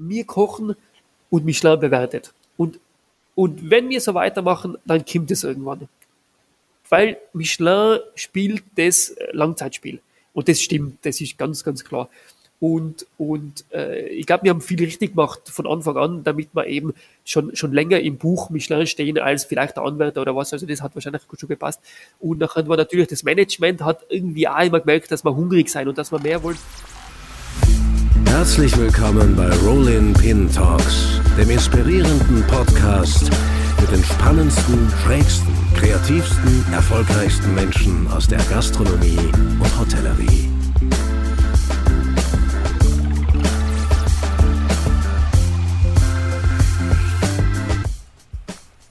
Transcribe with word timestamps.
wir 0.00 0.24
kochen 0.24 0.74
und 1.30 1.44
Michelin 1.44 1.78
bewertet. 1.78 2.32
Und, 2.56 2.80
und 3.34 3.70
wenn 3.70 3.88
wir 3.88 4.00
so 4.00 4.14
weitermachen, 4.14 4.76
dann 4.84 5.04
kommt 5.04 5.30
es 5.30 5.44
irgendwann. 5.44 5.88
Weil 6.88 7.18
Michelin 7.32 8.00
spielt 8.14 8.64
das 8.76 9.14
Langzeitspiel. 9.32 10.00
Und 10.32 10.48
das 10.48 10.60
stimmt, 10.60 10.98
das 11.04 11.20
ist 11.20 11.38
ganz, 11.38 11.64
ganz 11.64 11.84
klar. 11.84 12.08
Und, 12.60 13.06
und 13.16 13.64
äh, 13.72 14.08
ich 14.08 14.26
glaube, 14.26 14.44
wir 14.44 14.50
haben 14.50 14.60
viel 14.60 14.78
richtig 14.84 15.12
gemacht 15.12 15.48
von 15.48 15.66
Anfang 15.66 15.96
an, 15.96 16.24
damit 16.24 16.50
wir 16.52 16.66
eben 16.66 16.92
schon, 17.24 17.56
schon 17.56 17.72
länger 17.72 18.00
im 18.00 18.18
Buch 18.18 18.50
Michelin 18.50 18.86
stehen 18.86 19.18
als 19.18 19.46
vielleicht 19.46 19.76
der 19.76 19.84
Anwärter 19.84 20.20
oder 20.20 20.36
was. 20.36 20.52
Also 20.52 20.66
das 20.66 20.82
hat 20.82 20.94
wahrscheinlich 20.94 21.26
gut 21.26 21.40
schon 21.40 21.48
gepasst. 21.48 21.80
Und 22.18 22.38
nachher 22.38 22.68
war 22.68 22.76
natürlich 22.76 23.08
das 23.08 23.22
Management, 23.22 23.82
hat 23.82 24.04
irgendwie 24.10 24.46
auch 24.46 24.60
immer 24.60 24.80
gemerkt, 24.80 25.10
dass 25.10 25.24
wir 25.24 25.34
hungrig 25.34 25.70
sein 25.70 25.88
und 25.88 25.96
dass 25.96 26.12
wir 26.12 26.20
mehr 26.20 26.42
wollen. 26.42 26.58
Herzlich 28.30 28.78
willkommen 28.78 29.34
bei 29.34 29.50
Rollin 29.66 30.14
Pin 30.14 30.48
Talks, 30.50 31.20
dem 31.36 31.50
inspirierenden 31.50 32.42
Podcast 32.46 33.28
mit 33.80 33.90
den 33.90 34.02
spannendsten, 34.04 34.88
schrägsten, 35.02 35.52
kreativsten, 35.74 36.64
erfolgreichsten 36.72 37.54
Menschen 37.56 38.06
aus 38.06 38.28
der 38.28 38.38
Gastronomie 38.48 39.18
und 39.58 39.78
Hotellerie. 39.78 40.48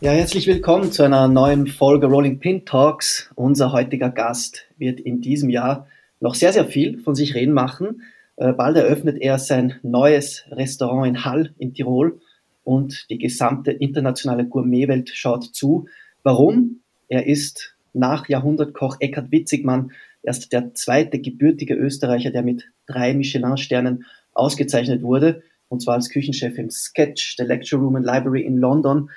Ja, 0.02 0.12
herzlich 0.12 0.48
willkommen 0.48 0.92
zu 0.92 1.04
einer 1.04 1.30
neuen 1.30 1.66
Folge 1.66 2.08
Rolling 2.08 2.40
Pin 2.40 2.66
Talks. 2.66 3.32
Unser 3.36 3.72
heutiger 3.72 4.10
Gast 4.10 4.68
wird 4.78 5.00
in 5.00 5.22
diesem 5.22 5.50
Jahr 5.50 5.88
noch 6.20 6.36
sehr, 6.36 6.52
sehr 6.52 6.66
viel 6.66 7.00
von 7.00 7.16
sich 7.16 7.36
reden 7.36 7.54
machen. 7.54 8.02
Äh, 8.40 8.54
bald 8.54 8.78
eröffnet 8.78 9.18
er 9.22 9.38
sein 9.38 9.76
neues 9.84 10.46
Restaurant 10.50 11.06
in 11.06 11.26
Hall 11.26 11.54
in 11.58 11.74
Tirol 11.74 12.22
und 12.64 13.06
die 13.10 13.18
gesamte 13.18 13.72
internationale 13.72 14.46
Gourmetwelt 14.46 15.10
schaut 15.10 15.44
zu. 15.44 15.90
Warum? 16.24 16.80
Er 17.10 17.28
ist 17.28 17.76
nach 17.92 18.30
Jahrhundertkoch 18.30 18.98
Eckhard 19.02 19.34
Witzigmann 19.34 19.92
erst 20.24 20.54
der 20.54 20.74
zweite 20.74 21.20
gebürtige 21.20 21.74
Österreicher, 21.74 22.32
der 22.32 22.44
mit 22.44 22.70
drei 22.86 23.14
Michelin-Sternen 23.14 24.06
ausgezeichnet 24.34 25.02
wurde, 25.02 25.44
und 25.68 25.82
zwar 25.82 25.96
als 25.96 26.10
Küchenchef 26.10 26.58
im 26.58 26.70
Sketch, 26.70 27.36
der 27.36 27.46
Lecture 27.46 27.82
Room 27.82 27.98
and 27.98 28.06
Library 28.06 28.44
in 28.44 28.58
London. 28.58 29.10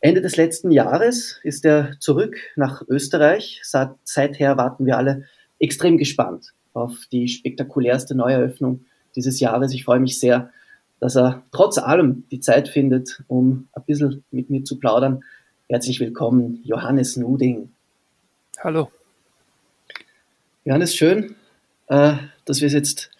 Ende 0.00 0.20
des 0.20 0.36
letzten 0.36 0.70
Jahres 0.70 1.40
ist 1.42 1.64
er 1.64 1.96
zurück 1.98 2.36
nach 2.54 2.82
Österreich. 2.88 3.60
Seit, 3.64 3.90
seither 4.04 4.56
warten 4.56 4.86
wir 4.86 4.98
alle 4.98 5.24
extrem 5.58 5.98
gespannt 5.98 6.52
auf 6.74 6.94
die 7.10 7.28
spektakulärste 7.28 8.14
Neueröffnung 8.14 8.84
dieses 9.14 9.40
Jahres. 9.40 9.72
Ich 9.72 9.84
freue 9.84 10.00
mich 10.00 10.18
sehr, 10.18 10.50
dass 11.00 11.16
er 11.16 11.42
trotz 11.52 11.78
allem 11.78 12.24
die 12.30 12.40
Zeit 12.40 12.68
findet, 12.68 13.22
um 13.28 13.68
ein 13.72 13.82
bisschen 13.84 14.24
mit 14.30 14.50
mir 14.50 14.64
zu 14.64 14.78
plaudern. 14.78 15.22
Herzlich 15.68 16.00
willkommen, 16.00 16.60
Johannes 16.64 17.16
Nuding. 17.16 17.70
Hallo. 18.62 18.90
Johannes, 20.64 20.94
schön, 20.94 21.34
äh, 21.88 22.14
dass 22.44 22.60
wir 22.60 22.66
es 22.66 22.72
jetzt 22.72 23.10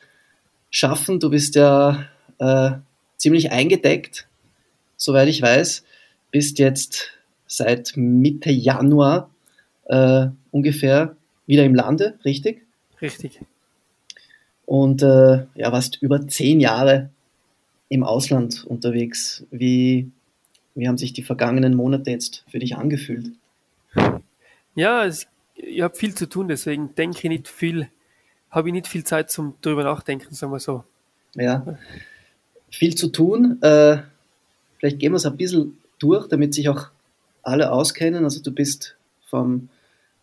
schaffen. 0.71 1.19
Du 1.19 1.31
bist 1.31 1.55
ja 1.57 2.07
äh, 2.39 2.73
ziemlich 3.17 3.51
eingedeckt, 3.51 4.29
soweit 4.97 5.29
ich 5.29 5.43
weiß 5.43 5.85
bist 6.33 6.59
jetzt 6.59 7.13
seit 7.47 7.93
Mitte 7.95 8.51
Januar 8.51 9.31
äh, 9.85 10.27
ungefähr 10.51 11.15
wieder 11.47 11.65
im 11.65 11.75
Lande, 11.77 12.19
richtig? 12.25 12.62
Richtig. 13.03 13.41
Und 14.65 15.03
äh, 15.03 15.47
ja, 15.55 15.73
warst 15.73 16.01
über 16.01 16.27
zehn 16.29 16.61
Jahre 16.61 17.11
im 17.89 18.05
Ausland 18.05 18.65
unterwegs. 18.65 19.45
Wie, 19.51 20.11
wie 20.75 20.89
haben 20.89 20.97
sich 20.97 21.13
die 21.13 21.23
vergangenen 21.23 21.75
Monate 21.75 22.11
jetzt 22.11 22.45
für 22.49 22.59
dich 22.59 22.77
angefühlt? 22.77 23.33
Ja, 24.75 25.05
es, 25.05 25.27
ich 25.57 25.83
habe 25.83 25.95
viel 25.95 26.15
zu 26.15 26.27
tun, 26.27 26.49
deswegen 26.49 26.95
denke 26.95 27.19
ich 27.19 27.25
nicht 27.25 27.49
viel, 27.49 27.89
habe 28.51 28.69
ich 28.69 28.73
nicht 28.73 28.89
viel 28.89 29.05
Zeit 29.05 29.31
zum 29.31 29.55
drüber 29.61 29.85
nachdenken, 29.85 30.35
sagen 30.35 30.53
wir 30.53 30.61
so. 30.61 30.85
Ja, 31.35 31.79
viel 32.71 32.95
zu 32.95 33.09
tun. 33.09 33.61
Äh, 33.63 33.99
vielleicht 34.79 34.99
gehen 34.99 35.13
wir 35.13 35.17
es 35.17 35.27
ein 35.27 35.37
bisschen 35.37 35.79
durch, 35.99 36.29
damit 36.29 36.55
sich 36.55 36.69
auch 36.69 36.89
alle 37.43 37.73
auskennen. 37.73 38.25
Also 38.25 38.43
du 38.43 38.53
bist 38.53 38.97
vom 39.29 39.69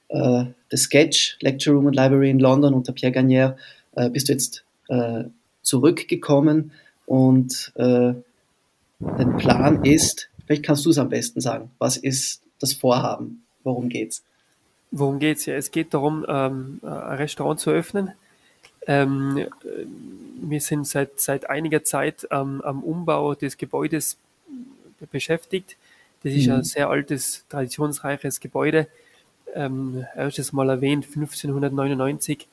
äh, 0.09 0.45
The 0.69 0.77
Sketch 0.77 1.37
Lecture 1.41 1.75
Room 1.75 1.87
and 1.87 1.95
Library 1.95 2.29
in 2.29 2.39
London 2.39 2.73
unter 2.73 2.93
Pierre 2.93 3.13
Gagnère, 3.13 3.55
äh, 3.95 4.09
bist 4.09 4.29
du 4.29 4.33
jetzt 4.33 4.63
äh, 4.89 5.25
zurückgekommen 5.61 6.71
und 7.05 7.71
äh, 7.75 8.13
dein 8.99 9.37
Plan 9.37 9.85
ist, 9.85 10.29
vielleicht 10.45 10.63
kannst 10.63 10.85
du 10.85 10.89
es 10.89 10.97
am 10.97 11.09
besten 11.09 11.41
sagen, 11.41 11.71
was 11.79 11.97
ist 11.97 12.41
das 12.59 12.73
Vorhaben, 12.73 13.43
worum 13.63 13.89
geht's? 13.89 14.23
Worum 14.91 15.19
geht's? 15.19 15.45
Ja, 15.45 15.55
es 15.55 15.71
geht 15.71 15.93
darum, 15.93 16.25
ähm, 16.27 16.79
ein 16.83 17.17
Restaurant 17.17 17.59
zu 17.59 17.69
öffnen. 17.69 18.11
Ähm, 18.87 19.45
wir 20.41 20.61
sind 20.61 20.87
seit, 20.87 21.19
seit 21.19 21.49
einiger 21.49 21.83
Zeit 21.83 22.27
ähm, 22.31 22.61
am 22.61 22.83
Umbau 22.83 23.35
des 23.35 23.57
Gebäudes 23.57 24.17
beschäftigt. 25.11 25.77
Das 26.23 26.33
ist 26.33 26.47
mhm. 26.47 26.53
ein 26.53 26.63
sehr 26.63 26.89
altes, 26.89 27.45
traditionsreiches 27.49 28.39
Gebäude. 28.39 28.87
Ähm, 29.55 30.05
erstes 30.15 30.53
Mal 30.53 30.69
erwähnt 30.69 31.05
1599 31.05 32.47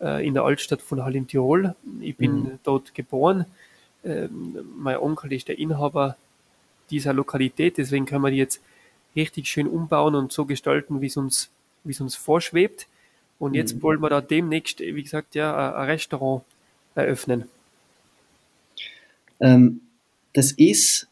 äh, 0.00 0.26
in 0.26 0.34
der 0.34 0.44
Altstadt 0.44 0.82
von 0.82 1.04
Hall 1.04 1.16
in 1.16 1.26
Tirol. 1.26 1.74
Ich 2.00 2.16
bin 2.16 2.32
mhm. 2.32 2.58
dort 2.62 2.94
geboren. 2.94 3.46
Ähm, 4.04 4.58
mein 4.76 4.98
Onkel 4.98 5.32
ist 5.32 5.48
der 5.48 5.58
Inhaber 5.58 6.16
dieser 6.90 7.12
Lokalität, 7.12 7.76
deswegen 7.76 8.06
können 8.06 8.22
wir 8.22 8.30
die 8.30 8.38
jetzt 8.38 8.62
richtig 9.14 9.48
schön 9.48 9.66
umbauen 9.66 10.14
und 10.14 10.32
so 10.32 10.46
gestalten, 10.46 11.00
wie 11.00 11.06
es 11.06 11.16
uns, 11.16 11.50
wie 11.84 11.92
es 11.92 12.00
uns 12.00 12.16
vorschwebt. 12.16 12.86
Und 13.38 13.54
jetzt 13.54 13.76
mhm. 13.76 13.82
wollen 13.82 14.00
wir 14.00 14.08
da 14.08 14.20
demnächst, 14.20 14.80
wie 14.80 15.02
gesagt, 15.02 15.34
ja, 15.34 15.74
ein 15.74 15.86
Restaurant 15.86 16.42
eröffnen. 16.94 17.44
Ähm, 19.40 19.80
das 20.32 20.52
ist 20.52 21.08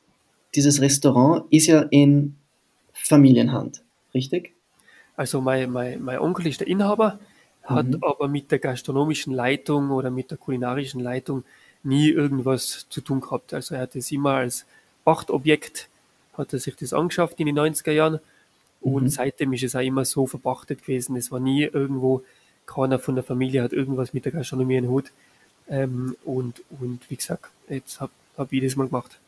dieses 0.56 0.80
Restaurant 0.80 1.44
ist 1.50 1.66
ja 1.66 1.82
in 1.90 2.34
Familienhand, 2.92 3.82
richtig? 4.14 4.55
Also 5.16 5.40
mein, 5.40 5.70
mein, 5.70 6.02
mein 6.02 6.18
Onkel 6.18 6.46
ist 6.46 6.60
der 6.60 6.68
Inhaber, 6.68 7.18
hat 7.62 7.86
mhm. 7.86 7.98
aber 8.02 8.28
mit 8.28 8.50
der 8.50 8.58
gastronomischen 8.58 9.32
Leitung 9.32 9.90
oder 9.90 10.10
mit 10.10 10.30
der 10.30 10.38
kulinarischen 10.38 11.00
Leitung 11.00 11.44
nie 11.82 12.10
irgendwas 12.10 12.86
zu 12.88 13.00
tun 13.00 13.20
gehabt. 13.20 13.54
Also 13.54 13.74
er 13.74 13.82
hat 13.82 13.96
es 13.96 14.12
immer 14.12 14.34
als 14.34 14.66
Pachtobjekt, 15.04 15.88
hat 16.34 16.52
er 16.52 16.58
sich 16.58 16.76
das 16.76 16.92
angeschafft 16.92 17.40
in 17.40 17.46
den 17.46 17.58
90er 17.58 17.92
Jahren 17.92 18.20
und 18.80 19.04
mhm. 19.04 19.08
seitdem 19.08 19.52
ist 19.52 19.64
es 19.64 19.74
auch 19.74 19.80
immer 19.80 20.04
so 20.04 20.26
verpachtet 20.26 20.82
gewesen. 20.82 21.16
Es 21.16 21.32
war 21.32 21.40
nie 21.40 21.64
irgendwo, 21.64 22.22
keiner 22.66 22.98
von 22.98 23.14
der 23.14 23.24
Familie 23.24 23.62
hat 23.62 23.72
irgendwas 23.72 24.12
mit 24.12 24.24
der 24.24 24.32
Gastronomie 24.32 24.76
in 24.76 24.88
Hut. 24.88 25.12
Ähm, 25.68 26.16
und, 26.24 26.62
und 26.80 27.00
wie 27.08 27.16
gesagt, 27.16 27.50
jetzt 27.68 28.00
habe 28.00 28.12
hab 28.36 28.52
ich 28.52 28.62
das 28.62 28.76
mal 28.76 28.86
gemacht. 28.86 29.18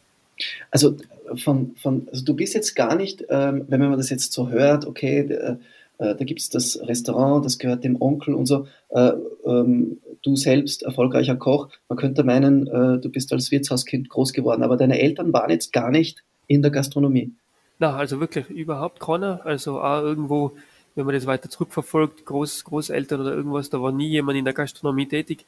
Also 0.70 0.97
von, 1.37 1.75
von, 1.76 2.06
also 2.12 2.25
du 2.25 2.34
bist 2.34 2.55
jetzt 2.55 2.76
gar 2.76 2.94
nicht, 2.94 3.25
ähm, 3.28 3.65
wenn 3.69 3.81
man 3.81 3.97
das 3.97 4.10
jetzt 4.10 4.32
so 4.32 4.50
hört, 4.50 4.87
okay, 4.87 5.56
da 5.99 6.25
gibt 6.25 6.41
es 6.41 6.51
das 6.51 6.81
Restaurant, 6.83 7.45
das 7.45 7.59
gehört 7.59 7.85
dem 7.85 8.01
Onkel 8.01 8.35
und 8.35 8.47
so, 8.47 8.67
äh, 8.91 9.13
ähm, 9.45 9.99
du 10.23 10.37
selbst 10.37 10.83
erfolgreicher 10.83 11.37
Koch, 11.37 11.69
man 11.89 11.99
könnte 11.99 12.25
meinen, 12.25 12.67
äh, 12.67 12.99
du 12.99 13.09
bist 13.09 13.33
als 13.33 13.51
Wirtshauskind 13.51 14.09
groß 14.09 14.33
geworden, 14.33 14.63
aber 14.63 14.77
deine 14.77 15.01
Eltern 15.01 15.33
waren 15.33 15.51
jetzt 15.51 15.73
gar 15.73 15.91
nicht 15.91 16.23
in 16.47 16.63
der 16.63 16.71
Gastronomie. 16.71 17.33
Na, 17.79 17.97
also 17.97 18.21
wirklich 18.21 18.49
überhaupt 18.51 19.01
keiner, 19.01 19.45
also 19.45 19.81
auch 19.81 20.03
irgendwo, 20.03 20.53
wenn 20.95 21.07
man 21.07 21.15
das 21.15 21.27
weiter 21.27 21.49
zurückverfolgt, 21.49 22.25
Groß, 22.25 22.65
Großeltern 22.65 23.21
oder 23.21 23.35
irgendwas, 23.35 23.71
da 23.71 23.81
war 23.81 23.93
nie 23.93 24.09
jemand 24.09 24.39
in 24.39 24.45
der 24.45 24.55
Gastronomie 24.55 25.07
tätig. 25.07 25.45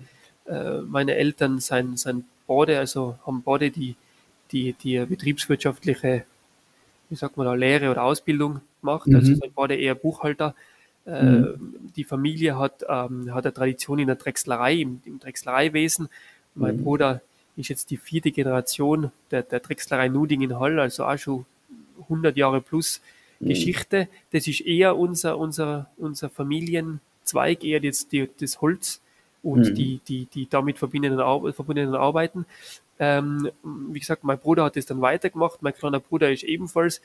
Äh, 0.46 0.80
meine 0.82 1.16
Eltern 1.16 1.58
sind, 1.58 1.98
sind 1.98 2.24
Bade, 2.46 2.78
also 2.78 3.16
haben 3.24 3.42
Bade 3.42 3.70
die 3.70 3.96
die, 4.52 4.74
die 4.74 4.98
betriebswirtschaftliche, 5.04 6.24
wie 7.08 7.14
sagt 7.14 7.36
man 7.36 7.46
da, 7.46 7.54
Lehre 7.54 7.90
oder 7.90 8.02
Ausbildung 8.02 8.60
macht. 8.82 9.06
Also 9.06 9.18
mhm. 9.18 9.34
Also 9.34 9.34
sein 9.36 9.52
Vater 9.52 9.76
eher 9.76 9.94
Buchhalter. 9.94 10.54
Äh, 11.06 11.22
mhm. 11.22 11.90
Die 11.96 12.04
Familie 12.04 12.58
hat, 12.58 12.84
ähm, 12.88 13.34
hat 13.34 13.44
eine 13.44 13.54
Tradition 13.54 13.98
in 13.98 14.06
der 14.06 14.16
Drechslerei, 14.16 14.74
im, 14.74 15.00
im 15.04 15.18
Drechslereiwesen. 15.18 16.08
Mein 16.54 16.76
mhm. 16.76 16.84
Bruder 16.84 17.22
ist 17.56 17.68
jetzt 17.68 17.90
die 17.90 17.96
vierte 17.96 18.30
Generation 18.30 19.10
der, 19.30 19.42
der 19.42 19.60
Drechslerei 19.60 20.08
Nuding 20.08 20.42
in 20.42 20.58
Hall, 20.58 20.78
also 20.78 21.04
auch 21.04 21.16
schon 21.16 21.46
100 22.02 22.36
Jahre 22.36 22.60
plus 22.60 23.00
mhm. 23.38 23.48
Geschichte. 23.48 24.08
Das 24.32 24.46
ist 24.46 24.60
eher 24.60 24.96
unser, 24.96 25.38
unser, 25.38 25.90
unser 25.96 26.28
Familienzweig, 26.28 27.64
eher 27.64 27.82
jetzt 27.82 28.12
die, 28.12 28.28
das 28.40 28.60
Holz 28.60 29.00
und 29.42 29.70
mhm. 29.70 29.74
die, 29.74 30.00
die, 30.06 30.26
die 30.26 30.48
damit 30.48 30.78
verbundenen, 30.78 31.18
verbundenen 31.52 31.94
Arbeiten. 31.94 32.44
Ähm, 32.98 33.50
wie 33.62 33.98
gesagt, 33.98 34.24
mein 34.24 34.38
Bruder 34.38 34.64
hat 34.64 34.76
es 34.76 34.86
dann 34.86 35.00
weitergemacht. 35.00 35.62
Mein 35.62 35.74
kleiner 35.74 36.00
Bruder 36.00 36.30
ist 36.30 36.42
ebenfalls 36.42 37.00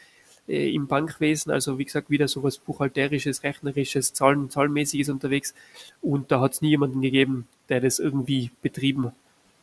äh, 0.47 0.73
im 0.73 0.87
Bankwesen, 0.87 1.51
also 1.51 1.77
wie 1.77 1.85
gesagt, 1.85 2.09
wieder 2.09 2.27
so 2.27 2.43
was 2.43 2.57
buchhalterisches, 2.57 3.43
rechnerisches, 3.43 4.13
Zahlen, 4.13 4.49
zahlenmäßiges 4.49 5.09
unterwegs. 5.09 5.53
Und 6.01 6.31
da 6.31 6.41
hat 6.41 6.53
es 6.53 6.61
nie 6.61 6.69
jemanden 6.69 7.01
gegeben, 7.01 7.47
der 7.69 7.81
das 7.81 7.99
irgendwie 7.99 8.51
betrieben 8.61 9.11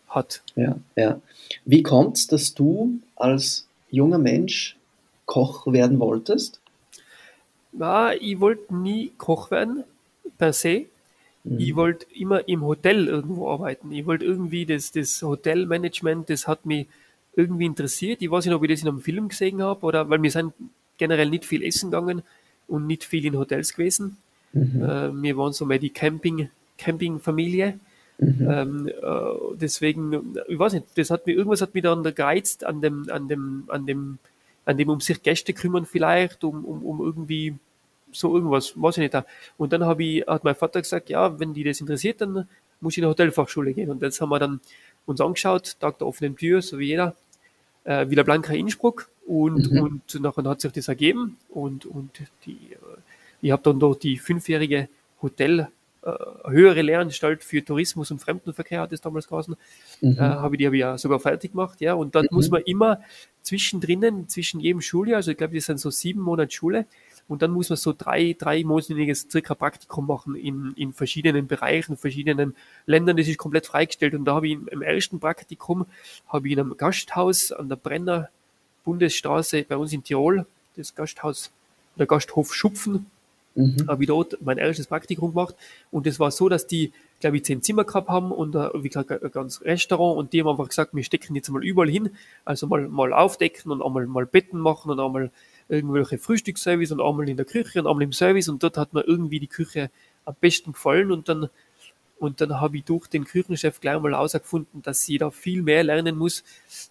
hat. 0.08 0.42
Ja, 0.56 0.76
ja. 0.96 1.20
Wie 1.64 1.82
kommt 1.82 2.18
es, 2.18 2.26
dass 2.26 2.54
du 2.54 3.00
als 3.16 3.66
junger 3.90 4.18
Mensch 4.18 4.76
Koch 5.26 5.66
werden 5.66 5.98
wolltest? 5.98 6.60
Na, 7.72 8.14
ich 8.14 8.40
wollte 8.40 8.74
nie 8.74 9.12
Koch 9.16 9.50
werden, 9.50 9.84
per 10.36 10.52
se. 10.52 10.86
Mhm. 11.44 11.58
Ich 11.58 11.76
wollte 11.76 12.06
immer 12.14 12.46
im 12.48 12.62
Hotel 12.62 13.08
irgendwo 13.08 13.48
arbeiten. 13.50 13.92
Ich 13.92 14.06
wollte 14.06 14.24
irgendwie 14.24 14.66
das, 14.66 14.92
das 14.92 15.22
Hotelmanagement, 15.22 16.28
das 16.28 16.46
hat 16.46 16.66
mich 16.66 16.86
irgendwie 17.34 17.66
interessiert. 17.66 18.22
Ich 18.22 18.30
weiß 18.30 18.46
nicht, 18.46 18.54
ob 18.54 18.62
ich 18.62 18.70
das 18.70 18.82
in 18.82 18.88
einem 18.88 19.00
Film 19.00 19.28
gesehen 19.28 19.62
habe 19.62 19.84
oder 19.86 20.08
weil 20.08 20.22
wir 20.22 20.30
sind 20.30 20.52
generell 20.98 21.30
nicht 21.30 21.44
viel 21.44 21.62
essen 21.62 21.90
gegangen 21.90 22.22
und 22.68 22.86
nicht 22.86 23.04
viel 23.04 23.24
in 23.24 23.38
Hotels 23.38 23.74
gewesen. 23.74 24.18
Mhm. 24.52 24.82
Äh, 24.82 25.22
wir 25.22 25.36
waren 25.36 25.52
so 25.52 25.64
mehr 25.64 25.78
die 25.78 25.90
Camping, 25.90 26.50
Campingfamilie. 26.78 27.78
Mhm. 28.18 28.48
Ähm, 28.50 28.88
äh, 28.88 28.92
deswegen, 29.54 30.36
ich 30.46 30.58
weiß 30.58 30.74
nicht, 30.74 30.86
das 30.96 31.10
hat 31.10 31.26
mir, 31.26 31.32
irgendwas 31.32 31.62
hat 31.62 31.74
mich 31.74 31.82
dann 31.82 32.02
gereizt 32.02 32.64
an 32.64 32.80
dem, 32.80 33.08
an 33.10 33.28
dem, 33.28 33.64
an 33.68 33.86
dem, 33.86 34.18
an 34.64 34.76
dem 34.76 34.88
um 34.90 35.00
sich 35.00 35.22
Gäste 35.22 35.52
kümmern 35.54 35.86
vielleicht, 35.86 36.44
um, 36.44 36.64
um, 36.64 36.84
um 36.84 37.00
irgendwie 37.00 37.54
so 38.12 38.34
irgendwas, 38.34 38.74
weiß 38.76 38.98
ich 38.98 39.12
nicht. 39.12 39.24
Und 39.56 39.72
dann 39.72 39.84
habe 39.84 40.04
ich, 40.04 40.26
hat 40.26 40.44
mein 40.44 40.54
Vater 40.54 40.82
gesagt, 40.82 41.08
ja, 41.08 41.40
wenn 41.40 41.54
die 41.54 41.64
das 41.64 41.80
interessiert, 41.80 42.20
dann 42.20 42.46
muss 42.80 42.94
ich 42.94 42.98
in 42.98 43.04
eine 43.04 43.10
Hotelfachschule 43.10 43.72
gehen. 43.72 43.90
Und 43.90 44.02
das 44.02 44.20
haben 44.20 44.28
wir 44.28 44.38
dann 44.38 44.60
uns 45.06 45.20
angeschaut, 45.20 45.76
Tag 45.80 45.98
der 45.98 46.06
offenen 46.06 46.36
Tür, 46.36 46.62
so 46.62 46.78
wie 46.78 46.88
jeder, 46.88 47.16
äh, 47.84 48.08
Villa 48.08 48.22
Blanca 48.22 48.52
Innsbruck. 48.52 49.08
Und, 49.26 49.70
mhm. 49.70 49.82
und 49.82 50.20
nachher 50.20 50.44
hat 50.44 50.60
sich 50.60 50.72
das 50.72 50.88
ergeben. 50.88 51.36
Und, 51.48 51.86
und 51.86 52.22
die, 52.44 52.72
äh, 52.72 53.00
ich 53.40 53.50
habe 53.50 53.62
dann 53.62 53.78
dort 53.78 54.02
die 54.02 54.18
fünfjährige 54.18 54.88
Hotel 55.20 55.68
äh, 56.04 56.10
höhere 56.50 56.82
Lehranstalt 56.82 57.44
für 57.44 57.64
Tourismus 57.64 58.10
und 58.10 58.18
Fremdenverkehr 58.18 58.80
hat 58.80 58.92
es 58.92 59.00
damals 59.00 59.28
geheißen, 59.28 59.54
mhm. 60.00 60.16
äh, 60.16 60.20
habe 60.20 60.56
ich 60.56 60.58
die 60.58 60.66
habe 60.66 60.76
ich 60.76 60.80
ja 60.80 60.98
sogar 60.98 61.20
fertig 61.20 61.52
gemacht, 61.52 61.80
ja, 61.80 61.94
und 61.94 62.16
dann 62.16 62.26
mhm. 62.28 62.36
muss 62.36 62.50
man 62.50 62.62
immer 62.62 63.00
zwischendrin, 63.42 64.28
zwischen 64.28 64.58
jedem 64.58 64.80
Schuljahr, 64.80 65.18
also 65.18 65.30
ich 65.30 65.36
glaube, 65.36 65.54
das 65.54 65.66
sind 65.66 65.78
so 65.78 65.90
sieben 65.90 66.20
Monate 66.20 66.50
Schule, 66.50 66.86
und 67.28 67.42
dann 67.42 67.50
muss 67.50 67.70
man 67.70 67.76
so 67.76 67.94
drei, 67.96 68.36
drei 68.38 68.64
monatiges 68.64 69.26
circa 69.30 69.54
Praktikum 69.54 70.06
machen 70.06 70.34
in, 70.34 70.72
in 70.76 70.92
verschiedenen 70.92 71.46
Bereichen, 71.46 71.96
verschiedenen 71.96 72.54
Ländern. 72.86 73.16
Das 73.16 73.28
ist 73.28 73.38
komplett 73.38 73.66
freigestellt. 73.66 74.14
Und 74.14 74.24
da 74.24 74.34
habe 74.34 74.48
ich 74.48 74.58
im 74.70 74.82
ersten 74.82 75.20
Praktikum, 75.20 75.86
habe 76.28 76.48
ich 76.48 76.52
in 76.52 76.60
einem 76.60 76.76
Gasthaus 76.76 77.52
an 77.52 77.68
der 77.68 77.76
Brenner 77.76 78.28
Bundesstraße 78.84 79.64
bei 79.64 79.76
uns 79.76 79.92
in 79.92 80.02
Tirol, 80.02 80.46
das 80.76 80.94
Gasthaus, 80.94 81.50
der 81.96 82.06
Gasthof 82.06 82.52
Schupfen, 82.54 83.06
Mhm. 83.54 83.86
Habe 83.86 84.02
ich 84.02 84.08
dort 84.08 84.38
mein 84.40 84.58
erstes 84.58 84.86
Praktikum 84.86 85.30
gemacht 85.30 85.54
und 85.90 86.06
es 86.06 86.18
war 86.18 86.30
so, 86.30 86.48
dass 86.48 86.66
die, 86.66 86.92
glaube 87.20 87.36
ich, 87.36 87.44
zehn 87.44 87.62
Zimmer 87.62 87.84
gehabt 87.84 88.08
haben 88.08 88.32
und 88.32 88.56
uh, 88.56 88.70
wie 88.82 88.88
gesagt 88.88 89.10
ein 89.10 89.30
ganzes 89.30 89.62
Restaurant 89.64 90.18
und 90.18 90.32
die 90.32 90.40
haben 90.40 90.48
einfach 90.48 90.68
gesagt, 90.68 90.94
wir 90.94 91.04
stecken 91.04 91.34
jetzt 91.34 91.50
mal 91.50 91.64
überall 91.64 91.90
hin, 91.90 92.10
also 92.44 92.66
mal, 92.66 92.88
mal 92.88 93.12
aufdecken 93.12 93.70
und 93.70 93.82
einmal 93.82 94.06
mal 94.06 94.26
Betten 94.26 94.58
machen 94.58 94.90
und 94.90 95.00
einmal 95.00 95.30
irgendwelche 95.72 96.18
Frühstücksservice 96.18 96.92
und 96.92 97.00
einmal 97.00 97.28
in 97.28 97.36
der 97.36 97.46
Küche 97.46 97.80
und 97.80 97.86
einmal 97.86 98.02
im 98.02 98.12
Service 98.12 98.48
und 98.48 98.62
dort 98.62 98.76
hat 98.76 98.92
mir 98.92 99.02
irgendwie 99.06 99.40
die 99.40 99.48
Küche 99.48 99.90
am 100.24 100.34
besten 100.40 100.72
gefallen 100.72 101.10
und 101.10 101.28
dann 101.28 101.48
und 102.18 102.40
dann 102.40 102.60
habe 102.60 102.76
ich 102.76 102.84
durch 102.84 103.08
den 103.08 103.24
Küchenchef 103.24 103.80
gleich 103.80 104.00
mal 104.00 104.12
herausgefunden, 104.12 104.80
dass 104.82 105.08
ich 105.08 105.18
da 105.18 105.32
viel 105.32 105.60
mehr 105.60 105.82
lernen 105.82 106.16
muss, 106.16 106.44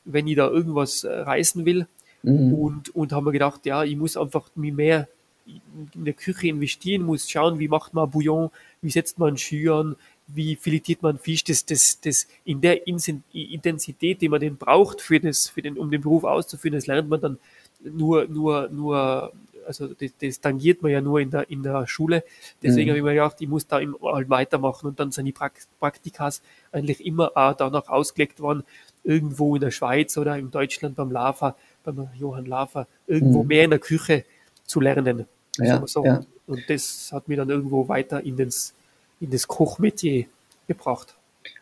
wenn 0.04 0.28
ich 0.28 0.36
da 0.36 0.50
irgendwas 0.50 1.06
äh, 1.06 1.10
reißen 1.10 1.66
will. 1.66 1.88
Mhm. 2.22 2.54
Und, 2.54 2.94
und 2.94 3.14
habe 3.14 3.28
mir 3.28 3.32
gedacht, 3.32 3.66
ja, 3.66 3.86
ich 3.86 3.96
muss 3.96 4.18
einfach 4.18 4.50
mich 4.56 4.74
mehr 4.74 5.08
in 5.46 6.04
der 6.06 6.14
Küche 6.14 6.50
investieren 6.50 7.04
muss, 7.04 7.30
schauen, 7.30 7.60
wie 7.60 7.70
macht 7.70 7.94
man 7.94 8.12
Bouillon, 8.12 8.52
wie 8.82 8.92
setzt 8.92 9.20
man 9.20 9.38
Schüren, 9.38 9.96
wie 10.28 10.56
filetiert 10.56 11.02
man 11.02 11.18
Fisch, 11.18 11.44
das, 11.44 11.66
das, 11.66 12.00
das 12.02 12.28
in 12.44 12.62
der 12.62 12.86
Intensität, 12.88 14.22
die 14.22 14.30
man 14.30 14.40
den 14.40 14.58
braucht, 14.58 15.02
für 15.02 15.20
das, 15.20 15.48
für 15.48 15.62
den, 15.62 15.78
um 15.78 15.92
den 15.92 16.02
Beruf 16.02 16.24
auszuführen, 16.26 16.76
das 16.76 16.88
lernt 16.88 17.10
man 17.10 17.22
dann 17.22 17.38
nur, 17.84 18.28
nur, 18.28 18.70
nur, 18.70 19.32
also 19.66 19.88
das, 19.88 20.12
das 20.22 20.42
tangiert 20.42 20.82
man 20.82 20.92
ja 20.92 21.02
nur 21.02 21.20
in 21.20 21.30
der, 21.30 21.50
in 21.50 21.64
der 21.64 21.88
Schule. 21.88 22.24
Deswegen 22.62 22.88
mhm. 22.88 22.90
habe 22.92 22.98
ich 23.00 23.04
mir 23.04 23.14
gedacht, 23.14 23.38
ich 23.40 23.48
muss 23.48 23.68
da 23.68 23.80
halt 23.80 24.30
weitermachen 24.30 24.88
und 24.88 25.00
dann 25.00 25.12
sind 25.12 25.26
die 25.26 25.36
Praktikas 25.80 26.42
eigentlich 26.72 27.06
immer 27.06 27.32
auch 27.36 27.54
danach 27.54 27.88
ausgelegt 27.90 28.40
worden, 28.40 28.64
irgendwo 29.04 29.56
in 29.56 29.62
der 29.62 29.72
Schweiz 29.72 30.18
oder 30.18 30.38
in 30.38 30.52
Deutschland 30.52 30.96
beim 30.96 31.12
Lava, 31.12 31.56
beim 31.84 32.10
Johann 32.18 32.46
Lava, 32.46 32.88
irgendwo 33.08 33.44
mhm. 33.44 33.48
mehr 33.48 33.64
in 33.64 33.70
der 33.72 33.80
Küche 33.80 34.26
zu 34.66 34.80
lernen. 34.80 35.26
Ja, 35.58 35.86
so. 35.86 36.06
ja. 36.06 36.22
Und 36.48 36.70
das 36.70 37.12
hat 37.12 37.28
mich 37.28 37.38
dann 37.38 37.50
irgendwo 37.50 37.88
weiter 37.88 38.24
in, 38.24 38.38
das, 38.38 38.74
in 39.20 39.30
das 39.32 39.48
Kochmetier 39.48 40.26
gebracht. 40.68 41.16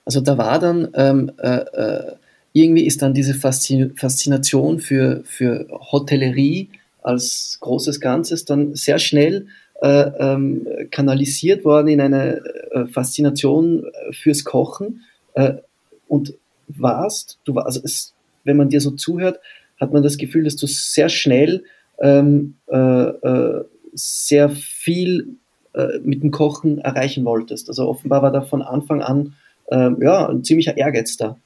Also 0.05 0.21
da 0.21 0.37
war 0.37 0.59
dann, 0.59 0.89
ähm, 0.95 1.31
äh, 1.37 1.47
äh, 1.47 2.15
irgendwie 2.53 2.85
ist 2.85 3.01
dann 3.01 3.13
diese 3.13 3.33
Faszination 3.33 4.79
für, 4.79 5.21
für 5.25 5.67
Hotellerie 5.91 6.69
als 7.01 7.57
großes 7.61 7.99
Ganzes 7.99 8.45
dann 8.45 8.75
sehr 8.75 8.99
schnell 8.99 9.47
äh, 9.81 10.11
ähm, 10.19 10.67
kanalisiert 10.91 11.63
worden 11.63 11.87
in 11.87 12.01
eine 12.01 12.41
äh, 12.71 12.85
Faszination 12.87 13.85
äh, 13.85 14.13
fürs 14.13 14.43
Kochen. 14.43 15.03
Äh, 15.33 15.55
und 16.07 16.33
warst, 16.67 17.39
du 17.45 17.55
warst, 17.55 17.67
also 17.67 17.81
es, 17.83 18.13
wenn 18.43 18.57
man 18.57 18.69
dir 18.69 18.81
so 18.81 18.91
zuhört, 18.91 19.39
hat 19.79 19.93
man 19.93 20.03
das 20.03 20.17
Gefühl, 20.17 20.43
dass 20.43 20.55
du 20.55 20.67
sehr 20.67 21.09
schnell 21.09 21.63
ähm, 22.01 22.55
äh, 22.67 22.77
äh, 22.77 23.63
sehr 23.93 24.49
viel 24.49 25.35
mit 26.03 26.23
dem 26.23 26.31
Kochen 26.31 26.79
erreichen 26.79 27.23
wolltest. 27.25 27.69
Also 27.69 27.87
offenbar 27.87 28.23
war 28.23 28.31
da 28.31 28.41
von 28.41 28.61
Anfang 28.63 29.01
an 29.01 29.35
äh, 29.67 29.91
ja, 30.01 30.27
ein 30.27 30.43
ziemlicher 30.43 30.75
Ehrgeiz 30.75 31.15
da. 31.15 31.37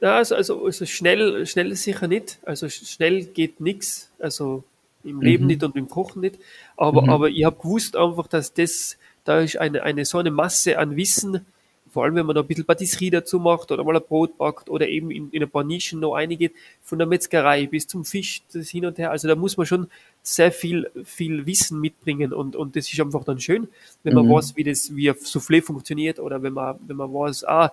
Ja, 0.00 0.16
also, 0.16 0.34
also, 0.34 0.64
also 0.64 0.86
schnell, 0.86 1.46
schnell 1.46 1.74
sicher 1.76 2.08
nicht. 2.08 2.38
Also 2.44 2.68
schnell 2.68 3.24
geht 3.24 3.60
nichts. 3.60 4.10
Also 4.18 4.64
im 5.04 5.20
Leben 5.20 5.44
mhm. 5.44 5.48
nicht 5.48 5.64
und 5.64 5.76
im 5.76 5.88
Kochen 5.88 6.20
nicht. 6.20 6.38
Aber, 6.76 7.02
mhm. 7.02 7.10
aber 7.10 7.28
ich 7.28 7.44
habe 7.44 7.60
gewusst 7.60 7.96
einfach, 7.96 8.26
dass 8.26 8.52
das, 8.52 8.98
da 9.24 9.40
ist 9.40 9.58
eine, 9.58 9.82
eine 9.82 10.04
so 10.04 10.18
eine 10.18 10.30
Masse 10.30 10.78
an 10.78 10.96
Wissen, 10.96 11.46
vor 11.90 12.04
allem 12.04 12.14
wenn 12.14 12.26
man 12.26 12.36
da 12.36 12.42
ein 12.42 12.46
bisschen 12.46 12.64
Patisserie 12.64 13.10
dazu 13.10 13.40
macht 13.40 13.72
oder 13.72 13.82
mal 13.82 13.96
ein 13.96 14.02
Brot 14.06 14.38
backt 14.38 14.70
oder 14.70 14.88
eben 14.88 15.10
in, 15.10 15.28
in 15.30 15.42
ein 15.42 15.50
paar 15.50 15.64
Nischen 15.64 15.98
noch 15.98 16.14
einige, 16.14 16.52
von 16.82 16.98
der 16.98 17.06
Metzgerei 17.06 17.66
bis 17.66 17.88
zum 17.88 18.04
Fisch, 18.04 18.42
das 18.52 18.68
hin 18.68 18.86
und 18.86 18.98
her. 18.98 19.10
Also 19.10 19.26
da 19.26 19.34
muss 19.34 19.56
man 19.56 19.66
schon 19.66 19.88
sehr 20.22 20.52
viel, 20.52 20.88
viel 21.04 21.46
Wissen 21.46 21.80
mitbringen 21.80 22.32
und, 22.32 22.54
und 22.54 22.76
das 22.76 22.92
ist 22.92 23.00
einfach 23.00 23.24
dann 23.24 23.40
schön, 23.40 23.68
wenn 24.04 24.14
man 24.14 24.26
mhm. 24.26 24.30
weiß, 24.30 24.56
wie 24.56 24.64
das, 24.64 24.94
wie 24.94 25.10
ein 25.10 25.16
Soufflé 25.16 25.62
funktioniert 25.62 26.20
oder 26.20 26.42
wenn 26.42 26.52
man, 26.52 26.78
wenn 26.86 26.96
man 26.96 27.12
weiß, 27.12 27.44
ah, 27.44 27.72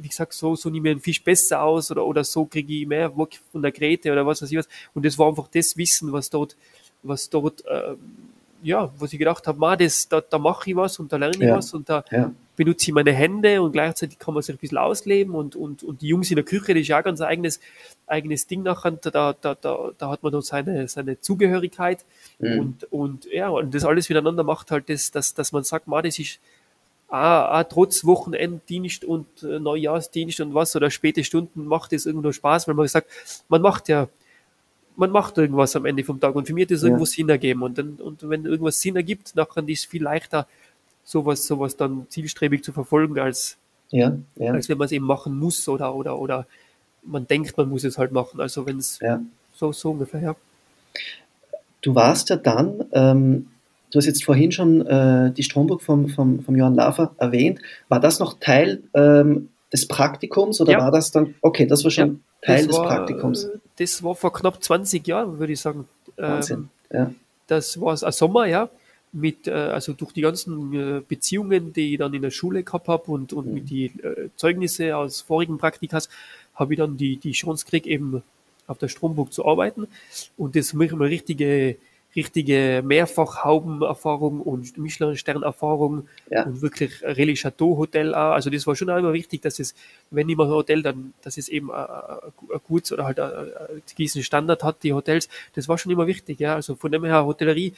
wie 0.00 0.08
gesagt, 0.08 0.32
so, 0.32 0.56
so 0.56 0.70
nehme 0.70 0.88
ich 0.88 0.92
einen 0.92 1.00
Fisch 1.00 1.22
besser 1.22 1.62
aus 1.62 1.90
oder, 1.90 2.06
oder 2.06 2.24
so 2.24 2.46
kriege 2.46 2.72
ich 2.72 2.86
mehr 2.86 3.12
von 3.12 3.62
der 3.62 3.72
Gräte 3.72 4.10
oder 4.10 4.26
was 4.26 4.42
weiß 4.42 4.50
ich 4.50 4.58
was. 4.58 4.68
Und 4.94 5.04
das 5.04 5.18
war 5.18 5.28
einfach 5.28 5.48
das 5.48 5.76
Wissen, 5.76 6.12
was 6.12 6.30
dort, 6.30 6.56
was 7.02 7.28
dort, 7.28 7.64
äh, 7.66 7.94
ja, 8.62 8.92
was 8.98 9.12
ich 9.12 9.18
gedacht 9.18 9.46
habe, 9.46 9.58
ma, 9.58 9.76
das, 9.76 10.08
da, 10.08 10.20
da 10.20 10.38
mache 10.38 10.70
ich 10.70 10.76
was 10.76 10.98
und 10.98 11.12
da 11.12 11.16
lerne 11.16 11.36
ich 11.36 11.42
ja. 11.42 11.56
was 11.56 11.74
und 11.74 11.88
da 11.88 12.04
ja. 12.10 12.32
benutze 12.56 12.86
ich 12.86 12.94
meine 12.94 13.12
Hände 13.12 13.60
und 13.60 13.72
gleichzeitig 13.72 14.18
kann 14.18 14.34
man 14.34 14.42
sich 14.42 14.54
ein 14.54 14.58
bisschen 14.58 14.78
ausleben 14.78 15.34
und, 15.34 15.56
und, 15.56 15.82
und 15.82 16.00
die 16.00 16.08
Jungs 16.08 16.30
in 16.30 16.36
der 16.36 16.44
Küche, 16.44 16.72
das 16.72 16.82
ist 16.82 16.88
ja 16.88 17.02
ganz 17.02 17.20
eigenes, 17.20 17.60
eigenes 18.06 18.46
Ding 18.46 18.62
nachher, 18.62 18.92
da, 18.92 19.34
da, 19.34 19.54
da, 19.54 19.90
da 19.98 20.10
hat 20.10 20.22
man 20.22 20.32
dann 20.32 20.42
seine, 20.42 20.88
seine 20.88 21.20
Zugehörigkeit 21.20 22.04
mhm. 22.38 22.58
und, 22.58 22.92
und 22.92 23.24
ja, 23.26 23.48
und 23.48 23.74
das 23.74 23.84
alles 23.84 24.08
miteinander 24.08 24.44
macht 24.44 24.70
halt 24.70 24.88
das, 24.88 25.10
dass, 25.10 25.34
dass 25.34 25.52
man 25.52 25.64
sagt, 25.64 25.88
ma, 25.88 26.00
das 26.00 26.18
ist, 26.18 26.40
ah, 27.12 27.58
ah, 27.58 27.64
trotz 27.64 28.04
Wochenenddienst 28.04 29.04
und 29.04 29.26
äh, 29.42 29.58
Neujahrsdienst 29.58 30.40
und 30.40 30.54
was 30.54 30.74
oder 30.74 30.90
späte 30.90 31.22
Stunden 31.24 31.66
macht 31.66 31.92
es 31.92 32.06
irgendwo 32.06 32.32
Spaß, 32.32 32.68
weil 32.68 32.74
man 32.74 32.88
sagt, 32.88 33.08
man 33.48 33.62
macht 33.62 33.88
ja 33.88 34.08
man 34.96 35.10
macht 35.10 35.38
irgendwas 35.38 35.74
am 35.76 35.86
Ende 35.86 36.04
vom 36.04 36.20
Tag 36.20 36.34
und 36.34 36.46
für 36.46 36.54
mich 36.54 36.64
hat 36.64 36.70
das 36.72 36.82
ja. 36.82 36.88
irgendwo 36.88 37.04
Sinn 37.04 37.28
ergeben 37.28 37.62
und, 37.62 37.78
dann, 37.78 37.94
und 37.94 38.28
wenn 38.28 38.44
irgendwas 38.44 38.80
Sinn 38.80 38.96
ergibt, 38.96 39.32
dann 39.36 39.68
ist 39.68 39.80
es 39.80 39.84
viel 39.86 40.02
leichter, 40.02 40.46
sowas, 41.04 41.46
sowas 41.46 41.76
dann 41.76 42.06
zielstrebig 42.08 42.62
zu 42.62 42.72
verfolgen, 42.72 43.18
als, 43.18 43.56
ja, 43.90 44.16
ja. 44.36 44.52
als 44.52 44.68
wenn 44.68 44.78
man 44.78 44.86
es 44.86 44.92
eben 44.92 45.06
machen 45.06 45.38
muss 45.38 45.68
oder, 45.68 45.94
oder, 45.94 46.18
oder 46.18 46.46
man 47.02 47.26
denkt, 47.26 47.56
man 47.56 47.68
muss 47.68 47.84
es 47.84 47.98
halt 47.98 48.12
machen. 48.12 48.40
Also 48.40 48.66
wenn 48.66 48.78
es 48.78 49.00
so, 49.54 49.72
so 49.72 49.90
ungefähr, 49.90 50.20
ja. 50.20 50.36
Du 51.80 51.94
warst 51.94 52.30
ja 52.30 52.36
dann, 52.36 52.84
ähm, 52.92 53.48
du 53.92 53.98
hast 53.98 54.06
jetzt 54.06 54.24
vorhin 54.24 54.50
schon 54.50 54.84
äh, 54.86 55.32
die 55.32 55.42
Stromburg 55.42 55.82
vom, 55.82 56.08
vom, 56.08 56.42
vom 56.42 56.56
Johann 56.56 56.74
Lafer 56.74 57.14
erwähnt. 57.18 57.60
War 57.88 58.00
das 58.00 58.18
noch 58.18 58.40
Teil 58.40 58.82
ähm, 58.94 59.50
des 59.72 59.86
Praktikums 59.86 60.60
oder 60.60 60.78
war 60.78 60.90
das 60.90 61.12
dann, 61.12 61.34
okay, 61.42 61.66
das 61.66 61.84
war 61.84 61.90
schon 61.90 62.22
Teil 62.40 62.66
des 62.66 62.76
war, 62.76 62.86
Praktikums? 62.86 63.48
Das 63.76 64.02
war 64.02 64.14
vor 64.14 64.32
knapp 64.32 64.62
20 64.62 65.06
Jahren, 65.06 65.38
würde 65.38 65.52
ich 65.52 65.60
sagen. 65.60 65.86
Wahnsinn, 66.16 66.68
ähm, 66.90 66.98
ja. 66.98 67.14
Das 67.46 67.80
war 67.80 68.02
ein 68.02 68.12
Sommer, 68.12 68.46
ja. 68.46 68.68
Mit, 69.14 69.46
äh, 69.46 69.52
also 69.52 69.92
durch 69.92 70.12
die 70.12 70.22
ganzen 70.22 70.72
äh, 70.72 71.02
Beziehungen, 71.06 71.74
die 71.74 71.92
ich 71.92 71.98
dann 71.98 72.14
in 72.14 72.22
der 72.22 72.30
Schule 72.30 72.62
gehabt 72.62 72.88
habe 72.88 73.10
und, 73.12 73.34
und 73.34 73.46
mhm. 73.46 73.54
mit 73.54 73.70
die 73.70 73.86
äh, 73.86 74.30
Zeugnisse 74.36 74.96
aus 74.96 75.20
vorigen 75.20 75.58
Praktikas, 75.58 76.08
habe 76.54 76.72
ich 76.72 76.78
dann 76.78 76.96
die, 76.96 77.18
die 77.18 77.32
Chance 77.32 77.66
gekriegt, 77.66 77.86
eben 77.86 78.22
auf 78.66 78.78
der 78.78 78.88
Stromburg 78.88 79.30
zu 79.30 79.44
arbeiten. 79.44 79.86
Und 80.38 80.56
das 80.56 80.72
mich 80.72 80.92
mal 80.92 81.08
richtige 81.08 81.76
richtige 82.14 82.82
Mehrfachhaubenerfahrung 82.84 84.40
und 84.40 84.76
Michelin-Stern-Erfahrung 84.78 86.08
Ja. 86.30 86.44
und 86.44 86.60
wirklich 86.62 87.02
Relais 87.02 87.34
Chateau 87.40 87.76
Hotel 87.76 88.14
auch. 88.14 88.32
Also 88.32 88.50
das 88.50 88.66
war 88.66 88.76
schon 88.76 88.90
auch 88.90 88.98
immer 88.98 89.12
wichtig, 89.12 89.42
dass 89.42 89.58
es, 89.58 89.74
wenn 90.10 90.28
immer 90.28 90.44
ein 90.44 90.50
Hotel, 90.50 90.82
dann, 90.82 91.14
dass 91.22 91.38
es 91.38 91.48
eben 91.48 91.70
ein, 91.72 91.84
ein 91.86 92.60
gutes 92.66 92.92
oder 92.92 93.04
halt 93.04 93.18
ein, 93.20 93.30
ein 93.32 93.82
gewissen 93.96 94.22
Standard 94.22 94.62
hat, 94.62 94.82
die 94.82 94.92
Hotels. 94.92 95.28
Das 95.54 95.68
war 95.68 95.78
schon 95.78 95.92
immer 95.92 96.06
wichtig, 96.06 96.38
ja. 96.40 96.54
Also 96.54 96.74
von 96.74 96.92
dem 96.92 97.04
her 97.04 97.24
Hotellerie 97.24 97.72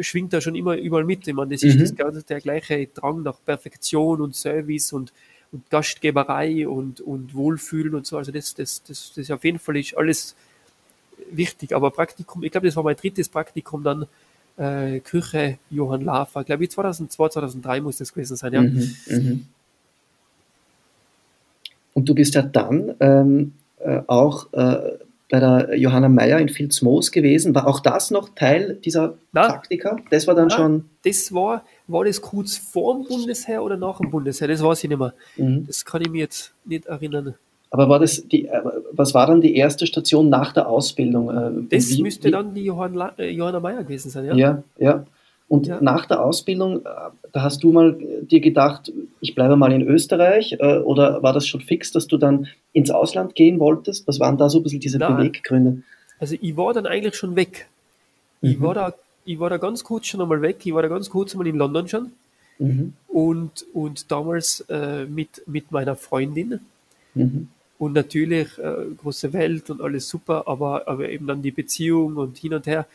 schwingt 0.00 0.32
da 0.32 0.40
schon 0.40 0.54
immer 0.54 0.76
überall 0.76 1.04
mit. 1.04 1.26
Ich 1.26 1.34
meine, 1.34 1.54
das 1.54 1.62
ist 1.62 1.76
Mhm. 1.76 1.80
das 1.80 1.94
ganze, 1.96 2.22
der 2.22 2.40
gleiche 2.40 2.86
Drang 2.88 3.22
nach 3.22 3.36
Perfektion 3.44 4.20
und 4.20 4.34
Service 4.36 4.92
und, 4.92 5.12
und 5.50 5.68
Gastgeberei 5.70 6.68
und, 6.68 7.00
und 7.00 7.34
Wohlfühlen 7.34 7.94
und 7.94 8.06
so. 8.06 8.16
Also 8.18 8.30
das, 8.32 8.54
das, 8.54 8.82
das, 8.82 9.12
das 9.14 9.30
auf 9.30 9.44
jeden 9.44 9.58
Fall 9.58 9.76
ist 9.76 9.96
alles 9.96 10.36
wichtig. 11.30 11.74
Aber 11.74 11.90
Praktikum, 11.90 12.42
ich 12.44 12.50
glaube, 12.50 12.66
das 12.66 12.76
war 12.76 12.84
mein 12.84 12.96
drittes 12.96 13.28
Praktikum 13.28 13.82
dann 13.82 14.06
äh, 14.56 15.00
Küche 15.00 15.58
Johann 15.70 16.02
Lafer. 16.02 16.44
Glaube 16.44 16.64
ich 16.64 16.70
2002, 16.70 17.28
2003 17.28 17.80
muss 17.80 17.98
das 17.98 18.12
gewesen 18.12 18.36
sein, 18.36 18.52
ja. 18.52 18.62
Mhm. 18.62 18.96
Mhm. 19.06 19.46
Und 21.94 22.08
du 22.08 22.14
bist 22.14 22.34
ja 22.34 22.42
dann 22.42 22.94
ähm, 23.00 23.54
äh, 23.80 24.02
auch 24.06 24.52
äh, 24.52 24.98
bei 25.30 25.40
der 25.40 25.76
Johanna 25.76 26.08
Meyer 26.08 26.38
in 26.38 26.48
Vilsmoos 26.48 27.10
gewesen. 27.12 27.54
War 27.54 27.66
auch 27.66 27.80
das 27.80 28.10
noch 28.10 28.30
Teil 28.34 28.78
dieser 28.84 29.14
Na? 29.32 29.48
Praktika? 29.48 29.96
Das 30.10 30.26
war 30.26 30.34
dann 30.34 30.48
Na? 30.48 30.56
schon. 30.56 30.84
Das 31.04 31.32
war, 31.34 31.64
war 31.86 32.04
das 32.04 32.20
kurz 32.22 32.56
vor 32.56 32.94
dem 32.94 33.06
Bundesheer 33.06 33.62
oder 33.62 33.76
nach 33.76 33.98
dem 33.98 34.10
Bundesheer? 34.10 34.48
Das 34.48 34.62
weiß 34.62 34.84
ich 34.84 34.90
nicht 34.90 34.98
mehr. 34.98 35.12
Mhm. 35.36 35.66
Das 35.66 35.84
kann 35.84 36.02
ich 36.02 36.08
mir 36.08 36.20
jetzt 36.20 36.52
nicht 36.64 36.86
erinnern. 36.86 37.34
Aber 37.70 37.88
war 37.88 37.98
das 37.98 38.26
die, 38.26 38.46
äh, 38.46 38.60
was 38.92 39.12
war 39.14 39.26
dann 39.26 39.40
die 39.40 39.54
erste 39.56 39.86
Station 39.86 40.28
nach 40.30 40.52
der 40.52 40.68
Ausbildung? 40.68 41.28
Äh, 41.30 41.50
Das 41.76 41.90
wie- 41.90 42.02
müsste 42.02 42.28
wie- 42.28 42.32
dann 42.32 42.54
die 42.54 42.64
Johann 42.64 42.98
äh, 43.18 43.30
Johanna 43.30 43.60
Meyer 43.60 43.82
gewesen 43.84 44.10
sein, 44.10 44.24
ja? 44.24 44.34
Ja, 44.34 44.62
ja. 44.78 45.04
Und 45.48 45.66
Ja. 45.66 45.78
nach 45.80 46.04
der 46.06 46.22
Ausbildung, 46.22 46.82
da 46.84 47.42
hast 47.42 47.62
du 47.62 47.72
mal 47.72 47.98
dir 48.22 48.40
gedacht, 48.40 48.92
ich 49.20 49.34
bleibe 49.34 49.56
mal 49.56 49.72
in 49.72 49.80
Österreich, 49.80 50.58
oder 50.60 51.22
war 51.22 51.32
das 51.32 51.46
schon 51.46 51.62
fix, 51.62 51.90
dass 51.90 52.06
du 52.06 52.18
dann 52.18 52.48
ins 52.74 52.90
Ausland 52.90 53.34
gehen 53.34 53.58
wolltest? 53.58 54.06
Was 54.06 54.20
waren 54.20 54.36
da 54.36 54.50
so 54.50 54.58
ein 54.58 54.62
bisschen 54.62 54.80
diese 54.80 54.98
Nein. 54.98 55.16
Beweggründe? 55.16 55.82
Also 56.18 56.36
ich 56.38 56.54
war 56.58 56.74
dann 56.74 56.84
eigentlich 56.84 57.14
schon 57.16 57.34
weg. 57.34 57.66
Ich, 58.42 58.58
Mhm. 58.58 58.62
war 58.62 58.74
da, 58.74 58.94
ich 59.24 59.40
war 59.40 59.48
da 59.48 59.56
ganz 59.56 59.82
kurz 59.84 60.06
schon 60.06 60.20
einmal 60.20 60.42
weg. 60.42 60.56
Ich 60.64 60.74
war 60.74 60.82
da 60.82 60.88
ganz 60.88 61.08
kurz 61.08 61.32
einmal 61.32 61.46
in 61.46 61.56
London 61.56 61.88
schon. 61.88 62.12
Mhm. 62.58 62.92
Und, 63.08 63.64
und 63.72 64.10
damals 64.10 64.66
äh, 64.68 65.06
mit, 65.06 65.42
mit 65.46 65.72
meiner 65.72 65.96
Freundin. 65.96 66.60
Mhm. 67.14 67.48
Und 67.78 67.92
natürlich 67.92 68.58
äh, 68.58 68.86
große 69.00 69.32
Welt 69.32 69.70
und 69.70 69.80
alles 69.80 70.08
super, 70.08 70.44
aber, 70.46 70.88
aber 70.88 71.08
eben 71.08 71.26
dann 71.26 71.42
die 71.42 71.52
Beziehung 71.52 72.16
und 72.16 72.36
hin 72.38 72.54
und 72.54 72.66
her. 72.66 72.86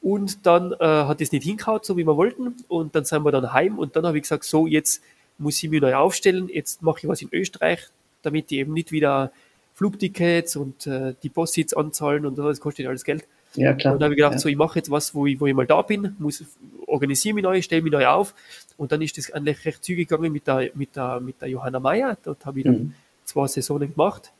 Und 0.00 0.46
dann 0.46 0.72
äh, 0.72 0.76
hat 0.84 1.20
es 1.20 1.32
nicht 1.32 1.44
hingehauen, 1.44 1.80
so 1.82 1.96
wie 1.96 2.06
wir 2.06 2.16
wollten. 2.16 2.54
Und 2.68 2.94
dann 2.94 3.04
sind 3.04 3.24
wir 3.24 3.32
dann 3.32 3.52
heim 3.52 3.78
und 3.78 3.96
dann 3.96 4.06
habe 4.06 4.16
ich 4.18 4.22
gesagt, 4.22 4.44
so, 4.44 4.66
jetzt 4.66 5.02
muss 5.38 5.62
ich 5.62 5.70
mich 5.70 5.80
neu 5.80 5.94
aufstellen, 5.94 6.48
jetzt 6.48 6.82
mache 6.82 7.00
ich 7.02 7.08
was 7.08 7.22
in 7.22 7.28
Österreich, 7.32 7.80
damit 8.22 8.50
die 8.50 8.58
eben 8.58 8.72
nicht 8.72 8.92
wieder 8.92 9.32
Flugtickets 9.74 10.56
und 10.56 10.86
äh, 10.86 11.14
die 11.22 11.28
Postsits 11.28 11.74
anzahlen 11.74 12.26
und 12.26 12.38
das 12.38 12.60
kostet 12.60 12.86
alles 12.86 13.04
Geld. 13.04 13.26
Ja, 13.54 13.74
klar. 13.74 13.94
Und 13.94 14.00
dann 14.00 14.06
habe 14.06 14.14
ich 14.14 14.18
gedacht, 14.18 14.34
ja. 14.34 14.38
so, 14.38 14.48
ich 14.48 14.56
mache 14.56 14.78
jetzt 14.78 14.90
was, 14.90 15.14
wo 15.14 15.26
ich, 15.26 15.40
wo 15.40 15.46
ich 15.46 15.54
mal 15.54 15.66
da 15.66 15.82
bin, 15.82 16.14
muss, 16.18 16.44
organisiere 16.86 17.34
mich 17.34 17.42
neu, 17.42 17.62
stelle 17.62 17.82
mich 17.82 17.92
neu 17.92 18.06
auf. 18.06 18.34
Und 18.76 18.92
dann 18.92 19.02
ist 19.02 19.18
das 19.18 19.32
eigentlich 19.32 19.64
recht 19.64 19.82
zügig 19.82 20.08
gegangen 20.08 20.32
mit 20.32 20.46
der, 20.46 20.70
mit 20.74 20.94
der, 20.94 21.20
mit 21.20 21.40
der 21.40 21.48
Johanna 21.48 21.80
Meyer. 21.80 22.16
Dort 22.22 22.46
habe 22.46 22.60
ich 22.60 22.64
dann 22.64 22.74
Mhm. 22.74 22.94
Zwei 23.30 23.46
Saisonen 23.46 23.92
gemacht. 23.92 24.30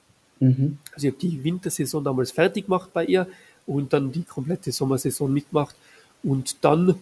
Mhm. 0.41 0.79
Also 0.95 1.07
ich 1.07 1.13
habe 1.15 1.21
die 1.23 1.45
Wintersaison 1.45 2.03
damals 2.05 2.31
fertig 2.33 2.67
gemacht 2.67 2.91
bei 2.93 3.05
ihr 3.05 3.27
und 3.67 3.93
dann 3.93 4.11
die 4.13 4.23
komplette 4.23 4.73
Sommersaison 4.73 5.33
mitgemacht. 5.33 5.77
Und 6.23 6.65
dann, 6.65 6.97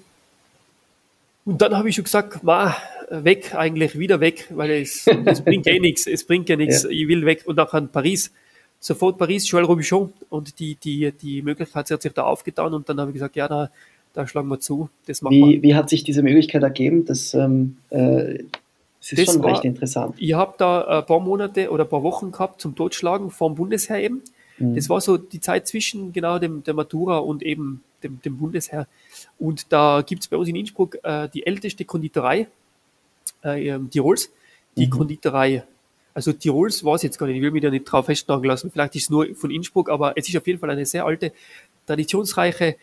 und 1.44 1.62
dann 1.62 1.76
habe 1.76 1.88
ich 1.88 1.94
schon 1.94 2.04
gesagt, 2.04 2.42
ma, 2.42 2.76
weg, 3.10 3.54
eigentlich 3.54 3.98
wieder 3.98 4.20
weg, 4.20 4.46
weil 4.50 4.70
es, 4.70 5.06
es 5.24 5.40
bringt 5.42 5.66
eh 5.66 5.80
nichts, 5.80 6.06
es 6.06 6.24
bringt 6.24 6.48
ja 6.48 6.56
nichts, 6.56 6.82
Ja. 6.82 6.90
ich 6.90 7.08
will 7.08 7.24
weg. 7.24 7.44
Und 7.46 7.58
an 7.58 7.88
Paris, 7.88 8.30
sofort 8.80 9.18
Paris, 9.18 9.48
Joël 9.50 9.64
Robichon. 9.64 10.12
Und 10.28 10.58
die, 10.60 10.74
die, 10.76 11.12
die 11.12 11.42
Möglichkeit 11.42 11.90
hat 11.90 12.02
sich 12.02 12.12
da 12.12 12.24
aufgetan 12.24 12.74
und 12.74 12.88
dann 12.88 13.00
habe 13.00 13.10
ich 13.10 13.14
gesagt, 13.14 13.36
ja, 13.36 13.48
da, 13.48 13.70
da 14.12 14.26
schlagen 14.26 14.48
wir 14.48 14.60
zu, 14.60 14.90
das 15.06 15.22
machen 15.22 15.36
wir. 15.36 15.46
Wie, 15.46 15.62
wie 15.62 15.74
hat 15.74 15.88
sich 15.88 16.04
diese 16.04 16.22
Möglichkeit 16.22 16.62
ergeben? 16.62 17.04
Das, 17.06 17.34
ähm, 17.34 17.76
äh, 17.90 18.44
das 19.00 19.12
ist 19.12 19.18
Das 19.18 19.34
schon 19.34 19.42
war- 19.42 19.50
recht 19.52 19.64
interessant. 19.64 20.14
Ich 20.18 20.32
habe 20.34 20.54
da 20.58 20.98
ein 21.00 21.06
paar 21.06 21.20
Monate 21.20 21.70
oder 21.70 21.84
ein 21.84 21.88
paar 21.90 22.02
Wochen 22.02 22.30
gehabt 22.32 22.60
zum 22.60 22.74
Totschlagen 22.74 23.30
vom 23.30 23.54
Bundesheer 23.54 23.98
eben. 24.02 24.22
Mhm. 24.58 24.74
Das 24.74 24.88
war 24.88 25.00
so 25.00 25.16
die 25.16 25.40
Zeit 25.40 25.68
zwischen 25.68 26.12
genau 26.12 26.38
dem, 26.38 26.62
der 26.64 26.74
Matura 26.74 27.18
und 27.18 27.42
eben 27.42 27.82
dem, 28.02 28.20
dem 28.22 28.36
Bundesheer. 28.38 28.86
Und 29.38 29.72
da 29.72 30.02
gibt 30.06 30.22
es 30.22 30.28
bei 30.28 30.36
uns 30.36 30.48
in 30.48 30.56
Innsbruck 30.56 30.98
äh, 31.02 31.28
die 31.32 31.46
älteste 31.46 31.84
Konditorei 31.84 32.48
äh, 33.42 33.78
Tirols, 33.90 34.30
die 34.76 34.86
Mhm. 34.86 34.90
Konditorei. 34.90 35.64
Also 36.14 36.32
Tirols 36.32 36.84
weiß 36.84 37.00
ich 37.02 37.08
jetzt 37.08 37.18
gar 37.18 37.26
nicht, 37.28 37.36
ich 37.36 37.42
will 37.42 37.52
mich 37.52 37.62
da 37.62 37.70
nicht 37.70 37.84
drauf 37.84 38.06
festnageln 38.06 38.48
lassen. 38.48 38.70
Vielleicht 38.72 38.96
ist 38.96 39.04
es 39.04 39.10
nur 39.10 39.32
von 39.36 39.50
Innsbruck, 39.52 39.88
aber 39.88 40.14
es 40.16 40.28
ist 40.28 40.36
auf 40.36 40.46
jeden 40.48 40.58
Fall 40.58 40.70
eine 40.70 40.84
sehr 40.86 41.04
alte, 41.04 41.32
traditionsreiche 41.86 42.74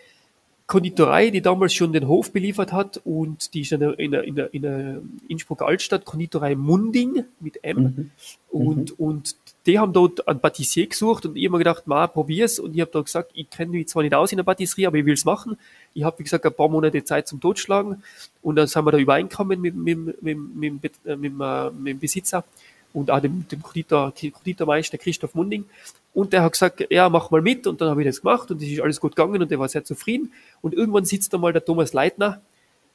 Konditorei, 0.68 1.30
die 1.30 1.42
damals 1.42 1.76
schon 1.76 1.94
den 1.94 2.08
Hof 2.08 2.34
beliefert 2.34 2.74
hat 2.74 3.00
und 3.06 3.54
die 3.54 3.62
ist 3.62 3.72
in 3.72 3.82
der, 3.82 4.00
in 4.00 4.12
der, 4.12 4.24
in 4.24 4.36
der, 4.36 4.54
in 4.54 4.62
der 4.64 5.02
Innsbrucker 5.28 5.68
Altstadt, 5.68 6.06
Konditorei 6.06 6.56
Munding 6.56 7.26
mit 7.40 7.64
M. 7.64 7.78
Mhm. 7.78 8.12
Und, 8.50 9.00
und 9.00 9.36
die 9.68 9.78
haben 9.78 9.94
dort 9.94 10.28
einen 10.28 10.40
Patissier 10.40 10.88
gesucht 10.88 11.26
und 11.26 11.36
ich 11.36 11.46
habe 11.46 11.52
mir 11.52 11.58
gedacht, 11.60 11.86
ma, 11.86 12.08
probier's. 12.08 12.58
Und 12.58 12.74
ich 12.74 12.82
habe 12.82 12.90
da 12.92 13.02
gesagt, 13.02 13.32
ich 13.36 13.48
kenne 13.50 13.72
mich 13.72 13.90
zwar 13.90 14.02
nicht 14.02 14.16
aus 14.16 14.32
in 14.32 14.38
der 14.38 14.44
Patisserie, 14.44 14.88
aber 14.88 14.98
ich 14.98 15.06
will's 15.06 15.26
machen. 15.26 15.58
Ich 15.94 16.04
habe, 16.04 16.18
wie 16.18 16.24
gesagt, 16.24 16.46
ein 16.46 16.54
paar 16.54 16.70
Monate 16.70 17.04
Zeit 17.04 17.28
zum 17.28 17.40
Totschlagen. 17.40 18.04
Und 18.42 18.56
dann 18.56 18.66
sind 18.66 18.86
wir 18.86 18.92
da 18.92 18.98
übereingekommen 18.98 19.62
mit, 19.62 19.76
mit, 19.76 19.98
mit, 19.98 20.24
mit, 20.24 20.56
mit, 20.56 20.84
mit, 20.84 20.94
äh, 21.06 21.16
mit, 21.16 21.34
äh, 21.40 21.72
mit 21.72 21.88
dem 21.94 22.00
Besitzer 22.00 22.44
und 22.94 23.12
auch 23.12 23.20
dem, 23.20 23.48
dem 23.48 23.62
Konditor, 23.62 24.14
Konditormeister 24.14 24.98
Christoph 24.98 25.36
Munding. 25.36 25.66
Und 26.16 26.32
der 26.34 26.42
hat 26.44 26.54
gesagt, 26.54 26.88
ja, 26.90 27.10
mach 27.10 27.30
mal 27.30 27.42
mit. 27.42 27.68
Und 27.68 27.82
dann 27.82 27.90
habe 27.90 28.02
ich 28.02 28.08
das 28.08 28.22
gemacht 28.22 28.50
und 28.50 28.62
es 28.62 28.70
ist 28.70 28.80
alles 28.80 29.00
gut 29.00 29.16
gegangen 29.16 29.42
und 29.42 29.52
der 29.52 29.60
war 29.60 29.68
sehr 29.68 29.84
zufrieden. 29.84 30.32
Und 30.62 30.74
irgendwann 30.74 31.06
sitzt 31.06 31.34
da 31.34 31.38
mal 31.38 31.54
der 31.54 31.64
Thomas 31.64 31.92
Leitner 31.94 32.42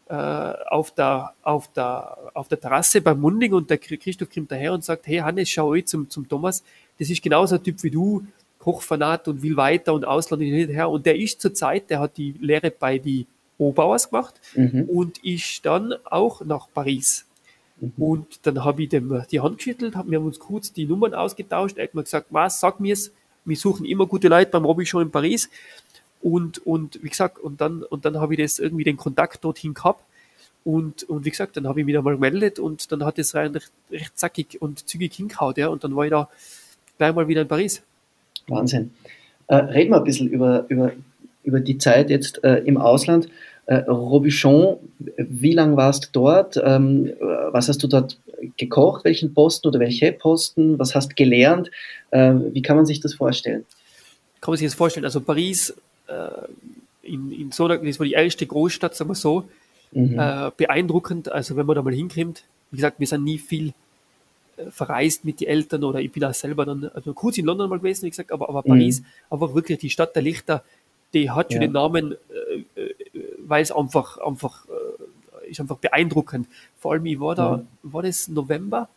äh, 0.09 0.15
auf, 0.15 0.91
der, 0.93 1.35
auf, 1.43 1.71
der, 1.73 2.17
auf 2.35 2.49
der 2.49 2.59
Terrasse 2.59 3.00
beim 3.03 3.21
Munding 3.21 3.53
und 3.53 3.71
der 3.71 3.79
Christoph 3.79 4.31
kommt 4.35 4.50
daher 4.50 4.73
und 4.73 4.83
sagt, 4.83 5.07
hey 5.07 5.19
Hannes, 5.19 5.50
schau 5.50 5.69
euch 5.69 5.87
zum, 5.87 6.09
zum 6.11 6.29
Thomas, 6.29 6.65
das 6.99 7.11
ist 7.11 7.23
genauso 7.23 7.57
ein 7.57 7.62
Typ 7.62 7.83
wie 7.83 7.91
du, 7.91 8.25
Kochfanat 8.59 9.29
und 9.29 9.43
will 9.43 9.57
weiter 9.57 9.95
und 9.95 10.05
Ausland 10.05 10.43
und 10.43 10.49
hin 10.49 10.69
und 10.69 10.75
her. 10.75 10.89
Und 10.91 11.05
der 11.07 11.17
ist 11.17 11.41
zurzeit, 11.41 11.91
der 11.91 12.00
hat 12.00 12.17
die 12.17 12.35
Lehre 12.41 12.71
bei 12.71 12.99
die 12.99 13.27
Obauers 13.59 14.09
gemacht 14.11 14.35
Mhm. 14.55 14.85
und 14.85 15.23
ist 15.23 15.65
dann 15.67 15.95
auch 16.07 16.43
nach 16.45 16.69
Paris. 16.73 17.27
Und 17.97 18.47
dann 18.47 18.65
habe 18.65 18.83
ich 18.83 18.89
dem 18.91 19.23
die 19.31 19.41
Hand 19.41 19.59
geschüttelt, 19.59 19.97
hab, 19.97 20.11
wir 20.11 20.19
haben 20.19 20.27
uns 20.27 20.39
kurz 20.39 20.73
die 20.73 20.85
Nummern 20.85 21.15
ausgetauscht. 21.15 21.79
Er 21.79 21.85
hat 21.85 21.95
mir 21.95 22.03
gesagt, 22.03 22.27
was, 22.31 22.61
sag 22.61 22.81
mir's, 22.81 23.13
wir 23.45 23.57
suchen 23.57 23.87
immer 23.87 24.07
gute 24.07 24.29
Leute 24.29 24.51
beim 24.51 24.65
Robby 24.65 24.85
schon 24.85 25.03
in 25.03 25.11
Paris. 25.11 25.49
Und, 26.21 26.65
und 26.67 27.03
wie 27.03 27.09
gesagt, 27.09 27.39
und 27.39 27.61
dann, 27.61 27.83
und 27.83 28.05
dann 28.05 28.21
habe 28.21 28.35
ich 28.35 28.41
das 28.41 28.59
irgendwie 28.59 28.85
den 28.85 28.99
Kontakt 28.99 29.43
dorthin 29.43 29.73
gehabt. 29.73 30.05
Und, 30.63 31.05
und 31.05 31.25
wie 31.25 31.31
gesagt, 31.31 31.57
dann 31.57 31.67
habe 31.67 31.81
ich 31.81 31.87
mich 31.87 31.95
da 31.95 32.03
mal 32.03 32.15
gemeldet 32.15 32.59
und 32.59 32.93
dann 32.93 33.05
hat 33.05 33.19
es 33.19 33.35
rein 33.35 33.53
recht, 33.53 33.73
recht 33.91 34.19
zackig 34.19 34.61
und 34.61 34.87
zügig 34.87 35.15
hingehauen, 35.15 35.55
ja. 35.57 35.69
Und 35.69 35.85
dann 35.85 35.97
war 35.97 36.05
ich 36.05 36.11
da 36.11 36.29
gleich 36.99 37.15
mal 37.15 37.29
wieder 37.29 37.41
in 37.43 37.49
Paris. 37.49 37.83
Wahnsinn. 38.47 38.91
Äh, 39.47 39.57
reden 39.57 39.91
wir 39.91 39.97
ein 39.97 40.05
bisschen 40.05 40.29
über, 40.29 40.67
über, 40.69 40.93
über 41.45 41.61
die 41.61 41.79
Zeit 41.79 42.11
jetzt 42.11 42.45
äh, 42.45 42.59
im 42.59 42.77
Ausland. 42.77 43.29
Äh, 43.67 43.76
Robichon, 43.88 44.79
wie 45.17 45.52
lange 45.52 45.76
warst 45.76 46.07
du 46.07 46.09
dort? 46.12 46.61
Ähm, 46.62 47.07
äh, 47.07 47.12
was 47.52 47.69
hast 47.69 47.83
du 47.83 47.87
dort 47.87 48.19
gekocht? 48.57 49.05
Welchen 49.05 49.33
Posten 49.35 49.69
oder 49.69 49.81
welche 49.81 50.12
Posten? 50.12 50.79
Was 50.79 50.95
hast 50.95 51.11
du 51.11 51.14
gelernt? 51.14 51.71
Äh, 52.11 52.35
wie 52.52 52.62
kann 52.62 52.76
man 52.76 52.87
sich 52.87 53.00
das 53.00 53.14
vorstellen? 53.14 53.64
Kann 54.40 54.52
man 54.52 54.59
sich 54.59 54.67
das 54.69 54.75
vorstellen? 54.75 55.05
Also 55.05 55.21
Paris, 55.21 55.75
äh, 56.09 56.12
in, 57.02 57.31
in 57.33 57.52
so 57.52 57.67
einer, 57.67 57.79
das 57.79 57.99
war 57.99 58.07
die 58.07 58.12
erste 58.12 58.47
Großstadt, 58.47 58.95
sagen 58.95 59.11
wir 59.11 59.14
so, 59.14 59.45
Mhm. 59.93 60.19
äh, 60.21 60.50
beeindruckend. 60.57 61.33
Also 61.33 61.57
wenn 61.57 61.67
man 61.67 61.75
da 61.75 61.83
mal 61.83 61.93
hinkommt, 61.93 62.45
wie 62.71 62.76
gesagt, 62.76 63.00
wir 63.00 63.09
sind 63.09 63.25
nie 63.25 63.38
viel 63.38 63.73
verreist 64.71 65.25
mit 65.25 65.40
den 65.40 65.49
Eltern 65.49 65.83
oder 65.85 66.00
ich 66.00 66.12
bin 66.12 66.23
auch 66.23 66.35
selber 66.35 66.64
dann, 66.67 66.90
also 66.95 67.12
kurz 67.14 67.38
in 67.38 67.47
London 67.47 67.69
mal 67.71 67.79
gewesen, 67.79 68.05
wie 68.05 68.11
gesagt, 68.11 68.31
aber, 68.31 68.49
aber 68.49 68.62
Paris, 68.62 69.02
einfach 69.31 69.55
wirklich 69.55 69.79
die 69.79 69.90
Stadt 69.90 70.14
der 70.14 70.23
Lichter, 70.23 70.62
die 71.14 71.31
hat 71.31 71.52
schon 71.52 71.62
Ja. 71.62 71.69
den 71.69 71.73
Namen, 71.73 72.12
äh, 72.76 72.81
äh, 72.81 72.95
weil 73.38 73.62
es 73.62 73.73
einfach, 73.73 74.19
einfach, 74.19 74.67
äh, 74.67 75.50
ist 75.50 75.61
einfach 75.61 75.79
beeindruckend. 75.79 76.47
Vor 76.79 76.93
allem, 76.93 77.07
ich 77.07 77.19
war 77.19 77.35
da, 77.35 77.64
war 77.83 78.02
das 78.02 78.29
November, 78.29 78.88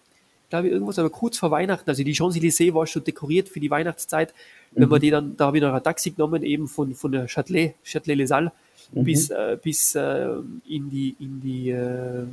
glaube 0.49 0.67
ich, 0.67 0.73
irgendwas, 0.73 0.99
aber 0.99 1.09
kurz 1.09 1.37
vor 1.39 1.49
Weihnachten, 1.51 1.89
also 1.89 2.03
die 2.03 2.13
Champs-Élysées 2.13 2.73
war 2.73 2.85
schon 2.85 3.03
dekoriert 3.03 3.49
für 3.49 3.59
die 3.59 3.71
Weihnachtszeit. 3.71 4.33
Wenn 4.71 4.89
man 4.89 5.01
die 5.01 5.09
dann, 5.11 5.35
da 5.37 5.47
habe 5.47 5.57
ich 5.57 5.63
noch 5.63 5.73
ein 5.73 5.83
Taxi 5.83 6.11
genommen, 6.11 6.43
eben 6.43 6.67
von, 6.67 6.93
von 6.95 7.11
der 7.11 7.27
Châtelet, 7.27 7.73
Châtelet 7.83 8.15
Les 8.15 8.31
Halles, 8.31 8.51
bis, 8.91 9.29
äh, 9.29 9.57
bis 9.61 9.95
äh, 9.95 10.27
in 10.67 10.89
die, 10.89 11.15
in 11.19 11.41
die, 11.41 11.69
äh, 11.71 12.25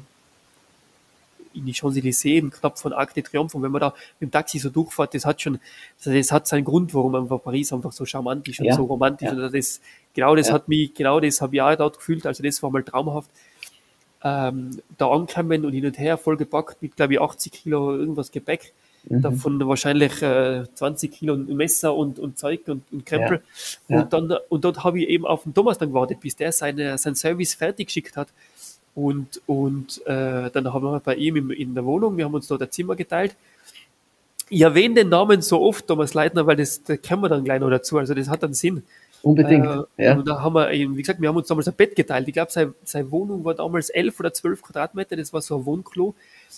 in 1.54 1.66
die 1.66 1.72
Champs-Élysées, 1.72 2.48
knapp 2.50 2.78
von 2.78 2.92
Arc 2.92 3.14
de 3.14 3.22
Triomphe. 3.22 3.56
Und 3.56 3.62
wenn 3.62 3.72
man 3.72 3.80
da 3.80 3.94
mit 4.18 4.28
dem 4.28 4.32
Taxi 4.32 4.58
so 4.58 4.70
durchfährt, 4.70 5.14
das 5.14 5.24
hat 5.24 5.40
schon, 5.40 5.58
das 6.04 6.32
hat 6.32 6.46
seinen 6.46 6.64
Grund, 6.64 6.94
warum 6.94 7.14
einfach 7.14 7.42
Paris 7.42 7.72
einfach 7.72 7.92
so 7.92 8.04
charmant 8.04 8.46
ist 8.48 8.60
und 8.60 8.66
Ja. 8.66 8.74
so 8.76 8.84
romantisch. 8.84 9.28
Ja. 9.28 9.34
Und 9.34 9.54
das, 9.54 9.80
genau 10.14 10.36
das 10.36 10.48
Ja. 10.48 10.54
hat 10.54 10.68
mich, 10.68 10.94
genau 10.94 11.20
das 11.20 11.40
habe 11.40 11.56
ich 11.56 11.62
auch 11.62 11.74
dort 11.76 11.98
gefühlt. 11.98 12.26
Also 12.26 12.42
das 12.42 12.62
war 12.62 12.70
mal 12.70 12.82
traumhaft. 12.82 13.30
Ähm, 14.22 14.82
da 14.98 15.08
ankommen 15.08 15.64
und 15.64 15.72
hin 15.72 15.86
und 15.86 15.98
her 15.98 16.18
vollgepackt 16.18 16.82
mit, 16.82 16.94
glaube 16.94 17.14
ich, 17.14 17.20
80 17.20 17.52
Kilo 17.52 17.96
irgendwas 17.96 18.30
Gepäck. 18.30 18.74
Mhm. 19.04 19.22
Davon 19.22 19.66
wahrscheinlich 19.66 20.20
äh, 20.20 20.64
20 20.74 21.10
Kilo 21.10 21.36
Messer 21.36 21.94
und, 21.94 22.18
und 22.18 22.38
Zeug 22.38 22.68
und, 22.68 22.82
und 22.92 23.06
Krempel. 23.06 23.42
Ja. 23.88 23.96
Ja. 23.96 24.02
Und, 24.02 24.12
dann, 24.12 24.34
und 24.50 24.64
dort 24.64 24.84
habe 24.84 25.00
ich 25.00 25.08
eben 25.08 25.24
auf 25.24 25.44
den 25.44 25.54
Thomas 25.54 25.78
dann 25.78 25.88
gewartet, 25.88 26.20
bis 26.20 26.36
der 26.36 26.52
seine, 26.52 26.98
sein 26.98 27.14
Service 27.14 27.54
fertig 27.54 27.86
geschickt 27.86 28.18
hat. 28.18 28.28
Und, 28.94 29.40
und 29.46 30.04
äh, 30.06 30.50
dann 30.50 30.72
haben 30.72 30.82
wir 30.82 31.00
bei 31.00 31.14
ihm 31.14 31.36
im, 31.36 31.50
in 31.50 31.74
der 31.74 31.84
Wohnung, 31.84 32.16
wir 32.16 32.24
haben 32.24 32.34
uns 32.34 32.48
dort 32.48 32.62
ein 32.62 32.70
Zimmer 32.70 32.96
geteilt. 32.96 33.36
Ich 34.48 34.62
erwähne 34.62 34.96
den 34.96 35.08
Namen 35.10 35.42
so 35.42 35.60
oft, 35.60 35.86
Thomas 35.86 36.12
Leitner, 36.12 36.46
weil 36.46 36.56
das, 36.56 36.82
da 36.82 36.96
kommen 36.96 37.22
wir 37.22 37.28
dann 37.28 37.44
gleich 37.44 37.60
noch 37.60 37.70
dazu. 37.70 37.98
Also 37.98 38.14
das 38.14 38.28
hat 38.28 38.42
einen 38.42 38.54
Sinn. 38.54 38.82
Unbedingt. 39.22 39.66
Äh, 39.96 40.04
ja. 40.04 40.16
Und 40.16 40.26
da 40.26 40.40
haben 40.40 40.54
wir, 40.54 40.72
eben, 40.72 40.96
wie 40.96 41.02
gesagt, 41.02 41.20
wir 41.20 41.28
haben 41.28 41.36
uns 41.36 41.46
damals 41.46 41.68
ein 41.68 41.74
Bett 41.74 41.94
geteilt. 41.94 42.26
Ich 42.26 42.34
glaube, 42.34 42.50
seine, 42.50 42.74
seine 42.84 43.10
Wohnung 43.10 43.44
war 43.44 43.54
damals 43.54 43.90
11 43.90 44.18
oder 44.18 44.32
12 44.32 44.62
Quadratmeter. 44.62 45.16
Das 45.16 45.32
war 45.32 45.42
so 45.42 45.58
ein 45.58 45.66
Wohnklo. 45.66 46.14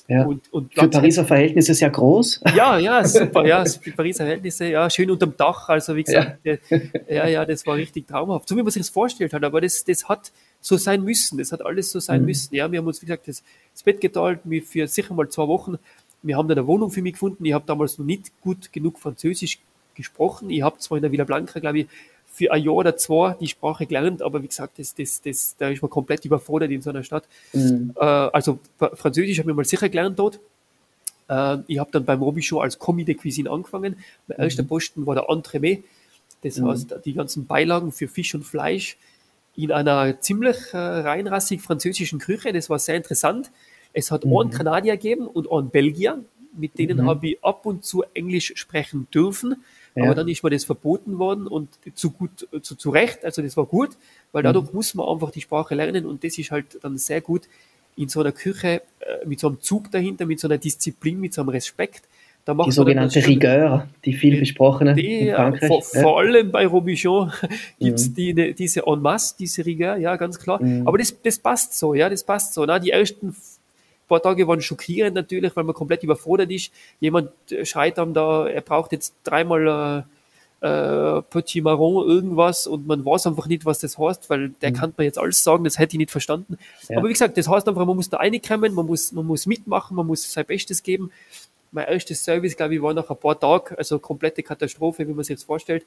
ja. 0.07 0.25
Und, 0.25 0.53
und 0.53 0.73
Für 0.73 0.89
Pariser 0.89 1.25
Verhältnisse 1.25 1.75
sehr 1.75 1.91
groß. 1.91 2.41
ja, 2.57 2.79
ja, 2.79 3.05
super, 3.09 3.45
ja, 3.47 3.65
für 3.65 3.91
Pariser 3.91 4.25
Verhältnisse, 4.25 4.67
ja, 4.67 4.89
schön 4.89 5.11
unterm 5.11 5.35
Dach, 5.37 5.69
also 5.69 5.97
wie 5.97 6.05
gesagt, 6.05 6.39
ja, 6.45 6.57
ja, 7.09 7.27
ja 7.27 7.45
das 7.45 7.67
war 7.67 7.77
richtig 7.77 8.07
traumhaft, 8.07 8.49
so 8.49 8.57
wie 8.57 8.62
man 8.62 8.71
sich 8.71 8.83
das 8.83 8.91
vorstellt 8.91 9.33
hat, 9.33 9.45
aber 9.45 9.61
das, 9.61 9.85
das 9.85 10.09
hat 10.09 10.33
so 10.62 10.76
sein 10.78 11.02
müssen, 11.04 11.37
das 11.38 11.52
hat 11.52 11.61
alles 11.66 11.90
so 11.92 12.00
sein 12.00 12.21
Mhm. 12.21 12.26
müssen, 12.28 12.54
ja, 12.54 12.71
wir 12.73 12.78
haben 12.78 12.87
uns, 12.87 13.02
wie 13.02 13.07
gesagt, 13.07 13.28
das, 13.28 13.42
das 13.75 13.83
Bett 13.83 14.00
geteilt, 14.00 14.47
mir 14.47 14.62
für 14.62 14.87
sicher 14.87 15.12
mal 15.12 15.28
zwei 15.28 15.47
Wochen, 15.49 15.76
wir 16.23 16.37
haben 16.38 16.49
dann 16.49 16.57
eine 16.57 16.66
Wohnung 16.66 16.90
für 16.90 17.02
mich 17.02 17.12
gefunden, 17.14 17.45
ich 17.45 17.52
habe 17.52 17.64
damals 17.66 17.99
noch 17.99 18.07
nicht 18.07 18.31
gut 18.40 18.73
genug 18.73 18.99
Französisch 18.99 19.59
gesprochen, 19.95 20.49
ich 20.50 20.62
habe 20.62 20.78
zwar 20.78 20.97
in 20.99 21.02
der 21.02 21.12
Villa 21.12 21.25
Blanca, 21.25 21.59
glaube 21.61 21.81
ich, 21.81 21.87
für 22.35 22.50
ein 22.50 22.62
Jahr 22.62 22.75
oder 22.76 22.97
zwei 22.97 23.35
die 23.35 23.49
Sprache 23.49 23.85
gelernt, 23.87 24.23
aber 24.23 24.42
wie 24.42 24.47
gesagt, 24.47 24.78
das, 24.78 24.95
das, 24.95 25.21
das, 25.21 25.54
da 25.59 25.69
ist 25.69 25.83
man 25.83 25.90
komplett 25.90 26.25
überfordert 26.25 26.71
in 26.71 26.81
so 26.81 26.88
einer 26.88 27.02
Stadt. 27.02 27.25
Mhm. 27.52 27.92
Äh, 27.95 28.04
also 28.04 28.59
Fra- 28.78 28.95
Französisch 28.97 29.38
habe 29.40 29.50
ich 29.50 29.57
mal 29.57 29.66
sicher 29.66 29.90
gelernt 29.90 30.19
dort. 30.19 30.40
Äh, 31.28 31.59
ich 31.66 31.78
habe 31.78 31.90
dann 31.90 32.07
beim 32.07 32.23
Robichaud 32.23 32.62
als 32.62 32.78
Commis 32.78 33.04
de 33.04 33.16
Cuisine 33.16 33.50
angefangen. 33.50 33.97
Mein 34.28 34.38
erster 34.38 34.62
Posten 34.62 35.04
war 35.07 35.14
der 35.14 35.28
Entremet. 35.28 35.85
Das 36.42 36.57
Mhm. 36.59 36.69
heißt, 36.69 36.95
die 37.04 37.12
ganzen 37.12 37.47
Beilagen 37.47 37.92
für 37.92 38.09
Fisch 38.09 38.35
und 38.35 38.45
Fleisch 38.45 38.97
in 39.56 39.71
einer 39.73 40.21
ziemlich 40.21 40.56
äh, 40.73 40.78
reinrassig 40.78 41.61
französischen 41.61 42.18
Küche. 42.18 42.52
Das 42.52 42.71
war 42.71 42.78
sehr 42.78 42.97
interessant. 42.97 43.50
Es 43.92 44.11
hat 44.11 44.25
einen 44.25 44.50
Kanadier 44.50 44.97
gegeben 44.97 45.26
und 45.26 45.50
einen 45.50 45.71
Belgier. 45.71 46.25
Mit 46.54 46.78
denen 46.78 46.99
Mhm. 46.99 47.06
habe 47.09 47.28
ich 47.28 47.44
ab 47.44 47.64
und 47.64 47.85
zu 47.85 48.04
Englisch 48.14 48.52
sprechen 48.56 49.06
dürfen. 49.12 49.64
Ja. 49.94 50.04
Aber 50.04 50.14
dann 50.14 50.28
ist 50.28 50.42
mir 50.42 50.50
das 50.50 50.64
verboten 50.64 51.18
worden 51.18 51.47
und 51.47 51.68
zu 51.94 52.11
gut, 52.11 52.47
zu, 52.62 52.76
zu 52.76 52.90
Recht. 52.90 53.25
Also 53.25 53.42
das 53.42 53.56
war 53.56 53.66
gut, 53.66 53.90
weil 54.32 54.42
dadurch 54.42 54.73
muss 54.73 54.94
man 54.94 55.09
einfach 55.09 55.30
die 55.30 55.40
Sprache 55.42 55.75
lernen 55.75 56.06
und 56.06 56.25
das 56.25 56.38
ist 56.38 56.50
halt 56.50 56.78
dann 56.82 56.97
sehr 56.99 57.21
gut 57.21 57.42
in 57.97 58.09
so 58.09 58.21
einer 58.21 58.32
Küche 58.32 58.82
äh, 59.00 59.26
mit 59.26 59.40
so 59.40 59.49
einem 59.49 59.61
Zug 59.61 59.90
dahinter, 59.90 60.25
mit 60.25 60.40
so 60.40 60.49
einer 60.49 60.56
Disziplin, 60.59 61.21
mit 61.21 61.35
so 61.35 61.42
einem 61.42 61.50
Respekt. 61.50 62.04
Die 62.47 62.73
sogenannte 62.73 63.25
Rigueur, 63.25 63.89
die 64.05 64.15
viel 64.15 64.41
besprochene 64.41 64.95
die, 64.95 65.29
in 65.29 65.35
Frankreich. 65.35 65.69
vor, 65.69 65.83
ja. 65.93 66.01
vor 66.01 66.19
allem 66.19 66.51
bei 66.51 66.67
Robichon 66.67 67.33
gibt 67.79 67.99
es 67.99 68.09
Mhm. 68.09 68.15
die, 68.15 68.55
diese 68.55 68.83
en 68.87 69.01
masse, 69.01 69.37
diese 69.39 69.65
Rigueur, 69.65 69.97
ja, 69.97 70.17
ganz 70.17 70.39
klar. 70.39 70.61
Mhm. 70.61 70.87
Aber 70.87 70.99
das, 70.99 71.15
das 71.23 71.39
passt 71.39 71.79
so, 71.79 71.95
ja, 71.95 72.09
das 72.09 72.25
passt 72.25 72.55
so. 72.55 72.65
Na, 72.67 72.81
die 72.81 72.91
ersten 72.91 73.37
paar 74.09 74.23
Tage 74.23 74.47
waren 74.47 74.61
schockierend 74.61 75.15
natürlich, 75.15 75.55
weil 75.57 75.65
man 75.65 75.75
komplett 75.75 76.03
überfordert 76.03 76.51
ist. 76.51 76.73
Jemand 77.01 77.31
äh, 77.51 77.65
schreit 77.65 77.97
dann 77.99 78.13
da, 78.13 78.47
er 78.47 78.61
braucht 78.61 78.93
jetzt 78.93 79.15
dreimal 79.25 80.05
äh, 80.61 80.67
äh, 80.67 81.23
Petit 81.23 81.65
Marron 81.65 82.07
irgendwas 82.07 82.67
und 82.67 82.87
man 82.87 83.05
weiß 83.05 83.27
einfach 83.27 83.47
nicht, 83.47 83.65
was 83.65 83.81
das 83.81 83.99
heißt, 83.99 84.31
weil 84.31 84.51
der 84.63 84.73
kann 84.73 84.93
man 84.97 85.05
jetzt 85.05 85.19
alles 85.19 85.43
sagen, 85.43 85.65
das 85.65 85.79
hätte 85.79 85.97
ich 85.97 85.99
nicht 85.99 86.11
verstanden. 86.11 86.55
Mhm. 86.55 86.87
Ja. 86.89 86.99
Aber 86.99 87.09
wie 87.09 87.13
gesagt, 87.13 87.37
das 87.37 87.49
heißt 87.49 87.67
einfach, 87.69 87.85
man 87.85 87.97
muss 87.97 88.11
da 88.11 88.19
reinkommen, 88.19 88.75
man 88.75 88.87
muss, 88.87 89.13
man 89.13 89.27
muss 89.27 89.47
mitmachen, 89.47 89.97
man 89.97 90.07
muss 90.07 90.31
sein 90.31 90.45
Bestes 90.47 90.83
geben. 90.83 91.11
Mein 91.73 91.88
erstes 91.88 92.23
Service, 92.23 92.57
glaube 92.57 92.75
ich, 92.75 92.83
war 92.83 92.95
nach 92.95 93.11
ein 93.11 93.17
paar 93.17 93.38
Tagen, 93.38 93.75
also 93.76 93.99
komplette 93.99 94.43
Katastrophe, 94.43 95.09
wie 95.09 95.12
man 95.12 95.25
sich 95.25 95.37
das 95.37 95.45
vorstellt. 95.45 95.85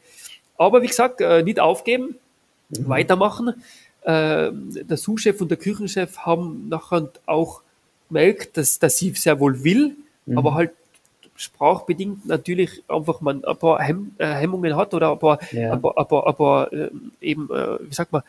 Aber 0.57 0.81
wie 0.81 0.87
gesagt, 0.87 1.21
äh, 1.21 1.43
nicht 1.43 1.59
aufgeben, 1.59 2.15
weitermachen. 2.69 3.63
Äh, 4.01 4.51
der 4.51 4.97
Sous-Chef 4.97 5.39
und 5.41 5.49
der 5.49 5.57
Küchenchef 5.57 6.17
haben 6.19 6.69
nachher 6.69 7.09
auch 7.25 7.61
gemerkt, 8.07 8.57
dass, 8.57 8.79
dass 8.79 8.97
sie 8.97 9.11
sehr 9.11 9.39
wohl 9.39 9.63
will, 9.63 9.95
aber 10.35 10.53
halt 10.55 10.71
sprachbedingt 11.35 12.25
natürlich 12.25 12.83
einfach 12.87 13.21
man 13.21 13.43
ein 13.43 13.57
paar 13.57 13.81
Hemm, 13.81 14.11
äh, 14.17 14.25
Hemmungen 14.25 14.75
hat 14.75 14.93
oder 14.93 15.11
ein 15.11 15.19
paar, 15.19 15.39
Ja. 15.51 15.73
ein 15.73 15.81
paar, 15.81 15.97
ein 15.97 16.07
paar, 16.07 16.27
ein 16.27 16.35
paar 16.35 16.73
ähm, 16.73 17.11
eben, 17.21 17.49
äh, 17.51 17.77
wie 17.89 17.93
sagt 17.93 18.11
man, 18.11 18.21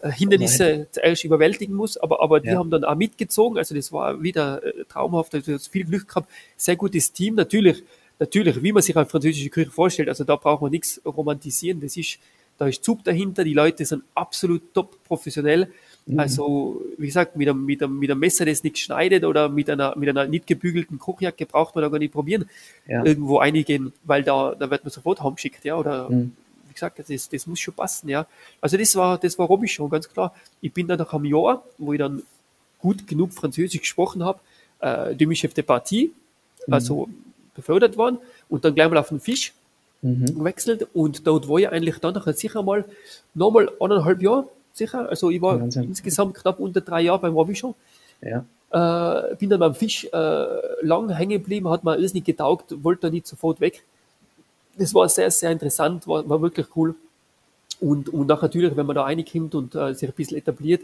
äh, 0.00 0.10
Hindernisse 0.10 0.86
zuerst 0.90 1.24
überwältigen 1.24 1.74
muss, 1.74 1.96
aber, 1.96 2.22
aber 2.22 2.40
die 2.40 2.48
Ja. 2.48 2.58
haben 2.58 2.70
dann 2.70 2.84
auch 2.84 2.94
mitgezogen, 2.94 3.58
also 3.58 3.74
das 3.74 3.92
war 3.92 4.22
wieder 4.22 4.62
äh, 4.64 4.84
traumhaft, 4.88 5.34
also 5.34 5.58
viel 5.58 5.84
Glück 5.84 6.08
gehabt, 6.08 6.30
sehr 6.56 6.76
gutes 6.76 7.12
Team, 7.12 7.34
natürlich, 7.34 7.82
natürlich, 8.18 8.62
wie 8.62 8.72
man 8.72 8.82
sich 8.82 8.96
eine 8.96 9.06
französische 9.06 9.50
Küche 9.50 9.70
vorstellt, 9.70 10.08
also 10.08 10.24
da 10.24 10.36
braucht 10.36 10.62
man 10.62 10.70
nichts 10.70 11.00
romantisieren, 11.04 11.80
das 11.80 11.96
ist, 11.96 12.18
da 12.56 12.66
ist 12.66 12.82
Zug 12.84 13.04
dahinter, 13.04 13.44
die 13.44 13.52
Leute 13.54 13.84
sind 13.84 14.04
absolut 14.14 14.72
top 14.72 15.02
professionell, 15.04 15.70
Mhm. 16.06 16.18
also, 16.20 16.82
wie 16.98 17.06
gesagt, 17.06 17.34
mit 17.36 17.48
einem, 17.48 17.64
mit 17.64 17.82
einem, 17.82 17.98
mit 17.98 18.10
einem 18.10 18.20
Messer, 18.20 18.44
das 18.44 18.62
nicht 18.62 18.78
schneidet 18.78 19.24
oder 19.24 19.48
mit 19.48 19.70
einer, 19.70 19.96
mit 19.96 20.08
einer 20.08 20.26
nicht 20.26 20.46
gebügelten 20.46 20.98
Kochjacke 20.98 21.46
braucht 21.46 21.74
man 21.74 21.82
da 21.82 21.88
gar 21.88 21.98
nicht 21.98 22.12
probieren, 22.12 22.48
Ja. 22.86 23.04
irgendwo 23.04 23.38
einigen, 23.38 23.92
weil 24.04 24.22
da, 24.22 24.54
da 24.54 24.70
wird 24.70 24.84
man 24.84 24.90
sofort 24.90 25.22
heimgeschickt, 25.22 25.64
ja, 25.64 25.76
oder, 25.76 26.10
Mhm. 26.10 26.32
wie 26.68 26.74
gesagt, 26.74 26.98
das, 26.98 27.28
das 27.28 27.46
muss 27.46 27.58
schon 27.60 27.72
passen, 27.74 28.08
ja. 28.10 28.26
Also 28.60 28.76
das 28.76 28.94
war, 28.96 29.16
das 29.16 29.38
war 29.38 29.46
Robby 29.46 29.66
schon, 29.68 29.88
ganz 29.88 30.08
klar. 30.08 30.34
Ich 30.60 30.72
bin 30.72 30.86
dann 30.86 30.98
nach 30.98 31.12
einem 31.14 31.24
Jahr, 31.24 31.64
wo 31.78 31.92
ich 31.94 31.98
dann 31.98 32.22
gut 32.80 33.06
genug 33.06 33.32
Französisch 33.32 33.80
gesprochen 33.80 34.22
habe, 34.24 34.40
äh, 34.80 35.14
Demi-Chef 35.14 35.54
de 35.54 35.64
Partie, 35.64 36.12
also 36.70 37.08
befördert 37.54 37.96
worden 37.96 38.18
und 38.50 38.64
dann 38.64 38.74
gleich 38.74 38.90
mal 38.90 38.98
auf 38.98 39.08
den 39.08 39.20
Fisch 39.20 39.52
Mhm. 40.02 40.36
gewechselt 40.38 40.86
und 40.92 41.26
dort 41.26 41.48
war 41.48 41.56
ich 41.60 41.68
eigentlich 41.70 41.96
dann 41.98 42.12
nachher 42.12 42.34
sicher 42.34 42.62
mal 42.62 42.84
nochmal 43.32 43.70
eineinhalb 43.80 44.20
Jahre 44.20 44.48
sicher. 44.74 45.08
Also 45.08 45.30
ich 45.30 45.40
war 45.40 45.60
Wahnsinn. 45.60 45.84
insgesamt 45.84 46.34
knapp 46.34 46.58
unter 46.58 46.80
drei 46.80 47.02
Jahre 47.02 47.20
beim 47.20 47.32
Robby 47.32 47.54
schon. 47.54 47.74
Ja. 48.20 48.44
Äh, 48.70 49.36
bin 49.36 49.48
dann 49.48 49.60
beim 49.60 49.74
Fisch 49.74 50.06
äh, 50.12 50.46
lang 50.82 51.08
hängen 51.10 51.38
geblieben, 51.38 51.68
hat 51.70 51.84
mir 51.84 51.92
alles 51.92 52.12
nicht 52.12 52.26
getaugt, 52.26 52.74
wollte 52.82 53.02
da 53.02 53.10
nicht 53.10 53.26
sofort 53.26 53.60
weg. 53.60 53.84
Das 54.76 54.92
war 54.92 55.08
sehr, 55.08 55.30
sehr 55.30 55.52
interessant, 55.52 56.06
war, 56.08 56.28
war 56.28 56.42
wirklich 56.42 56.66
cool. 56.74 56.94
Und, 57.80 58.08
und 58.08 58.30
auch 58.32 58.42
natürlich, 58.42 58.76
wenn 58.76 58.86
man 58.86 58.96
da 58.96 59.02
reinkommt 59.02 59.54
und 59.54 59.74
äh, 59.74 59.94
sich 59.94 60.08
ein 60.08 60.14
bisschen 60.14 60.38
etabliert 60.38 60.82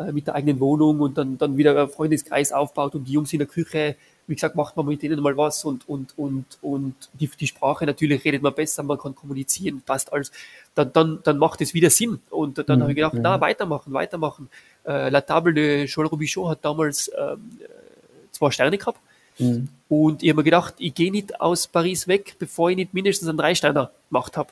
äh, 0.00 0.12
mit 0.12 0.26
der 0.26 0.34
eigenen 0.34 0.60
Wohnung 0.60 1.00
und 1.00 1.18
dann, 1.18 1.36
dann 1.38 1.56
wieder 1.56 1.88
Freundeskreis 1.88 2.52
aufbaut 2.52 2.94
und 2.94 3.04
die 3.04 3.12
Jungs 3.12 3.32
in 3.32 3.38
der 3.38 3.48
Küche, 3.48 3.96
wie 4.26 4.34
gesagt, 4.34 4.54
macht 4.54 4.76
man 4.76 4.86
mit 4.86 5.02
denen 5.02 5.20
mal 5.20 5.36
was 5.36 5.64
und, 5.64 5.88
und, 5.88 6.16
und, 6.16 6.44
und 6.62 6.94
die, 7.14 7.28
die 7.28 7.46
Sprache 7.46 7.84
natürlich 7.84 8.24
redet 8.24 8.42
man 8.42 8.54
besser, 8.54 8.82
man 8.82 8.98
kann 8.98 9.14
kommunizieren, 9.14 9.82
passt 9.84 10.12
alles. 10.12 10.30
Dann, 10.74 10.92
dann, 10.92 11.18
dann 11.24 11.36
macht 11.38 11.60
es 11.60 11.74
wieder 11.74 11.90
Sinn. 11.90 12.20
Und 12.30 12.58
dann 12.58 12.78
Mhm, 12.78 12.82
habe 12.82 12.92
ich 12.92 12.96
gedacht, 12.96 13.14
mhm. 13.14 13.22
na, 13.22 13.40
weitermachen, 13.40 13.92
weitermachen. 13.92 14.48
Äh, 14.86 15.10
La 15.10 15.20
Table 15.20 15.52
de 15.52 15.86
Joël 15.86 16.06
Robichon 16.06 16.48
hat 16.48 16.64
damals 16.64 17.10
ähm, 17.18 17.58
zwei 18.30 18.50
Sterne 18.52 18.78
gehabt. 18.78 19.00
Mhm. 19.38 19.68
Und 19.88 20.22
ich 20.22 20.28
habe 20.28 20.38
mir 20.38 20.44
gedacht, 20.44 20.74
ich 20.78 20.94
gehe 20.94 21.10
nicht 21.10 21.40
aus 21.40 21.66
Paris 21.66 22.06
weg, 22.06 22.36
bevor 22.38 22.70
ich 22.70 22.76
nicht 22.76 22.94
mindestens 22.94 23.28
einen 23.28 23.38
Dreisteiner 23.38 23.90
gemacht 24.08 24.36
habe. 24.36 24.50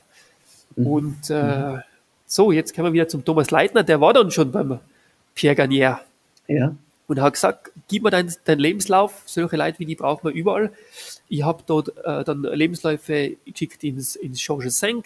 Mhm. 0.75 0.87
Und 0.87 1.29
äh, 1.29 1.77
so, 2.25 2.51
jetzt 2.51 2.75
kommen 2.75 2.87
wir 2.87 2.93
wieder 2.93 3.07
zum 3.07 3.23
Thomas 3.23 3.49
Leitner, 3.49 3.83
der 3.83 4.01
war 4.01 4.13
dann 4.13 4.29
schon 4.29 4.51
beim 4.51 4.79
Pierre 5.35 5.55
Garnier 5.55 5.99
Ja. 6.47 6.75
und 7.07 7.21
hat 7.21 7.33
gesagt, 7.33 7.71
gib 7.87 8.03
mir 8.03 8.09
deinen 8.11 8.33
dein 8.45 8.59
Lebenslauf, 8.59 9.23
solche 9.25 9.55
Leute 9.57 9.79
wie 9.79 9.85
die 9.85 9.95
brauchen 9.95 10.29
wir 10.29 10.33
überall. 10.35 10.71
Ich 11.27 11.43
habe 11.43 11.63
dort 11.65 11.89
äh, 12.03 12.23
dann 12.23 12.43
Lebensläufe 12.43 13.37
geschickt 13.45 13.83
ins, 13.83 14.15
ins 14.15 14.43
Georges 14.45 14.79
V, 14.79 15.03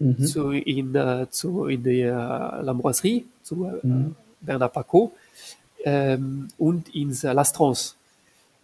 Mhm. 0.00 0.26
zu, 0.26 0.50
in, 0.50 0.92
äh, 0.96 1.26
zu, 1.30 1.66
in 1.66 1.84
die 1.84 2.00
äh, 2.00 2.10
L'Ambroiserie, 2.10 3.22
zu 3.44 3.64
äh, 3.66 3.86
Mhm. 3.86 4.16
Bernard 4.40 4.72
Pacot 4.72 5.12
ähm, 5.84 6.48
und 6.58 6.92
ins 6.94 7.22
äh, 7.22 7.28
L'Astrance. 7.30 7.94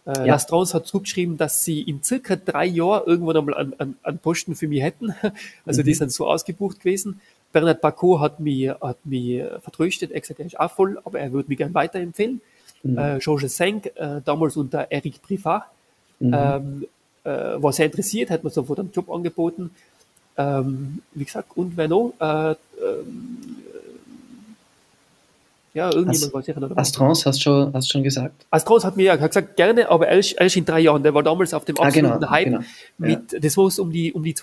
Äh, 0.05 0.27
Ja. 0.27 0.35
L'Astrance 0.35 0.73
hat 0.73 0.87
zurückgeschrieben, 0.87 1.37
dass 1.37 1.63
sie 1.63 1.81
in 1.83 2.03
circa 2.03 2.35
drei 2.35 2.65
Jahren 2.65 3.07
irgendwann 3.07 3.37
einmal 3.37 3.55
einen, 3.55 3.79
einen, 3.79 3.97
einen 4.03 4.19
Posten 4.19 4.55
für 4.55 4.67
mich 4.67 4.81
hätten. 4.81 5.15
Also 5.65 5.83
die 5.83 5.93
sind 5.93 6.11
so 6.11 6.27
ausgebucht 6.27 6.79
gewesen. 6.79 7.21
Bernard 7.51 7.81
Pacot 7.81 8.19
hat 8.19 8.39
mich, 8.39 8.69
hat 8.69 9.05
mich 9.05 9.39
äh, 9.39 9.59
vertröstet, 9.59 10.11
er 10.11 10.21
gesagt, 10.21 10.39
er 10.39 10.45
ist 10.45 10.59
auch 10.59 10.71
voll, 10.71 10.99
aber 11.03 11.19
er 11.19 11.31
würde 11.31 11.49
mich 11.49 11.57
gerne 11.57 11.73
weiterempfehlen. 11.73 12.41
Mhm. 12.83 12.97
Äh, 12.97 13.19
Georges 13.19 13.57
V, 13.57 13.63
äh, 13.63 14.21
damals 14.23 14.57
unter 14.57 14.87
Eric 14.89 15.21
Privat, 15.21 15.63
Mhm. 16.19 16.35
ähm, 16.37 16.87
äh, 17.23 17.29
war 17.61 17.73
sehr 17.73 17.87
interessiert, 17.87 18.29
hat 18.29 18.43
mir 18.43 18.51
sofort 18.51 18.79
einen 18.79 18.91
Job 18.91 19.09
angeboten. 19.09 19.71
Ähm, 20.37 20.99
wie 21.13 21.25
gesagt, 21.25 21.49
und 21.55 21.75
wer 21.75 21.87
noch? 21.87 22.13
Äh, 22.19 22.51
ähm, 22.51 22.57
Ja, 25.73 25.89
irgendjemand 25.89 26.33
war 26.33 26.41
sicher 26.41 26.59
noch. 26.59 26.75
Astrance 26.75 27.25
hast 27.25 27.37
du 27.39 27.43
schon, 27.43 27.73
hast 27.73 27.89
schon 27.89 28.03
gesagt? 28.03 28.45
Astrance 28.49 28.85
hat 28.85 28.97
mir 28.97 29.03
ja 29.03 29.15
gesagt, 29.15 29.55
gerne, 29.55 29.89
aber 29.89 30.09
erst, 30.09 30.35
erst 30.37 30.57
in 30.57 30.65
drei 30.65 30.81
Jahren. 30.81 31.01
Der 31.01 31.13
war 31.13 31.23
damals 31.23 31.53
auf 31.53 31.63
dem 31.63 31.77
absoluten 31.77 32.11
ah, 32.11 32.17
genau, 32.17 32.29
Hype. 32.29 32.45
Genau. 32.45 32.59
Mit, 32.97 33.31
ja. 33.31 33.39
Das 33.39 33.55
war 33.55 33.71
um 33.79 33.91
die, 33.91 34.11
um 34.11 34.21
die 34.21 34.33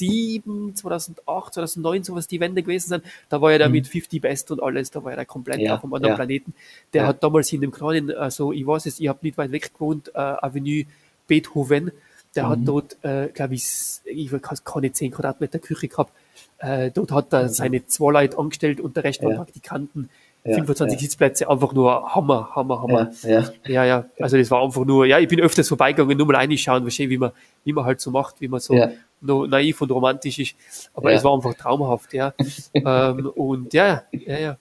2007, 0.00 0.76
2008, 0.76 1.54
2009, 1.54 2.04
sowas 2.04 2.26
die 2.26 2.40
Wende 2.40 2.62
gewesen 2.62 2.88
sind. 2.88 3.04
Da 3.28 3.40
war 3.40 3.52
er 3.52 3.58
da 3.58 3.66
mhm. 3.66 3.72
mit 3.72 3.88
50 3.88 4.20
Best 4.20 4.50
und 4.50 4.62
alles, 4.62 4.90
da 4.90 5.04
war 5.04 5.12
er 5.12 5.24
komplett 5.24 5.60
ja, 5.60 5.76
auf 5.76 5.84
einem 5.84 5.94
anderen 5.94 6.12
ja. 6.12 6.16
Planeten. 6.16 6.54
Der 6.92 7.06
hat 7.06 7.22
damals 7.22 7.52
in 7.52 7.60
dem 7.60 7.70
kleinen, 7.70 8.10
also 8.12 8.52
ich 8.52 8.66
weiß 8.66 8.86
es, 8.86 9.00
ich 9.00 9.08
habe 9.08 9.20
nicht 9.22 9.38
weit 9.38 9.52
weg 9.52 9.72
gewohnt, 9.72 10.10
äh, 10.14 10.18
Avenue 10.18 10.84
Beethoven. 11.26 11.92
Der 12.34 12.44
mhm. 12.44 12.48
hat 12.48 12.58
dort, 12.64 13.04
äh, 13.04 13.28
glaube 13.28 13.54
ich, 13.54 13.64
ich 14.04 14.30
keine 14.64 14.92
10 14.92 15.10
Quadratmeter 15.10 15.58
Küche 15.58 15.88
gehabt 15.88 16.12
äh, 16.60 16.90
dort 16.90 17.10
hat 17.12 17.32
er 17.32 17.48
seine 17.48 17.86
zwei 17.86 18.12
Leute 18.12 18.38
angestellt 18.38 18.80
und 18.80 18.96
der 18.96 19.04
Rest 19.04 19.22
waren 19.22 19.36
Praktikanten. 19.36 20.10
Ja, 20.44 20.54
25 20.54 20.98
ja. 20.98 21.00
Sitzplätze, 21.02 21.50
einfach 21.50 21.72
nur 21.74 22.14
Hammer, 22.14 22.50
Hammer, 22.54 22.82
Hammer. 22.82 23.10
Ja, 23.22 23.44
ja, 23.66 23.84
ja, 23.84 24.04
Also 24.18 24.38
das 24.38 24.50
war 24.50 24.62
einfach 24.62 24.86
nur, 24.86 25.04
ja, 25.04 25.18
ich 25.18 25.28
bin 25.28 25.38
öfters 25.40 25.68
vorbeigegangen, 25.68 26.16
nur 26.16 26.26
mal 26.26 26.36
reinschauen, 26.36 26.86
wie 26.86 27.18
man, 27.18 27.32
wie 27.64 27.72
man 27.74 27.84
halt 27.84 28.00
so 28.00 28.10
macht, 28.10 28.40
wie 28.40 28.48
man 28.48 28.58
so 28.58 28.74
naiv 29.20 29.82
und 29.82 29.90
romantisch 29.90 30.38
ist. 30.38 30.90
Aber 30.94 31.12
es 31.12 31.22
war 31.24 31.34
einfach 31.34 31.54
traumhaft, 31.54 32.14
ja. 32.14 32.32
ähm, 32.74 33.26
und 33.34 33.74
ja, 33.74 34.04
ja, 34.12 34.38
ja. 34.38 34.56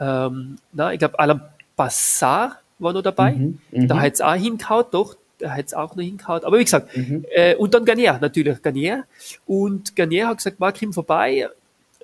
Ähm, 0.00 0.56
na, 0.72 0.92
ich 0.92 0.98
glaube, 0.98 1.18
Alan 1.18 1.42
Bassar 1.76 2.58
war 2.78 2.92
noch 2.92 3.02
dabei. 3.02 3.32
Mhm, 3.32 3.58
da 3.88 4.00
hat 4.00 4.14
es 4.14 4.20
auch 4.20 4.34
hingehauen, 4.34 4.86
doch, 4.90 5.16
der 5.40 5.54
hat 5.54 5.66
es 5.66 5.74
auch 5.74 5.94
noch 5.94 6.02
hingehauen. 6.02 6.44
Aber 6.44 6.58
wie 6.58 6.64
gesagt, 6.64 6.96
mhm. 6.96 7.24
äh, 7.30 7.54
und 7.56 7.74
dann 7.74 7.84
Garnier, 7.84 8.18
natürlich 8.20 8.62
Garnier. 8.62 9.04
Und 9.46 9.94
Garnier 9.94 10.28
hat 10.28 10.38
gesagt, 10.38 10.60
Mark, 10.60 10.76
komm 10.80 10.92
vorbei, 10.92 11.48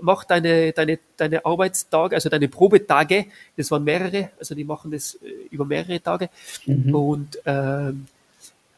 mach 0.01 0.25
deine, 0.25 0.73
deine, 0.73 0.99
deine 1.17 1.45
Arbeitstage, 1.45 2.15
also 2.15 2.29
deine 2.29 2.49
Probetage, 2.49 3.27
das 3.57 3.71
waren 3.71 3.85
mehrere, 3.85 4.31
also 4.39 4.55
die 4.55 4.65
machen 4.65 4.91
das 4.91 5.15
äh, 5.15 5.49
über 5.51 5.65
mehrere 5.65 6.01
Tage. 6.01 6.31
Mhm. 6.67 6.95
Und 6.95 7.39
ähm, 7.45 8.07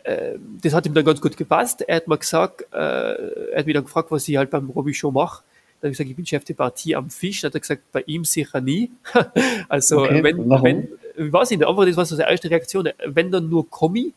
äh, 0.04 0.32
das 0.62 0.74
hat 0.74 0.86
ihm 0.86 0.94
dann 0.94 1.04
ganz 1.04 1.20
gut 1.20 1.36
gepasst. 1.36 1.82
Er 1.82 1.96
hat 1.96 2.08
mir 2.08 2.18
gesagt, 2.18 2.62
äh, 2.72 2.76
er 2.76 3.58
hat 3.58 3.66
mich 3.66 3.74
dann 3.74 3.84
gefragt, 3.84 4.10
was 4.10 4.26
ich 4.28 4.36
halt 4.36 4.50
beim 4.50 4.70
Robby 4.70 4.94
schon 4.94 5.14
mache. 5.14 5.42
Dann 5.80 5.88
habe 5.88 5.92
ich 5.92 5.98
gesagt, 5.98 6.10
ich 6.10 6.16
bin 6.16 6.26
Chef 6.26 6.44
der 6.44 6.54
Partie 6.54 6.94
am 6.94 7.10
Fisch. 7.10 7.40
Dann 7.40 7.48
hat 7.48 7.54
er 7.54 7.60
gesagt, 7.60 7.82
bei 7.92 8.02
ihm 8.06 8.24
sicher 8.24 8.60
nie. 8.60 8.90
also, 9.68 10.02
okay, 10.02 10.22
wenn, 10.22 10.48
warum? 10.48 10.64
wenn, 10.64 10.88
ich 11.16 11.32
weiß 11.32 11.50
nicht, 11.50 11.66
einfach 11.66 11.86
das 11.86 11.96
war 11.96 12.04
so 12.04 12.16
seine 12.16 12.30
erste 12.30 12.50
Reaktion. 12.50 12.90
Wenn 13.06 13.30
dann 13.30 13.48
nur 13.48 13.68
Kommi, 13.68 14.12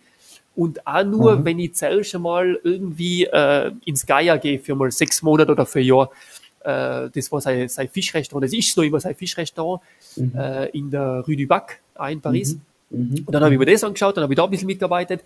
und 0.55 0.85
auch 0.85 1.03
nur, 1.03 1.37
mhm. 1.37 1.45
wenn 1.45 1.59
ich 1.59 1.73
zuerst 1.73 2.17
mal 2.19 2.59
irgendwie 2.63 3.25
äh, 3.25 3.71
ins 3.85 4.05
Gaia 4.05 4.37
gehe 4.37 4.59
für 4.59 4.75
mal 4.75 4.91
sechs 4.91 5.21
Monate 5.21 5.51
oder 5.51 5.65
für 5.65 5.79
ein 5.79 5.85
Jahr. 5.85 6.11
Äh, 6.63 7.09
das 7.09 7.31
war 7.31 7.41
sein, 7.41 7.67
sein 7.67 7.89
Fischrestaurant, 7.89 8.45
das 8.45 8.53
ist 8.53 8.75
noch 8.77 8.83
immer 8.83 8.99
sein 8.99 9.15
Fischrestaurant 9.15 9.81
mhm. 10.15 10.31
äh, 10.35 10.65
in 10.69 10.89
der 10.89 11.23
Rue 11.27 11.35
du 11.35 11.47
Bac, 11.47 11.81
in 12.09 12.21
Paris. 12.21 12.55
Mhm. 12.89 12.99
mhm. 12.99 13.23
Und 13.25 13.31
dann 13.33 13.43
habe 13.43 13.53
ich 13.53 13.59
mir 13.59 13.65
das 13.65 13.83
angeschaut, 13.83 14.17
dann 14.17 14.23
habe 14.23 14.33
ich 14.33 14.37
da 14.37 14.45
ein 14.45 14.49
bisschen 14.49 14.67
mitgearbeitet. 14.67 15.23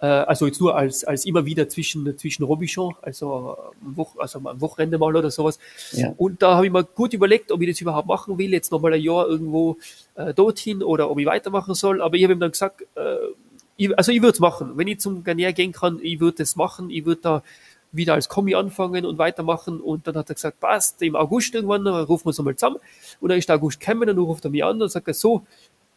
Äh, 0.00 0.06
also 0.06 0.46
jetzt 0.46 0.60
nur 0.60 0.76
als, 0.76 1.04
als 1.04 1.26
immer 1.26 1.44
wieder 1.44 1.68
zwischen, 1.68 2.16
zwischen 2.18 2.42
Robichon, 2.42 2.94
also 3.02 3.56
am, 3.84 3.96
Woch, 3.96 4.16
also 4.18 4.40
am 4.42 4.60
Wochenende 4.60 4.98
mal 4.98 5.14
oder 5.14 5.30
sowas. 5.30 5.58
Ja. 5.92 6.14
Und 6.16 6.42
da 6.42 6.56
habe 6.56 6.66
ich 6.66 6.72
mir 6.72 6.84
gut 6.84 7.12
überlegt, 7.12 7.52
ob 7.52 7.60
ich 7.60 7.68
das 7.68 7.80
überhaupt 7.80 8.08
machen 8.08 8.38
will, 8.38 8.52
jetzt 8.52 8.72
nochmal 8.72 8.94
ein 8.94 9.02
Jahr 9.02 9.28
irgendwo 9.28 9.76
äh, 10.14 10.32
dorthin 10.34 10.82
oder 10.82 11.10
ob 11.10 11.18
ich 11.18 11.26
weitermachen 11.26 11.74
soll. 11.74 12.00
Aber 12.00 12.16
ich 12.16 12.24
habe 12.24 12.32
ihm 12.32 12.40
dann 12.40 12.52
gesagt, 12.52 12.82
äh, 12.96 13.16
ich, 13.76 13.96
also 13.96 14.12
ich 14.12 14.20
würde 14.20 14.34
es 14.34 14.40
machen. 14.40 14.72
Wenn 14.76 14.88
ich 14.88 15.00
zum 15.00 15.22
Garnier 15.22 15.52
gehen 15.52 15.72
kann, 15.72 16.00
ich 16.02 16.20
würde 16.20 16.42
es 16.42 16.56
machen. 16.56 16.90
Ich 16.90 17.04
würde 17.04 17.20
da 17.22 17.42
wieder 17.92 18.14
als 18.14 18.28
Kommi 18.28 18.54
anfangen 18.54 19.04
und 19.04 19.18
weitermachen. 19.18 19.80
Und 19.80 20.06
dann 20.06 20.16
hat 20.16 20.28
er 20.28 20.34
gesagt, 20.34 20.60
passt, 20.60 21.02
im 21.02 21.16
August 21.16 21.54
irgendwann, 21.54 21.84
dann 21.84 22.04
rufen 22.04 22.24
wir 22.24 22.28
uns 22.28 22.38
einmal 22.38 22.56
zusammen. 22.56 22.78
Und 23.20 23.28
dann 23.30 23.38
ist 23.38 23.48
der 23.48 23.56
August 23.56 23.80
gekommen 23.80 24.02
und 24.02 24.06
dann 24.08 24.18
ruft 24.18 24.44
er 24.44 24.50
mich 24.50 24.64
an 24.64 24.80
und 24.80 24.88
sagt 24.88 25.12
so, 25.14 25.42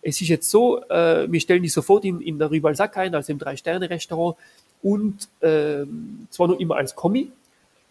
es 0.01 0.19
ist 0.21 0.27
jetzt 0.27 0.49
so, 0.49 0.83
äh, 0.89 1.31
wir 1.31 1.39
stellen 1.39 1.63
dich 1.63 1.73
sofort 1.73 2.03
in, 2.03 2.19
in 2.19 2.37
der 2.37 2.51
Rivalsack 2.51 2.97
ein, 2.97 3.15
also 3.15 3.31
im 3.31 3.39
Drei-Sterne-Restaurant 3.39 4.35
und 4.81 5.29
äh, 5.39 5.85
zwar 6.29 6.47
nur 6.47 6.59
immer 6.59 6.75
als 6.75 6.93
Kommi. 6.93 7.31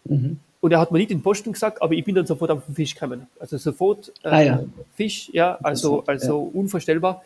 Mhm. 0.05 0.39
Und 0.61 0.71
er 0.71 0.79
hat 0.79 0.91
mir 0.91 0.99
nicht 0.99 1.11
den 1.11 1.21
Posten 1.21 1.51
gesagt, 1.51 1.81
aber 1.81 1.93
ich 1.93 2.05
bin 2.05 2.15
dann 2.15 2.25
sofort 2.25 2.51
auf 2.51 2.65
den 2.65 2.75
Fisch 2.75 2.93
gekommen. 2.93 3.27
Also 3.39 3.57
sofort 3.57 4.13
äh, 4.23 4.29
ah, 4.29 4.41
ja. 4.41 4.63
Fisch, 4.95 5.29
ja, 5.33 5.57
also, 5.61 6.03
also 6.05 6.51
ja. 6.53 6.59
unvorstellbar. 6.59 7.23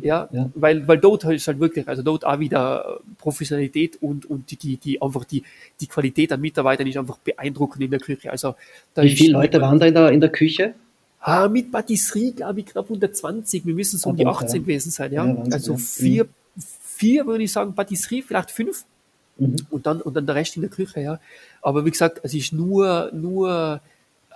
Ja, 0.00 0.28
ja, 0.32 0.50
weil, 0.54 0.86
weil 0.88 0.98
dort 0.98 1.24
ist 1.24 1.46
halt 1.46 1.60
wirklich, 1.60 1.86
also 1.86 2.02
dort 2.02 2.24
auch 2.26 2.38
wieder 2.40 3.00
Professionalität 3.18 3.98
und, 4.00 4.26
und 4.26 4.50
die, 4.50 4.56
die, 4.56 4.76
die 4.76 5.00
einfach 5.00 5.24
die, 5.24 5.42
die 5.80 5.86
Qualität 5.86 6.32
an 6.32 6.40
Mitarbeitern 6.40 6.86
ist 6.86 6.96
einfach 6.96 7.18
beeindruckend 7.18 7.82
in 7.82 7.90
der 7.90 8.00
Küche. 8.00 8.30
Also, 8.30 8.54
Wie 8.96 9.14
viele 9.14 9.34
Leute 9.34 9.60
waren 9.60 9.78
da 9.78 9.86
in 9.86 9.94
der, 9.94 10.10
in 10.10 10.20
der 10.20 10.30
Küche? 10.30 10.74
Ah, 11.20 11.48
mit 11.48 11.70
Patisserie, 11.70 12.32
glaube 12.32 12.60
ich, 12.60 12.66
knapp 12.66 12.84
120. 12.84 13.66
Wir 13.66 13.74
müssen 13.74 13.98
so 13.98 14.10
um 14.10 14.16
die 14.16 14.26
18 14.26 14.48
ja. 14.48 14.62
gewesen 14.62 14.90
sein, 14.90 15.12
ja. 15.12 15.26
ja 15.26 15.44
also 15.52 15.76
vier, 15.76 16.28
vier 16.82 17.26
würde 17.26 17.44
ich 17.44 17.52
sagen, 17.52 17.74
Patisserie, 17.74 18.22
vielleicht 18.22 18.50
fünf. 18.50 18.84
Mhm. 19.38 19.56
Und 19.70 19.86
dann, 19.86 20.00
und 20.00 20.14
dann 20.14 20.26
der 20.26 20.34
Rest 20.34 20.56
in 20.56 20.62
der 20.62 20.70
Küche, 20.70 21.00
ja. 21.00 21.20
Aber 21.62 21.84
wie 21.84 21.90
gesagt, 21.90 22.20
es 22.22 22.34
ist 22.34 22.52
nur, 22.52 23.10
nur, 23.12 23.80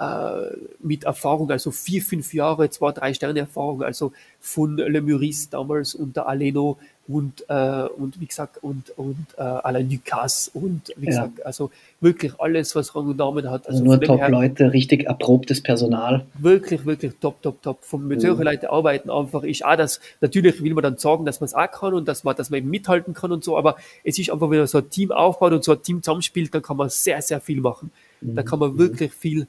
äh, 0.03 0.57
mit 0.81 1.05
Erfahrung, 1.05 1.51
also 1.51 1.71
vier, 1.71 2.03
fünf 2.03 2.35
Jahre, 2.35 2.71
zwei, 2.71 2.93
drei 2.93 3.15
Sterne 3.15 3.41
Erfahrung, 3.41 3.83
also 3.83 4.13
von 4.41 4.77
Le 4.77 5.01
Muris 5.01 5.49
damals 5.51 5.95
unter 5.95 6.27
Aleno 6.27 6.79
und, 7.09 7.45
äh, 7.49 7.85
und 7.97 8.21
wie 8.21 8.27
gesagt, 8.27 8.63
und, 8.63 8.91
und 8.97 9.27
äh, 9.37 9.43
Alain 9.43 9.89
Ducasse 9.89 10.51
und 10.55 10.93
wie 10.97 11.07
ja. 11.07 11.11
gesagt, 11.11 11.45
also 11.45 11.71
wirklich 12.01 12.33
alles, 12.39 12.75
was 12.77 12.95
Rang 12.95 13.09
und 13.09 13.19
Namen 13.19 13.51
hat. 13.51 13.67
Also, 13.67 13.83
also 13.83 13.85
nur 13.85 14.01
Top-Leute, 14.01 14.73
richtig 14.73 15.05
erprobtes 15.05 15.63
Personal. 15.63 16.27
Wirklich, 16.39 16.87
wirklich 16.87 17.13
top, 17.21 17.43
top, 17.43 17.61
top. 17.63 17.85
Vom 17.85 18.07
mit 18.07 18.21
solchen 18.21 18.43
Leuten 18.43 18.67
arbeiten 18.67 19.11
einfach 19.11 19.43
ist 19.43 19.65
auch 19.65 19.77
das, 19.77 20.01
natürlich 20.21 20.63
will 20.63 20.75
man 20.75 20.83
dann 20.83 20.99
sagen, 20.99 21.25
dass 21.25 21.41
man 21.41 21.47
es 21.47 21.55
auch 21.55 21.71
kann 21.71 21.95
und 21.95 22.07
dass 22.07 22.25
man, 22.25 22.37
dass 22.37 22.51
man 22.51 22.59
eben 22.59 22.71
mithalten 22.71 23.15
kann 23.15 23.33
und 23.33 23.43
so, 23.45 23.59
aber 23.59 23.77
es 24.05 24.19
ist 24.19 24.31
einfach, 24.31 24.51
wenn 24.51 24.59
man 24.59 24.67
so 24.67 24.79
ein 24.79 24.91
Team 24.91 25.11
aufbaut 25.11 25.53
und 25.53 25.65
so 25.65 25.73
ein 25.73 25.83
Team 25.83 26.03
zusammenspielt, 26.03 26.55
dann 26.55 26.63
kann 26.63 26.77
man 26.77 26.89
sehr, 26.89 27.21
sehr 27.21 27.41
viel 27.41 27.61
machen. 27.61 27.91
Mhm. 28.21 28.37
Da 28.37 28.43
kann 28.43 28.59
man 28.59 28.79
wirklich 28.79 29.13
viel 29.13 29.49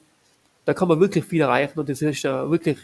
da 0.64 0.74
kann 0.74 0.88
man 0.88 1.00
wirklich 1.00 1.24
viel 1.24 1.42
erreichen 1.42 1.78
und 1.78 1.88
das 1.88 2.00
ist 2.02 2.22
ja 2.22 2.50
wirklich, 2.50 2.78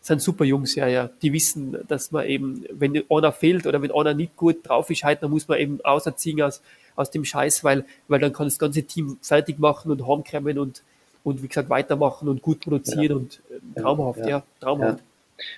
sind 0.00 0.22
super 0.22 0.44
Jungs, 0.44 0.74
ja, 0.74 0.86
ja. 0.86 1.10
Die 1.22 1.32
wissen, 1.32 1.76
dass 1.88 2.12
man 2.12 2.26
eben, 2.26 2.64
wenn 2.70 3.02
einer 3.10 3.32
fehlt 3.32 3.66
oder 3.66 3.82
wenn 3.82 3.92
einer 3.92 4.14
nicht 4.14 4.36
gut 4.36 4.68
drauf 4.68 4.88
ist, 4.90 5.04
halt, 5.04 5.22
dann 5.22 5.30
muss 5.30 5.48
man 5.48 5.58
eben 5.58 5.80
auserziehen 5.84 6.40
aus, 6.42 6.62
aus 6.94 7.10
dem 7.10 7.24
Scheiß, 7.24 7.64
weil, 7.64 7.84
weil 8.08 8.20
dann 8.20 8.32
kann 8.32 8.46
das 8.46 8.58
ganze 8.58 8.82
Team 8.84 9.18
fertig 9.20 9.58
machen 9.58 9.90
und 9.90 10.06
heimkommen 10.06 10.58
und, 10.58 10.82
und 11.24 11.42
wie 11.42 11.48
gesagt, 11.48 11.70
weitermachen 11.70 12.28
und 12.28 12.40
gut 12.40 12.60
produzieren 12.60 13.02
ja. 13.02 13.14
und 13.16 13.40
äh, 13.50 13.80
traumhaft, 13.80 14.20
ja, 14.20 14.28
ja 14.28 14.42
traumhaft. 14.60 15.02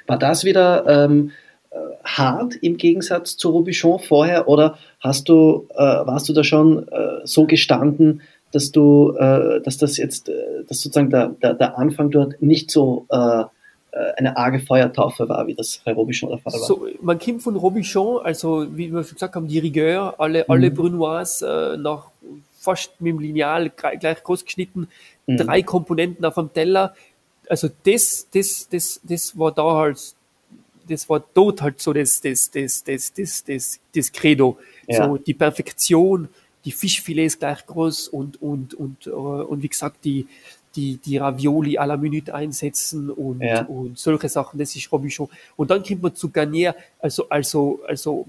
War 0.07 0.19
das 0.19 0.45
wieder 0.45 0.87
ähm, 0.87 1.33
äh, 1.71 1.77
hart 2.05 2.57
im 2.57 2.79
Gegensatz 2.79 3.37
zu 3.37 3.51
Robichon 3.51 3.99
vorher 3.99 4.49
oder 4.49 4.79
hast 5.01 5.29
du, 5.29 5.67
äh, 5.75 5.77
warst 5.77 6.29
du 6.29 6.33
da 6.33 6.43
schon 6.43 6.89
äh, 6.89 7.21
so 7.25 7.45
gestanden, 7.45 8.23
dass 8.53 8.73
du, 8.73 9.15
äh, 9.19 9.61
dass 9.61 9.79
das 9.79 9.97
jetzt, 9.97 10.29
äh, 10.29 10.65
dass 10.67 10.81
sozusagen 10.81 11.11
der, 11.11 11.29
der, 11.29 11.55
der 11.55 11.79
Anfang 11.79 12.11
dort 12.11 12.41
nicht 12.41 12.71
so 12.71 13.07
äh, 13.11 13.17
äh 13.17 13.47
eine 14.17 14.37
arge 14.37 14.61
Feuertaufe 14.61 15.29
war, 15.29 15.47
wie 15.47 15.55
das 15.55 15.81
bei 15.85 15.93
Robichon 15.93 16.31
der 16.31 16.39
Fall 16.39 16.53
war. 16.53 16.61
So, 16.61 16.87
man 17.03 17.19
kommt 17.19 17.43
von 17.43 17.57
Robichon, 17.57 18.25
also 18.25 18.67
wie 18.77 18.93
wir 18.93 19.05
schon 19.05 19.15
gesagt 19.15 19.35
haben, 19.35 19.49
die 19.49 19.59
Rigueur, 19.59 20.15
alle, 20.19 20.41
mhm. 20.41 20.53
alle 20.53 20.71
Brunoise 20.71 21.47
äh, 21.47 21.77
nach 21.77 22.09
fast 22.59 23.01
mit 23.01 23.13
dem 23.13 23.21
Lineal 23.21 23.71
gleich 23.71 24.23
groß 24.23 24.45
geschnitten, 24.45 24.89
mhm. 25.27 25.37
drei 25.37 25.63
Komponenten 25.63 26.25
auf 26.25 26.35
dem 26.35 26.53
Teller. 26.53 26.95
Also 27.49 27.69
das, 27.85 28.27
das, 28.33 28.69
das, 28.71 29.01
das 29.03 29.39
war 29.39 29.53
da 29.53 29.75
halt, 29.75 30.15
das 30.89 31.09
war 31.09 31.23
dort 31.35 31.63
halt 31.63 31.81
so 31.81 31.93
das, 31.93 32.21
das, 32.21 32.51
das, 32.51 32.85
das, 32.85 33.13
das, 33.13 33.45
das, 33.45 33.81
das 33.95 34.13
Credo. 34.13 34.59
Ja. 34.87 35.07
So 35.07 35.17
die 35.17 35.35
Perfektion, 35.35 36.29
die 36.65 36.73
Fischfilets 36.73 37.39
gleich 37.39 37.67
groß 37.67 38.09
und, 38.09 38.41
und, 38.43 38.75
und, 38.75 39.07
äh, 39.07 39.11
und 39.11 39.63
wie 39.63 39.69
gesagt, 39.69 40.05
die, 40.05 40.27
die, 40.75 40.97
die 40.97 41.17
Ravioli 41.17 41.79
à 41.79 41.87
la 41.87 41.97
Minute 41.97 42.35
einsetzen 42.35 43.11
und, 43.11 43.41
ja. 43.41 43.65
und 43.65 43.99
solche 43.99 44.29
Sachen, 44.29 44.59
das 44.59 44.77
ist 44.77 44.91
Robichon. 44.93 45.29
Und 45.57 45.71
dann 45.71 45.83
kommt 45.83 46.03
man 46.03 46.15
zu 46.15 46.31
Garnier, 46.31 46.75
also, 47.01 47.29
also, 47.29 47.81
also 47.87 48.27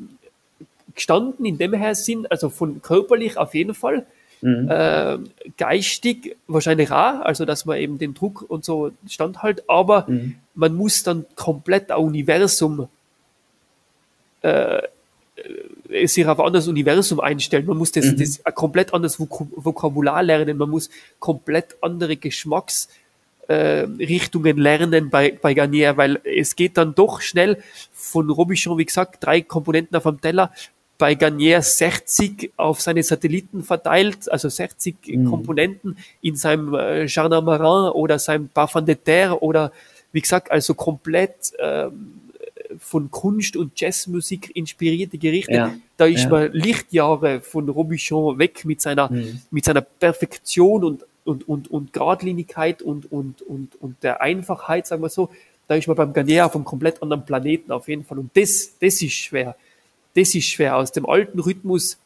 gestanden 0.95 1.45
in 1.45 1.57
dem 1.57 1.73
her 1.73 1.95
Sinn, 1.95 2.27
also 2.29 2.49
von 2.49 2.81
körperlich 2.81 3.37
auf 3.37 3.53
jeden 3.53 3.73
Fall, 3.73 4.05
mhm. 4.41 4.67
äh, 4.69 5.17
geistig 5.57 6.35
wahrscheinlich 6.47 6.91
auch, 6.91 7.21
also 7.21 7.45
dass 7.45 7.65
man 7.65 7.77
eben 7.77 7.97
den 7.97 8.13
Druck 8.13 8.45
und 8.47 8.65
so 8.65 8.91
standhält, 9.07 9.63
aber 9.69 10.05
mhm. 10.07 10.35
man 10.55 10.73
muss 10.75 11.03
dann 11.03 11.25
komplett 11.35 11.91
ein 11.91 11.97
Universum 11.97 12.87
äh, 14.41 14.81
sich 16.05 16.25
auf 16.25 16.39
ein 16.39 16.45
anderes 16.45 16.67
Universum 16.67 17.19
einstellen. 17.19 17.65
Man 17.65 17.77
muss 17.77 17.91
das, 17.91 18.05
mhm. 18.05 18.17
das 18.17 18.41
komplett 18.55 18.93
anderes 18.93 19.19
Vokabular 19.19 20.23
lernen. 20.23 20.57
Man 20.57 20.69
muss 20.69 20.89
komplett 21.19 21.75
andere 21.81 22.15
Geschmacksrichtungen 22.17 24.57
äh, 24.57 24.61
lernen 24.61 25.09
bei, 25.09 25.37
bei 25.41 25.53
Garnier, 25.53 25.97
weil 25.97 26.21
es 26.23 26.55
geht 26.55 26.77
dann 26.77 26.95
doch 26.95 27.21
schnell 27.21 27.61
von 27.93 28.29
Robichon, 28.29 28.77
wie 28.77 28.85
gesagt, 28.85 29.23
drei 29.23 29.41
Komponenten 29.41 29.97
auf 29.97 30.03
dem 30.03 30.21
Teller, 30.21 30.51
bei 30.99 31.15
Garnier 31.15 31.61
60 31.61 32.51
auf 32.57 32.81
seine 32.81 33.01
Satelliten 33.03 33.63
verteilt, 33.63 34.29
also 34.29 34.49
60 34.49 34.95
mhm. 35.07 35.25
Komponenten 35.25 35.97
in 36.21 36.35
seinem 36.35 36.75
äh, 36.75 37.05
Jardin 37.05 37.45
Marin 37.45 37.91
oder 37.93 38.19
seinem 38.19 38.49
Parfum 38.49 38.85
de 38.85 38.95
Terre 38.95 39.41
oder 39.41 39.71
wie 40.11 40.21
gesagt, 40.21 40.51
also 40.51 40.73
komplett 40.73 41.53
ähm, 41.59 42.28
von 42.77 43.09
Kunst 43.09 43.55
und 43.55 43.79
Jazzmusik 43.79 44.55
inspirierte 44.55 45.17
Gerichte. 45.17 45.53
Ja, 45.53 45.73
da 45.97 46.05
ist 46.05 46.23
ja. 46.23 46.29
man 46.29 46.51
Lichtjahre 46.53 47.41
von 47.41 47.67
Robichon 47.67 48.37
weg 48.37 48.65
mit 48.65 48.81
seiner, 48.81 49.11
mhm. 49.11 49.41
mit 49.51 49.65
seiner 49.65 49.81
Perfektion 49.81 50.83
und, 50.83 51.05
und, 51.25 51.47
und, 51.47 51.69
und 51.69 51.93
Gradlinigkeit 51.93 52.81
und, 52.81 53.11
und, 53.11 53.41
und, 53.41 53.75
und 53.81 54.03
der 54.03 54.21
Einfachheit, 54.21 54.87
sagen 54.87 55.01
wir 55.01 55.09
so. 55.09 55.29
Da 55.67 55.75
ist 55.75 55.87
man 55.87 55.97
beim 55.97 56.13
Garnier 56.13 56.47
auf 56.47 56.55
einem 56.55 56.65
komplett 56.65 57.01
anderen 57.03 57.25
Planeten 57.25 57.71
auf 57.71 57.87
jeden 57.87 58.03
Fall. 58.03 58.17
Und 58.17 58.35
das, 58.35 58.73
das 58.79 59.01
ist 59.01 59.13
schwer. 59.13 59.55
Das 60.15 60.33
ist 60.33 60.45
schwer. 60.45 60.75
Aus 60.77 60.91
dem 60.91 61.05
alten 61.05 61.39
Rhythmus, 61.39 61.99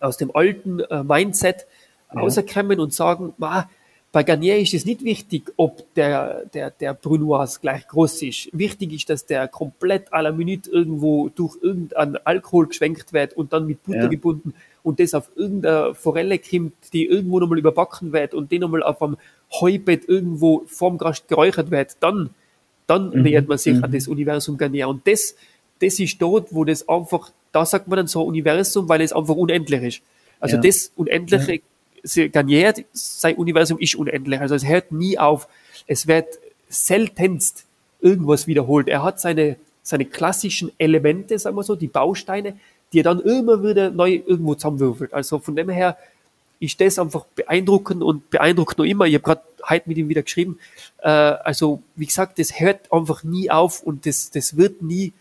aus 0.00 0.18
dem 0.18 0.34
alten 0.34 0.80
äh, 0.80 1.02
Mindset 1.02 1.66
ja. 2.12 2.20
rauskommen 2.20 2.80
und 2.80 2.92
sagen, 2.92 3.32
ma, 3.38 3.70
bei 4.14 4.22
Garnier 4.22 4.60
ist 4.60 4.72
es 4.74 4.84
nicht 4.84 5.02
wichtig, 5.02 5.52
ob 5.56 5.92
der, 5.94 6.44
der, 6.54 6.70
der 6.70 6.94
Brunoise 6.94 7.58
gleich 7.60 7.88
groß 7.88 8.22
ist. 8.22 8.48
Wichtig 8.52 8.92
ist, 8.92 9.10
dass 9.10 9.26
der 9.26 9.48
komplett 9.48 10.12
à 10.14 10.22
la 10.22 10.30
Minute 10.30 10.70
irgendwo 10.70 11.30
durch 11.30 11.58
irgendeinen 11.60 12.18
Alkohol 12.24 12.68
geschwenkt 12.68 13.12
wird 13.12 13.36
und 13.36 13.52
dann 13.52 13.66
mit 13.66 13.82
Butter 13.82 14.02
ja. 14.02 14.06
gebunden 14.06 14.54
und 14.84 15.00
das 15.00 15.14
auf 15.14 15.32
irgendeine 15.34 15.96
Forelle 15.96 16.38
kommt, 16.38 16.74
die 16.92 17.06
irgendwo 17.06 17.40
nochmal 17.40 17.58
überbacken 17.58 18.12
wird 18.12 18.34
und 18.34 18.52
die 18.52 18.60
nochmal 18.60 18.84
auf 18.84 19.02
einem 19.02 19.16
Heubett 19.50 20.08
irgendwo 20.08 20.62
vorm 20.66 20.96
Gast 20.96 21.26
geräuchert 21.26 21.72
wird. 21.72 21.96
Dann, 21.98 22.30
dann 22.86 23.10
mhm. 23.10 23.22
nähert 23.22 23.48
man 23.48 23.58
sich 23.58 23.74
mhm. 23.74 23.82
an 23.82 23.90
das 23.90 24.06
Universum 24.06 24.56
Garnier. 24.56 24.86
Und 24.86 25.08
das, 25.08 25.34
das 25.80 25.98
ist 25.98 26.22
dort, 26.22 26.54
wo 26.54 26.64
das 26.64 26.88
einfach, 26.88 27.32
da 27.50 27.66
sagt 27.66 27.88
man 27.88 27.96
dann 27.96 28.06
so 28.06 28.22
Universum, 28.22 28.88
weil 28.88 29.00
es 29.00 29.12
einfach 29.12 29.34
unendlich 29.34 29.82
ist. 29.82 30.02
Also 30.38 30.54
ja. 30.54 30.62
das 30.62 30.92
Unendliche 30.94 31.54
ja 31.54 31.60
Garnier, 32.32 32.74
sein 32.92 33.36
Universum 33.36 33.78
ist 33.78 33.94
unendlich. 33.94 34.40
Also 34.40 34.54
es 34.54 34.66
hört 34.66 34.92
nie 34.92 35.18
auf. 35.18 35.48
Es 35.86 36.06
wird 36.06 36.38
seltenst 36.68 37.66
irgendwas 38.00 38.46
wiederholt. 38.46 38.88
Er 38.88 39.02
hat 39.02 39.20
seine, 39.20 39.56
seine 39.82 40.04
klassischen 40.04 40.70
Elemente, 40.78 41.38
sagen 41.38 41.56
wir 41.56 41.62
so, 41.62 41.76
die 41.76 41.88
Bausteine, 41.88 42.58
die 42.92 43.00
er 43.00 43.04
dann 43.04 43.20
immer 43.20 43.62
wieder 43.62 43.90
neu 43.90 44.22
irgendwo 44.26 44.54
zusammenwürfelt. 44.54 45.12
Also 45.14 45.38
von 45.38 45.56
dem 45.56 45.68
her 45.68 45.96
ist 46.60 46.80
das 46.80 46.98
einfach 46.98 47.24
beeindruckend 47.34 48.02
und 48.02 48.30
beeindruckt 48.30 48.78
noch 48.78 48.84
immer. 48.84 49.06
Ich 49.06 49.14
habe 49.14 49.24
gerade 49.24 49.42
heute 49.68 49.88
mit 49.88 49.98
ihm 49.98 50.08
wieder 50.08 50.22
geschrieben. 50.22 50.58
Äh, 50.98 51.08
also 51.08 51.82
wie 51.96 52.06
gesagt, 52.06 52.38
das 52.38 52.60
hört 52.60 52.92
einfach 52.92 53.24
nie 53.24 53.50
auf 53.50 53.82
und 53.82 54.06
das, 54.06 54.30
das 54.30 54.56
wird 54.56 54.82
nie 54.82 55.12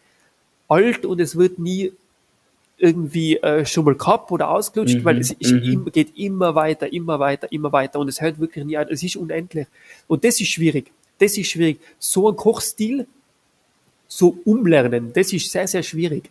alt 0.67 1.06
und 1.06 1.19
es 1.19 1.38
wird 1.38 1.60
nie 1.60 1.93
irgendwie 2.77 3.38
äh, 3.38 3.65
schon 3.65 3.86
mal 3.86 3.95
gehabt 3.95 4.31
oder 4.31 4.49
ausgelutscht, 4.49 4.99
mhm, 4.99 5.05
weil 5.05 5.19
es 5.19 5.31
ist, 5.31 5.51
mhm. 5.51 5.89
geht 5.91 6.17
immer 6.17 6.55
weiter, 6.55 6.91
immer 6.91 7.19
weiter, 7.19 7.51
immer 7.51 7.71
weiter 7.71 7.99
und 7.99 8.07
es 8.07 8.19
hört 8.21 8.39
wirklich 8.39 8.65
nie 8.65 8.77
auf. 8.77 8.88
Es 8.89 9.03
ist 9.03 9.15
unendlich. 9.15 9.67
Und 10.07 10.23
das 10.23 10.41
ist 10.41 10.49
schwierig. 10.49 10.91
Das 11.19 11.38
ist 11.38 11.49
schwierig. 11.49 11.79
So 11.99 12.29
ein 12.29 12.36
Kochstil, 12.36 13.07
so 14.07 14.38
umlernen, 14.45 15.12
das 15.13 15.33
ist 15.33 15.51
sehr, 15.51 15.67
sehr 15.67 15.83
schwierig. 15.83 16.29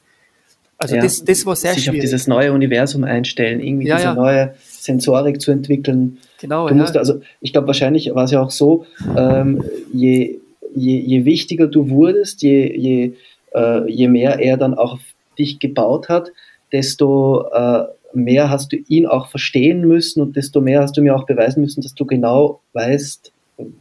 Also 0.78 0.96
ja, 0.96 1.02
das, 1.02 1.24
das 1.24 1.46
war 1.46 1.54
sehr 1.54 1.74
sich 1.74 1.84
schwierig. 1.84 2.00
auf 2.00 2.02
dieses 2.02 2.26
neue 2.26 2.52
Universum 2.52 3.04
einstellen, 3.04 3.60
irgendwie 3.60 3.86
ja, 3.86 3.96
diese 3.96 4.08
ja. 4.08 4.14
neue 4.14 4.54
Sensorik 4.64 5.40
zu 5.40 5.52
entwickeln. 5.52 6.18
Genau. 6.40 6.68
Du 6.68 6.74
musst, 6.74 6.96
also 6.96 7.20
ich 7.40 7.52
glaube 7.52 7.68
wahrscheinlich 7.68 8.12
war 8.14 8.24
es 8.24 8.32
ja 8.32 8.42
auch 8.42 8.50
so, 8.50 8.84
ähm, 9.16 9.62
je, 9.92 10.40
je, 10.74 10.98
je 10.98 11.24
wichtiger 11.24 11.68
du 11.68 11.88
wurdest, 11.88 12.42
je, 12.42 12.76
je, 12.76 13.12
äh, 13.54 13.88
je 13.88 14.08
mehr 14.08 14.40
er 14.40 14.56
dann 14.56 14.74
auch 14.74 14.98
dich 15.38 15.58
gebaut 15.58 16.08
hat, 16.08 16.30
desto 16.72 17.48
äh, 17.52 17.84
mehr 18.14 18.50
hast 18.50 18.72
du 18.72 18.76
ihn 18.88 19.06
auch 19.06 19.28
verstehen 19.28 19.82
müssen 19.82 20.20
und 20.20 20.36
desto 20.36 20.60
mehr 20.60 20.82
hast 20.82 20.96
du 20.96 21.02
mir 21.02 21.16
auch 21.16 21.26
beweisen 21.26 21.60
müssen, 21.60 21.82
dass 21.82 21.94
du 21.94 22.04
genau 22.04 22.60
weißt, 22.72 23.32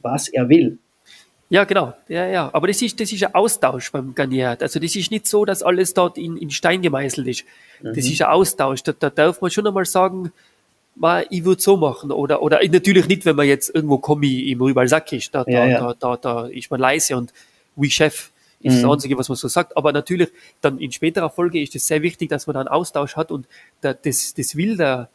was 0.01 0.27
er 0.27 0.49
will. 0.49 0.77
Ja, 1.49 1.65
genau. 1.65 1.93
Ja, 2.07 2.27
ja. 2.27 2.49
Aber 2.53 2.67
das 2.67 2.81
ist, 2.81 2.97
das 2.99 3.11
ist 3.11 3.25
ein 3.25 3.35
Austausch 3.35 3.91
beim 3.91 4.15
Garnier. 4.15 4.57
Also 4.61 4.79
das 4.79 4.95
ist 4.95 5.11
nicht 5.11 5.27
so, 5.27 5.43
dass 5.43 5.61
alles 5.61 5.93
dort 5.93 6.17
in, 6.17 6.37
in 6.37 6.49
Stein 6.49 6.81
gemeißelt 6.81 7.27
ist. 7.27 7.43
Das 7.83 8.05
mhm. 8.05 8.11
ist 8.13 8.21
ein 8.21 8.29
Austausch. 8.29 8.83
Da, 8.83 8.93
da 8.97 9.09
darf 9.09 9.41
man 9.41 9.51
schon 9.51 9.67
einmal 9.67 9.83
sagen, 9.83 10.31
mal, 10.95 11.25
ich 11.29 11.43
würde 11.43 11.61
so 11.61 11.75
machen. 11.75 12.11
Oder, 12.11 12.41
oder 12.41 12.61
natürlich 12.71 13.07
nicht, 13.07 13.25
wenn 13.25 13.35
man 13.35 13.47
jetzt 13.47 13.73
irgendwo 13.75 13.97
Kommi 13.97 14.49
im 14.49 14.61
Rübalsack 14.61 15.11
ist. 15.11 15.35
Da, 15.35 15.43
da, 15.43 15.51
ja, 15.51 15.65
ja. 15.65 15.79
da, 15.79 16.15
da, 16.15 16.15
da 16.15 16.47
ist 16.47 16.71
man 16.71 16.79
leise 16.79 17.17
und 17.17 17.33
wie 17.75 17.89
Chef 17.89 18.31
ist 18.63 18.75
mhm. 18.77 18.81
das 18.81 18.91
Einzige, 18.91 19.17
was 19.17 19.29
man 19.29 19.35
so 19.35 19.47
sagt. 19.47 19.75
Aber 19.77 19.91
natürlich, 19.91 20.29
dann 20.61 20.79
in 20.79 20.91
späterer 20.91 21.29
Folge 21.29 21.61
ist 21.61 21.75
es 21.75 21.87
sehr 21.87 22.01
wichtig, 22.01 22.29
dass 22.29 22.47
man 22.47 22.53
da 22.55 22.59
einen 22.61 22.69
Austausch 22.69 23.15
hat 23.15 23.31
und 23.31 23.47
der, 23.83 23.93
das, 23.93 24.33
das 24.33 24.55
will 24.55 24.77
der, 24.77 25.09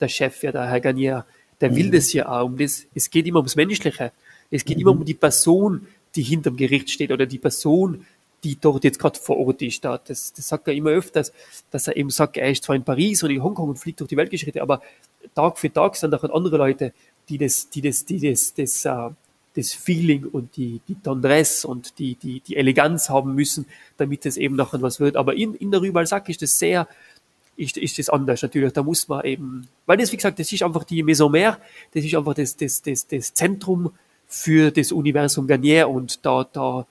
der 0.00 0.08
Chef, 0.08 0.42
ja, 0.42 0.52
der 0.52 0.66
Herr 0.66 0.80
Garnier, 0.80 1.24
der 1.60 1.70
mhm. 1.70 1.76
will 1.76 1.90
das 1.90 2.12
ja 2.12 2.28
auch. 2.28 2.44
Um 2.44 2.56
das, 2.56 2.86
es 2.94 3.10
geht 3.10 3.26
immer 3.26 3.38
ums 3.38 3.56
Menschliche. 3.56 4.12
Es 4.50 4.64
geht 4.64 4.76
mhm. 4.76 4.82
immer 4.82 4.90
um 4.92 5.04
die 5.04 5.14
Person, 5.14 5.86
die 6.14 6.22
hinterm 6.22 6.56
Gericht 6.56 6.90
steht 6.90 7.10
oder 7.10 7.26
die 7.26 7.38
Person, 7.38 8.06
die 8.44 8.58
dort 8.60 8.84
jetzt 8.84 8.98
gerade 8.98 9.18
vor 9.18 9.38
Ort 9.38 9.62
ist. 9.62 9.84
Da, 9.84 9.98
das, 9.98 10.32
das 10.32 10.48
sagt 10.48 10.68
er 10.68 10.74
immer 10.74 10.90
öfters, 10.90 11.32
dass 11.70 11.88
er 11.88 11.96
eben 11.96 12.10
sagt, 12.10 12.36
er 12.36 12.50
ist 12.50 12.64
zwar 12.64 12.76
in 12.76 12.84
Paris 12.84 13.22
und 13.22 13.30
in 13.30 13.42
Hongkong 13.42 13.70
und 13.70 13.78
fliegt 13.78 14.00
durch 14.00 14.08
die 14.08 14.16
Weltgeschichte, 14.16 14.60
aber 14.60 14.82
Tag 15.34 15.58
für 15.58 15.72
Tag 15.72 15.96
sind 15.96 16.14
auch 16.14 16.22
andere 16.24 16.58
Leute, 16.58 16.92
die 17.28 17.38
das, 17.38 17.70
die 17.70 17.80
das, 17.80 18.04
die 18.04 18.20
das, 18.20 18.52
das, 18.52 18.82
das 18.82 18.86
uh, 18.86 19.14
das 19.56 19.72
Feeling 19.72 20.24
und 20.24 20.56
die, 20.56 20.80
die 20.88 20.96
Tendresse 20.96 21.68
und 21.68 21.98
die, 21.98 22.16
die, 22.16 22.40
die 22.40 22.56
Eleganz 22.56 23.08
haben 23.08 23.34
müssen, 23.34 23.66
damit 23.96 24.26
es 24.26 24.36
eben 24.36 24.56
nachher 24.56 24.82
was 24.82 25.00
wird. 25.00 25.16
Aber 25.16 25.34
in, 25.34 25.54
in 25.54 25.70
der 25.70 25.80
Rübalsack 25.80 26.28
ist 26.28 26.42
das 26.42 26.58
sehr, 26.58 26.88
ist, 27.56 27.76
ist 27.76 27.98
das 27.98 28.08
anders 28.08 28.42
natürlich. 28.42 28.72
Da 28.72 28.82
muss 28.82 29.08
man 29.08 29.24
eben, 29.24 29.68
weil 29.86 29.96
das, 29.96 30.12
wie 30.12 30.16
gesagt, 30.16 30.38
das 30.38 30.52
ist 30.52 30.62
einfach 30.62 30.84
die 30.84 31.02
Maison 31.02 31.32
Mère, 31.32 31.56
das 31.92 32.04
ist 32.04 32.14
einfach 32.14 32.34
das, 32.34 32.56
das, 32.56 32.82
das, 32.82 33.06
das 33.06 33.32
Zentrum 33.32 33.92
für 34.26 34.70
das 34.70 34.90
Universum 34.90 35.46
Garnier 35.46 35.88
und 35.88 36.24
da, 36.26 36.44
da, 36.52 36.86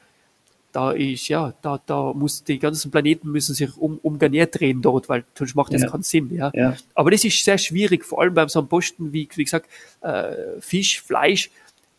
da 0.71 0.91
ist, 0.91 1.27
ja, 1.27 1.53
da, 1.61 1.81
da 1.85 2.13
muss, 2.13 2.43
die 2.43 2.59
ganzen 2.59 2.91
Planeten 2.91 3.31
müssen 3.31 3.53
sich 3.53 3.75
um, 3.77 3.99
um 4.01 4.17
Garnier 4.17 4.45
drehen 4.45 4.81
dort, 4.81 5.09
weil 5.09 5.25
sonst 5.37 5.55
macht 5.55 5.73
das 5.73 5.81
ja. 5.81 5.89
keinen 5.89 6.03
Sinn, 6.03 6.33
ja. 6.33 6.51
ja. 6.53 6.77
Aber 6.95 7.11
das 7.11 7.25
ist 7.25 7.43
sehr 7.43 7.57
schwierig, 7.57 8.05
vor 8.05 8.21
allem 8.21 8.33
beim 8.33 8.47
so 8.47 8.59
einem 8.59 8.69
Posten, 8.69 9.11
wie, 9.11 9.27
wie 9.35 9.43
gesagt, 9.43 9.69
äh, 10.01 10.59
Fisch, 10.59 11.01
Fleisch, 11.01 11.51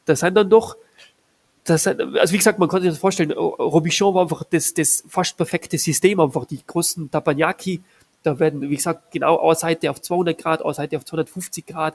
das 0.04 0.20
sind 0.20 0.34
dann 0.34 0.50
doch, 0.50 0.76
das, 1.64 1.86
also 1.86 2.32
wie 2.32 2.38
gesagt, 2.38 2.58
man 2.58 2.68
kann 2.68 2.82
sich 2.82 2.90
das 2.90 2.98
vorstellen, 2.98 3.32
Robichon 3.32 4.14
war 4.14 4.22
einfach 4.22 4.44
das, 4.44 4.74
das 4.74 5.04
fast 5.08 5.36
perfekte 5.36 5.78
System, 5.78 6.20
einfach 6.20 6.44
die 6.44 6.60
großen 6.66 7.10
Tapanaki, 7.10 7.80
da 8.24 8.38
werden, 8.38 8.62
wie 8.62 8.76
gesagt, 8.76 9.12
genau 9.12 9.36
Ausseite 9.36 9.90
auf 9.90 10.00
200 10.00 10.36
Grad, 10.36 10.62
Ausseite 10.62 10.96
auf 10.96 11.04
250 11.04 11.66
Grad. 11.66 11.94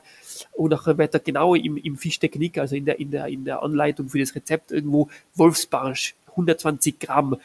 Und 0.53 0.69
nachher 0.69 0.97
wird 0.97 1.15
da 1.15 1.17
genau 1.17 1.55
im, 1.55 1.75
im 1.75 1.97
Fischtechnik, 1.97 2.59
also 2.59 2.75
in 2.75 2.85
der, 2.85 2.99
in 2.99 3.09
der, 3.09 3.25
in 3.27 3.45
der 3.45 3.63
Anleitung 3.63 4.09
für 4.09 4.19
das 4.19 4.35
Rezept 4.35 4.71
irgendwo 4.71 5.09
Wolfsbarsch 5.33 6.15
120 6.29 6.99
Gramm. 6.99 7.33
äh, 7.33 7.37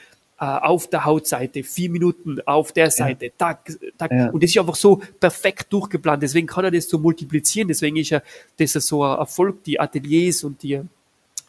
auf 0.45 0.89
der 0.89 1.05
Hautseite, 1.05 1.63
vier 1.63 1.91
Minuten 1.91 2.41
auf 2.47 2.73
der 2.73 2.91
Seite, 2.91 3.27
ja. 3.27 3.33
Tag, 3.37 3.71
Tag. 3.99 4.11
Ja. 4.13 4.31
Und 4.31 4.43
das 4.43 4.51
ist 4.51 4.59
einfach 4.59 4.75
so 4.75 5.01
perfekt 5.21 5.73
durchgeplant. 5.73 6.23
Deswegen 6.23 6.47
kann 6.47 6.65
er 6.65 6.71
das 6.71 6.89
so 6.89 6.99
multiplizieren. 6.99 7.69
Deswegen 7.69 7.97
ist 7.97 8.11
ja 8.11 8.23
das 8.59 8.73
so 8.73 9.05
ein 9.05 9.19
Erfolg, 9.19 9.65
die 9.65 9.81
Ateliers 9.81 10.45
und 10.45 10.63
die, 10.63 10.81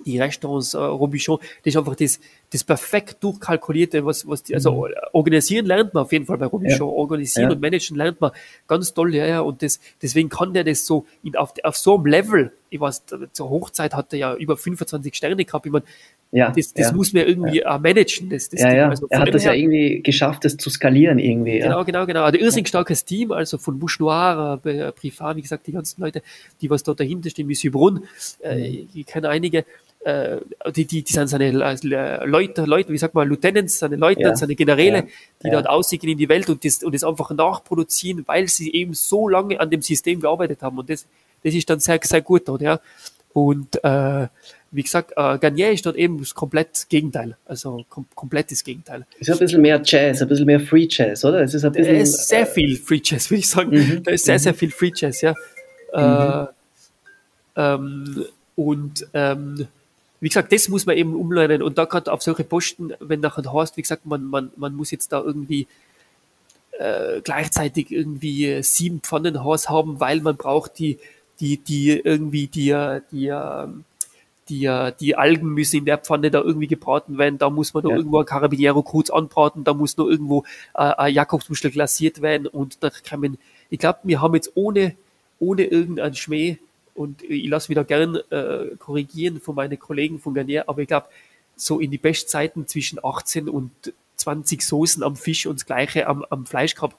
die 0.03 0.19
Restaurants 0.19 0.73
äh, 0.73 0.77
Robichon, 0.77 1.39
das 1.63 1.73
ist 1.73 1.77
einfach 1.77 1.95
das, 1.95 2.19
das 2.51 2.63
perfekt 2.63 3.23
durchkalkulierte, 3.23 4.05
was, 4.05 4.27
was 4.27 4.43
die, 4.43 4.53
also 4.53 4.87
mhm. 4.87 4.93
organisieren 5.13 5.65
lernt 5.65 5.93
man 5.93 6.03
auf 6.03 6.11
jeden 6.11 6.25
Fall 6.25 6.37
bei 6.37 6.45
Robichon. 6.45 6.87
Ja. 6.87 6.93
Organisieren 6.93 7.51
und 7.51 7.61
managen 7.61 7.95
lernt 7.95 8.19
man 8.19 8.31
ganz 8.67 8.93
toll, 8.93 9.15
ja, 9.15 9.25
ja. 9.25 9.39
Und 9.41 9.61
das, 9.61 9.79
deswegen 10.01 10.29
kann 10.29 10.53
der 10.53 10.63
das 10.63 10.85
so 10.85 11.05
in, 11.23 11.35
auf, 11.35 11.53
auf 11.63 11.77
so 11.77 11.95
einem 11.95 12.05
Level, 12.05 12.51
ich 12.69 12.79
weiß, 12.79 13.03
zur 13.31 13.49
Hochzeit 13.49 13.93
hat 13.93 14.11
er 14.13 14.19
ja 14.19 14.35
über 14.35 14.57
25 14.57 15.15
Sterne 15.15 15.45
gehabt. 15.45 15.65
Ich 15.65 15.71
meine, 15.71 15.85
ja, 16.31 16.51
das, 16.51 16.73
das 16.73 16.87
ja, 16.87 16.93
muss 16.93 17.13
man 17.13 17.25
irgendwie 17.25 17.59
ja. 17.59 17.77
managen. 17.77 18.29
Das, 18.29 18.49
das 18.49 18.61
ja, 18.61 18.73
ja. 18.73 18.89
Also 18.89 19.07
er 19.09 19.19
hat 19.21 19.33
das 19.33 19.45
her, 19.45 19.53
ja 19.53 19.59
irgendwie 19.59 20.01
geschafft, 20.01 20.43
das 20.43 20.57
zu 20.57 20.69
skalieren 20.69 21.17
irgendwie. 21.17 21.59
Genau, 21.59 21.77
ja. 21.77 21.83
genau, 21.83 22.05
genau. 22.05 22.23
Also 22.23 22.37
ein 22.37 22.43
irrsinnig 22.43 22.67
starkes 22.67 23.05
Team, 23.05 23.31
also 23.31 23.57
von 23.57 23.79
Bouche 23.79 24.01
Noir, 24.01 24.59
äh, 24.65 24.91
Privat, 24.91 25.37
wie 25.37 25.41
gesagt, 25.41 25.67
die 25.67 25.71
ganzen 25.71 26.01
Leute, 26.01 26.21
die 26.61 26.69
was 26.69 26.83
dort 26.83 26.99
dahinter 26.99 27.29
stehen, 27.29 27.47
Monsieur 27.47 27.71
Brunn, 27.71 28.03
äh, 28.41 28.69
mhm. 28.69 28.89
ich 28.93 29.05
kenne 29.05 29.29
einige, 29.29 29.65
äh, 30.05 30.37
die, 30.75 30.85
die, 30.85 31.01
die 31.01 31.11
sind 31.11 31.27
seine 31.27 31.51
Leute, 31.51 32.65
Leute, 32.65 32.93
wie 32.93 32.97
sagt 32.97 33.15
man, 33.15 33.27
Lieutenants, 33.27 33.79
seine 33.79 33.95
Leute, 33.95 34.35
seine 34.35 34.55
Generäle, 34.55 35.07
die 35.43 35.49
dort 35.49 35.67
aussiegen 35.67 36.09
in 36.09 36.17
die 36.17 36.29
Welt 36.29 36.47
und 36.49 36.63
das, 36.63 36.83
und 36.83 36.93
das 36.93 37.03
einfach 37.03 37.31
nachproduzieren, 37.31 38.23
weil 38.27 38.47
sie 38.47 38.71
eben 38.73 38.93
so 38.93 39.27
lange 39.27 39.59
an 39.59 39.71
dem 39.71 39.81
System 39.81 40.19
gearbeitet 40.19 40.61
haben. 40.61 40.77
Und 40.77 40.89
das, 40.89 41.07
das 41.43 41.55
ist 41.55 41.69
dann 41.69 41.79
sehr, 41.79 41.99
sehr 42.03 42.21
gut 42.21 42.47
dort, 42.47 42.61
ja. 42.61 42.79
Und 43.33 43.83
äh, 43.83 44.27
wie 44.75 44.83
gesagt, 44.83 45.13
äh, 45.15 45.37
Garnier 45.37 45.71
ist 45.71 45.85
dort 45.85 45.95
eben 45.95 46.19
das 46.19 46.35
komplett 46.35 46.87
Gegenteil. 46.89 47.37
Also 47.45 47.85
kom 47.87 48.05
komplettes 48.13 48.61
Gegenteil. 48.63 49.05
Es 49.19 49.29
ist 49.29 49.35
ein 49.35 49.39
bisschen 49.39 49.61
mehr 49.61 49.81
Jazz, 49.83 50.21
ein 50.21 50.27
bisschen 50.27 50.45
mehr 50.45 50.59
Free 50.59 50.87
Jazz, 50.89 51.23
oder? 51.23 51.41
Es 51.41 51.53
ist 51.53 51.63
ein 51.63 51.71
bisschen. 51.71 51.95
Es 51.95 52.09
ist 52.09 52.27
sehr 52.27 52.41
äh, 52.41 52.45
viel 52.45 52.77
Free 52.77 52.99
Jazz, 53.01 53.31
würde 53.31 53.39
ich 53.39 53.47
sagen. 53.47 53.71
Mhm. 53.71 54.03
Da 54.03 54.11
ist 54.11 54.25
sehr, 54.25 54.37
sehr 54.37 54.51
mhm. 54.51 54.57
viel 54.57 54.71
Free 54.71 54.91
Jazz, 54.93 55.21
ja. 55.21 55.33
Mhm. 55.93 56.47
Äh, 57.55 57.73
ähm, 57.73 58.25
und 58.57 59.07
ähm, 59.13 59.67
wie 60.19 60.27
gesagt, 60.27 60.51
das 60.51 60.67
muss 60.67 60.85
man 60.85 60.97
eben 60.97 61.15
umlernen. 61.15 61.61
Und 61.61 61.77
da 61.77 61.85
gerade 61.85 62.11
auf 62.11 62.21
solche 62.21 62.43
Posten, 62.43 62.93
wenn 62.99 63.21
nachher 63.21 63.53
hast, 63.53 63.77
wie 63.77 63.81
gesagt, 63.81 64.05
man, 64.05 64.25
man, 64.25 64.51
man 64.57 64.75
muss 64.75 64.91
jetzt 64.91 65.13
da 65.13 65.21
irgendwie 65.21 65.67
äh, 66.79 67.21
gleichzeitig 67.21 67.91
irgendwie 67.91 68.61
sieben 68.61 68.99
Pfannenhaus 68.99 69.69
haben, 69.69 70.01
weil 70.01 70.19
man 70.19 70.35
braucht 70.35 70.79
die, 70.79 70.99
die, 71.39 71.57
die 71.57 71.91
irgendwie 71.91 72.47
die, 72.47 72.75
die, 73.11 73.31
die 73.94 73.94
die, 74.49 74.65
äh, 74.65 74.93
die 74.99 75.15
Algen 75.15 75.49
müssen 75.49 75.77
in 75.77 75.85
der 75.85 75.97
Pfanne 75.97 76.31
da 76.31 76.41
irgendwie 76.41 76.67
gebraten 76.67 77.17
werden, 77.17 77.37
da 77.37 77.49
muss 77.49 77.73
man 77.73 77.83
noch 77.83 77.91
ja. 77.91 77.97
irgendwo 77.97 78.19
ein 78.19 78.25
Carabiniero 78.25 78.83
kurz 78.83 79.09
anbraten, 79.09 79.63
da 79.63 79.73
muss 79.73 79.97
noch 79.97 80.07
irgendwo 80.07 80.43
äh, 80.73 80.81
ein 80.81 81.13
Jakobsmuschel 81.13 81.71
glasiert 81.71 82.21
werden 82.21 82.47
und 82.47 82.83
da 82.83 82.89
kann 82.89 83.21
man, 83.21 83.37
ich 83.69 83.79
glaube, 83.79 83.99
wir 84.03 84.21
haben 84.21 84.35
jetzt 84.35 84.51
ohne, 84.55 84.95
ohne 85.39 85.65
irgendeinen 85.65 86.15
Schmäh 86.15 86.57
und 86.93 87.23
ich 87.23 87.47
lasse 87.47 87.69
mich 87.69 87.75
da 87.75 87.83
gern 87.83 88.17
äh, 88.29 88.75
korrigieren 88.77 89.39
von 89.39 89.55
meinen 89.55 89.79
Kollegen 89.79 90.19
von 90.19 90.33
Garnier, 90.33 90.69
aber 90.69 90.81
ich 90.81 90.87
glaube, 90.87 91.07
so 91.55 91.79
in 91.79 91.91
die 91.91 91.97
Bestzeiten 91.97 92.67
zwischen 92.67 92.99
18 93.03 93.49
und 93.49 93.71
20 94.17 94.61
Soßen 94.61 95.03
am 95.03 95.15
Fisch 95.15 95.45
und 95.45 95.59
das 95.59 95.65
gleiche 95.65 96.07
am, 96.07 96.25
am 96.29 96.45
Fleisch 96.45 96.75
gehabt 96.75 96.95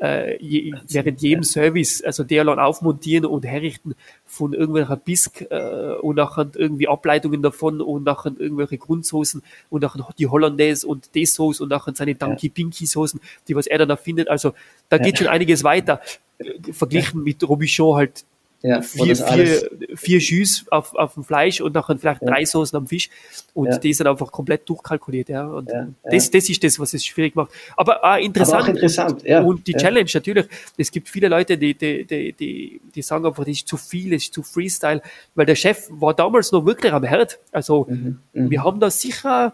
äh, 0.00 0.42
je, 0.42 0.74
während 0.88 1.22
jedem 1.22 1.44
Service, 1.44 2.02
also 2.02 2.24
der 2.24 2.44
dann 2.44 2.58
aufmontieren 2.58 3.26
und 3.26 3.44
herrichten 3.44 3.94
von 4.24 4.52
irgendwelcher 4.52 4.96
Bisk 4.96 5.42
äh, 5.50 5.94
und 6.00 6.16
nachher 6.16 6.50
irgendwie 6.54 6.88
Ableitungen 6.88 7.42
davon 7.42 7.80
und 7.80 8.04
nachher 8.04 8.32
irgendwelche 8.36 8.78
Grundsoßen 8.78 9.42
und 9.70 9.82
nachher 9.82 10.04
die 10.18 10.26
Hollandaise 10.26 10.86
und 10.86 11.14
die 11.14 11.26
Sauce 11.26 11.60
und 11.60 11.68
nachher 11.68 11.94
seine 11.94 12.14
Dunky 12.14 12.48
Pinky 12.48 12.86
Soßen, 12.86 13.20
die 13.48 13.54
was 13.54 13.66
er 13.66 13.78
dann 13.78 13.90
erfindet. 13.90 14.28
Also 14.28 14.52
da 14.88 14.98
geht 14.98 15.18
schon 15.18 15.28
einiges 15.28 15.64
weiter. 15.64 16.00
Äh, 16.38 16.72
verglichen 16.72 17.22
mit 17.22 17.46
Robichon 17.48 17.96
halt 17.96 18.24
ja, 18.64 18.80
vier, 18.80 19.14
vier, 19.14 19.70
vier 19.94 20.18
Jus 20.18 20.64
auf, 20.70 20.94
auf 20.94 21.14
dem 21.14 21.22
Fleisch 21.22 21.60
und 21.60 21.74
nachher 21.74 21.98
vielleicht 21.98 22.22
ja. 22.22 22.28
drei 22.28 22.46
Soßen 22.46 22.74
am 22.78 22.86
Fisch 22.86 23.10
und 23.52 23.68
ja. 23.68 23.76
die 23.76 23.92
sind 23.92 24.06
einfach 24.06 24.32
komplett 24.32 24.66
durchkalkuliert. 24.66 25.28
Ja. 25.28 25.46
Und 25.46 25.68
ja, 25.68 25.86
Das, 26.02 26.30
das 26.30 26.48
ist 26.48 26.64
das, 26.64 26.78
was 26.78 26.94
es 26.94 27.04
schwierig 27.04 27.34
macht. 27.34 27.50
Aber 27.76 28.02
auch 28.02 28.16
interessant. 28.16 28.62
Aber 28.62 28.64
auch 28.64 28.74
interessant 28.74 29.22
ja. 29.22 29.42
Und 29.42 29.66
die 29.66 29.74
Challenge 29.74 30.08
natürlich, 30.14 30.46
es 30.78 30.90
gibt 30.90 31.10
viele 31.10 31.28
Leute, 31.28 31.58
die, 31.58 31.74
die, 31.74 32.06
die, 32.06 32.32
die, 32.32 32.80
die 32.94 33.02
sagen 33.02 33.26
einfach, 33.26 33.44
das 33.44 33.52
ist 33.52 33.68
zu 33.68 33.76
viel, 33.76 34.12
das 34.12 34.22
ist 34.22 34.32
zu 34.32 34.42
Freestyle, 34.42 35.02
weil 35.34 35.44
der 35.44 35.56
Chef 35.56 35.88
war 35.90 36.14
damals 36.14 36.50
noch 36.50 36.64
wirklich 36.64 36.92
am 36.94 37.04
Herd. 37.04 37.38
Also 37.52 37.86
mhm, 37.86 38.20
mhm. 38.32 38.50
wir 38.50 38.64
haben 38.64 38.80
da 38.80 38.88
sicher 38.88 39.52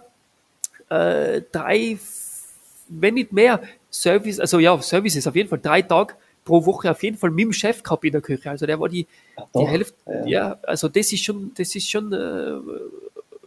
äh, 0.89 1.43
drei, 1.51 1.99
wenn 2.89 3.15
nicht 3.15 3.33
mehr, 3.33 3.61
Service, 3.91 4.39
also 4.39 4.61
ja, 4.61 4.81
Services 4.81 5.27
auf 5.27 5.35
jeden 5.35 5.49
Fall, 5.49 5.59
drei 5.61 5.83
Tage 5.83 6.15
pro 6.45 6.65
Woche 6.67 6.91
auf 6.91 7.03
jeden 7.03 7.17
Fall 7.17 7.31
mit 7.31 7.45
dem 7.45 7.53
Chef 7.53 7.83
gehabt 7.83 8.05
in 8.05 8.13
der 8.13 8.21
Küche. 8.21 8.51
Also 8.51 8.67
der 8.67 8.81
war 8.81 8.89
die, 8.89 9.07
die 9.55 9.67
Hälfte, 9.67 9.97
ja. 10.07 10.27
ja. 10.27 10.59
also 10.63 10.89
das 10.89 11.13
ist 11.13 11.25
schon, 11.25 11.53
das 11.55 11.75
ist 11.75 11.89
schon 11.89 12.13
äh, 12.13 12.59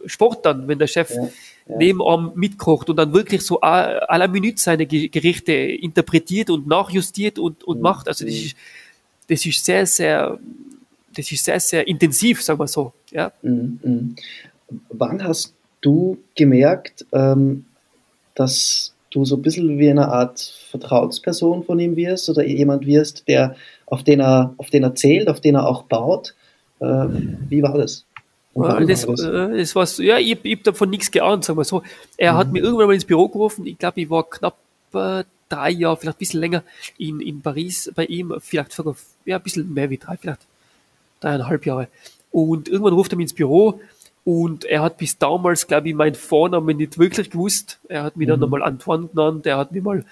Sport 0.06 0.44
dann, 0.44 0.68
wenn 0.68 0.78
der 0.78 0.86
Chef 0.86 1.10
ja, 1.10 1.28
ja. 1.68 1.76
nebenan 1.76 2.32
mitkocht 2.34 2.90
und 2.90 2.96
dann 2.96 3.12
wirklich 3.12 3.42
so 3.42 3.60
à 3.60 4.18
la 4.18 4.28
Minute 4.28 4.60
seine 4.60 4.86
Gerichte 4.86 5.52
interpretiert 5.52 6.50
und 6.50 6.66
nachjustiert 6.66 7.38
und, 7.38 7.64
und 7.64 7.78
mhm. 7.78 7.82
macht. 7.82 8.08
Also 8.08 8.24
das 8.24 8.34
ist, 8.34 8.56
das 9.28 9.46
ist 9.46 9.64
sehr, 9.64 9.86
sehr, 9.86 10.38
das 11.14 11.30
ist 11.30 11.44
sehr, 11.44 11.60
sehr 11.60 11.86
intensiv, 11.86 12.42
sagen 12.42 12.58
wir 12.58 12.68
so. 12.68 12.92
Ja. 13.10 13.32
Mhm. 13.42 13.78
mhm. 13.82 14.16
Wann 14.88 15.22
hast 15.22 15.54
du 15.82 16.18
gemerkt, 16.34 17.04
ähm, 17.12 17.66
dass 18.34 18.93
du 19.14 19.24
so 19.24 19.36
ein 19.36 19.42
bisschen 19.42 19.78
wie 19.78 19.88
eine 19.88 20.08
Art 20.08 20.40
Vertrauensperson 20.70 21.62
von 21.62 21.78
ihm 21.78 21.96
wirst 21.96 22.28
oder 22.28 22.44
jemand 22.44 22.86
wirst, 22.86 23.28
der 23.28 23.56
auf 23.86 24.02
den 24.02 24.20
er, 24.20 24.54
auf 24.56 24.70
den 24.70 24.82
er 24.82 24.94
zählt, 24.94 25.28
auf 25.28 25.40
den 25.40 25.54
er 25.54 25.68
auch 25.68 25.84
baut. 25.84 26.34
Äh, 26.80 27.06
wie 27.48 27.62
war 27.62 27.78
das? 27.78 28.04
Das? 29.16 29.22
Äh, 29.22 29.58
das 29.58 29.74
war 29.74 29.86
so, 29.86 30.02
ja, 30.02 30.18
ich, 30.18 30.38
ich 30.42 30.56
habe 30.56 30.64
davon 30.64 30.90
nichts 30.90 31.10
geahnt, 31.10 31.44
sagen 31.44 31.58
wir 31.58 31.64
so. 31.64 31.82
Er 32.16 32.32
mhm. 32.32 32.36
hat 32.36 32.52
mir 32.52 32.62
irgendwann 32.62 32.88
mal 32.88 32.94
ins 32.94 33.04
Büro 33.04 33.28
gerufen. 33.28 33.66
Ich 33.66 33.78
glaube, 33.78 34.00
ich 34.00 34.10
war 34.10 34.28
knapp 34.28 34.56
äh, 34.94 35.24
drei 35.48 35.70
Jahre, 35.70 35.96
vielleicht 35.96 36.16
ein 36.16 36.18
bisschen 36.18 36.40
länger 36.40 36.62
in, 36.98 37.20
in 37.20 37.40
Paris 37.40 37.90
bei 37.94 38.06
ihm, 38.06 38.34
vielleicht 38.40 38.72
sogar 38.72 38.96
ja, 39.24 39.36
ein 39.36 39.42
bisschen 39.42 39.72
mehr 39.72 39.90
wie 39.90 39.98
drei, 39.98 40.16
vielleicht 40.16 40.40
dreieinhalb 41.20 41.66
Jahre. 41.66 41.88
Und 42.30 42.68
irgendwann 42.68 42.94
ruft 42.94 43.12
er 43.12 43.16
mich 43.16 43.24
ins 43.24 43.34
Büro 43.34 43.80
und 44.24 44.64
er 44.64 44.82
hat 44.82 44.96
bis 44.96 45.18
damals, 45.18 45.66
glaube 45.66 45.88
ich, 45.88 45.94
meinen 45.94 46.14
Vornamen 46.14 46.76
nicht 46.76 46.98
wirklich 46.98 47.30
gewusst. 47.30 47.78
Er 47.88 48.02
hat 48.02 48.16
mich 48.16 48.26
mhm. 48.26 48.32
dann 48.32 48.40
nochmal 48.40 48.62
Antoine 48.62 49.08
genannt, 49.08 49.46
er 49.46 49.58
hat 49.58 49.72
mich 49.72 49.82
mal 49.82 50.04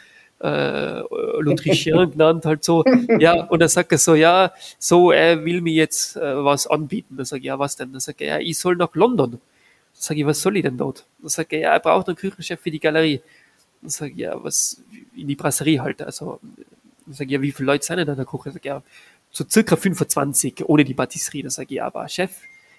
äh, 0.43 1.01
L'Autrichien 1.41 2.11
genannt, 2.13 2.45
halt 2.45 2.65
so. 2.65 2.85
Ja, 3.19 3.45
und 3.45 3.61
dann 3.61 3.69
sagt 3.69 3.93
er 3.93 3.99
so, 3.99 4.15
ja, 4.15 4.53
so, 4.79 5.13
er 5.13 5.45
will 5.45 5.61
mir 5.61 5.73
jetzt 5.73 6.17
äh, 6.17 6.45
was 6.45 6.67
anbieten. 6.67 7.17
Dann 7.17 7.25
sage 7.25 7.41
ich, 7.41 7.47
ja, 7.47 7.59
was 7.59 7.77
denn? 7.77 7.93
Dann 7.93 8.01
sagt 8.01 8.21
er, 8.21 8.27
ja, 8.27 8.39
ich 8.39 8.59
soll 8.59 8.77
nach 8.77 8.95
London. 8.95 9.33
Dann 9.33 9.41
sage 9.93 10.21
ich, 10.21 10.27
was 10.27 10.43
soll 10.43 10.57
ich 10.57 10.63
denn 10.63 10.77
dort? 10.77 11.07
Dann 11.21 11.29
sagt 11.29 11.53
er, 11.53 11.61
ja, 11.61 11.73
er 11.73 11.81
braucht 11.81 12.09
einen 12.09 12.17
Küchenchef 12.17 12.61
für 12.61 12.71
die 12.71 12.81
Galerie. 12.81 13.23
Dann 13.81 13.91
sage 13.91 14.13
ich, 14.13 14.19
ja, 14.19 14.43
was, 14.43 14.83
in 15.17 15.29
die 15.29 15.37
Brasserie 15.37 15.81
halt. 15.81 16.03
Also, 16.03 16.39
dann 17.07 17.15
sage 17.15 17.27
ich, 17.27 17.33
ja, 17.33 17.41
wie 17.41 17.53
viele 17.53 17.67
Leute 17.67 17.87
sind 17.87 17.97
denn 17.99 18.07
da 18.07 18.13
in 18.13 18.19
der 18.19 18.27
Küche? 18.27 18.45
Dann 18.45 18.53
sage 18.55 18.61
ich, 18.63 18.67
ja, 18.67 18.83
so 19.31 19.45
circa 19.49 19.77
25, 19.77 20.69
ohne 20.69 20.85
die 20.85 20.95
Patisserie. 20.95 21.43
Dann 21.43 21.51
sage 21.51 21.69
ich, 21.71 21.77
ja, 21.77 21.87
aber 21.87 22.09
Chef, 22.09 22.33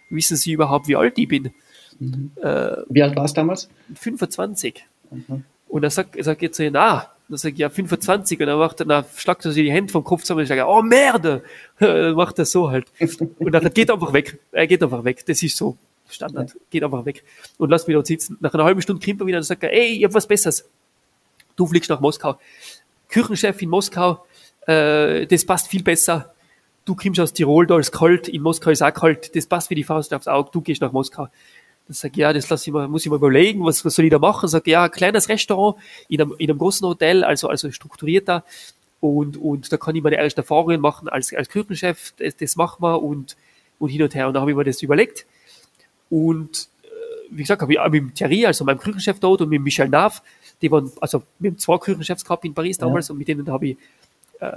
wissen 0.10 0.38
Sie 0.38 0.54
überhaupt, 0.54 0.88
wie 0.88 0.96
alt 0.96 1.18
ich 1.18 1.28
bin? 1.28 1.54
Mhm. 2.00 2.32
Äh, 2.42 2.78
wie 2.90 3.04
alt 3.04 3.16
warst 3.16 3.38
du 3.38 3.42
damals? 3.42 3.70
25. 3.96 4.86
Mhm. 5.12 5.44
Und 5.68 5.84
er 5.84 5.90
sagt, 5.90 6.16
er 6.16 6.24
sagt 6.24 6.42
jetzt 6.42 6.58
so, 6.58 6.70
na, 6.70 7.12
dann 7.30 7.38
sage 7.38 7.54
ich, 7.54 7.60
ja, 7.60 7.70
25. 7.70 8.40
Und 8.40 8.48
dann 8.48 8.60
macht 8.60 8.80
er, 8.80 8.86
dann 8.86 9.06
schlagt 9.16 9.46
er 9.46 9.52
sich 9.52 9.64
die 9.64 9.72
Hände 9.72 9.92
vom 9.92 10.04
Kopf 10.04 10.22
zusammen 10.22 10.42
und 10.42 10.48
sagt, 10.48 10.62
oh, 10.66 10.82
Merde! 10.82 11.44
Dann 11.80 12.16
macht 12.16 12.38
er 12.38 12.46
so 12.46 12.70
halt. 12.70 12.86
Und 13.40 13.52
dann 13.52 13.74
geht 13.74 13.90
er 13.90 13.96
einfach 13.96 14.14
weg. 14.14 14.40
Er 14.52 14.68
geht 14.68 14.84
einfach 14.84 15.04
weg. 15.04 15.26
Das 15.26 15.42
ist 15.42 15.58
so. 15.58 15.78
Standard. 16.08 16.50
Ja. 16.50 16.56
Geht 16.70 16.84
einfach 16.84 17.06
weg. 17.06 17.24
Und 17.58 17.70
lasst 17.70 17.88
mich 17.88 17.96
dort 17.96 18.08
sitzen. 18.08 18.38
Nach 18.40 18.54
einer 18.54 18.66
halben 18.66 18.82
Stunde 18.82 19.04
kommt 19.04 19.22
er 19.22 19.26
wieder 19.26 19.38
und 19.38 19.44
sagt 19.44 19.64
er, 19.64 19.74
ey, 19.74 19.98
ich 19.98 20.04
hab 20.04 20.14
was 20.14 20.28
Besseres. 20.28 20.70
Du 21.56 21.66
fliegst 21.66 21.90
nach 21.90 22.00
Moskau. 22.00 22.38
Küchenchef 23.10 23.62
in 23.62 23.70
Moskau, 23.70 24.26
äh, 24.68 25.26
das 25.26 25.46
passt 25.46 25.68
viel 25.68 25.84
besser 25.84 26.33
du 26.86 26.96
kommst 26.96 27.20
aus 27.20 27.34
Tirol, 27.34 27.68
da 27.68 27.80
ist 27.80 27.92
kalt, 27.92 28.28
in 28.28 28.42
Moskau 28.42 28.72
ist 28.72 28.82
auch 28.82 28.94
kalt, 28.94 29.36
das 29.36 29.48
passt 29.48 29.70
wie 29.70 29.76
die 29.76 29.84
Faust 29.84 30.14
aufs 30.14 30.28
Auge, 30.28 30.50
du 30.52 30.62
gehst 30.62 30.82
nach 30.82 30.92
Moskau. 30.92 31.28
Dann 31.88 31.94
sag 31.94 32.12
ich, 32.12 32.18
ja, 32.18 32.32
das 32.32 32.50
lass 32.50 32.66
ich 32.66 32.74
mal, 32.74 32.88
muss 32.88 33.06
ich 33.06 33.10
mal 33.10 33.18
überlegen, 33.18 33.64
was, 33.66 33.84
was 33.84 33.96
soll 33.96 34.06
ich 34.06 34.12
da 34.12 34.20
machen? 34.20 34.48
Sag 34.48 34.68
ja, 34.68 34.86
ein 34.86 34.92
kleines 34.92 35.28
Restaurant 35.28 35.78
in 36.08 36.22
einem, 36.22 36.36
in 36.38 36.50
einem 36.50 36.58
großen 36.58 36.88
Hotel, 36.88 37.24
also, 37.24 37.50
also 37.50 37.72
strukturierter. 37.72 38.44
Und, 39.02 39.36
und 39.36 39.72
da 39.72 39.76
kann 39.76 39.96
ich 39.96 40.04
meine 40.04 40.16
ersten 40.16 40.40
Erfahrungen 40.40 40.80
machen 40.80 41.10
als, 41.10 41.34
als 41.34 41.50
Küchenchef, 41.50 42.14
das, 42.18 42.38
das 42.38 42.56
machen 42.56 42.82
wir 42.82 43.02
und, 43.02 43.36
und 43.80 43.90
hin 43.90 44.02
und 44.02 44.16
her. 44.16 44.28
Und 44.28 44.34
da 44.34 44.42
habe 44.42 44.52
ich 44.52 44.58
mir 44.58 44.64
das 44.64 44.82
überlegt. 44.82 45.26
Und 46.10 46.70
äh, 46.84 46.88
wie 47.32 47.42
gesagt, 47.42 47.62
habe 47.62 47.74
ich 47.74 47.80
auch 47.80 47.90
mit 47.90 48.02
dem 48.02 48.14
Thierry, 48.14 48.46
also 48.46 48.64
meinem 48.64 48.80
Küchenchef 48.80 49.20
dort 49.20 49.42
und 49.42 49.50
mit 49.50 49.62
Michel 49.62 49.90
Nav, 49.90 50.22
die 50.62 50.72
waren, 50.72 50.90
also 51.02 51.24
wir 51.40 51.52
haben 51.52 51.58
zwei 51.58 51.78
Küchenchefs 51.78 52.24
gehabt 52.24 52.46
in 52.46 52.54
Paris 52.54 52.78
damals 52.78 53.10
ja. 53.10 53.12
und 53.12 53.18
mit 53.18 53.28
denen 53.28 53.52
habe 53.52 53.68
ich 53.68 53.78
äh, 54.40 54.52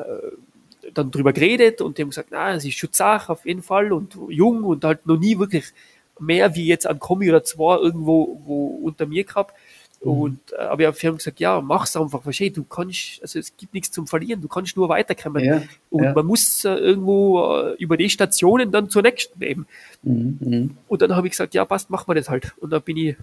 dann 0.95 1.11
drüber 1.11 1.33
geredet 1.33 1.81
und 1.81 1.99
die 1.99 2.03
haben 2.03 2.11
gesagt, 2.11 2.29
na, 2.31 2.55
es 2.55 2.65
ist 2.65 2.79
Schutzach 2.79 3.29
auf 3.29 3.45
jeden 3.47 3.63
Fall 3.63 3.93
und 3.93 4.17
jung 4.29 4.65
und 4.65 4.85
halt 4.85 5.07
noch 5.07 5.19
nie 5.19 5.39
wirklich 5.39 5.73
mehr 6.19 6.55
wie 6.55 6.67
jetzt 6.67 6.87
an 6.87 6.99
Kommi 6.99 7.29
oder 7.29 7.45
zwei 7.45 7.77
irgendwo 7.77 8.41
wo 8.45 8.67
unter 8.83 9.07
mir 9.07 9.25
gehabt. 9.25 9.55
Mhm. 10.03 10.11
Und 10.11 10.53
äh, 10.53 10.63
aber 10.63 10.79
wir 10.79 10.89
haben 10.89 11.17
gesagt, 11.17 11.41
ja, 11.41 11.61
mach's 11.61 11.97
einfach, 11.97 12.23
versteh, 12.23 12.51
du 12.51 12.65
kannst, 12.65 13.21
also 13.23 13.39
es 13.39 13.57
gibt 13.57 13.75
nichts 13.75 13.91
zum 13.91 14.07
Verlieren, 14.07 14.41
du 14.41 14.49
kannst 14.49 14.77
nur 14.77 14.89
weiterkommen. 14.89 15.45
Ja, 15.45 15.63
und 15.91 16.05
ja. 16.05 16.13
man 16.13 16.27
muss 16.27 16.65
äh, 16.65 16.75
irgendwo 16.75 17.61
äh, 17.61 17.75
über 17.79 17.97
die 17.97 18.11
Stationen 18.11 18.71
dann 18.71 18.91
zur 18.91 19.03
nächsten 19.03 19.39
nehmen. 19.39 19.67
Mhm, 20.03 20.39
mhm. 20.41 20.77
und 20.89 21.03
dann 21.03 21.17
habe 21.17 21.27
ich 21.27 21.33
gesagt, 21.33 21.55
ja, 21.55 21.65
passt, 21.65 21.91
machen 21.91 22.09
wir 22.09 22.15
das 22.15 22.29
halt. 22.29 22.53
Und 22.61 22.71
dann 22.71 22.83
bin 22.83 22.97
ich 22.97 23.17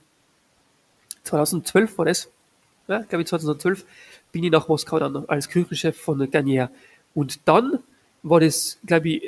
2012 1.23 1.97
war 1.97 2.06
das, 2.06 2.30
ja, 2.88 2.99
glaube 2.99 3.21
ich 3.21 3.28
2012, 3.28 3.86
bin 4.32 4.43
ich 4.43 4.52
nach 4.52 4.67
Moskau 4.67 4.99
dann 4.99 5.15
als 5.28 5.49
Küchenchef 5.49 5.95
von 5.95 6.30
Garnier. 6.30 6.69
Und 7.13 7.39
dann 7.45 7.80
war 8.23 8.39
das, 8.39 8.78
glaube 8.86 9.10
ich, 9.10 9.23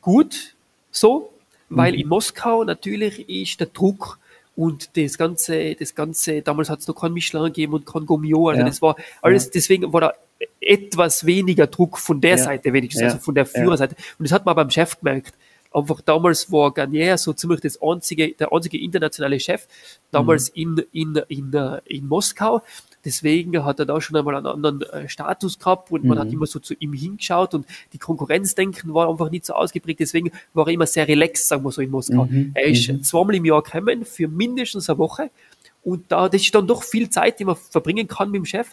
gut 0.00 0.54
so, 0.90 1.30
weil 1.68 1.92
mhm. 1.92 2.00
in 2.00 2.08
Moskau 2.08 2.64
natürlich 2.64 3.28
ist 3.28 3.60
der 3.60 3.68
Druck 3.68 4.18
und 4.56 4.96
das 4.96 5.18
ganze, 5.18 5.74
das 5.74 5.94
ganze, 5.94 6.42
damals 6.42 6.70
hat 6.70 6.80
es 6.80 6.88
noch 6.88 6.94
kein 6.94 7.12
Michelin 7.12 7.46
gegeben 7.46 7.74
und 7.74 7.86
kein 7.86 8.06
Gomio, 8.06 8.48
also 8.48 8.60
ja. 8.60 8.66
das 8.66 8.80
war 8.80 8.96
alles, 9.20 9.46
ja. 9.46 9.50
deswegen 9.54 9.92
war 9.92 10.00
da 10.00 10.12
etwas 10.60 11.26
weniger 11.26 11.66
Druck 11.66 11.98
von 11.98 12.20
der 12.20 12.36
ja. 12.36 12.38
Seite 12.38 12.72
wenigstens, 12.72 13.02
also 13.02 13.18
von 13.18 13.34
der 13.34 13.46
Führerseite. 13.46 13.96
Und 14.18 14.24
das 14.24 14.32
hat 14.32 14.44
man 14.44 14.54
beim 14.56 14.70
Chef 14.70 14.98
gemerkt. 14.98 15.34
Einfach 15.72 16.00
damals 16.02 16.52
war 16.52 16.72
Garnier 16.72 17.18
so 17.18 17.32
ziemlich 17.32 17.60
das 17.60 17.80
einzige, 17.82 18.32
der 18.32 18.52
einzige 18.52 18.78
internationale 18.78 19.40
Chef, 19.40 19.66
damals 20.12 20.50
mhm. 20.54 20.84
in, 20.92 21.16
in, 21.28 21.52
in, 21.52 21.78
in 21.86 22.06
Moskau. 22.06 22.62
Deswegen 23.04 23.64
hat 23.64 23.78
er 23.78 23.86
da 23.86 24.00
schon 24.00 24.16
einmal 24.16 24.34
einen 24.36 24.46
anderen 24.46 24.82
äh, 24.82 25.08
Status 25.08 25.58
gehabt 25.58 25.90
und 25.90 26.04
man 26.04 26.18
hat 26.18 26.28
mhm. 26.28 26.34
immer 26.34 26.46
so 26.46 26.58
zu 26.58 26.74
ihm 26.74 26.92
hingeschaut 26.92 27.54
und 27.54 27.66
die 27.92 27.98
Konkurrenzdenken 27.98 28.94
war 28.94 29.08
einfach 29.08 29.30
nicht 29.30 29.44
so 29.44 29.54
ausgeprägt. 29.54 30.00
Deswegen 30.00 30.30
war 30.52 30.66
er 30.66 30.72
immer 30.72 30.86
sehr 30.86 31.06
relaxed, 31.06 31.48
sagen 31.48 31.64
wir 31.64 31.72
so, 31.72 31.82
in 31.82 31.90
Moskau. 31.90 32.24
Mhm. 32.24 32.52
Er 32.54 32.64
ist 32.64 32.88
mhm. 32.88 33.02
zweimal 33.02 33.34
im 33.34 33.44
Jahr 33.44 33.62
gekommen 33.62 34.04
für 34.04 34.28
mindestens 34.28 34.88
eine 34.88 34.98
Woche 34.98 35.30
und 35.82 36.10
da, 36.10 36.28
das 36.28 36.42
ist 36.42 36.54
dann 36.54 36.66
doch 36.66 36.82
viel 36.82 37.10
Zeit, 37.10 37.38
die 37.38 37.44
man 37.44 37.56
verbringen 37.56 38.08
kann 38.08 38.30
mit 38.30 38.38
dem 38.38 38.46
Chef 38.46 38.68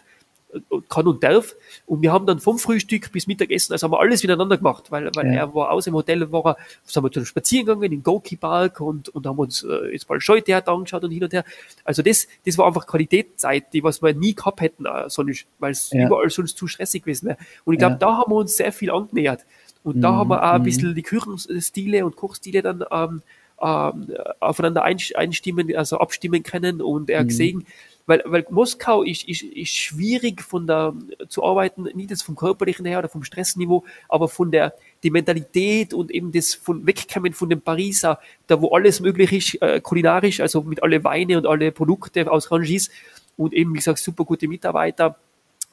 kann 0.89 1.08
und 1.08 1.24
darf. 1.24 1.56
Und 1.86 2.02
wir 2.02 2.12
haben 2.12 2.26
dann 2.26 2.39
vom 2.39 2.60
Frühstück 2.60 3.12
bis 3.12 3.28
Mittagessen, 3.28 3.74
also 3.74 3.86
haben 3.86 3.91
wir 3.91 3.99
alles 3.99 4.24
miteinander 4.24 4.58
gemacht, 4.58 4.91
weil, 4.91 5.10
weil 5.16 5.28
ja. 5.28 5.34
er 5.34 5.56
war 5.56 5.72
aus 5.72 5.86
dem 5.86 5.93
Hotel, 5.93 6.32
war 6.32 6.45
er, 6.45 6.58
sind 6.84 7.04
wir 7.04 7.12
zu 7.12 7.26
spazieren 7.26 7.66
gegangen 7.66 7.91
in 7.91 8.04
Goki 8.04 8.38
Park 8.38 8.82
und, 8.82 9.10
und 9.10 9.26
haben 9.26 9.39
uns 9.39 9.64
äh, 9.64 9.91
jetzt 9.91 10.10
mal 10.10 10.20
Scheutheater 10.20 10.72
angeschaut 10.72 11.04
und 11.04 11.12
hin 11.12 11.24
und 11.24 11.34
her. 11.34 11.45
Also 11.84 12.02
das, 12.02 12.28
das 12.45 12.58
war 12.58 12.68
einfach 12.68 12.88
Qualitätszeit, 12.88 13.74
die 13.74 13.84
was 13.84 14.02
wir 14.02 14.14
nie 14.14 14.36
gehabt 14.36 14.62
hätten, 14.62 14.86
äh, 14.86 15.10
sonst, 15.10 15.45
weil 15.60 15.72
es 15.72 15.91
ja. 15.91 16.06
überall 16.06 16.30
sonst 16.30 16.58
zu 16.58 16.68
stressig 16.68 17.04
gewesen 17.04 17.28
wäre. 17.28 17.38
Und 17.66 17.74
ich 17.74 17.80
glaube, 17.80 17.93
ja. 17.93 17.99
da 17.99 18.18
haben 18.18 18.32
wir 18.32 18.38
uns 18.38 18.58
sehr 18.58 18.72
viel 18.72 18.91
angenähert. 18.91 19.45
Und 19.84 19.97
mhm. 19.97 20.02
da 20.02 20.14
haben 20.14 20.30
wir 20.30 20.43
auch 20.43 20.54
ein 20.54 20.62
mhm. 20.62 20.66
bisschen 20.66 20.95
die 20.95 21.02
Küchenstile 21.02 22.06
und 22.06 22.16
Kochstile 22.16 22.62
dann 22.62 22.84
ähm, 22.91 23.22
ähm, 23.62 24.08
aufeinander 24.39 24.84
einstimmen, 24.84 25.76
also 25.76 25.99
abstimmen 25.99 26.43
können. 26.43 26.82
Und 26.82 27.10
er 27.10 27.24
mhm. 27.24 27.28
gesehen, 27.28 27.66
weil, 28.06 28.24
weil 28.26 28.45
Moskau 28.49 29.04
ist, 29.04 29.28
ist, 29.28 29.43
ist 29.43 29.76
schwierig 29.76 30.41
von 30.41 30.68
der, 30.68 30.93
zu 31.30 31.43
arbeiten, 31.43 31.84
nicht 31.93 32.10
jetzt 32.10 32.24
vom 32.24 32.36
körperlichen 32.36 32.86
her 32.86 32.99
oder 32.99 33.10
vom 33.10 33.24
Stressniveau, 33.24 33.84
aber 34.10 34.28
von 34.28 34.52
der, 34.52 34.74
die 35.04 35.12
Mentalität 35.12 35.93
und 35.93 36.12
eben 36.12 36.32
das 36.32 36.54
von 36.54 36.86
Wegkommen 36.86 37.34
von 37.34 37.49
dem 37.49 37.62
Pariser, 37.62 38.20
da 38.47 38.62
wo 38.62 38.70
alles 38.70 38.99
möglich 38.99 39.32
ist, 39.32 39.62
äh, 39.62 39.82
kulinarisch, 39.82 40.39
also 40.39 40.62
mit 40.62 40.84
alle 40.84 41.04
Weine 41.04 41.38
und 41.38 41.45
alle 41.45 41.72
Produkte 41.72 42.30
aus 42.32 42.52
Rangis 42.52 42.89
und 43.38 43.54
eben, 43.54 43.74
wie 43.74 43.78
gesagt, 43.78 43.99
super 43.99 44.26
gute 44.26 44.47
Mitarbeiter. 44.47 45.18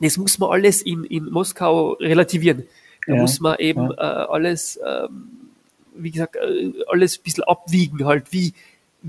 Das 0.00 0.16
muss 0.16 0.38
man 0.38 0.50
alles 0.50 0.82
in, 0.82 1.04
in 1.04 1.26
Moskau 1.26 1.92
relativieren. 1.94 2.64
Da 3.06 3.14
ja, 3.14 3.20
muss 3.20 3.40
man 3.40 3.58
eben 3.58 3.90
ja. 3.90 4.24
äh, 4.24 4.26
alles, 4.28 4.78
ähm, 4.86 5.28
wie 5.94 6.10
gesagt, 6.10 6.36
äh, 6.36 6.72
alles 6.86 7.18
ein 7.18 7.22
bisschen 7.22 7.44
abwiegen 7.44 8.04
halt, 8.04 8.32
wie, 8.32 8.52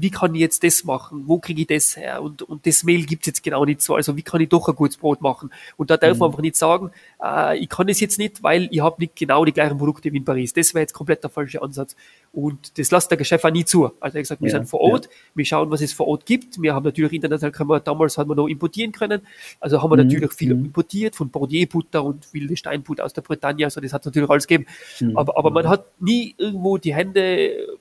wie 0.01 0.09
kann 0.09 0.35
ich 0.35 0.41
jetzt 0.41 0.63
das 0.63 0.83
machen? 0.83 1.23
Wo 1.25 1.39
kriege 1.39 1.61
ich 1.61 1.67
das 1.67 1.97
her? 1.97 2.21
Und, 2.21 2.41
und 2.41 2.65
das 2.65 2.83
Mehl 2.83 3.05
gibt 3.05 3.23
es 3.23 3.27
jetzt 3.27 3.43
genau 3.43 3.65
nicht 3.65 3.81
so. 3.81 3.95
Also 3.95 4.15
wie 4.15 4.21
kann 4.21 4.41
ich 4.41 4.49
doch 4.49 4.67
ein 4.67 4.75
gutes 4.75 4.97
Brot 4.97 5.21
machen? 5.21 5.49
Und 5.77 5.89
da 5.89 5.97
darf 5.97 6.13
mhm. 6.13 6.19
man 6.19 6.29
einfach 6.29 6.41
nicht 6.41 6.55
sagen, 6.55 6.91
äh, 7.23 7.57
ich 7.57 7.69
kann 7.69 7.89
es 7.89 7.99
jetzt 7.99 8.17
nicht, 8.17 8.43
weil 8.43 8.67
ich 8.71 8.79
habe 8.81 8.95
nicht 8.99 9.15
genau 9.15 9.45
die 9.45 9.51
gleichen 9.51 9.77
Produkte 9.77 10.11
wie 10.11 10.17
in 10.17 10.25
Paris. 10.25 10.53
Das 10.53 10.73
wäre 10.73 10.81
jetzt 10.81 10.93
komplett 10.93 11.23
der 11.23 11.29
falsche 11.29 11.61
Ansatz. 11.61 11.95
Und 12.31 12.77
das 12.77 12.91
lässt 12.91 13.09
der 13.09 13.17
Geschäft 13.17 13.43
auch 13.43 13.51
nie 13.51 13.65
zu. 13.65 13.85
Also 13.99 14.15
hat 14.17 14.23
gesagt, 14.23 14.41
wir 14.41 14.49
ja, 14.49 14.57
sind 14.57 14.67
vor 14.67 14.81
Ort, 14.81 15.05
ja. 15.05 15.11
wir 15.35 15.45
schauen, 15.45 15.71
was 15.71 15.81
es 15.81 15.93
vor 15.93 16.07
Ort 16.07 16.25
gibt. 16.25 16.61
Wir 16.61 16.75
haben 16.75 16.83
natürlich 16.83 17.13
international, 17.13 17.51
können 17.51 17.69
wir, 17.69 17.79
damals 17.79 18.17
haben 18.17 18.29
wir 18.29 18.35
noch 18.35 18.47
importieren 18.47 18.91
können. 18.91 19.21
Also 19.59 19.81
haben 19.81 19.91
wir 19.91 19.97
mhm. 19.97 20.07
natürlich 20.07 20.33
viel 20.33 20.53
mhm. 20.53 20.65
importiert, 20.65 21.15
von 21.15 21.29
Bordier-Butter 21.29 22.03
und 22.03 22.31
wilde 22.33 22.55
Steinbutter 22.55 23.05
aus 23.05 23.13
der 23.13 23.21
Bretagne. 23.21 23.65
Also 23.65 23.81
das 23.81 23.93
hat 23.93 24.05
natürlich 24.05 24.29
alles 24.29 24.47
gegeben. 24.47 24.67
Mhm. 24.99 25.17
Aber, 25.17 25.37
aber 25.37 25.51
man 25.51 25.67
hat 25.67 25.85
nie 25.99 26.35
irgendwo 26.37 26.77
die 26.77 26.93
Hände 26.93 27.79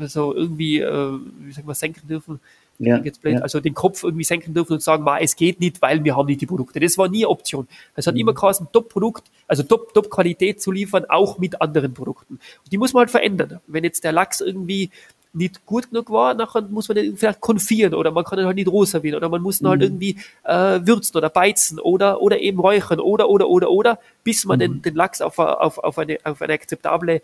so 0.00 0.34
irgendwie, 0.34 0.80
äh, 0.80 1.18
wie 1.40 1.52
sagen 1.52 1.68
wir, 1.68 1.74
senken 1.74 2.08
dürfen. 2.08 2.40
Ja, 2.78 3.00
ja. 3.00 3.38
Also 3.40 3.60
den 3.60 3.74
Kopf 3.74 4.02
irgendwie 4.02 4.24
senken 4.24 4.54
dürfen 4.54 4.72
und 4.72 4.82
sagen, 4.82 5.06
es 5.20 5.36
geht 5.36 5.60
nicht, 5.60 5.80
weil 5.82 6.02
wir 6.02 6.16
haben 6.16 6.26
nicht 6.26 6.40
die 6.40 6.46
Produkte. 6.46 6.80
Das 6.80 6.98
war 6.98 7.08
nie 7.08 7.24
Option. 7.24 7.68
Es 7.94 8.06
hat 8.06 8.14
mhm. 8.14 8.20
immer 8.20 8.34
geheißen, 8.34 8.68
Top-Produkt, 8.72 9.30
also 9.46 9.62
Top-Qualität 9.62 10.56
Top 10.56 10.62
zu 10.62 10.72
liefern, 10.72 11.04
auch 11.08 11.38
mit 11.38 11.60
anderen 11.60 11.94
Produkten. 11.94 12.34
Und 12.34 12.72
die 12.72 12.78
muss 12.78 12.92
man 12.92 13.02
halt 13.02 13.10
verändern. 13.10 13.60
Wenn 13.68 13.84
jetzt 13.84 14.02
der 14.02 14.12
Lachs 14.12 14.40
irgendwie 14.40 14.90
nicht 15.34 15.64
gut 15.64 15.90
genug 15.90 16.10
war, 16.10 16.34
nachher 16.34 16.62
muss 16.62 16.88
man 16.88 16.96
den 16.96 17.16
vielleicht 17.16 17.40
konfieren 17.40 17.94
oder 17.94 18.10
man 18.10 18.24
kann 18.24 18.38
ihn 18.38 18.46
halt 18.46 18.56
nicht 18.56 18.68
roh 18.68 18.84
servieren 18.84 19.16
oder 19.16 19.28
man 19.28 19.40
muss 19.40 19.60
ihn 19.60 19.68
halt 19.68 19.80
mhm. 19.80 19.82
halt 19.82 19.90
irgendwie 19.90 20.16
äh, 20.44 20.86
würzen 20.86 21.16
oder 21.16 21.30
beizen 21.30 21.78
oder, 21.80 22.20
oder 22.20 22.40
eben 22.40 22.60
räuchern 22.60 23.00
oder, 23.00 23.28
oder, 23.28 23.48
oder, 23.48 23.70
oder, 23.70 23.98
bis 24.24 24.44
man 24.44 24.58
mhm. 24.58 24.60
den, 24.60 24.82
den 24.82 24.94
Lachs 24.94 25.22
auf, 25.22 25.38
auf, 25.38 25.78
auf, 25.78 25.98
eine, 25.98 26.18
auf 26.24 26.42
eine 26.42 26.52
akzeptable 26.52 27.22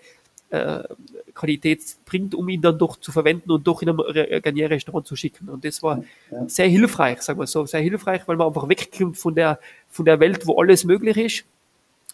äh, 0.50 0.82
Qualität 1.34 1.80
bringt, 2.04 2.34
um 2.34 2.48
ihn 2.48 2.60
dann 2.60 2.78
doch 2.78 2.96
zu 2.96 3.12
verwenden 3.12 3.50
und 3.50 3.66
doch 3.66 3.82
in 3.82 3.90
ein 3.90 4.42
Garnier-Restaurant 4.42 5.06
zu 5.06 5.14
schicken. 5.14 5.48
Und 5.48 5.64
das 5.64 5.82
war 5.82 6.02
ja. 6.30 6.48
sehr 6.48 6.68
hilfreich, 6.68 7.22
sagen 7.22 7.38
wir 7.38 7.46
so, 7.46 7.66
sehr 7.66 7.80
hilfreich, 7.80 8.22
weil 8.26 8.36
man 8.36 8.48
einfach 8.48 8.68
wegkommt 8.68 9.18
von 9.18 9.34
der, 9.34 9.58
von 9.88 10.04
der 10.04 10.20
Welt, 10.20 10.46
wo 10.46 10.58
alles 10.60 10.84
möglich 10.84 11.16
ist. 11.16 11.44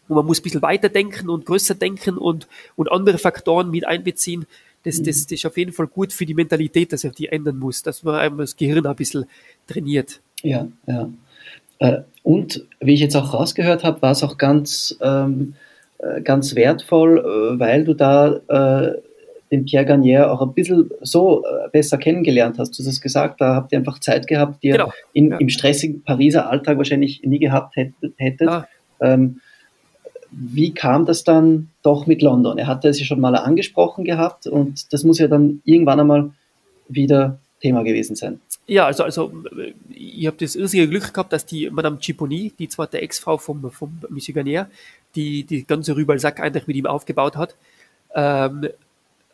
Und 0.09 0.16
man 0.16 0.26
muss 0.26 0.41
ein 0.41 0.43
bisschen 0.43 0.62
weiterdenken 0.62 1.30
und 1.30 1.47
größer 1.47 1.74
denken 1.74 2.18
und, 2.18 2.47
und 2.76 2.93
andere 2.93 3.18
Faktoren 3.18 3.70
mit 3.70 3.87
einbeziehen. 3.87 4.47
Das, 4.82 5.01
das, 5.01 5.22
das 5.22 5.32
ist 5.32 5.47
auf 5.47 5.57
jeden 5.57 5.72
Fall 5.72 5.87
gut 5.87 6.12
für 6.12 6.26
die 6.26 6.35
Mentalität, 6.35 6.93
dass 6.93 7.01
sich 7.01 7.12
die 7.12 7.28
ändern 7.28 7.59
muss, 7.59 7.82
dass 7.82 8.03
man 8.03 8.16
einem 8.16 8.37
das 8.37 8.57
Gehirn 8.57 8.85
ein 8.85 8.97
bisschen 8.97 9.24
trainiert. 9.66 10.20
Ja, 10.43 10.68
ja. 10.87 11.09
Äh, 11.78 12.03
und 12.22 12.66
wie 12.80 12.95
ich 12.95 13.01
jetzt 13.01 13.16
auch 13.16 13.32
rausgehört 13.32 13.82
habe, 13.82 14.03
war 14.03 14.11
es 14.11 14.22
auch 14.22 14.37
ganz 14.37 14.97
ähm, 15.01 15.55
äh, 15.55 15.74
ganz 16.23 16.55
wertvoll, 16.55 17.19
äh, 17.19 17.59
weil 17.59 17.85
du 17.85 17.95
da 17.95 18.41
äh, 18.49 19.01
den 19.51 19.65
Pierre 19.65 19.85
Garnier 19.85 20.33
auch 20.33 20.43
ein 20.43 20.53
bisschen 20.53 20.91
so 21.03 21.45
besser 21.71 21.97
kennengelernt 21.97 22.59
hast. 22.59 22.73
Du 22.73 22.83
hast 22.83 22.91
es 22.91 23.01
gesagt, 23.01 23.41
da 23.41 23.55
habt 23.55 23.71
ihr 23.71 23.79
einfach 23.79 24.01
Zeit 24.01 24.27
gehabt, 24.27 24.63
die 24.65 24.71
genau. 24.71 24.87
ihr 24.87 24.93
in, 25.13 25.31
ja. 25.31 25.37
im 25.37 25.49
stressigen 25.49 26.03
Pariser 26.03 26.51
Alltag 26.51 26.77
wahrscheinlich 26.79 27.23
nie 27.23 27.39
gehabt 27.39 27.77
hättet. 27.77 28.49
Ah. 28.49 28.67
Ähm, 29.01 29.41
wie 30.33 30.75
kam 30.75 31.07
das 31.07 31.23
dann 31.23 31.69
doch 31.83 32.07
mit 32.07 32.21
London? 32.23 32.59
Er 32.59 32.67
hatte 32.67 32.89
es 32.89 32.99
ja 32.99 33.07
schon 33.07 33.21
mal 33.21 33.37
angesprochen 33.37 34.05
gehabt 34.05 34.47
und 34.49 34.93
das 34.93 35.05
muss 35.05 35.19
ja 35.19 35.29
dann 35.29 35.61
irgendwann 35.65 36.01
einmal 36.01 36.31
wieder 36.89 37.39
Thema 37.61 37.83
gewesen 37.83 38.17
sein. 38.17 38.41
Ja, 38.67 38.87
also, 38.87 39.05
also 39.05 39.33
ich 39.91 40.27
habe 40.27 40.37
das 40.39 40.57
irrsinnige 40.57 40.89
Glück 40.89 41.13
gehabt, 41.13 41.33
dass 41.33 41.47
die 41.47 41.71
Madame 41.71 41.99
Cipponi, 42.01 42.53
die 42.59 42.69
zweite 42.69 43.01
Ex-Frau 43.01 43.37
vom, 43.39 43.71
vom 43.71 44.01
Monsieur 44.09 44.35
Garnier, 44.35 44.69
die 45.15 45.45
die 45.45 45.67
ganze 45.67 45.97
Rübalsack 45.97 46.41
eigentlich 46.41 46.67
mit 46.67 46.77
ihm 46.77 46.87
aufgebaut 46.87 47.37
hat, 47.37 47.57
ähm, 48.15 48.69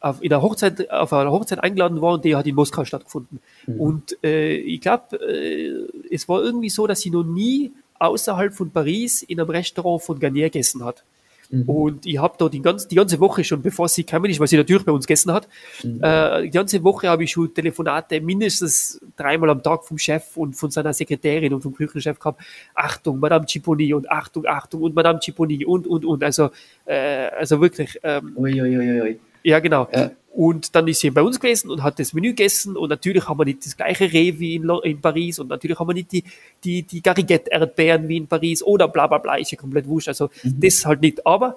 auf, 0.01 0.23
in 0.23 0.31
der 0.31 0.43
Hochzeit, 0.43 0.91
auf 0.91 1.13
einer 1.13 1.31
Hochzeit 1.31 1.63
eingeladen 1.63 2.01
war 2.01 2.15
und 2.15 2.25
die 2.25 2.35
hat 2.35 2.47
in 2.47 2.55
Moskau 2.55 2.85
stattgefunden. 2.85 3.41
Mhm. 3.67 3.81
Und 3.81 4.25
äh, 4.25 4.55
ich 4.55 4.81
glaube, 4.81 5.17
äh, 5.17 6.15
es 6.15 6.29
war 6.29 6.43
irgendwie 6.43 6.71
so, 6.71 6.87
dass 6.87 7.01
sie 7.01 7.11
noch 7.11 7.25
nie 7.25 7.73
außerhalb 7.99 8.55
von 8.55 8.71
Paris 8.71 9.23
in 9.23 9.41
einem 9.41 9.51
Restaurant 9.51 10.03
von 10.03 10.19
Garnier 10.19 10.47
gegessen 10.47 10.85
hat. 10.85 11.05
Mhm. 11.51 11.63
Und 11.69 12.07
ich 12.07 12.19
habe 12.19 12.35
da 12.39 12.49
die 12.49 12.63
ganze, 12.63 12.89
die 12.89 12.95
ganze 12.95 13.19
Woche 13.19 13.43
schon, 13.43 13.61
bevor 13.61 13.89
sie 13.89 14.05
gekommen 14.05 14.31
ist, 14.31 14.39
weil 14.39 14.47
sie 14.47 14.57
natürlich 14.57 14.85
bei 14.85 14.93
uns 14.93 15.07
gegessen 15.07 15.33
hat, 15.33 15.49
mhm. 15.83 16.01
äh, 16.03 16.43
die 16.43 16.51
ganze 16.51 16.83
Woche 16.85 17.09
habe 17.09 17.25
ich 17.25 17.33
schon 17.33 17.53
Telefonate 17.53 18.21
mindestens 18.21 19.01
dreimal 19.17 19.51
am 19.51 19.63
Tag 19.63 19.85
vom 19.85 19.99
Chef 19.99 20.37
und 20.37 20.55
von 20.55 20.71
seiner 20.71 20.93
Sekretärin 20.93 21.53
und 21.53 21.63
vom 21.63 21.75
Küchenchef 21.75 22.19
gehabt. 22.19 22.43
Achtung, 22.75 23.19
Madame 23.19 23.47
Cipponi 23.47 23.93
und 23.93 24.11
Achtung, 24.11 24.47
Achtung 24.47 24.83
und 24.83 24.95
Madame 24.95 25.19
Cipponi 25.21 25.65
und, 25.65 25.87
und, 25.87 26.05
und. 26.05 26.23
Also, 26.23 26.51
äh, 26.85 27.29
also 27.39 27.61
wirklich. 27.61 27.99
Ähm, 28.03 28.33
ui, 28.37 28.61
ui, 28.61 28.79
ui, 28.79 29.01
ui. 29.03 29.21
Ja, 29.43 29.59
genau. 29.59 29.89
Ja. 29.93 30.11
Und 30.33 30.77
dann 30.77 30.87
ist 30.87 31.01
sie 31.01 31.11
bei 31.11 31.23
uns 31.23 31.41
gewesen 31.41 31.71
und 31.71 31.83
hat 31.83 31.99
das 31.99 32.13
Menü 32.13 32.29
gegessen 32.29 32.77
und 32.77 32.89
natürlich 32.89 33.29
haben 33.29 33.39
wir 33.39 33.45
nicht 33.45 33.67
das 33.67 33.77
gleiche 33.77 34.13
Reh 34.13 34.39
wie 34.39 34.55
in, 34.55 34.71
in 34.85 35.01
Paris 35.01 35.41
und 35.41 35.49
natürlich 35.49 35.79
haben 35.79 35.89
wir 35.89 35.95
nicht 35.95 36.13
die, 36.13 36.23
die, 36.63 36.85
die 36.85 37.03
Gariguette-Erdbeeren 37.03 38.07
wie 38.09 38.17
in 38.17 38.27
Paris 38.29 38.63
oder 38.63 38.87
bla 38.87 39.09
bla 39.09 39.19
bla, 39.19 39.35
ist 39.35 39.51
ja 39.51 39.59
komplett 39.59 39.89
wurscht. 39.89 40.07
Also 40.07 40.31
mhm. 40.45 40.61
das 40.61 40.87
halt 40.87 41.01
nicht. 41.01 41.27
Aber 41.27 41.57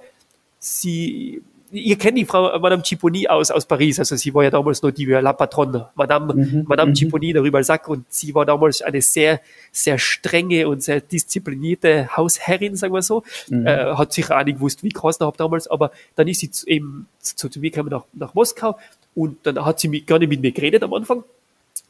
sie, 0.58 1.44
ihr 1.74 1.98
kennt 1.98 2.18
die 2.18 2.26
Frau 2.26 2.58
Madame 2.60 2.84
Cipponi 2.84 3.28
aus, 3.28 3.52
aus 3.52 3.66
Paris, 3.66 4.00
also 4.00 4.16
sie 4.16 4.34
war 4.34 4.44
ja 4.44 4.52
damals 4.52 4.82
noch 4.82 4.92
die 4.92 5.06
La 5.06 5.34
Patronne, 5.34 5.90
Madame, 5.96 6.34
mhm. 6.34 6.64
Madame 6.68 6.92
mhm. 6.92 6.96
Cipponi 6.96 7.34
darüber 7.34 7.64
sagt 7.64 7.88
und 7.90 8.06
sie 8.10 8.34
war 8.36 8.46
damals 8.46 8.82
eine 8.82 9.02
sehr, 9.02 9.42
sehr 9.72 9.98
strenge 9.98 10.68
und 10.68 10.84
sehr 10.84 11.02
disziplinierte 11.02 12.16
Hausherrin, 12.16 12.76
sagen 12.76 12.94
wir 12.94 13.02
so, 13.02 13.24
mhm. 13.50 13.66
äh, 13.66 13.96
hat 13.96 14.14
sicher 14.14 14.40
auch 14.40 14.44
nicht 14.46 14.56
gewusst, 14.56 14.84
wie 14.84 14.90
geheißen 14.90 15.26
habe 15.26 15.38
damals, 15.38 15.68
aber 15.68 15.92
dann 16.16 16.28
ist 16.28 16.40
sie 16.40 16.52
zu, 16.52 16.68
eben 16.68 17.08
zu, 17.20 17.50
zu 17.50 17.60
mir 17.60 17.72
gekommen 17.72 17.90
nach, 17.90 18.06
nach 18.14 18.34
Moskau. 18.34 18.78
Und 19.16 19.46
dann 19.46 19.64
hat 19.64 19.80
sie 19.80 19.88
mit, 19.88 20.08
gar 20.08 20.18
nicht 20.18 20.30
mit 20.30 20.42
mir 20.42 20.52
geredet 20.52 20.84
am 20.84 20.94
Anfang, 20.94 21.24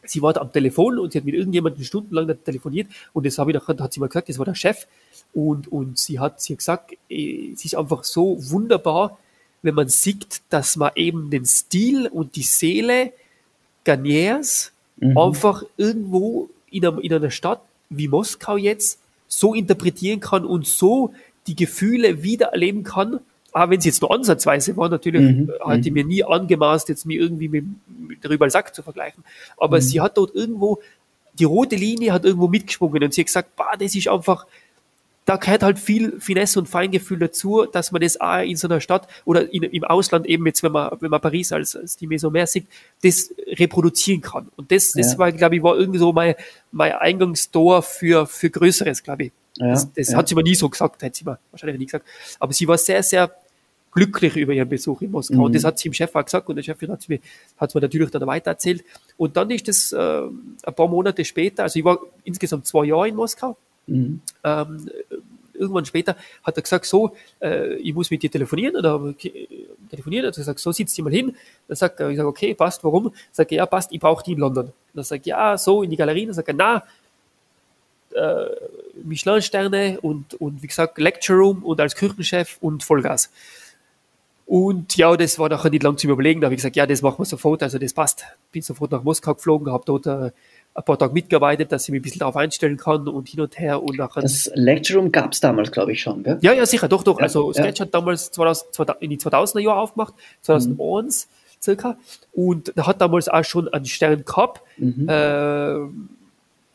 sie 0.06 0.22
war 0.22 0.34
da 0.34 0.42
am 0.42 0.52
Telefon 0.52 1.00
und 1.00 1.12
sie 1.12 1.20
hat 1.20 1.26
mit 1.26 1.36
irgendjemandem 1.36 1.84
stundenlang 1.84 2.44
telefoniert. 2.44 2.88
Und 3.14 3.26
das 3.26 3.38
habe 3.38 3.52
ich 3.52 3.56
nachher, 3.56 3.78
hat 3.80 3.94
sie 3.94 4.00
mal 4.00 4.08
gesagt, 4.08 4.30
das 4.30 4.38
war 4.38 4.46
der 4.46 4.56
Chef. 4.56 4.88
Und, 5.34 5.72
und 5.72 5.98
sie 5.98 6.20
hat, 6.20 6.42
sie 6.42 6.54
hat 6.54 6.60
gesagt, 6.60 6.94
äh, 7.10 7.54
sie 7.56 7.66
ist 7.66 7.76
einfach 7.76 8.04
so 8.04 8.38
wunderbar, 8.40 9.18
wenn 9.64 9.76
man 9.76 9.88
sieht, 9.88 10.42
dass 10.50 10.76
man 10.76 10.92
eben 10.96 11.30
den 11.30 11.46
Stil 11.46 12.08
und 12.08 12.36
die 12.36 12.44
Seele 12.44 13.12
Garniers 13.84 14.72
mhm. 14.98 15.18
einfach 15.18 15.64
irgendwo 15.78 16.50
in 16.70 16.86
einer, 16.86 17.04
in 17.04 17.14
einer 17.14 17.32
Stadt 17.32 17.62
wie 17.90 18.08
Moskau 18.08 18.58
jetzt 18.58 19.00
so 19.28 19.54
interpretieren 19.54 20.20
kann 20.20 20.46
und 20.46 20.68
so 20.68 21.14
die 21.48 21.56
Gefühle 21.56 22.24
wieder 22.24 22.48
erleben 22.48 22.84
kann, 22.84 23.20
auch 23.52 23.70
wenn 23.70 23.80
es 23.80 23.86
jetzt 23.86 24.02
nur 24.02 24.12
ansatzweise 24.12 24.76
war, 24.78 24.90
natürlich 24.90 25.22
mhm. 25.22 25.52
hatte 25.60 25.90
mhm. 25.90 25.94
mir 25.94 26.06
nie 26.06 26.24
angemaßt, 26.24 26.90
jetzt 26.90 27.06
mir 27.06 27.20
irgendwie 27.20 27.50
mit, 27.50 27.66
mit 27.88 28.30
Rübal 28.30 28.50
Sack 28.50 28.74
zu 28.74 28.84
vergleichen, 28.84 29.24
aber 29.58 29.78
mhm. 29.78 29.82
sie 29.82 30.02
hat 30.02 30.18
dort 30.18 30.36
irgendwo, 30.36 30.82
die 31.38 31.44
rote 31.46 31.76
Linie 31.76 32.14
hat 32.14 32.26
irgendwo 32.26 32.48
mitgeschwungen 32.48 33.04
und 33.04 33.14
sie 33.14 33.22
hat 33.22 33.28
gesagt, 33.28 33.56
bah, 33.56 33.76
das 33.78 33.96
ist 33.96 34.08
einfach, 34.08 34.46
da 35.26 35.38
gehört 35.38 35.64
halt 35.64 35.80
viel 35.80 36.20
Finesse 36.20 36.60
und 36.60 36.68
Feingefühl 36.68 37.20
dazu, 37.20 37.66
dass 37.72 37.92
man 37.92 38.02
das 38.02 38.20
auch 38.20 38.42
in 38.42 38.58
so 38.58 38.68
einer 38.68 38.82
Stadt 38.82 39.08
oder 39.26 39.52
in, 39.54 39.64
im 39.64 39.84
Ausland 39.84 40.26
eben 40.26 40.46
jetzt, 40.46 40.64
wenn 40.64 40.72
man, 40.72 40.96
wenn 41.00 41.10
man 41.10 41.22
Paris 41.22 41.52
als, 41.52 41.76
als 41.76 41.96
die 41.96 42.08
Maison 42.08 42.32
mehr 42.32 42.48
sieht, 42.48 42.68
das 43.04 43.34
reproduzieren 43.48 44.22
kann. 44.22 44.50
Und 44.58 44.72
das, 44.72 44.92
das 44.92 45.14
ja. 45.14 45.18
war, 45.20 45.32
glaube 45.32 45.56
ich, 45.56 45.64
war 45.64 45.78
irgendwie 45.78 46.00
so 46.00 46.12
mein, 46.12 46.36
mein 46.72 46.92
Eingangstor 46.94 47.82
für, 47.84 48.28
für 48.28 48.50
Größeres, 48.50 49.04
glaube 49.04 49.26
ich. 49.26 49.32
Ja, 49.58 49.70
das, 49.70 49.94
das 49.94 50.10
ja. 50.10 50.18
hat 50.18 50.28
sie 50.28 50.36
mir 50.36 50.44
nie 50.44 50.56
so 50.56 50.68
gesagt, 50.68 51.04
hat 51.04 51.16
sie 51.16 51.24
mir 51.24 51.40
wahrscheinlich 51.52 51.80
nie 51.80 51.86
gesagt. 51.86 52.06
Aber 52.40 52.52
sie 52.54 52.68
war 52.68 52.78
sehr, 52.78 53.04
sehr 53.04 53.34
glücklich 53.94 54.36
über 54.36 54.54
ihren 54.54 54.68
Besuch 54.68 55.02
in 55.02 55.12
Moskau. 55.12 55.36
Mhm. 55.36 55.44
Und 55.44 55.56
das 55.56 55.64
hat 55.64 55.80
sie 55.80 55.88
im 55.88 55.94
Chef 55.94 56.14
auch 56.16 56.26
gesagt 56.26 56.50
und 56.50 56.56
der 56.56 56.64
Chefin 56.64 56.90
hat 56.92 57.02
es 57.02 57.08
mir, 57.08 57.20
hat's 57.58 57.76
mir 57.76 57.82
natürlich 57.82 58.10
dann 58.10 58.26
weiter 58.26 58.52
erzählt. 58.52 58.84
Und 59.18 59.38
dann 59.38 59.52
ist 59.52 59.68
das 59.68 59.92
äh, 59.92 59.98
ein 59.98 60.76
paar 60.76 60.88
Monate 60.88 61.24
später, 61.24 61.64
also 61.64 61.78
ich 61.78 61.86
war 61.86 62.00
insgesamt 62.24 62.66
zwei 62.66 62.86
Jahre 62.86 63.08
in 63.08 63.16
Moskau 63.16 63.56
Mhm. 63.88 64.22
Ähm, 64.44 64.90
irgendwann 65.54 65.86
später 65.86 66.16
hat 66.44 66.58
er 66.58 66.64
gesagt, 66.64 66.86
so, 66.86 67.16
äh, 67.42 67.76
ich 67.76 67.94
muss 67.94 68.12
mit 68.12 68.24
dir 68.24 68.32
telefonieren 68.32 68.76
oder 68.76 69.02
okay, 69.02 69.48
telefonieren. 69.90 70.26
Also 70.26 70.42
er 70.42 70.46
sagt, 70.46 70.60
so 70.60 70.72
sitzt 70.72 70.98
dich 70.98 71.04
mal 71.04 71.14
hin. 71.14 71.36
Dann 71.68 71.78
sagt 71.78 72.00
er, 72.00 72.10
ich 72.10 72.18
sage, 72.18 72.28
okay, 72.28 72.54
passt, 72.54 72.84
warum? 72.84 73.14
Sagt 73.32 73.52
er, 73.52 73.58
ja, 73.58 73.66
passt, 73.66 73.92
ich 73.92 74.00
brauche 74.00 74.24
die 74.24 74.34
in 74.34 74.40
London. 74.40 74.72
Dann 74.94 75.04
sagt 75.04 75.28
er, 75.28 75.30
ja, 75.30 75.58
so 75.58 75.84
in 75.84 75.90
die 75.90 75.98
Galerie. 75.98 76.26
Dann 76.26 76.34
sagt 76.34 76.48
er, 76.48 76.54
na, 76.54 76.84
äh, 78.14 78.46
Michelin-Sterne 79.04 80.00
und, 80.02 80.36
und 80.36 80.62
wie 80.62 80.68
gesagt, 80.68 80.98
Lecture 80.98 81.38
Room 81.40 81.64
und 81.64 81.80
als 81.80 81.96
Küchenchef 81.96 82.58
und 82.62 82.84
Vollgas. 82.84 83.32
Und 84.46 84.98
ja, 84.98 85.16
das 85.16 85.40
war 85.40 85.50
nachher 85.50 85.70
nicht 85.70 85.84
lang 85.84 85.98
zu 85.98 86.08
überlegen. 86.08 86.42
Da 86.42 86.46
habe 86.46 86.56
ich 86.56 86.60
gesagt, 86.60 86.76
ja, 86.76 86.86
das 86.86 87.02
machen 87.02 87.20
wir 87.20 87.26
sofort, 87.26 87.64
also 87.64 87.80
das 87.80 87.94
passt. 87.94 88.26
Bin 88.52 88.62
sofort 88.62 88.92
nach 88.92 89.04
Moskau 89.04 89.34
geflogen, 89.34 89.72
habe 89.72 89.84
dort 89.86 90.06
äh, 90.06 90.32
ein 90.76 90.84
paar 90.84 90.98
Tage 90.98 91.14
mitgearbeitet, 91.14 91.72
dass 91.72 91.84
ich 91.84 91.90
mich 91.92 92.00
ein 92.00 92.04
bisschen 92.04 92.20
darauf 92.20 92.36
einstellen 92.36 92.78
kann 92.78 93.08
und 93.08 93.30
hin 93.30 93.42
und 93.42 93.60
her. 93.60 93.84
Und 93.84 93.98
nachher 93.98 94.22
das 94.22 94.52
Lecture 94.56 95.00
Room 95.00 95.12
gab 95.12 95.34
es 95.34 95.40
damals, 95.40 95.72
glaube 95.72 95.92
ich, 95.92 96.02
schon, 96.02 96.24
gell? 96.24 96.40
Ja, 96.42 96.54
ja, 96.54 96.66
sicher, 96.66 96.88
doch, 96.88 97.04
doch. 97.04 97.20
Ja, 97.20 97.24
also 97.24 97.54
Sketch 97.54 97.80
ja. 97.80 97.86
hat 97.86 97.94
damals 97.94 98.32
2000, 98.32 99.02
in 99.02 99.10
die 99.12 99.18
2000er 99.18 99.60
Jahre 99.60 99.80
aufgemacht, 99.80 100.16
2001 100.42 101.28
mhm. 101.28 101.62
circa. 101.62 101.98
Und 102.32 102.76
er 102.76 102.88
hat 102.88 103.02
damals 103.02 103.30
auch 103.30 103.44
schon 103.44 103.68
einen 103.72 103.86
Stern 103.86 104.26
gehabt. 104.26 104.62
Mhm. 104.78 105.08
Äh, 105.08 105.76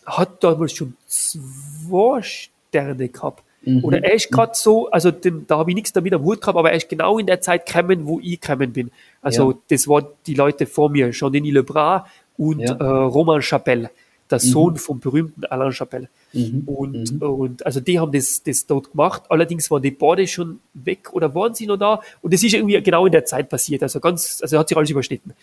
hat 0.06 0.42
damals 0.42 0.72
schon 0.72 0.96
zwei 1.06 2.22
Sterne 2.22 3.08
gehabt. 3.08 3.42
Mhm. 3.62 3.84
Oder 3.84 4.04
er 4.04 4.14
ist 4.14 4.30
gerade 4.30 4.52
so, 4.54 4.88
also 4.90 5.10
den, 5.10 5.46
da 5.48 5.58
habe 5.58 5.72
ich 5.72 5.74
nichts 5.74 5.92
damit 5.92 6.14
am 6.14 6.22
Hut 6.22 6.40
gehabt, 6.40 6.56
aber 6.56 6.70
er 6.70 6.76
ist 6.76 6.88
genau 6.88 7.18
in 7.18 7.26
der 7.26 7.40
Zeit 7.40 7.66
gekommen, 7.66 8.06
wo 8.06 8.20
ich 8.20 8.40
gekommen 8.40 8.72
bin. 8.72 8.92
Also 9.20 9.52
ja. 9.52 9.58
das 9.68 9.88
waren 9.88 10.06
die 10.26 10.34
Leute 10.34 10.66
vor 10.66 10.88
mir, 10.88 11.10
Jean-Denis 11.10 11.52
Lebras 11.52 12.02
und 12.38 12.60
ja. 12.60 12.74
äh, 12.74 12.84
Roman 12.84 13.42
Chapelle, 13.42 13.90
der 14.30 14.38
mhm. 14.38 14.42
Sohn 14.42 14.76
vom 14.76 15.00
berühmten 15.00 15.44
Alain 15.44 15.72
Chapelle. 15.72 16.08
Mhm. 16.32 16.62
Und, 16.66 17.12
mhm. 17.12 17.22
und 17.22 17.66
also 17.66 17.80
die 17.80 17.98
haben 17.98 18.12
das, 18.12 18.42
das 18.42 18.64
dort 18.64 18.92
gemacht. 18.92 19.24
Allerdings 19.28 19.70
waren 19.70 19.82
die 19.82 19.90
Borde 19.90 20.26
schon 20.26 20.60
weg 20.72 21.12
oder 21.12 21.34
waren 21.34 21.54
sie 21.54 21.66
noch 21.66 21.76
da? 21.76 22.00
Und 22.22 22.32
das 22.32 22.42
ist 22.42 22.54
irgendwie 22.54 22.80
genau 22.82 23.04
in 23.06 23.12
der 23.12 23.24
Zeit 23.24 23.48
passiert. 23.50 23.82
Also 23.82 24.00
ganz, 24.00 24.40
also 24.40 24.58
hat 24.58 24.68
sich 24.68 24.76
alles 24.76 24.90
überschnitten. 24.90 25.34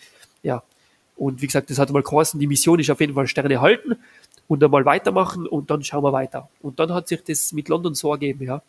Ja. 0.42 0.62
Und 1.16 1.40
wie 1.40 1.46
gesagt, 1.46 1.70
das 1.70 1.78
hat 1.78 1.90
mal 1.90 2.02
geheißen, 2.02 2.38
die 2.40 2.46
Mission 2.46 2.78
ist 2.78 2.90
auf 2.90 3.00
jeden 3.00 3.14
Fall 3.14 3.26
Sterne 3.26 3.60
halten 3.60 3.96
und 4.48 4.62
einmal 4.62 4.84
weitermachen 4.84 5.46
und 5.46 5.70
dann 5.70 5.82
schauen 5.82 6.04
wir 6.04 6.12
weiter. 6.12 6.48
Und 6.60 6.78
dann 6.78 6.92
hat 6.92 7.08
sich 7.08 7.22
das 7.24 7.52
mit 7.52 7.68
London 7.68 7.94
so 7.94 8.12
ergeben, 8.12 8.44
ja. 8.44 8.62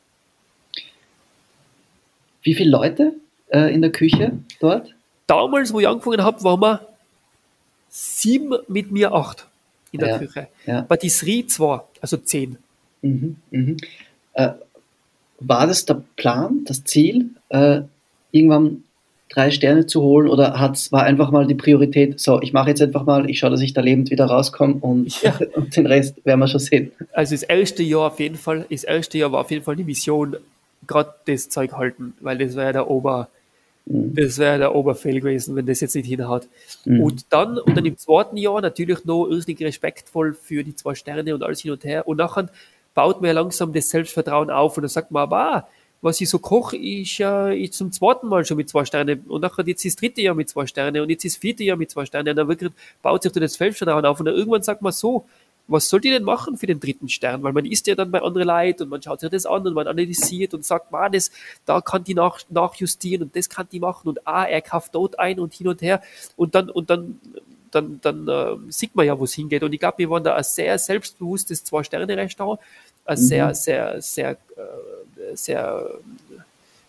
Wie 2.41 2.55
viele 2.55 2.71
Leute 2.71 3.13
äh, 3.49 3.73
in 3.73 3.81
der 3.81 3.91
Küche 3.91 4.39
dort? 4.61 4.95
Damals, 5.27 5.73
wo 5.73 5.81
ich 5.81 5.87
angefangen 5.87 6.23
habe, 6.23 6.41
waren 6.43 6.61
wir 6.61 6.87
sieben 7.97 8.53
mit 8.67 8.91
mir 8.91 9.11
acht 9.11 9.47
in 9.91 9.99
der 9.99 10.09
ja, 10.09 10.17
Küche. 10.19 10.47
Ja. 10.67 10.81
Patisserie 10.83 11.47
zwei, 11.47 11.81
also 11.99 12.17
zehn. 12.17 12.57
Mhm, 13.01 13.37
mhm. 13.49 13.77
Äh, 14.33 14.49
war 15.39 15.65
das 15.65 15.85
der 15.85 16.03
Plan, 16.15 16.61
das 16.65 16.83
Ziel, 16.83 17.31
äh, 17.49 17.81
irgendwann 18.31 18.83
drei 19.29 19.49
Sterne 19.49 19.87
zu 19.87 20.01
holen 20.01 20.29
oder 20.29 20.59
hat's, 20.59 20.91
war 20.91 21.03
einfach 21.03 21.31
mal 21.31 21.47
die 21.47 21.55
Priorität, 21.55 22.19
so, 22.19 22.39
ich 22.41 22.53
mache 22.53 22.69
jetzt 22.69 22.81
einfach 22.81 23.03
mal, 23.03 23.29
ich 23.29 23.39
schaue, 23.39 23.49
dass 23.49 23.61
ich 23.61 23.73
da 23.73 23.81
lebend 23.81 24.11
wieder 24.11 24.25
rauskomme 24.25 24.75
und, 24.75 25.21
ja. 25.23 25.37
und 25.55 25.75
den 25.75 25.87
Rest 25.87 26.23
werden 26.23 26.39
wir 26.39 26.47
schon 26.47 26.59
sehen. 26.59 26.91
Also 27.13 27.33
das 27.33 27.43
erste 27.43 27.81
Jahr 27.81 28.11
auf 28.11 28.19
jeden 28.19 28.37
Fall, 28.37 28.65
das 28.69 28.83
erste 28.83 29.17
Jahr 29.17 29.31
war 29.31 29.41
auf 29.41 29.49
jeden 29.51 29.63
Fall 29.63 29.75
die 29.75 29.83
Mission, 29.83 30.37
gerade 30.85 31.13
das 31.25 31.49
Zeug 31.49 31.73
halten, 31.73 32.13
weil 32.19 32.37
das 32.37 32.55
wäre 32.55 32.73
der 32.73 32.89
Ober, 32.89 33.29
mhm. 33.89 34.15
das 34.15 34.37
wäre 34.37 34.57
der 34.57 34.75
Oberfehl 34.75 35.19
gewesen, 35.19 35.55
wenn 35.55 35.65
das 35.65 35.81
jetzt 35.81 35.95
nicht 35.95 36.07
hinhaut. 36.07 36.47
Mhm. 36.85 37.01
Und 37.01 37.25
dann, 37.29 37.57
und 37.57 37.75
dann 37.75 37.85
im 37.85 37.97
zweiten 37.97 38.37
Jahr 38.37 38.61
natürlich 38.61 39.05
noch 39.05 39.27
irrsinnig 39.27 39.61
respektvoll 39.61 40.33
für 40.33 40.63
die 40.63 40.75
zwei 40.75 40.95
Sterne 40.95 41.33
und 41.33 41.43
alles 41.43 41.61
hin 41.61 41.71
und 41.71 41.83
her. 41.83 42.07
Und 42.07 42.17
nachher 42.17 42.49
baut 42.93 43.21
man 43.21 43.27
ja 43.27 43.33
langsam 43.33 43.73
das 43.73 43.89
Selbstvertrauen 43.89 44.49
auf 44.49 44.77
und 44.77 44.83
dann 44.83 44.89
sagt 44.89 45.11
man, 45.11 45.23
aber 45.23 45.37
ah, 45.37 45.67
was 46.01 46.21
ich 46.21 46.29
so 46.29 46.39
koche, 46.39 46.77
ist 46.77 47.17
ja 47.17 47.49
ich 47.49 47.73
zum 47.73 47.91
zweiten 47.91 48.27
Mal 48.27 48.45
schon 48.45 48.57
mit 48.57 48.69
zwei 48.69 48.85
Sternen 48.85 49.21
und 49.27 49.41
nachher 49.41 49.65
jetzt 49.67 49.83
ist 49.83 49.95
das 49.95 50.01
dritte 50.01 50.21
Jahr 50.21 50.35
mit 50.35 50.49
zwei 50.49 50.65
Sternen 50.67 51.01
und 51.01 51.09
jetzt 51.09 51.25
ist 51.25 51.35
das 51.35 51.41
vierte 51.41 51.63
Jahr 51.63 51.77
mit 51.77 51.89
zwei 51.89 52.05
Sternen 52.05 52.29
und 52.29 52.35
dann 52.35 52.47
wirklich 52.47 52.71
baut 53.01 53.23
sich 53.23 53.31
das 53.31 53.53
Selbstvertrauen 53.53 54.05
auf 54.05 54.19
und 54.19 54.25
dann 54.25 54.35
irgendwann 54.35 54.61
sagt 54.61 54.81
man 54.81 54.91
so, 54.91 55.25
was 55.67 55.89
soll 55.89 55.99
die 55.99 56.09
denn 56.09 56.23
machen 56.23 56.57
für 56.57 56.67
den 56.67 56.79
dritten 56.79 57.09
Stern? 57.09 57.43
Weil 57.43 57.53
man 57.53 57.65
isst 57.65 57.87
ja 57.87 57.95
dann 57.95 58.11
bei 58.11 58.21
anderen 58.21 58.47
Leuten 58.47 58.83
und 58.83 58.89
man 58.89 59.01
schaut 59.01 59.19
sich 59.19 59.29
das 59.29 59.45
an 59.45 59.67
und 59.67 59.73
man 59.73 59.87
analysiert 59.87 60.53
und 60.53 60.65
sagt, 60.65 60.91
man, 60.91 61.11
das, 61.11 61.31
da 61.65 61.81
kann 61.81 62.03
die 62.03 62.13
nach, 62.13 62.39
nachjustieren 62.49 63.23
und 63.23 63.35
das 63.35 63.49
kann 63.49 63.67
die 63.71 63.79
machen 63.79 64.07
und 64.07 64.25
ah, 64.25 64.45
er 64.45 64.61
kauft 64.61 64.95
dort 64.95 65.19
ein 65.19 65.39
und 65.39 65.53
hin 65.53 65.67
und 65.67 65.81
her 65.81 66.01
und 66.35 66.55
dann, 66.55 66.69
und 66.69 66.89
dann, 66.89 67.19
dann, 67.71 67.99
dann 68.01 68.27
äh, 68.27 68.71
sieht 68.71 68.95
man 68.95 69.05
ja, 69.05 69.19
wo 69.19 69.25
es 69.25 69.33
hingeht. 69.33 69.63
Und 69.63 69.73
ich 69.73 69.79
glaube, 69.79 69.97
wir 69.97 70.09
waren 70.09 70.23
da 70.23 70.35
ein 70.35 70.43
sehr 70.43 70.77
selbstbewusstes 70.79 71.63
Zwei-Sterne-Restaurant, 71.63 72.59
ein 73.05 73.17
mhm. 73.17 73.23
sehr, 73.23 73.55
sehr, 73.55 74.01
sehr, 74.01 74.31
äh, 74.31 75.35
sehr, 75.35 75.89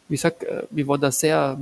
wie 0.08 0.16
sagt, 0.16 0.44
äh, 0.44 0.62
wir 0.70 0.86
waren 0.86 1.00
da 1.00 1.10
sehr 1.10 1.58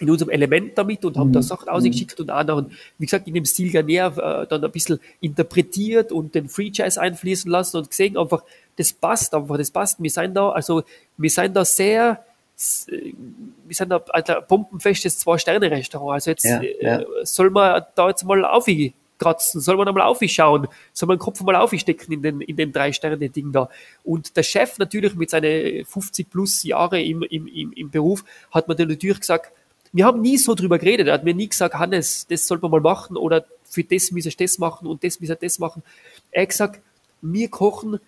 in 0.00 0.10
unserem 0.10 0.30
Element 0.30 0.78
damit 0.78 1.04
und 1.04 1.16
haben 1.16 1.28
mhm. 1.28 1.34
da 1.34 1.42
Sachen 1.42 1.68
ausgeschickt 1.68 2.20
und 2.20 2.30
anderen, 2.30 2.70
wie 2.98 3.06
gesagt, 3.06 3.26
in 3.26 3.34
dem 3.34 3.44
Stil 3.44 3.72
Garnier 3.72 4.12
äh, 4.16 4.46
dann 4.46 4.64
ein 4.64 4.70
bisschen 4.70 5.00
interpretiert 5.20 6.12
und 6.12 6.34
den 6.34 6.48
Free 6.48 6.70
Jazz 6.72 6.98
einfließen 6.98 7.50
lassen 7.50 7.78
und 7.78 7.90
gesehen 7.90 8.16
einfach, 8.16 8.42
das 8.76 8.92
passt 8.92 9.34
einfach, 9.34 9.56
das 9.58 9.70
passt. 9.70 10.00
Wir 10.02 10.10
sind 10.10 10.34
da, 10.34 10.50
also, 10.50 10.82
wir 11.16 11.30
sind 11.30 11.56
da 11.56 11.64
sehr, 11.64 12.24
wir 12.56 13.74
sind 13.74 13.90
da 13.90 14.02
ein 14.12 14.24
bombenfestes 14.48 15.18
Zwei-Sterne-Restaurant. 15.18 16.14
Also 16.14 16.30
jetzt 16.30 16.44
ja, 16.44 16.62
ja. 16.62 17.00
Äh, 17.00 17.06
soll 17.24 17.50
man 17.50 17.82
da 17.94 18.08
jetzt 18.08 18.24
mal 18.24 18.44
aufgehen 18.44 18.94
kratzen, 19.18 19.60
soll 19.60 19.76
man 19.76 19.88
einmal 19.88 20.04
aufschauen, 20.04 20.68
soll 20.92 21.08
man 21.08 21.16
den 21.16 21.20
Kopf 21.20 21.40
mal 21.40 21.56
aufstecken 21.56 22.12
in 22.12 22.22
den, 22.22 22.40
in 22.40 22.56
den 22.56 22.72
drei 22.72 22.92
Sterne 22.92 23.28
Ding 23.28 23.52
da. 23.52 23.68
Und 24.04 24.36
der 24.36 24.42
Chef 24.44 24.78
natürlich 24.78 25.14
mit 25.14 25.30
seinen 25.30 25.84
50 25.84 26.30
plus 26.30 26.62
Jahre 26.62 27.02
im, 27.02 27.22
im, 27.22 27.46
im, 27.46 27.72
im 27.72 27.90
Beruf 27.90 28.24
hat 28.50 28.68
mir 28.68 28.76
dann 28.76 28.88
natürlich 28.88 29.20
gesagt, 29.20 29.52
wir 29.92 30.04
haben 30.04 30.20
nie 30.20 30.38
so 30.38 30.54
drüber 30.54 30.78
geredet. 30.78 31.08
Er 31.08 31.14
hat 31.14 31.24
mir 31.24 31.34
nie 31.34 31.48
gesagt, 31.48 31.74
Hannes, 31.74 32.26
das 32.28 32.46
soll 32.46 32.58
man 32.58 32.70
mal 32.70 32.80
machen 32.80 33.16
oder 33.16 33.44
für 33.64 33.84
das 33.84 34.10
müssen 34.10 34.30
wir 34.30 34.46
das 34.46 34.58
machen 34.58 34.86
und 34.86 35.04
das 35.04 35.20
müssen 35.20 35.30
wir 35.30 35.36
das 35.36 35.58
machen. 35.58 35.82
Er 36.30 36.42
hat 36.42 36.50
gesagt, 36.50 36.80
wir 37.20 37.48
kochen 37.48 38.00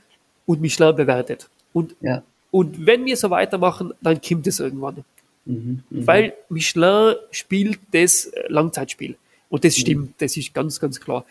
und 0.46 0.60
Michelin 0.60 0.96
bewertet. 0.96 1.48
Und, 1.72 1.94
ja. 2.00 2.22
und 2.50 2.86
wenn 2.86 3.04
wir 3.04 3.16
so 3.16 3.30
weitermachen, 3.30 3.92
dann 4.00 4.20
kommt 4.20 4.46
es 4.46 4.60
irgendwann. 4.60 5.04
Mhm, 5.44 5.82
mh. 5.90 6.06
Weil 6.06 6.34
Michelin 6.48 7.14
spielt 7.30 7.80
das 7.92 8.30
Langzeitspiel. 8.48 9.16
Und 9.50 9.64
das 9.64 9.76
mhm. 9.76 9.80
stimmt, 9.80 10.14
das 10.22 10.36
ist 10.36 10.54
ganz, 10.54 10.80
ganz 10.80 11.00
klar. 11.00 11.26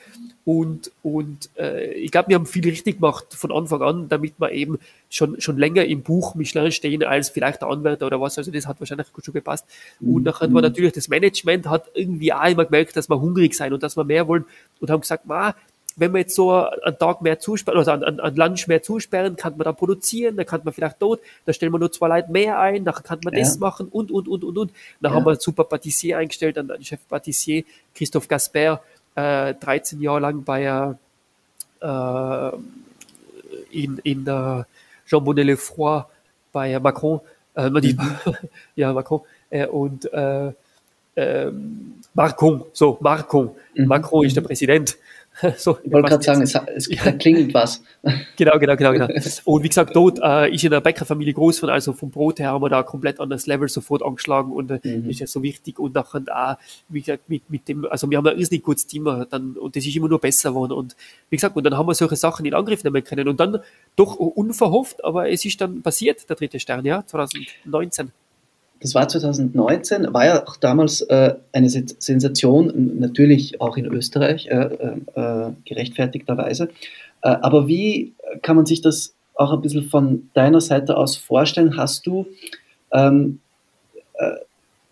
Und, 0.46 0.92
und 1.04 1.50
äh, 1.58 1.94
ich 1.94 2.12
glaube, 2.12 2.30
wir 2.30 2.36
haben 2.36 2.46
viel 2.46 2.68
richtig 2.68 2.98
gemacht 2.98 3.28
von 3.34 3.52
Anfang 3.52 3.82
an, 3.82 4.10
damit 4.10 4.34
wir 4.40 4.52
eben 4.52 4.78
schon, 5.10 5.40
schon 5.40 5.58
länger 5.58 5.86
im 5.86 6.02
Buch 6.02 6.36
Michelin 6.36 6.72
stehen 6.72 7.04
als 7.04 7.30
vielleicht 7.30 7.62
der 7.62 7.70
Anwärter 7.70 8.08
oder 8.08 8.20
was. 8.20 8.38
Also 8.38 8.52
das 8.52 8.68
hat 8.68 8.80
wahrscheinlich 8.82 9.14
gut 9.14 9.24
schon 9.24 9.34
gepasst. 9.34 9.66
Und 10.02 10.24
nachher 10.24 10.52
war 10.54 10.62
mhm. 10.62 10.68
natürlich 10.68 10.92
das 10.92 11.08
Management 11.08 11.68
hat 11.68 11.90
irgendwie 11.94 12.34
auch 12.34 12.50
immer 12.50 12.66
gemerkt, 12.66 12.96
dass 12.98 13.10
wir 13.10 13.22
hungrig 13.22 13.56
sein 13.56 13.74
und 13.74 13.84
dass 13.84 13.96
wir 13.96 14.04
mehr 14.04 14.28
wollen 14.28 14.46
und 14.82 14.90
haben 14.90 15.02
gesagt, 15.02 15.26
ma, 15.26 15.56
wenn 16.00 16.14
wir 16.14 16.20
jetzt 16.20 16.36
so 16.36 16.52
einen 16.52 16.98
Tag 16.98 17.22
mehr 17.22 17.40
zusperren, 17.40 17.78
also 17.78 17.92
an, 17.92 18.20
an 18.20 18.36
Lunch 18.36 18.68
mehr 18.68 18.82
zusperren, 18.82 19.36
kann 19.36 19.58
man 19.58 19.66
da 19.66 19.74
produzieren, 19.74 20.38
dann 20.38 20.46
kann 20.46 20.62
man 20.64 20.74
vielleicht 20.74 21.02
dort, 21.02 21.20
da 21.46 21.54
stellen 21.54 21.72
wir 21.72 21.80
nur 21.80 21.92
zwei 21.92 22.08
Leute 22.08 22.32
mehr 22.32 22.60
ein, 22.60 22.86
dann 22.86 22.96
kann 22.96 23.20
man 23.24 23.34
ja. 23.34 23.40
das 23.42 23.60
machen 23.60 23.88
und, 23.90 24.12
und, 24.12 24.28
und, 24.28 24.44
und, 24.44 24.58
und. 24.58 24.72
Dann 25.02 25.12
ja. 25.12 25.16
haben 25.16 25.26
wir 25.26 25.32
einen 25.32 25.40
super 25.40 25.64
Patissier 25.64 26.18
eingestellt, 26.18 26.58
einen 26.58 26.84
Chef 26.84 27.00
Patissier, 27.08 27.64
Christoph 27.94 28.28
Gasper, 28.28 28.82
äh, 29.16 29.54
13 29.54 30.02
Jahre 30.02 30.22
lang 30.22 30.44
bei 30.44 30.64
äh, 31.82 32.52
in, 33.72 34.00
in 34.04 34.28
äh, 34.28 34.64
Jean 35.06 35.24
Bonnet 35.24 35.46
Lefroy 35.46 36.04
bei 36.52 36.80
Macron, 36.80 37.22
äh, 37.56 37.70
mhm. 37.70 38.00
ja, 38.76 38.94
Macron, 38.94 39.22
äh, 39.50 39.68
und 39.68 40.12
äh, 40.14 40.52
äh, 41.16 41.52
Macron, 42.14 42.64
so, 42.74 42.98
Macron. 43.02 43.52
Mhm. 43.76 43.88
Macron 43.88 44.26
ist 44.26 44.36
der 44.36 44.44
mhm. 44.44 44.48
Präsident. 44.48 44.98
so, 45.58 45.78
ich 45.84 45.92
wollte 45.92 46.10
gerade 46.10 46.24
sagen, 46.24 46.42
es, 46.42 46.56
es 46.76 46.88
ja. 46.90 47.12
klingelt 47.12 47.54
was. 47.54 47.84
Genau, 48.36 48.58
genau, 48.58 48.76
genau, 48.76 48.94
genau. 48.94 49.08
Und 49.46 49.64
wie 49.64 49.68
gesagt, 49.68 49.96
dort 49.96 50.20
äh, 50.22 50.54
ist 50.54 50.64
in 50.64 50.72
der 50.72 50.80
Bäckerfamilie 50.80 51.34
groß 51.34 51.60
von, 51.60 51.70
also 51.70 51.92
vom 51.94 52.10
Brot 52.10 52.40
her 52.40 52.52
haben 52.52 52.62
wir 52.62 52.70
da 52.70 52.84
komplett 52.84 53.20
anderes 53.20 53.48
Level 53.48 53.68
sofort 53.68 54.02
angeschlagen 54.02 54.52
und 54.52 54.72
äh, 54.72 54.80
mhm. 54.84 55.10
ist 55.10 55.20
ja 55.20 55.28
so 55.28 55.44
wichtig 55.44 55.78
und 55.80 55.96
nachher 55.96 56.22
auch, 56.34 56.56
wie 56.88 57.02
gesagt, 57.02 57.30
mit, 57.30 57.50
mit 57.50 57.68
dem, 57.68 57.86
also 57.86 58.10
wir 58.10 58.18
haben 58.18 58.28
ein 58.28 58.38
irrsinnig 58.38 58.64
gutes 58.64 58.88
Team 58.88 59.04
dann, 59.30 59.58
und 59.58 59.76
das 59.76 59.86
ist 59.86 59.96
immer 59.96 60.08
nur 60.08 60.20
besser 60.20 60.50
geworden 60.50 60.72
und 60.72 60.96
wie 61.30 61.36
gesagt, 61.36 61.56
und 61.58 61.64
dann 61.66 61.78
haben 61.78 61.88
wir 61.88 61.94
solche 61.94 62.16
Sachen 62.16 62.46
in 62.46 62.54
Angriff 62.54 62.84
nehmen 62.84 63.04
können 63.04 63.28
und 63.28 63.40
dann 63.40 63.60
doch 63.96 64.16
unverhofft, 64.16 65.04
aber 65.04 65.30
es 65.30 65.44
ist 65.44 65.60
dann 65.60 65.82
passiert, 65.82 66.30
der 66.30 66.38
dritte 66.38 66.60
Stern, 66.60 66.86
ja, 66.86 67.06
2019 67.06 68.12
das 68.82 68.96
war 68.96 69.08
2019, 69.08 70.14
war 70.14 70.26
ja 70.26 70.48
auch 70.48 70.56
damals 70.56 71.02
äh, 71.02 71.36
eine 71.52 71.70
Sensation, 71.70 72.98
natürlich 73.00 73.60
auch 73.60 73.76
in 73.78 73.86
Österreich, 73.86 74.48
äh, 74.48 74.70
äh, 75.16 75.52
gerechtfertigterweise. 75.66 76.70
Äh, 77.22 77.30
aber 77.42 77.68
wie 77.68 78.14
kann 78.42 78.56
man 78.56 78.66
sich 78.66 78.82
das 78.82 79.14
auch 79.36 79.52
ein 79.52 79.62
bisschen 79.62 79.90
von 79.90 80.30
deiner 80.34 80.62
Seite 80.62 80.96
aus 80.96 81.18
vorstellen? 81.18 81.76
Hast 81.78 82.08
du, 82.08 82.26
ähm, 82.94 83.40
äh, 84.14 84.36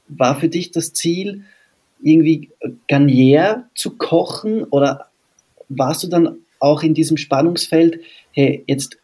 war 0.09 0.39
für 0.39 0.49
dich 0.49 0.71
das 0.71 0.93
Ziel, 0.93 1.43
irgendwie 2.01 2.49
Garnier 2.87 3.65
zu 3.73 3.97
kochen 3.97 4.63
oder 4.65 5.07
warst 5.69 6.03
du 6.03 6.07
dann 6.07 6.37
auch 6.59 6.83
in 6.83 6.93
diesem 6.93 7.17
Spannungsfeld, 7.17 7.99
hey, 8.31 8.63
jetzt 8.67 8.97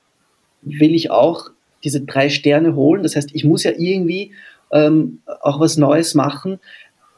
will 0.62 0.94
ich 0.94 1.12
auch 1.12 1.50
diese 1.84 2.02
drei 2.02 2.30
Sterne 2.30 2.76
holen, 2.76 3.04
das 3.04 3.16
heißt, 3.16 3.32
ich 3.34 3.44
muss 3.44 3.64
ja 3.64 3.72
irgendwie 3.78 4.32
ähm, 4.74 5.22
auch 5.42 5.60
was 5.60 5.78
Neues 5.78 6.16
machen. 6.16 6.60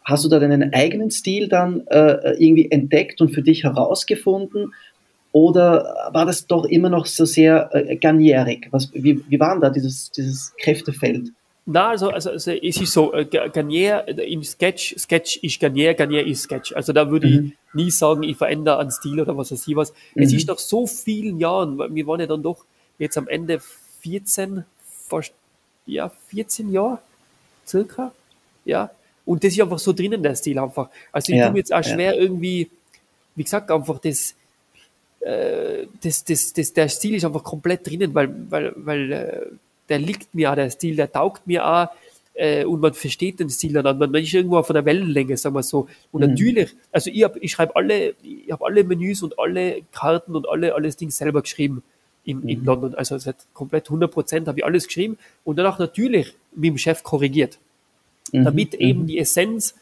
Hast 0.03 0.23
du 0.23 0.29
da 0.29 0.39
deinen 0.39 0.73
eigenen 0.73 1.09
Stil 1.09 1.47
dann 1.47 1.87
äh, 1.87 2.35
irgendwie 2.37 2.69
entdeckt 2.69 3.21
und 3.21 3.29
für 3.29 3.41
dich 3.41 3.63
herausgefunden? 3.63 4.73
Oder 5.31 6.11
war 6.13 6.25
das 6.25 6.45
doch 6.47 6.65
immer 6.65 6.89
noch 6.89 7.07
so 7.07 7.25
sehr 7.25 7.69
äh, 7.73 7.95
garnierig? 7.97 8.67
Was, 8.71 8.93
wie, 8.93 9.21
wie 9.27 9.39
war 9.39 9.53
denn 9.53 9.61
da 9.61 9.69
dieses, 9.69 10.11
dieses 10.11 10.53
Kräftefeld? 10.61 11.31
Na, 11.65 11.89
also, 11.89 12.09
also, 12.09 12.29
also 12.29 12.51
es 12.51 12.79
ist 12.79 12.93
so, 12.93 13.11
äh, 13.13 13.25
Garnier 13.25 14.07
im 14.07 14.43
Sketch, 14.43 14.95
Sketch 14.99 15.37
ist 15.37 15.59
Garnier, 15.59 15.95
Garnier 15.95 16.25
ist 16.25 16.43
Sketch. 16.43 16.73
Also 16.75 16.93
da 16.93 17.09
würde 17.09 17.27
mhm. 17.27 17.33
ich 17.33 17.73
nie 17.73 17.89
sagen, 17.89 18.21
ich 18.21 18.37
verändere 18.37 18.77
einen 18.77 18.91
Stil 18.91 19.19
oder 19.19 19.35
was 19.35 19.51
weiß 19.51 19.67
ich 19.67 19.75
was. 19.75 19.91
Mhm. 20.13 20.23
Es 20.23 20.33
ist 20.33 20.47
nach 20.47 20.59
so 20.59 20.85
vielen 20.85 21.39
Jahren, 21.39 21.79
wir 21.79 22.05
waren 22.05 22.19
ja 22.19 22.27
dann 22.27 22.43
doch 22.43 22.65
jetzt 22.99 23.17
am 23.17 23.27
Ende 23.27 23.59
14, 24.01 24.63
fast, 25.07 25.33
ja, 25.87 26.09
14 26.27 26.71
Jahre 26.71 26.99
circa, 27.67 28.11
ja. 28.65 28.91
Und 29.25 29.43
das 29.43 29.53
ist 29.53 29.61
einfach 29.61 29.79
so 29.79 29.91
drinnen, 29.91 30.21
der 30.21 30.35
Stil 30.35 30.59
einfach. 30.59 30.89
Also 31.11 31.31
ich 31.31 31.39
ja, 31.39 31.45
tue 31.45 31.53
mir 31.53 31.59
jetzt 31.59 31.73
auch 31.73 31.83
schwer 31.83 32.15
ja. 32.15 32.21
irgendwie, 32.21 32.69
wie 33.35 33.43
gesagt, 33.43 33.71
einfach 33.71 33.99
das, 33.99 34.35
äh, 35.21 35.87
das, 36.01 36.23
das, 36.23 36.53
das, 36.53 36.73
der 36.73 36.89
Stil 36.89 37.15
ist 37.15 37.25
einfach 37.25 37.43
komplett 37.43 37.87
drinnen, 37.87 38.13
weil, 38.13 38.29
weil, 38.49 38.73
weil 38.75 39.11
äh, 39.11 39.41
der 39.89 39.99
liegt 39.99 40.33
mir 40.35 40.51
auch, 40.51 40.55
der 40.55 40.69
Stil, 40.69 40.95
der 40.95 41.11
taugt 41.11 41.47
mir 41.47 41.65
auch 41.65 41.87
äh, 42.35 42.65
und 42.65 42.81
man 42.81 42.93
versteht 42.93 43.39
den 43.39 43.49
Stil 43.49 43.73
dann, 43.73 43.97
man 43.97 44.13
ist 44.15 44.33
irgendwo 44.33 44.61
von 44.61 44.73
der 44.73 44.85
Wellenlänge, 44.85 45.37
sagen 45.37 45.55
wir 45.55 45.63
so. 45.63 45.87
Und 46.11 46.21
mhm. 46.21 46.29
natürlich, 46.29 46.75
also 46.91 47.09
ich, 47.09 47.23
hab, 47.23 47.37
ich 47.37 47.51
schreibe 47.51 47.75
alle, 47.75 48.13
ich 48.21 48.51
habe 48.51 48.65
alle 48.65 48.83
Menüs 48.83 49.23
und 49.23 49.39
alle 49.39 49.81
Karten 49.91 50.35
und 50.35 50.47
alle, 50.47 50.75
alles 50.75 50.97
Ding 50.97 51.09
selber 51.09 51.41
geschrieben 51.41 51.81
in, 52.25 52.41
mhm. 52.41 52.49
in 52.49 52.65
London. 52.65 52.95
Also 52.95 53.17
seit 53.17 53.37
komplett 53.53 53.87
100 53.87 54.11
Prozent 54.11 54.47
habe 54.47 54.59
ich 54.59 54.65
alles 54.65 54.85
geschrieben 54.87 55.17
und 55.43 55.57
danach 55.57 55.79
natürlich 55.79 56.35
mit 56.55 56.71
dem 56.71 56.77
Chef 56.77 57.03
korrigiert, 57.03 57.57
mhm. 58.31 58.45
damit 58.45 58.73
mhm. 58.73 58.79
eben 58.79 59.07
die 59.07 59.19
Essenz 59.19 59.75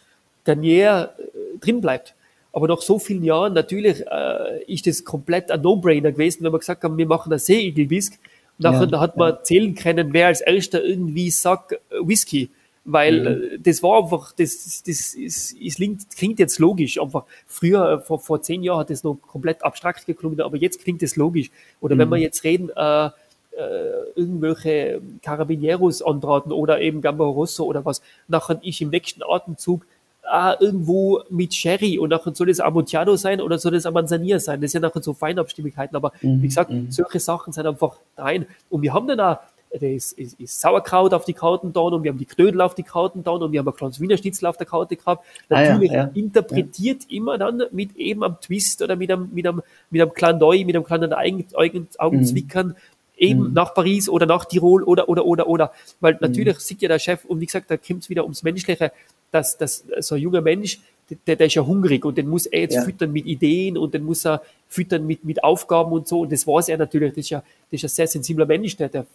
Garnier 0.46 1.14
äh, 1.18 1.58
drin 1.60 1.82
bleibt. 1.82 2.16
Aber 2.52 2.68
nach 2.68 2.82
so 2.82 3.00
vielen 3.00 3.24
Jahren 3.24 3.54
natürlich 3.54 4.06
äh, 4.06 4.64
ist 4.68 4.86
das 4.86 5.04
komplett 5.04 5.50
ein 5.50 5.62
No-Brainer 5.62 6.12
gewesen, 6.12 6.44
wenn 6.44 6.54
wir 6.54 6.60
gesagt 6.60 6.84
haben, 6.84 6.98
wir 6.98 7.08
machen 7.08 7.34
ein 7.34 7.40
Seeigelbisk 7.40 8.20
Nachher 8.58 8.88
ja, 8.88 9.00
hat 9.00 9.18
man 9.18 9.34
ja. 9.34 9.44
zählen 9.44 9.76
können, 9.76 10.14
wer 10.14 10.28
als 10.28 10.42
erster 10.42 10.84
irgendwie 10.84 11.30
sagt 11.32 11.74
äh, 11.74 11.78
Whisky. 12.02 12.50
Weil 12.86 13.22
mhm. 13.22 13.44
Äh, 13.56 13.60
das 13.60 13.82
war 13.82 14.04
einfach, 14.04 14.34
das, 14.34 14.84
das 14.86 15.14
ist, 15.16 15.54
ist, 15.54 15.80
klingt 16.16 16.40
jetzt 16.40 16.60
logisch. 16.60 17.00
Einfach 17.00 17.26
früher, 17.48 17.94
äh, 17.94 18.00
vor, 18.00 18.20
vor 18.20 18.42
zehn 18.42 18.62
Jahren 18.62 18.80
hat 18.80 18.90
das 18.90 19.04
noch 19.04 19.16
komplett 19.16 19.64
abstrakt 19.64 20.06
geklungen, 20.06 20.42
aber 20.42 20.58
jetzt 20.58 20.82
klingt 20.84 21.02
das 21.02 21.16
logisch. 21.16 21.50
Oder 21.82 21.96
mhm. 21.96 22.00
wenn 22.00 22.10
wir 22.10 22.18
jetzt 22.18 22.44
reden, 22.44 22.70
äh, 22.76 23.10
äh, 23.58 24.20
irgendwelche 24.20 25.02
Carabineros 25.22 26.02
anbraten 26.02 26.52
oder 26.52 26.82
eben 26.82 27.02
Gamba 27.02 27.26
Rosso 27.26 27.64
oder 27.66 27.86
was, 27.86 28.02
nachher 28.28 28.60
ich 28.62 28.82
im 28.82 28.90
nächsten 28.90 29.22
Atemzug 29.24 29.86
ah, 30.24 30.56
irgendwo 30.60 31.22
mit 31.30 31.54
Sherry 31.54 32.00
und 32.00 32.10
nachher 32.10 32.34
soll 32.34 32.48
das 32.48 32.60
Amontillado 32.60 33.16
sein 33.16 33.42
oder 33.42 33.58
soll 33.60 33.74
das 33.74 33.90
Manzanilla 33.90 34.40
sein. 34.40 34.62
Das 34.62 34.72
sind 34.72 34.82
nachher 34.82 35.04
so 35.04 35.14
Feinabstimmigkeiten, 35.14 35.96
aber 35.96 36.12
mhm, 36.22 36.42
wie 36.42 36.48
gesagt, 36.48 36.72
mhm. 36.72 36.92
solche 36.92 37.20
Sachen 37.20 37.54
sind 37.54 37.68
einfach 37.68 37.98
rein. 38.18 38.46
Und 38.70 38.82
wir 38.82 38.94
haben 38.94 39.08
dann 39.08 39.20
auch 39.20 39.38
das 39.74 40.12
ist, 40.14 40.40
ist, 40.40 40.62
Sauerkraut 40.62 41.14
auf 41.14 41.26
die 41.26 41.34
Karten 41.34 41.74
da 41.74 41.82
und 41.82 42.04
wir 42.04 42.12
haben 42.12 42.20
die 42.20 42.26
Knödel 42.26 42.62
auf 42.62 42.76
die 42.76 42.84
Karten 42.84 43.24
da 43.24 43.32
und 43.32 43.52
wir 43.52 43.60
haben 43.60 43.68
ein 43.68 43.74
kleines 43.74 44.00
Wiener 44.00 44.18
Schnitzel 44.18 44.46
auf 44.46 44.58
der 44.58 44.68
Karte 44.68 44.96
gehabt. 44.96 45.26
Natürlich 45.50 45.92
ah, 45.92 45.96
ja, 45.96 46.04
ja. 46.04 46.12
interpretiert 46.14 47.04
ja. 47.08 47.18
immer 47.18 47.40
dann 47.40 47.64
mit 47.72 47.96
eben 47.96 48.24
am 48.24 48.40
Twist 48.40 48.84
oder 48.84 48.96
mit 48.96 49.12
einem, 49.12 49.32
mit 49.34 49.48
einem, 49.48 49.64
mit 49.90 50.02
einem 50.02 50.14
kleinen 50.14 50.40
Doi, 50.40 50.64
mit 50.64 50.76
einem 50.76 50.86
kleinen 50.86 51.12
Augen, 51.14 51.88
Augenzwickern, 51.98 52.68
mhm. 52.68 52.76
Eben 53.18 53.50
mhm. 53.50 53.54
nach 53.54 53.74
Paris 53.74 54.10
oder 54.10 54.26
nach 54.26 54.46
Tirol 54.46 54.84
oder, 54.84 55.10
oder, 55.10 55.26
oder, 55.26 55.48
oder. 55.48 55.72
Weil 56.00 56.14
mhm. 56.14 56.20
natürlich 56.22 56.56
mhm. 56.56 56.62
sieht 56.62 56.82
ja 56.82 56.88
der 56.88 57.00
Chef, 57.00 57.26
und 57.26 57.40
wie 57.40 57.46
gesagt, 57.46 57.70
da 57.70 57.78
kommt 57.78 58.04
es 58.04 58.10
wieder 58.10 58.24
ums 58.24 58.44
Menschliche, 58.44 58.92
dass, 59.32 59.58
dass 59.58 59.84
so 60.00 60.16
ein 60.16 60.22
junger 60.22 60.42
Mensch, 60.42 60.80
der, 61.28 61.36
der 61.36 61.48
ist 61.48 61.56
ja 61.56 61.66
hungrig 61.66 62.06
und 62.06 62.18
den 62.18 62.30
muss 62.30 62.46
er 62.46 62.62
jetzt 62.62 62.76
ja. 62.76 62.84
füttern 62.84 63.12
mit 63.12 63.26
Ideen 63.26 63.78
und 63.78 63.94
den 63.94 64.04
muss 64.04 64.26
er 64.26 64.42
füttern 64.68 65.06
mit, 65.06 65.26
mit 65.26 65.44
Aufgaben 65.44 65.92
und 65.92 66.08
so. 66.08 66.22
Und 66.22 66.32
das 66.32 66.48
weiß 66.48 66.70
er 66.70 66.78
natürlich. 66.78 67.12
Das 67.12 67.20
ist 67.20 67.30
ja, 67.30 67.44
das 67.72 67.80
ist 67.80 67.84
ein 67.84 67.90
sehr 67.90 68.08
sensibler 68.08 68.46
Mensch, 68.46 68.78
der, 68.78 68.90
der 68.90 69.06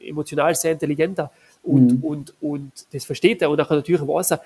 emotional 0.00 0.54
sehr 0.54 0.72
intelligenter 0.72 1.30
und, 1.62 1.98
mhm. 1.98 2.04
und, 2.04 2.34
und 2.40 2.72
das 2.92 3.04
versteht 3.04 3.42
er. 3.42 3.50
Und 3.50 3.60
auch 3.60 3.70
natürlich 3.70 4.06
weiß 4.06 4.32
er, 4.32 4.42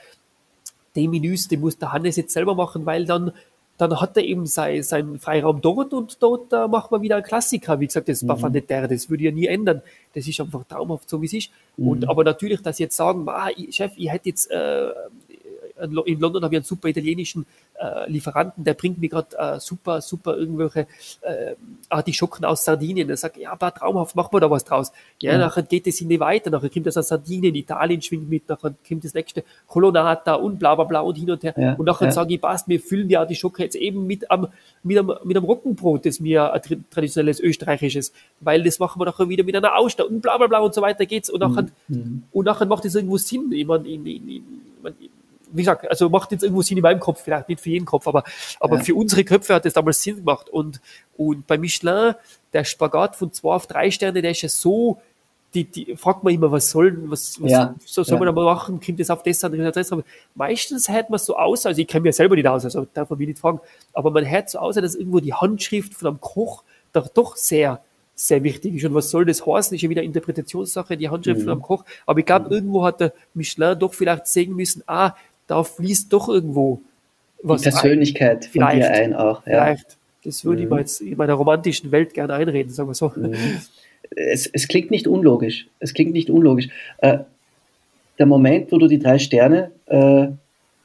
die 0.95 1.09
Menüs, 1.09 1.47
die 1.49 1.57
muss 1.57 1.79
der 1.79 1.93
Hannes 1.93 2.17
jetzt 2.17 2.33
selber 2.33 2.55
machen, 2.55 2.87
weil 2.87 3.05
dann, 3.05 3.33
dann 3.79 4.01
hat 4.01 4.17
er 4.17 4.25
eben 4.25 4.47
sein, 4.47 4.83
seinen 4.83 5.19
Freiraum 5.19 5.61
dort 5.61 5.93
und 5.93 6.23
dort 6.23 6.53
uh, 6.53 6.69
macht 6.69 6.91
man 6.91 7.03
wieder 7.03 7.17
einen 7.17 7.25
Klassiker. 7.25 7.79
Wie 7.81 7.87
gesagt, 7.87 8.09
das 8.09 8.23
mhm. 8.23 8.29
war 8.29 8.51
nicht 8.51 8.71
der, 8.71 8.89
das 8.89 9.11
würde 9.11 9.25
ja 9.25 9.31
nie 9.31 9.47
ändern. 9.47 9.83
Das 10.15 10.27
ist 10.27 10.41
einfach 10.41 10.65
traumhaft, 10.65 11.09
so 11.09 11.21
wie 11.21 11.27
es 11.27 11.35
ist. 11.35 11.51
Mhm. 11.77 11.89
Und, 11.89 12.09
aber 12.09 12.25
natürlich, 12.25 12.63
dass 12.63 12.79
jetzt 12.79 12.97
sagen, 12.97 13.29
ah, 13.29 13.49
Chef, 13.71 13.93
ich 13.97 14.11
hätte 14.11 14.29
jetzt 14.29 14.51
äh, 14.51 14.89
in 15.81 16.21
London 16.21 16.43
habe 16.43 16.55
ich 16.55 16.59
einen 16.59 16.65
super 16.65 16.89
italienischen 16.89 17.47
äh, 17.79 18.11
Lieferanten, 18.11 18.65
der 18.65 18.75
bringt 18.75 18.99
mir 18.99 19.09
gerade 19.09 19.37
äh, 19.39 19.61
super, 19.61 20.01
super 20.01 20.37
irgendwelche 20.37 20.87
äh, 21.21 21.55
Artischocken 21.89 22.45
aus 22.45 22.65
Sardinien. 22.65 23.09
Er 23.11 23.17
sagt, 23.17 23.37
ja, 23.37 23.53
aber 23.53 23.73
traumhaft, 23.73 24.17
machen 24.17 24.33
wir 24.33 24.41
da 24.41 24.51
was 24.51 24.65
draus. 24.65 24.93
Ja, 25.21 25.35
mhm. 25.35 25.41
nachher 25.41 25.63
geht 25.63 25.87
es 25.87 26.01
in 26.01 26.09
die 26.09 26.21
weiter, 26.21 26.51
nachher 26.51 26.71
kommt 26.71 26.87
das 26.87 26.97
aus 26.97 27.09
Sardinien, 27.09 27.55
Italien 27.55 28.01
schwingt 28.01 28.29
mit, 28.29 28.49
nachher 28.49 28.75
kommt 28.87 29.05
das 29.05 29.15
nächste 29.15 29.45
Colonata 29.67 30.35
und 30.35 30.59
bla 30.59 30.75
bla 30.75 30.85
bla 30.85 31.01
und 31.01 31.17
hin 31.17 31.31
und 31.31 31.43
her. 31.43 31.55
Ja, 31.57 31.75
und 31.75 31.85
nachher 31.85 32.07
ja. 32.07 32.13
sage 32.13 32.35
ich, 32.35 32.41
passt, 32.41 32.69
wir 32.69 32.81
füllen 32.81 33.09
die 33.09 33.17
Artischocke 33.17 33.63
jetzt 33.63 33.77
eben 33.77 34.07
mit 34.07 34.31
am, 34.31 34.49
mit 34.83 34.99
einem, 34.99 35.13
mit 35.25 35.37
einem 35.37 35.45
Roggenbrot, 35.45 36.07
das 36.07 36.21
mir 36.21 36.53
ein 36.53 36.85
traditionelles 36.91 37.41
österreichisches, 37.41 38.13
weil 38.41 38.63
das 38.63 38.79
machen 38.79 39.01
wir 39.01 39.07
nachher 39.07 39.29
wieder 39.29 39.45
mit 39.45 39.57
einer 39.57 39.77
Auster 39.77 40.09
und 40.09 40.21
bla 40.21 40.39
bla 40.39 40.47
bla 40.47 40.61
und 40.61 40.75
so 40.75 40.83
weiter 40.83 41.07
geht's. 41.07 41.29
Und 41.29 41.41
nachher, 41.41 41.67
mhm. 41.89 42.23
und 42.33 42.45
nachher 42.45 42.67
macht 42.67 42.85
das 42.85 42.95
irgendwo 42.95 43.19
Sinn. 43.19 43.53
Ich 43.53 43.67
meine, 43.67 43.87
in, 43.89 44.07
in, 44.07 44.29
in, 44.29 44.45
in 44.85 45.11
wie 45.57 45.63
gesagt, 45.63 45.89
also 45.89 46.09
macht 46.09 46.33
jetzt 46.33 46.43
irgendwo 46.43 46.63
Sinn 46.63 46.77
in 46.77 46.83
meinem 46.83 47.01
Kopf, 47.01 47.23
vielleicht 47.23 47.49
nicht 47.49 47.61
für 47.61 47.71
jeden 47.71 47.87
Kopf, 47.87 48.07
aber, 48.07 48.25
aber 48.61 48.77
ja. 48.77 48.83
für 48.83 48.95
unsere 48.95 49.25
Köpfe 49.25 49.55
hat 49.55 49.65
das 49.65 49.73
damals 49.73 50.03
Sinn 50.03 50.17
gemacht. 50.17 50.49
Und, 50.49 50.81
und 51.17 51.47
bei 51.47 51.59
Michelin, 51.59 52.15
der 52.53 52.65
Spagat 52.65 53.17
von 53.17 53.33
zwei 53.33 53.55
auf 53.55 53.67
drei 53.67 53.91
Sterne, 53.91 54.23
der 54.23 54.33
ist 54.33 54.43
ja 54.43 54.49
so, 54.49 55.01
die, 55.55 55.65
die 55.65 55.97
fragt 55.97 56.23
man 56.23 56.35
immer, 56.35 56.53
was 56.53 56.71
soll, 56.71 56.97
was, 57.11 57.41
was 57.41 57.51
ja. 57.51 57.75
soll, 57.85 58.05
soll 58.05 58.15
ja. 58.15 58.25
man 58.25 58.27
da 58.27 58.33
mal 58.33 58.57
kommt 58.57 59.01
das 59.01 59.11
auf 59.11 59.23
das 59.23 59.43
an, 59.43 59.57
das 59.73 59.93
an. 59.93 60.05
Meistens 60.35 60.89
hört 60.89 61.09
man 61.09 61.19
so 61.19 61.37
aus, 61.37 61.65
also 61.65 61.81
ich 61.81 61.89
kenne 61.89 62.03
mir 62.03 62.13
selber 62.13 62.37
nicht 62.37 62.47
aus, 62.47 62.65
also 62.65 62.87
darf 62.93 63.09
man 63.09 63.19
mich 63.19 63.29
nicht 63.29 63.39
fragen, 63.39 63.61
aber 63.93 64.11
man 64.11 64.29
hört 64.29 64.51
so 64.51 64.59
aus, 64.59 64.75
dass 64.75 64.95
irgendwo 64.95 65.21
die 65.21 65.33
Handschrift 65.33 65.95
von 65.95 66.09
einem 66.09 66.21
Koch 66.21 66.63
doch, 66.93 67.09
doch 67.09 67.37
sehr, 67.37 67.81
sehr 68.15 68.43
wichtig 68.43 68.75
ist. 68.75 68.85
Und 68.85 68.95
was 68.95 69.11
soll 69.11 69.25
das 69.25 69.47
heißen? 69.47 69.75
Ist 69.75 69.83
ja 69.83 69.91
wieder 69.91 70.03
Interpretationssache, 70.03 70.97
die 70.97 71.09
Handschrift 71.09 71.41
mhm. 71.41 71.45
von 71.45 71.53
einem 71.53 71.63
Koch. 71.63 71.85
Aber 72.07 72.19
ich 72.19 72.27
glaube, 72.27 72.47
mhm. 72.47 72.53
irgendwo 72.53 72.85
hat 72.85 73.01
der 73.01 73.13
Michelin 73.35 73.79
doch 73.79 73.95
vielleicht 73.95 74.27
sehen 74.27 74.57
müssen, 74.57 74.83
ah, 74.87 75.13
da 75.47 75.63
fließt 75.63 76.13
doch 76.13 76.29
irgendwo 76.29 76.81
was 77.43 77.63
Die 77.63 77.71
Persönlichkeit 77.71 78.45
ein. 78.45 78.51
von 78.51 78.77
dir 78.77 78.91
ein 78.91 79.15
auch. 79.15 79.47
Ja. 79.47 79.65
Vielleicht. 79.65 79.97
Das 80.25 80.45
würde 80.45 80.59
mhm. 80.59 80.65
ich 80.65 80.71
mal 80.71 80.81
jetzt 80.81 81.01
in 81.01 81.17
meiner 81.17 81.35
romantischen 81.35 81.93
Welt 81.93 82.13
gerne 82.15 82.35
einreden, 82.35 82.73
sagen 82.73 82.89
wir 82.89 82.95
so. 82.95 83.13
Mhm. 83.15 83.35
Es, 84.11 84.47
es, 84.47 84.69
klingt 84.69 84.91
nicht 84.91 85.07
unlogisch. 85.07 85.69
Es 85.79 85.95
klingt 85.95 86.13
nicht 86.13 86.31
unlogisch. 86.31 86.69
Äh, 86.99 87.19
der 88.19 88.27
Moment, 88.27 88.73
wo 88.73 88.79
du 88.79 88.89
die 88.89 88.99
drei 88.99 89.19
Sterne 89.19 89.71
äh, 89.87 90.29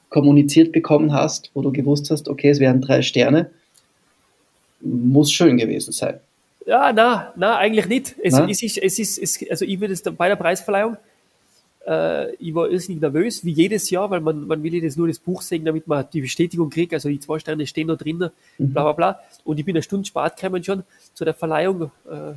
kommuniziert 0.09 0.71
bekommen 0.71 1.13
hast, 1.13 1.49
wo 1.53 1.61
du 1.61 1.71
gewusst 1.71 2.11
hast, 2.11 2.27
okay, 2.27 2.49
es 2.49 2.59
wären 2.59 2.81
drei 2.81 3.01
Sterne, 3.01 3.49
muss 4.81 5.31
schön 5.31 5.57
gewesen 5.57 5.91
sein. 5.91 6.19
Ja, 6.65 6.91
na, 6.93 7.33
na, 7.35 7.57
eigentlich 7.57 7.87
nicht. 7.87 8.15
Es, 8.21 8.37
es 8.37 8.61
ist, 8.61 8.77
es 8.77 8.99
ist, 8.99 9.17
es, 9.17 9.49
also 9.49 9.65
ich 9.65 9.79
würde 9.79 9.93
es 9.93 10.03
bei 10.03 10.27
der 10.27 10.35
Preisverleihung, 10.35 10.97
äh, 11.87 12.35
ich 12.35 12.53
war 12.53 12.69
irrsinnig 12.69 13.01
nervös, 13.01 13.43
wie 13.43 13.51
jedes 13.51 13.89
Jahr, 13.89 14.09
weil 14.09 14.21
man, 14.21 14.47
man 14.47 14.61
will 14.63 14.73
jetzt 14.73 14.97
nur 14.97 15.07
das 15.07 15.19
Buch 15.19 15.41
sehen, 15.41 15.65
damit 15.65 15.87
man 15.87 16.05
die 16.11 16.21
Bestätigung 16.21 16.69
kriegt. 16.69 16.93
Also 16.93 17.09
die 17.09 17.19
zwei 17.19 17.39
Sterne 17.39 17.65
stehen 17.65 17.87
da 17.87 17.95
drinnen, 17.95 18.31
mhm. 18.57 18.73
bla 18.73 18.83
bla 18.83 18.91
bla. 18.93 19.19
Und 19.43 19.59
ich 19.59 19.65
bin 19.65 19.75
eine 19.75 19.83
Stunde 19.83 20.05
spät 20.05 20.35
gekommen 20.35 20.63
schon 20.63 20.83
zu 21.13 21.25
der 21.25 21.33
Verleihung. 21.33 21.91
Äh, 22.09 22.31
äh 22.31 22.35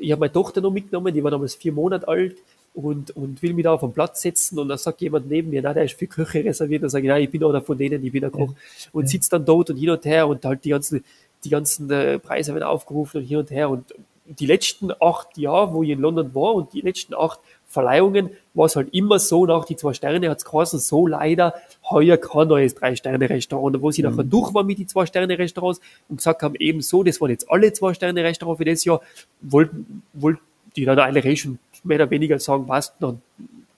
ich 0.00 0.12
habe 0.12 0.20
meine 0.20 0.32
Tochter 0.32 0.60
noch 0.60 0.72
mitgenommen, 0.72 1.12
die 1.12 1.22
war 1.22 1.30
damals 1.30 1.54
vier 1.54 1.72
Monate 1.72 2.08
alt 2.08 2.36
und, 2.74 3.10
und 3.16 3.42
will 3.42 3.54
mich 3.54 3.64
da 3.64 3.72
auf 3.72 3.80
den 3.80 3.92
Platz 3.92 4.22
setzen 4.22 4.58
und 4.58 4.68
dann 4.68 4.78
sagt 4.78 5.00
jemand 5.00 5.28
neben 5.28 5.50
mir, 5.50 5.62
na, 5.62 5.72
der 5.72 5.84
ist 5.84 5.98
für 5.98 6.06
Köche 6.06 6.44
reserviert. 6.44 6.82
Dann 6.82 6.90
sage 6.90 7.04
ich, 7.04 7.08
nein, 7.08 7.22
ich 7.22 7.30
bin 7.30 7.42
einer 7.42 7.62
von 7.62 7.76
denen, 7.76 8.04
ich 8.04 8.12
bin 8.12 8.20
der 8.20 8.30
Koch. 8.30 8.50
Ja. 8.50 8.90
Und 8.92 9.04
ja. 9.04 9.08
sitzt 9.08 9.32
dann 9.32 9.44
dort 9.44 9.70
und 9.70 9.76
hin 9.76 9.90
und 9.90 10.04
her 10.04 10.28
und 10.28 10.44
halt 10.44 10.64
die 10.64 10.70
ganzen, 10.70 11.02
die 11.44 11.48
ganzen 11.48 11.90
äh, 11.90 12.18
Preise 12.18 12.52
werden 12.52 12.64
aufgerufen 12.64 13.22
und 13.22 13.26
hin 13.26 13.38
und 13.38 13.50
her. 13.50 13.70
Und 13.70 13.94
die 14.26 14.46
letzten 14.46 14.90
acht 15.00 15.38
Jahre, 15.38 15.72
wo 15.72 15.82
ich 15.82 15.90
in 15.90 16.00
London 16.00 16.34
war 16.34 16.54
und 16.54 16.72
die 16.72 16.80
letzten 16.80 17.14
acht 17.14 17.40
Verleihungen 17.68 18.30
war 18.54 18.66
es 18.66 18.76
halt 18.76 18.94
immer 18.94 19.18
so, 19.18 19.44
nach 19.44 19.64
die 19.64 19.76
zwei 19.76 19.92
Sterne 19.92 20.30
hat 20.30 20.38
es 20.38 20.44
geheißen, 20.44 20.78
so 20.78 21.06
leider, 21.06 21.54
heuer 21.90 22.16
kein 22.16 22.48
neues 22.48 22.74
Drei-Sterne-Restaurant. 22.74 23.76
Und 23.76 23.82
wo 23.82 23.90
sie 23.90 24.02
mhm. 24.02 24.10
nachher 24.10 24.24
durch 24.24 24.54
waren 24.54 24.66
mit 24.66 24.78
die 24.78 24.86
Zwei-Sterne-Restaurants 24.86 25.80
und 26.08 26.16
gesagt 26.16 26.42
haben, 26.42 26.54
eben 26.56 26.80
so, 26.80 27.02
das 27.02 27.20
waren 27.20 27.30
jetzt 27.30 27.50
alle 27.50 27.72
Zwei-Sterne-Restaurants 27.72 28.58
für 28.58 28.64
das 28.64 28.84
Jahr, 28.84 29.00
wollten, 29.40 30.02
wollten 30.12 30.40
die 30.76 30.84
dann 30.84 30.98
eigentlich 30.98 31.40
schon 31.40 31.58
mehr 31.84 31.96
oder 31.96 32.10
weniger 32.10 32.38
sagen, 32.38 32.66
passt, 32.66 32.94
dann 33.00 33.20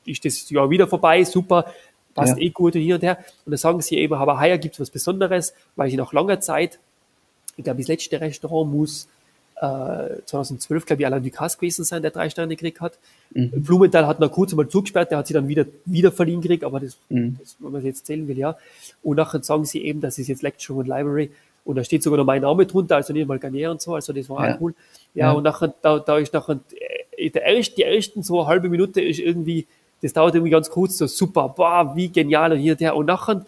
ist 0.05 0.24
das 0.24 0.49
Jahr 0.51 0.70
wieder 0.70 0.86
vorbei, 0.86 1.24
super, 1.24 1.72
passt 2.14 2.39
ja. 2.39 2.45
eh 2.45 2.51
gut 2.51 2.74
und 2.74 2.82
hin 2.82 2.95
und 2.95 3.03
her. 3.03 3.18
Und 3.45 3.53
dann 3.53 3.59
sagen 3.59 3.80
sie 3.80 3.97
eben, 3.97 4.14
aber 4.14 4.41
heuer 4.41 4.59
gibt 4.59 4.74
es 4.74 4.80
was 4.80 4.91
Besonderes, 4.91 5.55
weil 5.76 5.91
sie 5.91 5.97
nach 5.97 6.12
langer 6.12 6.41
Zeit, 6.41 6.78
ich 7.57 7.64
glaube, 7.64 7.80
das 7.80 7.89
letzte 7.89 8.20
Restaurant 8.20 8.72
muss 8.72 9.09
2012, 9.61 10.82
äh, 10.82 10.86
glaube 10.86 11.02
ich, 11.02 11.06
Alain 11.06 11.22
Ducasse 11.22 11.56
gewesen 11.59 11.84
sein, 11.84 12.02
der 12.02 12.11
drei 12.11 12.30
Sterne 12.30 12.54
gekriegt 12.54 12.80
hat. 12.80 12.98
Mhm. 13.30 13.50
Blumenthal 13.62 14.06
hat 14.06 14.20
noch 14.20 14.30
kurz 14.30 14.52
einmal 14.52 14.68
zugesperrt, 14.68 15.11
der 15.11 15.18
hat 15.18 15.26
sie 15.26 15.34
dann 15.34 15.48
wieder, 15.48 15.66
wieder 15.84 16.12
verliehen 16.12 16.40
gekriegt, 16.40 16.64
aber 16.64 16.80
das, 16.80 16.96
mhm. 17.09 17.36
das, 17.40 17.56
wenn 17.59 17.72
man 17.72 17.84
jetzt 17.84 18.06
zählen 18.06 18.28
will, 18.28 18.38
ja. 18.38 18.56
Und 19.02 19.16
nachher 19.16 19.42
sagen 19.42 19.64
sie 19.64 19.84
eben, 19.84 20.00
das 20.00 20.18
ist 20.18 20.28
jetzt 20.28 20.42
Lecture 20.42 20.78
und 20.78 20.86
Library. 20.86 21.30
Und 21.64 21.76
da 21.76 21.84
steht 21.84 22.02
sogar 22.02 22.18
noch 22.18 22.24
mein 22.24 22.42
Name 22.42 22.66
drunter, 22.66 22.96
also 22.96 23.12
nicht 23.12 23.26
mal 23.26 23.38
Garnier 23.38 23.70
und 23.70 23.82
so, 23.82 23.94
also 23.94 24.12
das 24.12 24.30
war 24.30 24.46
ja. 24.46 24.54
auch 24.54 24.61
cool. 24.61 24.74
Ja, 25.14 25.26
ja, 25.26 25.32
und 25.32 25.42
nachher, 25.42 25.74
da, 25.82 25.98
da 25.98 26.18
ist 26.18 26.32
nachher 26.32 26.61
der 27.18 27.42
erste, 27.42 27.74
die 27.74 27.82
ersten 27.82 28.22
so 28.22 28.40
eine 28.40 28.48
halbe 28.48 28.68
Minute 28.68 29.00
ist 29.00 29.18
irgendwie, 29.18 29.66
das 30.00 30.12
dauert 30.12 30.34
irgendwie 30.34 30.52
ganz 30.52 30.70
kurz, 30.70 30.96
so 30.96 31.06
super, 31.06 31.48
boah, 31.48 31.92
wie 31.96 32.09
genial 32.09 32.52
und 32.52 32.59
hier 32.59 32.72
und 32.72 32.80
der. 32.80 32.96
Und 32.96 33.06
nachher 33.06 33.44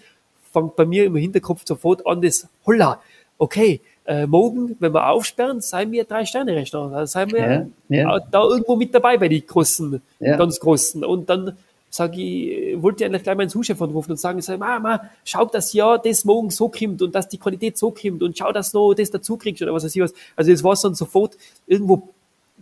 fängt 0.53 0.75
bei 0.77 0.85
mir 0.85 1.05
im 1.05 1.15
Hinterkopf 1.17 1.63
sofort 1.65 2.07
an, 2.07 2.21
das, 2.21 2.49
holla, 2.67 3.01
okay, 3.39 3.81
äh, 4.07 4.27
morgen, 4.27 4.77
wenn 4.81 4.93
wir 4.93 5.09
aufsperren, 5.09 5.61
seien 5.61 5.93
wir 5.93 6.05
drei 6.05 6.25
Sterne 6.25 6.55
Restaurant. 6.55 6.95
Da 6.95 7.07
seien 7.07 7.31
wir 7.33 7.69
ja, 7.89 7.97
ja. 7.97 8.21
da 8.31 8.43
irgendwo 8.43 8.77
mit 8.77 8.95
dabei 8.95 9.17
bei 9.19 9.29
den 9.29 9.47
großen, 9.47 10.01
ja. 10.19 10.37
ganz 10.37 10.59
großen. 10.59 11.05
Und 11.05 11.29
dann 11.31 11.57
sage 11.91 12.21
ich, 12.21 12.81
wollte 12.83 13.03
ich 13.03 13.07
eigentlich 13.09 13.25
gleich 13.25 13.37
meinen 13.37 13.51
Zuschef 13.51 13.81
anrufen 13.83 14.13
und 14.13 14.17
sagen, 14.17 14.41
sag, 14.41 14.59
Mama, 14.59 15.11
schau, 15.25 15.45
dass 15.45 15.73
ja 15.73 15.99
das 15.99 16.25
morgen 16.25 16.51
so 16.51 16.69
kommt 16.69 17.03
und 17.03 17.15
dass 17.15 17.29
die 17.29 17.39
Qualität 17.39 17.77
so 17.77 17.91
kommt 17.91 18.23
und 18.23 18.39
schau, 18.39 18.53
dass 18.53 18.71
du 18.71 18.79
noch 18.79 18.95
das 18.95 19.11
dazu 19.11 19.37
kriegst 19.37 19.61
oder 19.61 19.75
was 19.75 19.85
weiß 19.85 19.95
ich 19.95 20.03
was. 20.03 20.15
Also 20.37 20.53
es 20.53 20.63
war 20.63 20.77
dann 20.81 20.95
sofort 20.95 21.37
irgendwo, 21.67 22.09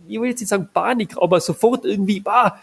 ich 0.07 0.19
will 0.19 0.29
jetzt 0.29 0.39
nicht 0.39 0.49
sagen 0.49 0.67
Panik, 0.73 1.15
aber 1.21 1.39
sofort 1.39 1.85
irgendwie, 1.85 2.19
bah, 2.19 2.59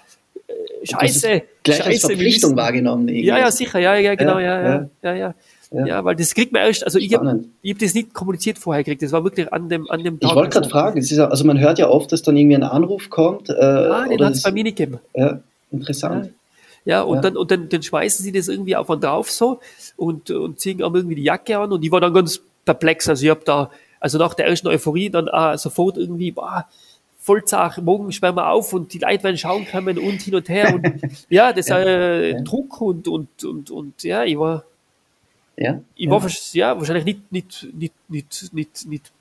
äh, 0.49 0.87
Scheiße. 0.87 1.43
Gleich 1.62 1.77
Scheiße, 1.77 1.89
als 1.89 2.01
Verpflichtung 2.01 2.57
wahrgenommen. 2.57 3.09
Irgendwie. 3.09 3.27
Ja, 3.27 3.39
ja, 3.39 3.51
sicher, 3.51 3.79
ja, 3.79 3.95
ja, 3.95 4.16
genau, 4.16 4.39
ja, 4.41 4.61
ja, 4.61 4.68
ja, 4.68 4.89
ja. 5.03 5.14
ja. 5.14 5.35
Ja. 5.73 5.87
ja. 5.87 6.05
weil 6.05 6.17
das 6.17 6.35
kriegt 6.35 6.53
man 6.53 6.62
erst, 6.62 6.85
also 6.85 7.01
Spannend. 7.01 7.49
ich 7.62 7.71
habe 7.71 7.75
hab 7.75 7.79
das 7.81 7.95
nicht 7.95 8.14
kommuniziert 8.14 8.59
vorher 8.59 8.85
gekriegt, 8.85 9.03
das 9.03 9.12
war 9.12 9.25
wirklich 9.25 9.53
an 9.53 9.69
dem, 9.69 9.91
an 9.91 10.03
dem 10.03 10.21
Tag. 10.21 10.31
Ich 10.31 10.37
wollte 10.37 10.51
gerade 10.51 10.69
fragen, 10.69 10.99
ist, 10.99 11.19
also 11.19 11.45
man 11.45 11.59
hört 11.59 11.79
ja 11.79 11.89
oft, 11.89 12.12
dass 12.12 12.23
dann 12.23 12.37
irgendwie 12.37 12.57
ein 12.57 12.62
Anruf 12.62 13.11
kommt. 13.11 13.49
Äh, 13.49 13.55
ah, 13.55 14.07
den 14.07 14.25
hat 14.25 14.35
es 14.35 14.43
bei 14.43 14.53
mir 14.53 14.64
nicht 14.64 14.77
gegeben. 14.77 15.01
Ja, 15.14 15.41
interessant. 15.71 16.31
Ja, 16.85 16.99
ja 16.99 17.03
und, 17.03 17.17
ja. 17.17 17.23
Dann, 17.23 17.37
und 17.37 17.51
dann, 17.51 17.69
dann 17.69 17.83
schmeißen 17.83 18.25
sie 18.25 18.33
das 18.33 18.49
irgendwie 18.49 18.77
auf 18.77 18.89
und 18.89 19.03
drauf 19.03 19.31
so 19.31 19.61
und, 19.97 20.31
und 20.31 20.61
ziehen 20.61 20.83
auch 20.83 20.95
irgendwie 20.95 21.17
die 21.17 21.25
Jacke 21.25 21.59
an 21.59 21.73
und 21.73 21.85
ich 21.85 21.91
war 21.91 22.01
dann 22.01 22.14
ganz 22.14 22.41
perplex, 22.64 23.09
also 23.09 23.25
ich 23.25 23.31
habe 23.31 23.43
da, 23.45 23.71
also 23.99 24.19
nach 24.19 24.35
der 24.35 24.47
ersten 24.47 24.69
Euphorie 24.69 25.11
dann 25.11 25.29
auch 25.29 25.57
sofort 25.59 25.97
irgendwie, 25.97 26.31
boah, 26.31 26.67
Vollzach, 27.19 27.79
morgen 27.79 28.12
sperren 28.12 28.37
wir 28.37 28.51
auf 28.51 28.73
und 28.73 28.93
die 28.93 28.99
Leute 28.99 29.25
werden 29.25 29.37
schauen 29.37 29.67
können 29.67 29.99
und 29.99 30.23
hin 30.23 30.37
und 30.37 30.49
her 30.49 30.73
und 30.73 30.87
ja, 31.29 31.53
das 31.53 31.67
ja, 31.67 31.81
äh, 31.81 32.41
Druck 32.45 32.81
und, 32.81 33.09
und, 33.09 33.43
und, 33.43 33.69
und 33.73 34.03
ja, 34.05 34.23
ich 34.23 34.39
war 34.39 34.62
ja, 35.57 35.80
ich 35.94 36.11
war 36.11 36.26
ja. 36.52 36.76
wahrscheinlich 36.76 37.04
nicht, 37.04 37.32
nicht, 37.32 37.68
nicht, 37.74 37.94
nicht, 38.09 38.52
nicht, 38.52 38.86
nicht 38.86 39.12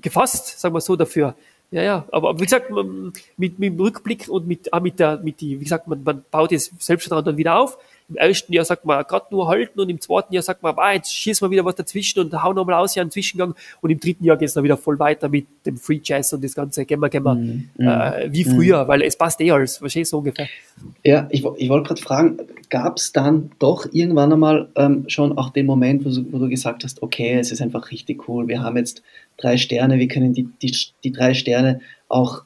gefasst, 0.00 0.58
sagen 0.58 0.74
wir 0.74 0.80
so, 0.80 0.96
dafür. 0.96 1.34
Ja, 1.70 1.82
ja, 1.82 2.04
aber 2.12 2.38
wie 2.40 2.44
gesagt, 2.44 2.70
mit, 2.70 3.18
mit 3.36 3.58
dem 3.58 3.78
Rückblick 3.78 4.28
und 4.28 4.46
mit, 4.46 4.72
auch 4.72 4.80
mit 4.80 4.98
der, 4.98 5.18
mit 5.18 5.40
die, 5.40 5.60
wie 5.60 5.64
gesagt, 5.64 5.86
man, 5.86 6.02
man 6.02 6.24
baut 6.30 6.52
es 6.52 6.72
selbst 6.78 7.10
dann 7.10 7.36
wieder 7.36 7.58
auf. 7.58 7.76
Im 8.08 8.16
ersten 8.16 8.52
Jahr 8.54 8.64
sagt 8.64 8.86
man 8.86 9.04
gerade 9.04 9.26
nur 9.30 9.48
halten 9.48 9.78
und 9.80 9.90
im 9.90 10.00
zweiten 10.00 10.32
Jahr 10.32 10.42
sagt 10.42 10.62
man, 10.62 10.74
ah, 10.78 10.92
jetzt 10.92 11.12
schießen 11.12 11.46
wir 11.46 11.50
wieder 11.50 11.64
was 11.64 11.74
dazwischen 11.74 12.20
und 12.20 12.42
hauen 12.42 12.56
nochmal 12.56 12.76
aus, 12.76 12.94
ja, 12.94 13.02
einen 13.02 13.10
Zwischengang. 13.10 13.54
Und 13.82 13.90
im 13.90 14.00
dritten 14.00 14.24
Jahr 14.24 14.38
geht 14.38 14.48
es 14.48 14.54
dann 14.54 14.64
wieder 14.64 14.78
voll 14.78 14.98
weiter 14.98 15.28
mit 15.28 15.46
dem 15.66 15.76
Free 15.76 16.00
Jazz 16.02 16.32
und 16.32 16.42
das 16.42 16.54
Ganze, 16.54 16.86
gehen 16.86 17.00
wir, 17.00 17.10
gehen 17.10 17.24
wir, 17.24 17.34
mm, 17.34 17.70
äh, 17.76 18.32
wie 18.32 18.44
früher, 18.44 18.84
mm. 18.84 18.88
weil 18.88 19.02
es 19.02 19.16
passt 19.16 19.40
eh 19.42 19.50
alles, 19.50 19.82
wahrscheinlich 19.82 20.08
so 20.08 20.18
ungefähr. 20.18 20.48
Ja, 21.04 21.28
ich, 21.30 21.44
ich 21.56 21.68
wollte 21.68 21.88
gerade 21.88 22.00
fragen, 22.00 22.38
gab 22.70 22.96
es 22.96 23.12
dann 23.12 23.50
doch 23.58 23.86
irgendwann 23.92 24.32
einmal 24.32 24.68
ähm, 24.76 25.04
schon 25.08 25.36
auch 25.36 25.50
den 25.50 25.66
Moment, 25.66 26.04
wo, 26.04 26.10
wo, 26.32 26.38
du 26.38 26.48
gesagt 26.48 26.84
hast, 26.84 27.02
okay, 27.02 27.38
es 27.38 27.52
ist 27.52 27.60
einfach 27.60 27.90
richtig 27.90 28.28
cool, 28.28 28.48
wir 28.48 28.62
haben 28.62 28.76
jetzt 28.76 29.02
drei 29.36 29.56
Sterne, 29.56 29.98
wir 29.98 30.08
können 30.08 30.32
die, 30.32 30.48
die, 30.62 30.74
die 31.04 31.12
drei 31.12 31.34
Sterne 31.34 31.80
auch 32.08 32.44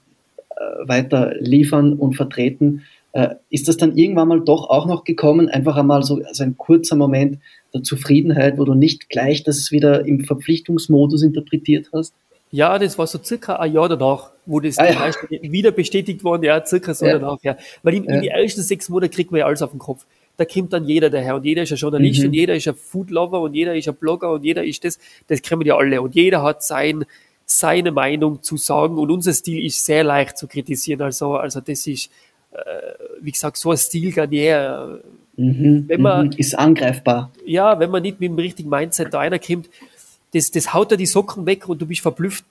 äh, 0.50 0.88
weiter 0.88 1.34
liefern 1.38 1.94
und 1.94 2.14
vertreten. 2.14 2.82
Äh, 3.12 3.34
ist 3.50 3.68
das 3.68 3.76
dann 3.76 3.96
irgendwann 3.96 4.28
mal 4.28 4.40
doch 4.40 4.70
auch 4.70 4.86
noch 4.86 5.04
gekommen, 5.04 5.48
einfach 5.48 5.76
einmal 5.76 6.02
so 6.02 6.22
also 6.24 6.42
ein 6.42 6.56
kurzer 6.56 6.96
Moment 6.96 7.38
der 7.74 7.82
Zufriedenheit, 7.82 8.58
wo 8.58 8.64
du 8.64 8.74
nicht 8.74 9.10
gleich 9.10 9.44
das 9.44 9.70
wieder 9.70 10.06
im 10.06 10.24
Verpflichtungsmodus 10.24 11.22
interpretiert 11.22 11.90
hast? 11.92 12.14
Ja, 12.50 12.78
das 12.78 12.98
war 12.98 13.06
so 13.06 13.18
circa 13.22 13.56
ein 13.56 13.72
Jahr 13.72 13.88
danach, 13.88 14.30
wo 14.44 14.60
das 14.60 14.78
ah, 14.78 14.90
ja. 14.90 15.10
wieder 15.42 15.72
bestätigt 15.72 16.22
worden, 16.22 16.44
ja, 16.44 16.64
circa 16.64 16.92
so 16.92 17.06
ja. 17.06 17.18
danach, 17.18 17.38
ja. 17.42 17.56
Weil 17.82 17.94
in, 17.94 18.04
ja. 18.04 18.14
in 18.14 18.22
die 18.22 18.28
ersten 18.28 18.62
sechs 18.62 18.88
Monate 18.90 19.10
kriegt 19.10 19.30
man 19.30 19.40
ja 19.40 19.46
alles 19.46 19.62
auf 19.62 19.70
den 19.70 19.78
Kopf. 19.78 20.04
Da 20.36 20.44
kommt 20.44 20.72
dann 20.72 20.86
jeder 20.86 21.08
daher 21.08 21.36
und 21.36 21.44
jeder 21.44 21.62
ist 21.62 21.72
ein 21.72 21.78
Journalist 21.78 22.20
mhm. 22.20 22.26
und 22.28 22.34
jeder 22.34 22.54
ist 22.54 22.68
ein 22.68 22.74
Foodlover 22.74 23.40
und 23.40 23.54
jeder 23.54 23.74
ist 23.74 23.88
ein 23.88 23.94
Blogger 23.94 24.32
und 24.32 24.44
jeder 24.44 24.64
ist 24.64 24.84
das, 24.84 24.98
das 25.28 25.40
kennen 25.42 25.62
ja 25.62 25.76
alle 25.76 26.00
und 26.00 26.14
jeder 26.14 26.42
hat 26.42 26.62
sein, 26.62 27.04
seine 27.44 27.90
Meinung 27.90 28.42
zu 28.42 28.56
sagen 28.56 28.98
und 28.98 29.10
unser 29.10 29.32
Stil 29.32 29.64
ist 29.64 29.84
sehr 29.84 30.04
leicht 30.04 30.38
zu 30.38 30.46
kritisieren, 30.46 31.02
also, 31.02 31.36
also 31.36 31.60
das 31.60 31.86
ist, 31.86 32.10
wie 33.20 33.32
gesagt, 33.32 33.56
so 33.56 33.70
ein 33.70 33.76
Stil 33.76 34.12
Garnier. 34.12 35.00
Mhm, 35.36 35.84
wenn 35.88 36.02
man, 36.02 36.26
mhm, 36.26 36.32
ist 36.36 36.58
angreifbar. 36.58 37.30
Ja, 37.46 37.78
wenn 37.80 37.90
man 37.90 38.02
nicht 38.02 38.20
mit 38.20 38.30
dem 38.30 38.38
richtigen 38.38 38.68
Mindset 38.68 39.14
da 39.14 39.18
reinkommt, 39.18 39.70
das, 40.34 40.50
das 40.50 40.72
haut 40.72 40.90
dir 40.90 40.96
die 40.96 41.06
Socken 41.06 41.46
weg 41.46 41.68
und 41.68 41.80
du 41.80 41.86
bist 41.86 42.00
verblüfft 42.00 42.44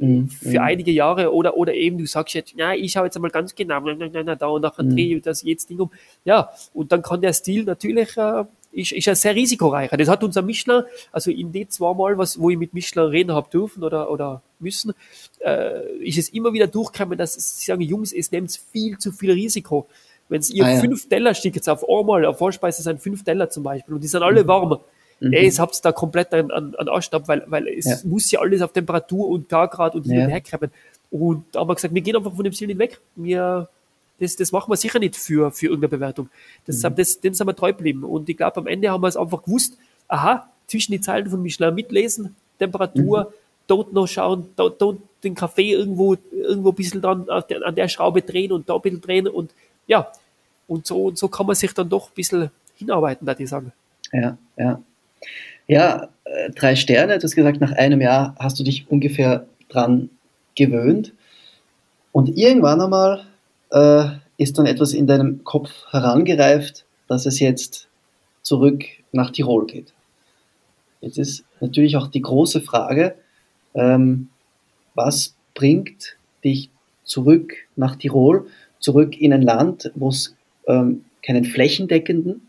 mhm, 0.00 0.28
für 0.28 0.58
mhm. 0.58 0.58
einige 0.58 0.90
Jahre 0.90 1.32
oder, 1.32 1.56
oder 1.56 1.74
eben 1.74 1.98
du 1.98 2.06
sagst 2.06 2.34
jetzt, 2.34 2.54
ja, 2.56 2.74
ich 2.74 2.92
schaue 2.92 3.04
jetzt 3.04 3.16
einmal 3.16 3.30
ganz 3.30 3.54
genau, 3.54 3.80
na, 3.80 3.94
na, 3.94 4.22
na, 4.22 4.34
da 4.34 4.46
und 4.46 4.62
nachher 4.62 4.84
mhm. 4.84 4.94
drehe 4.94 5.16
ich 5.16 5.22
das 5.22 5.42
jetzt 5.42 5.70
Ding 5.70 5.80
um. 5.80 5.90
Ja, 6.24 6.50
und 6.74 6.92
dann 6.92 7.02
kann 7.02 7.20
der 7.20 7.32
Stil 7.32 7.64
natürlich, 7.64 8.16
äh, 8.16 8.44
ist, 8.78 8.92
ist 8.92 9.04
ja 9.06 9.14
sehr 9.14 9.34
risikoreicher. 9.34 9.96
Das 9.96 10.08
hat 10.08 10.22
unser 10.22 10.42
Michelin, 10.42 10.84
also 11.12 11.30
in 11.30 11.52
den 11.52 11.68
zwei 11.68 11.92
Mal, 11.94 12.16
was, 12.16 12.40
wo 12.40 12.50
ich 12.50 12.58
mit 12.58 12.74
Michelin 12.74 13.06
reden 13.06 13.32
habe 13.32 13.50
dürfen 13.50 13.82
oder, 13.82 14.10
oder 14.10 14.42
müssen, 14.60 14.94
äh, 15.40 15.96
ist 15.98 16.18
es 16.18 16.28
immer 16.28 16.52
wieder 16.52 16.66
durchgekommen, 16.66 17.18
dass 17.18 17.34
sie 17.34 17.64
sagen, 17.64 17.82
Jungs, 17.82 18.12
es 18.12 18.30
nimmt 18.30 18.50
viel 18.72 18.98
zu 18.98 19.12
viel 19.12 19.32
Risiko. 19.32 19.88
Wenn 20.28 20.42
ihr 20.42 20.64
ah, 20.64 20.74
ja. 20.74 20.80
fünf 20.80 21.08
Teller 21.08 21.34
stickt 21.34 21.68
auf 21.68 21.84
einmal, 21.88 22.24
auf 22.24 22.38
Vorspeise 22.38 22.82
sind 22.82 23.00
fünf 23.00 23.24
Teller 23.24 23.50
zum 23.50 23.62
Beispiel 23.62 23.94
und 23.94 24.02
die 24.02 24.08
sind 24.08 24.22
alle 24.22 24.44
mhm. 24.44 24.48
warm. 24.48 24.78
Mhm. 25.20 25.32
Ey, 25.32 25.46
es 25.46 25.58
habt 25.58 25.84
da 25.84 25.90
komplett 25.90 26.32
an, 26.32 26.50
an, 26.50 26.74
an 26.76 26.88
Ausstab, 26.88 27.26
weil, 27.26 27.44
weil 27.46 27.66
es 27.68 27.86
ja. 27.86 27.96
muss 28.04 28.30
ja 28.30 28.40
alles 28.40 28.62
auf 28.62 28.72
Temperatur 28.72 29.28
und 29.28 29.48
Gargrad 29.48 29.94
und 29.94 30.04
hin 30.04 30.18
ja. 30.18 30.24
und 30.24 30.30
her 30.30 30.40
krabben. 30.40 30.70
Und 31.10 31.44
da 31.52 31.60
haben 31.60 31.68
wir 31.68 31.74
gesagt, 31.74 31.94
wir 31.94 32.02
gehen 32.02 32.14
einfach 32.16 32.34
von 32.34 32.44
dem 32.44 32.52
Ziel 32.52 32.68
nicht 32.68 32.78
weg. 32.78 33.00
Wir, 33.16 33.68
das, 34.20 34.36
das 34.36 34.52
machen 34.52 34.70
wir 34.70 34.76
sicher 34.76 34.98
nicht 34.98 35.16
für, 35.16 35.50
für 35.50 35.66
irgendeine 35.66 35.88
Bewertung. 35.88 36.28
Das, 36.66 36.82
mhm. 36.82 36.94
das, 36.96 37.20
dem 37.20 37.34
sind 37.34 37.46
wir 37.46 37.54
treu 37.54 37.72
geblieben. 37.72 38.04
Und 38.04 38.28
ich 38.28 38.36
glaube, 38.36 38.58
am 38.58 38.66
Ende 38.66 38.90
haben 38.90 39.02
wir 39.02 39.08
es 39.08 39.16
einfach 39.16 39.42
gewusst, 39.42 39.78
aha, 40.08 40.48
zwischen 40.66 40.92
die 40.92 41.00
Zeilen 41.00 41.28
von 41.28 41.42
Michelin 41.42 41.74
mitlesen, 41.74 42.36
Temperatur, 42.58 43.24
mhm. 43.24 43.34
dort 43.66 43.92
noch 43.92 44.06
schauen, 44.06 44.48
dort, 44.56 44.80
dort 44.80 44.98
den 45.24 45.34
Kaffee 45.34 45.72
irgendwo, 45.72 46.16
irgendwo 46.32 46.70
ein 46.70 46.74
bisschen 46.74 47.00
dran, 47.00 47.26
der, 47.48 47.66
an 47.66 47.74
der 47.74 47.88
Schraube 47.88 48.22
drehen 48.22 48.52
und 48.52 48.68
da 48.68 48.74
ein 48.74 48.82
bisschen 48.82 49.00
drehen 49.00 49.28
und 49.28 49.52
ja, 49.86 50.10
und 50.66 50.86
so, 50.86 51.04
und 51.04 51.18
so 51.18 51.28
kann 51.28 51.46
man 51.46 51.56
sich 51.56 51.72
dann 51.72 51.88
doch 51.88 52.10
ein 52.10 52.14
bisschen 52.14 52.50
hinarbeiten, 52.76 53.26
da 53.26 53.34
ich 53.36 53.48
sagen. 53.48 53.72
Ja, 54.12 54.36
ja. 54.56 54.80
Ja, 55.66 56.08
äh, 56.24 56.50
drei 56.50 56.76
Sterne, 56.76 57.18
du 57.18 57.24
hast 57.24 57.34
gesagt, 57.34 57.60
nach 57.60 57.72
einem 57.72 58.00
Jahr 58.00 58.34
hast 58.38 58.58
du 58.58 58.64
dich 58.64 58.86
ungefähr 58.88 59.46
dran 59.68 60.10
gewöhnt. 60.54 61.12
Und 62.12 62.36
irgendwann 62.36 62.80
einmal 62.80 63.26
äh, 63.70 64.08
ist 64.36 64.58
dann 64.58 64.66
etwas 64.66 64.92
in 64.92 65.06
deinem 65.06 65.44
Kopf 65.44 65.70
herangereift, 65.90 66.84
dass 67.06 67.26
es 67.26 67.40
jetzt 67.40 67.88
zurück 68.42 68.84
nach 69.12 69.30
Tirol 69.30 69.66
geht. 69.66 69.92
Jetzt 71.00 71.18
ist 71.18 71.44
natürlich 71.60 71.96
auch 71.96 72.08
die 72.08 72.22
große 72.22 72.60
Frage, 72.60 73.14
ähm, 73.74 74.28
was 74.94 75.34
bringt 75.54 76.16
dich 76.44 76.70
zurück 77.04 77.54
nach 77.76 77.96
Tirol, 77.96 78.46
zurück 78.78 79.20
in 79.20 79.32
ein 79.32 79.42
Land, 79.42 79.90
wo 79.94 80.08
es 80.08 80.36
ähm, 80.66 81.04
keinen 81.22 81.44
flächendeckenden 81.44 82.48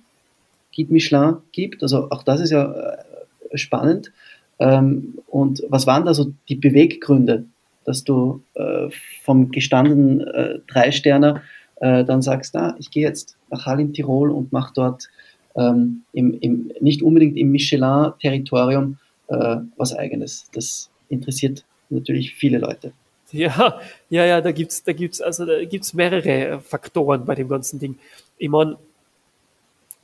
Guide 0.75 0.93
Michelin 0.93 1.37
gibt. 1.51 1.81
Also 1.81 2.09
auch 2.11 2.23
das 2.23 2.41
ist 2.41 2.51
ja 2.51 2.71
äh, 2.71 3.57
spannend. 3.57 4.11
Ähm, 4.59 5.19
und 5.27 5.63
was 5.69 5.87
waren 5.87 6.05
da 6.05 6.13
so 6.13 6.33
die 6.49 6.55
Beweggründe, 6.55 7.45
dass 7.89 8.03
du 8.03 8.43
äh, 8.53 8.89
vom 9.23 9.49
gestandenen 9.49 10.21
äh, 10.21 10.59
Drei-Sterner 10.67 11.41
äh, 11.77 12.05
dann 12.05 12.21
sagst, 12.21 12.53
na, 12.53 12.75
ich 12.77 12.91
gehe 12.91 13.01
jetzt 13.01 13.35
nach 13.49 13.65
Hall 13.65 13.79
in 13.79 13.93
Tirol 13.93 14.29
und 14.29 14.53
mache 14.53 14.71
dort 14.75 15.09
ähm, 15.55 16.03
im, 16.13 16.39
im, 16.39 16.71
nicht 16.81 17.01
unbedingt 17.01 17.35
im 17.35 17.51
Michelin-Territorium 17.51 18.99
äh, 19.29 19.55
was 19.75 19.95
Eigenes. 19.95 20.51
Das 20.53 20.91
interessiert 21.09 21.65
natürlich 21.89 22.35
viele 22.35 22.59
Leute. 22.59 22.91
Ja, 23.31 23.79
ja, 24.11 24.23
ja, 24.23 24.39
da 24.39 24.51
gibt's, 24.51 24.83
da 24.83 24.93
gibt's, 24.93 25.19
also 25.19 25.47
gibt's 25.67 25.95
mehrere 25.95 26.61
Faktoren 26.61 27.25
bei 27.25 27.33
dem 27.33 27.47
ganzen 27.47 27.79
Ding. 27.79 27.97
Ich 28.37 28.49
meine, 28.49 28.77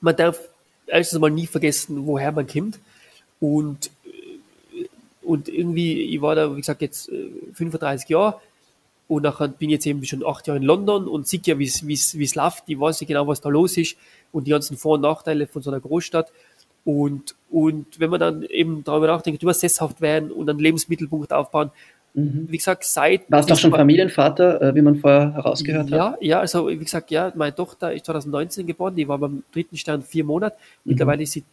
man 0.02 0.16
darf 0.16 0.40
erstens 0.88 1.20
mal 1.20 1.30
nie 1.30 1.46
vergessen, 1.46 2.08
woher 2.08 2.32
man 2.32 2.48
kommt. 2.48 2.80
Und, 3.40 3.92
und 5.26 5.50
irgendwie, 5.50 6.02
ich 6.02 6.22
war 6.22 6.36
da, 6.36 6.52
wie 6.56 6.60
gesagt, 6.60 6.82
jetzt 6.82 7.12
35 7.54 8.10
äh, 8.10 8.14
Jahre 8.14 8.40
und 9.08 9.24
nachher 9.24 9.48
bin 9.48 9.70
ich 9.70 9.76
jetzt 9.76 9.86
eben 9.86 10.04
schon 10.06 10.26
acht 10.26 10.48
Jahre 10.48 10.58
in 10.58 10.64
London 10.64 11.08
und 11.08 11.28
sehe 11.28 11.42
ja, 11.46 11.60
wie 11.60 11.66
es 11.66 12.36
läuft. 12.36 12.64
Ich 12.68 12.80
weiß 12.80 13.02
ja 13.02 13.08
genau, 13.08 13.28
was 13.28 13.42
da 13.42 13.50
los 13.50 13.78
ist 13.78 13.98
und 14.32 14.48
die 14.48 14.52
ganzen 14.52 14.78
Vor- 14.78 14.96
und 14.96 15.02
Nachteile 15.02 15.48
von 15.48 15.62
so 15.62 15.70
einer 15.72 15.80
Großstadt. 15.80 16.32
Und, 16.84 17.36
und 17.50 18.00
wenn 18.00 18.12
man 18.12 18.20
dann 18.20 18.44
eben 18.44 18.84
darüber 18.84 19.08
nachdenkt, 19.08 19.42
über 19.42 19.54
sesshaft 19.54 20.02
werden 20.02 20.32
und 20.32 20.50
einen 20.50 20.60
Lebensmittelpunkt 20.60 21.34
aufbauen, 21.34 21.72
Mhm. 22.16 22.48
Wie 22.50 22.58
gesagt, 22.58 22.86
seit. 22.86 23.30
Warst 23.30 23.50
du 23.50 23.54
auch 23.54 23.58
schon 23.58 23.72
Familienvater, 23.72 24.62
äh, 24.62 24.76
wie 24.76 24.82
man 24.82 24.96
vorher 24.96 25.34
herausgehört 25.34 25.90
ja, 25.90 26.12
hat? 26.12 26.22
Ja, 26.22 26.40
also 26.40 26.70
wie 26.70 26.78
gesagt, 26.78 27.12
ja, 27.12 27.34
meine 27.36 27.54
Tochter 27.54 27.94
ist 27.94 28.06
2019 28.06 28.66
geboren, 28.66 28.96
die 28.96 29.08
war 29.08 29.18
beim 29.18 29.44
dritten 29.52 29.76
Stern 29.76 30.02
vier 30.02 30.24
Monate, 30.24 30.56
mhm. 30.56 30.92
mittlerweile 30.92 31.24
ist 31.24 31.34
sie 31.34 31.44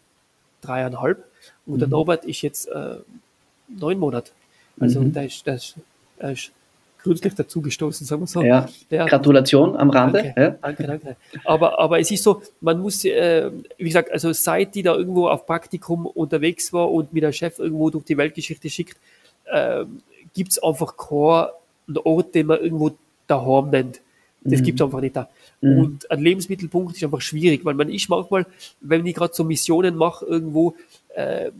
dreieinhalb 0.60 1.24
und 1.66 1.74
mhm. 1.74 1.78
der 1.80 1.88
Norbert 1.88 2.24
ist 2.24 2.42
jetzt 2.42 2.68
äh, 2.68 2.98
neun 3.78 3.98
Monate. 3.98 4.32
Also 4.80 5.00
mhm. 5.00 5.12
der 5.12 5.26
ist, 5.26 5.46
der 5.46 5.54
ist, 5.54 5.76
der 6.20 6.32
ist 6.32 6.52
kürzlich 7.02 7.34
dazugestoßen, 7.34 8.06
sagen 8.06 8.22
wir 8.22 8.26
so. 8.26 8.42
Ja. 8.42 8.68
ja. 8.90 9.06
Gratulation 9.06 9.76
am 9.76 9.90
Rande. 9.90 10.22
Danke, 10.22 10.40
ja. 10.40 10.50
danke, 10.62 10.86
danke. 10.86 11.16
Aber, 11.44 11.78
aber 11.78 11.98
es 11.98 12.10
ist 12.10 12.22
so, 12.22 12.42
man 12.60 12.78
muss, 12.80 13.04
äh, 13.04 13.50
wie 13.76 13.84
gesagt, 13.84 14.10
also 14.10 14.32
seit 14.32 14.74
die 14.74 14.82
da 14.82 14.94
irgendwo 14.94 15.28
auf 15.28 15.46
Praktikum 15.46 16.06
unterwegs 16.06 16.72
war 16.72 16.90
und 16.90 17.12
mit 17.12 17.22
der 17.22 17.32
Chef 17.32 17.58
irgendwo 17.58 17.90
durch 17.90 18.04
die 18.04 18.16
Weltgeschichte 18.16 18.70
schickt, 18.70 18.96
äh, 19.46 19.84
gibt 20.34 20.52
es 20.52 20.62
einfach 20.62 20.96
keinen 20.96 21.98
Ort, 22.04 22.34
den 22.34 22.46
man 22.46 22.60
irgendwo 22.60 22.92
daheim 23.26 23.70
nennt. 23.70 24.00
Das 24.44 24.60
mhm. 24.60 24.64
gibt 24.64 24.80
es 24.80 24.84
einfach 24.84 25.00
nicht 25.00 25.16
da. 25.16 25.28
Mhm. 25.60 25.78
Und 25.78 26.10
ein 26.10 26.20
Lebensmittelpunkt 26.20 26.96
ist 26.96 27.04
einfach 27.04 27.20
schwierig, 27.20 27.64
weil 27.64 27.74
man 27.74 27.88
ist 27.88 28.08
manchmal, 28.08 28.46
wenn 28.80 29.06
ich 29.06 29.14
gerade 29.14 29.34
so 29.34 29.44
Missionen 29.44 29.96
mache, 29.96 30.26
irgendwo, 30.26 30.74
äh, 31.14 31.50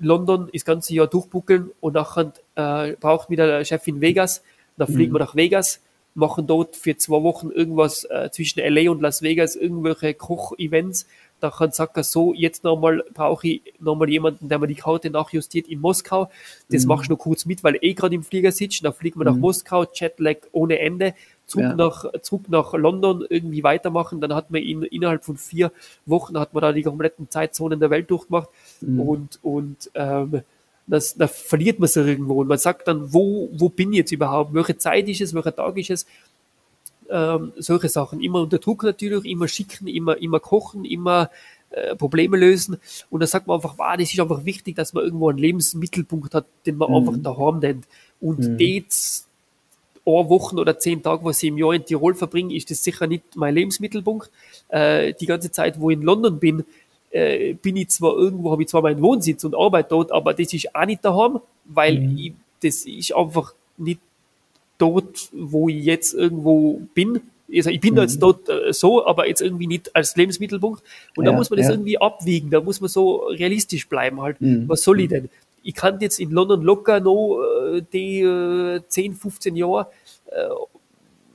London 0.00 0.48
das 0.52 0.64
ganze 0.64 0.94
Jahr 0.94 1.06
durchbuckeln 1.06 1.70
und 1.80 1.94
nachher 1.94 2.32
äh, 2.54 2.92
braucht 2.96 3.30
wieder 3.30 3.46
der 3.46 3.64
Chef 3.64 3.86
in 3.86 4.00
Vegas, 4.00 4.42
dann 4.76 4.88
fliegen 4.88 5.12
mhm. 5.12 5.16
wir 5.16 5.20
nach 5.20 5.34
Vegas, 5.34 5.80
machen 6.14 6.46
dort 6.46 6.76
für 6.76 6.96
zwei 6.96 7.22
Wochen 7.22 7.50
irgendwas 7.50 8.04
äh, 8.04 8.30
zwischen 8.30 8.60
LA 8.60 8.90
und 8.90 9.00
Las 9.00 9.22
Vegas, 9.22 9.56
irgendwelche 9.56 10.14
Koch-Events. 10.14 11.06
Dann 11.40 11.70
sagt 11.70 11.96
er 11.96 12.02
so, 12.02 12.34
jetzt 12.34 12.64
nochmal 12.64 13.04
brauche 13.14 13.46
ich 13.46 13.62
nochmal 13.78 14.10
jemanden, 14.10 14.48
der 14.48 14.58
mir 14.58 14.66
die 14.66 14.74
Karte 14.74 15.10
nachjustiert 15.10 15.68
in 15.68 15.80
Moskau. 15.80 16.28
Das 16.70 16.82
mhm. 16.82 16.88
machst 16.88 17.08
du 17.08 17.12
noch 17.12 17.20
kurz 17.20 17.46
mit, 17.46 17.62
weil 17.62 17.78
eh 17.80 17.94
gerade 17.94 18.16
im 18.16 18.24
Flieger 18.24 18.50
sitzt. 18.50 18.84
Dann 18.84 18.92
fliegen 18.92 19.20
wir 19.20 19.24
nach 19.24 19.34
mhm. 19.34 19.42
Moskau, 19.42 19.86
Jetlag 19.92 20.38
ohne 20.50 20.80
Ende 20.80 21.14
zurück, 21.46 21.64
ja. 21.64 21.76
nach, 21.76 22.04
zurück 22.22 22.48
nach 22.48 22.72
London 22.74 23.24
irgendwie 23.28 23.62
weitermachen. 23.62 24.20
Dann 24.20 24.34
hat 24.34 24.50
man 24.50 24.62
ihn 24.62 24.82
innerhalb 24.82 25.24
von 25.24 25.36
vier 25.36 25.70
Wochen 26.06 26.36
hat 26.36 26.54
man 26.54 26.62
da 26.62 26.72
die 26.72 26.82
kompletten 26.82 27.30
Zeitzonen 27.30 27.78
der 27.78 27.90
Welt 27.90 28.10
durchgemacht 28.10 28.48
mhm. 28.80 29.00
und, 29.00 29.38
und 29.42 29.90
ähm, 29.94 30.42
das, 30.86 31.14
da 31.14 31.28
verliert 31.28 31.78
man 31.78 31.88
sich 31.88 32.06
irgendwo 32.06 32.40
und 32.40 32.48
man 32.48 32.58
sagt 32.58 32.88
dann, 32.88 33.12
wo, 33.12 33.50
wo 33.52 33.68
bin 33.68 33.92
ich 33.92 33.98
jetzt 33.98 34.12
überhaupt? 34.12 34.54
Welche 34.54 34.78
Zeit 34.78 35.08
ist 35.08 35.20
es? 35.20 35.34
Welcher 35.34 35.54
Tag 35.54 35.76
ist 35.76 35.90
es? 35.90 36.06
Ähm, 37.10 37.52
solche 37.56 37.88
Sachen. 37.88 38.20
Immer 38.20 38.42
unter 38.42 38.58
Druck 38.58 38.82
natürlich, 38.82 39.24
immer 39.24 39.48
schicken, 39.48 39.86
immer, 39.86 40.16
immer 40.18 40.40
kochen, 40.40 40.84
immer 40.84 41.30
äh, 41.70 41.94
Probleme 41.96 42.36
lösen. 42.36 42.78
Und 43.10 43.20
da 43.20 43.26
sagt 43.26 43.46
man 43.46 43.56
einfach, 43.56 43.76
wow, 43.76 43.96
das 43.98 44.12
ist 44.12 44.20
einfach 44.20 44.44
wichtig, 44.44 44.76
dass 44.76 44.94
man 44.94 45.04
irgendwo 45.04 45.28
einen 45.28 45.38
Lebensmittelpunkt 45.38 46.34
hat, 46.34 46.46
den 46.64 46.76
man 46.76 46.90
mhm. 46.90 46.96
einfach 46.96 47.14
daheim 47.22 47.58
nennt. 47.58 47.86
Und 48.20 48.38
mhm. 48.40 48.58
das 48.58 49.26
Wochen 50.04 50.58
oder 50.58 50.78
zehn 50.78 51.02
Tage, 51.02 51.22
was 51.24 51.42
ich 51.42 51.50
im 51.50 51.58
Jahr 51.58 51.74
in 51.74 51.84
Tirol 51.84 52.14
verbringe, 52.14 52.54
ist 52.54 52.70
das 52.70 52.82
sicher 52.82 53.06
nicht 53.06 53.36
mein 53.36 53.54
Lebensmittelpunkt. 53.54 54.30
Äh, 54.68 55.12
die 55.14 55.26
ganze 55.26 55.50
Zeit, 55.50 55.78
wo 55.78 55.90
ich 55.90 55.98
in 55.98 56.02
London 56.02 56.38
bin, 56.38 56.64
äh, 57.10 57.54
bin 57.54 57.76
ich 57.76 57.88
zwar 57.88 58.16
irgendwo, 58.16 58.50
habe 58.50 58.62
ich 58.62 58.68
zwar 58.68 58.82
meinen 58.82 59.00
Wohnsitz 59.02 59.44
und 59.44 59.56
arbeite 59.56 59.90
dort, 59.90 60.12
aber 60.12 60.34
das 60.34 60.52
ist 60.52 60.74
auch 60.74 60.86
nicht 60.86 61.04
daheim, 61.04 61.40
weil 61.64 62.00
mhm. 62.00 62.18
ich, 62.18 62.32
das 62.62 62.84
ist 62.84 63.14
einfach 63.14 63.54
nicht 63.76 64.00
dort, 64.78 65.28
wo 65.32 65.68
ich 65.68 65.84
jetzt 65.84 66.14
irgendwo 66.14 66.80
bin. 66.94 67.20
Also 67.54 67.70
ich 67.70 67.80
bin 67.80 67.94
mhm. 67.94 68.00
jetzt 68.00 68.22
dort 68.22 68.48
äh, 68.48 68.72
so, 68.72 69.06
aber 69.06 69.26
jetzt 69.26 69.40
irgendwie 69.40 69.66
nicht 69.66 69.94
als 69.94 70.16
Lebensmittelpunkt. 70.16 70.82
Und 71.16 71.24
ja, 71.24 71.30
da 71.30 71.36
muss 71.36 71.50
man 71.50 71.58
das 71.58 71.66
ja. 71.66 71.72
irgendwie 71.72 71.98
abwiegen, 71.98 72.50
da 72.50 72.60
muss 72.60 72.80
man 72.80 72.88
so 72.88 73.26
realistisch 73.26 73.88
bleiben 73.88 74.20
halt. 74.20 74.40
Mhm. 74.40 74.68
Was 74.68 74.82
soll 74.82 75.00
ich 75.00 75.08
denn? 75.08 75.28
Ich 75.62 75.74
kann 75.74 76.00
jetzt 76.00 76.20
in 76.20 76.30
London 76.30 76.62
locker 76.62 77.00
noch 77.00 77.42
äh, 77.72 77.82
die 77.92 78.20
äh, 78.20 78.80
10, 78.86 79.14
15 79.14 79.56
Jahre 79.56 79.88
äh, 80.26 80.48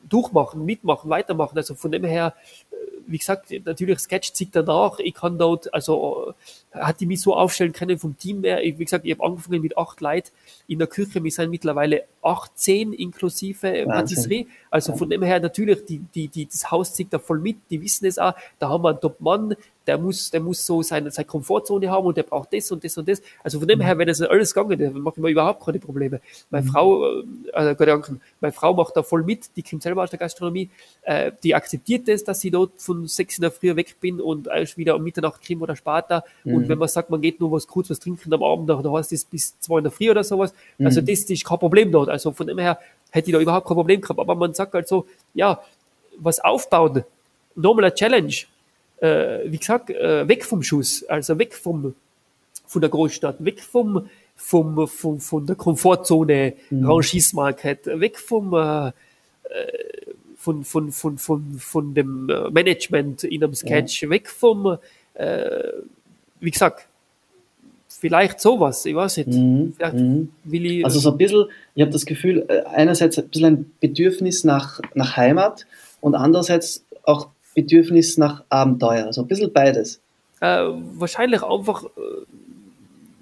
durchmachen, 0.08 0.66
mitmachen, 0.66 1.10
weitermachen. 1.10 1.58
Also 1.58 1.76
von 1.76 1.92
dem 1.92 2.04
her, 2.04 2.34
äh, 2.72 2.76
wie 3.08 3.18
gesagt, 3.18 3.54
natürlich 3.66 4.00
Sketch 4.00 4.34
zieht 4.34 4.56
danach. 4.56 5.00
Ich 5.00 5.14
kann 5.14 5.38
dort, 5.38 5.74
also 5.74 6.34
äh, 6.72 6.80
hat 6.80 7.00
die 7.00 7.06
mich 7.06 7.22
so 7.22 7.36
aufstellen 7.36 7.74
können 7.74 7.98
vom 8.00 8.18
Team 8.18 8.44
her. 8.44 8.64
Ich, 8.64 8.78
wie 8.80 8.86
gesagt, 8.86 9.06
ich 9.06 9.12
habe 9.12 9.24
angefangen 9.24 9.62
mit 9.62 9.78
acht 9.78 10.02
Leuten 10.02 10.30
in 10.68 10.80
der 10.80 10.88
Küche. 10.88 11.24
Wir 11.24 11.32
sind 11.32 11.50
mittlerweile 11.50 12.04
18 12.22 12.94
inklusive 12.94 13.86
Patisserie. 13.88 14.48
Also 14.70 14.96
von 14.96 15.10
dem 15.10 15.24
her 15.24 15.40
natürlich, 15.40 15.86
die, 15.86 16.00
die, 16.00 16.28
die, 16.28 16.46
das 16.46 16.72
Haus 16.72 16.94
zieht 16.94 17.14
da 17.14 17.20
voll 17.20 17.40
mit. 17.40 17.58
Die 17.70 17.82
wissen 17.82 18.06
es 18.06 18.18
auch. 18.18 18.34
Da 18.60 18.70
haben 18.70 18.84
wir 18.84 18.90
einen 18.90 19.02
Top-Mann, 19.02 19.56
der 19.86 19.98
muss, 19.98 20.32
der 20.32 20.40
muss 20.40 20.66
so 20.66 20.82
seine, 20.82 21.12
seine 21.12 21.26
Komfortzone 21.26 21.90
haben 21.90 22.06
und 22.06 22.16
der 22.16 22.24
braucht 22.24 22.54
das 22.54 22.72
und 22.72 22.84
das 22.84 22.98
und 22.98 23.08
das. 23.08 23.22
Also 23.44 23.60
von 23.60 23.68
dem 23.68 23.80
mhm. 23.80 23.84
her, 23.84 23.98
wenn 23.98 24.08
das 24.08 24.22
alles 24.22 24.54
gegangen, 24.54 24.80
dann 24.80 25.02
mache 25.02 25.16
ich 25.18 25.22
mir 25.22 25.30
überhaupt 25.30 25.66
keine 25.66 25.80
Probleme. 25.80 26.22
Meine 26.50 26.66
mhm. 26.66 26.70
Frau, 26.70 27.22
also 27.52 27.76
Gott 27.76 27.88
danken, 27.88 28.22
meine 28.40 28.54
Frau 28.54 28.74
macht 28.74 28.96
da 28.96 29.04
voll 29.04 29.24
mit, 29.24 29.56
die 29.56 29.64
kommt 29.64 29.84
selber 29.84 30.04
aus 30.04 30.10
der 30.10 30.20
Gastronomie, 30.20 30.70
äh, 31.04 31.32
die 31.44 31.54
akzeptiert 31.54 32.08
das, 32.08 32.24
dass 32.24 32.44
ich 32.44 32.52
dort 32.52 32.72
von 32.78 33.08
sechs 33.08 33.38
in 33.38 33.42
der 33.42 33.52
Früh 33.52 33.76
weg 33.76 33.98
bin 34.00 34.22
und 34.22 34.48
erst 34.48 34.78
wieder 34.78 34.96
um 34.96 35.04
Mitternacht 35.04 35.42
kriegen 35.42 35.62
oder 35.62 35.76
später. 35.76 36.24
Mhm. 36.44 36.56
Und 36.56 36.70
wenn 36.70 36.78
man 36.78 36.88
sagt, 36.88 37.10
man 37.10 37.22
geht 37.22 37.40
nur 37.40 37.52
was 37.52 37.68
kurz 37.68 37.90
was 37.90 38.00
trinken 38.00 38.34
am 38.34 38.44
Abend, 38.44 38.70
dann 38.70 38.92
heißt 38.92 39.12
es 39.12 39.26
bis 39.26 39.60
zwei 39.60 39.80
in 39.80 39.84
der 39.84 39.92
Früh 39.92 40.10
oder 40.10 40.24
sowas. 40.24 40.54
Mhm. 40.78 40.86
Also 40.86 41.02
das 41.02 41.20
ist 41.20 41.46
kein 41.46 41.60
Problem 41.60 41.92
dort. 41.92 42.10
Also 42.10 42.32
von 42.32 42.48
dem 42.48 42.58
her 42.58 42.80
hätte 43.12 43.30
ich 43.30 43.36
da 43.36 43.42
überhaupt 43.42 43.68
kein 43.68 43.76
Problem 43.76 44.02
gehabt. 44.02 44.20
Aber 44.20 44.36
man 44.36 44.54
sagt 44.54 44.74
halt 44.74 44.88
so, 44.88 45.06
ja, 45.34 45.62
was 46.18 46.40
aufbauen, 46.40 47.04
nochmal 47.56 47.86
eine 47.86 47.94
Challenge 47.94 48.34
äh, 49.04 49.52
wie 49.52 49.58
gesagt, 49.58 49.90
äh, 49.90 50.28
weg 50.28 50.46
vom 50.46 50.64
Schuss, 50.64 51.04
also 51.04 51.38
weg 51.38 51.54
vom, 51.54 51.94
von 52.66 52.82
der 52.82 52.90
Großstadt, 52.90 53.44
weg 53.44 53.62
vom, 53.62 54.10
vom, 54.36 54.88
vom 54.88 55.20
von 55.20 55.46
der 55.46 55.58
Komfortzone, 55.58 56.54
mhm. 56.70 56.90
Rangismarket, 56.90 57.86
weg 58.00 58.18
vom, 58.18 58.54
äh, 58.54 58.88
äh, 58.88 58.92
von, 60.38 60.64
von, 60.64 60.92
von, 60.92 61.18
von, 61.18 61.56
von 61.60 61.94
dem 61.94 62.28
Management 62.52 63.26
in 63.26 63.44
einem 63.44 63.54
Sketch, 63.54 64.04
ja. 64.04 64.10
weg 64.10 64.30
vom, 64.30 64.78
äh, 65.16 65.50
wie 66.40 66.52
gesagt, 66.52 66.88
vielleicht 67.90 68.40
sowas, 68.40 68.86
ich 68.86 68.96
weiß 68.96 69.18
nicht. 69.18 69.28
Mhm. 69.28 69.74
Mhm. 69.94 70.30
Ich 70.50 70.86
also 70.86 71.00
so 71.00 71.12
ein 71.12 71.18
bisschen, 71.18 71.46
ich 71.76 71.82
habe 71.82 71.92
das 71.92 72.06
Gefühl, 72.06 72.46
äh, 72.48 72.64
einerseits 72.68 73.20
ein 73.20 73.28
bisschen 73.28 73.46
ein 73.46 73.72
Bedürfnis 73.82 74.46
nach, 74.46 74.80
nach 74.94 75.18
Heimat 75.18 75.66
und 76.00 76.16
andererseits 76.16 76.86
auch 77.04 77.28
Bedürfnis 77.54 78.18
nach 78.18 78.44
Abenteuer, 78.50 79.06
also 79.06 79.22
ein 79.22 79.28
bisschen 79.28 79.52
beides. 79.52 80.02
Äh, 80.40 80.66
wahrscheinlich 80.96 81.44
einfach 81.44 81.86
äh, 81.86 81.90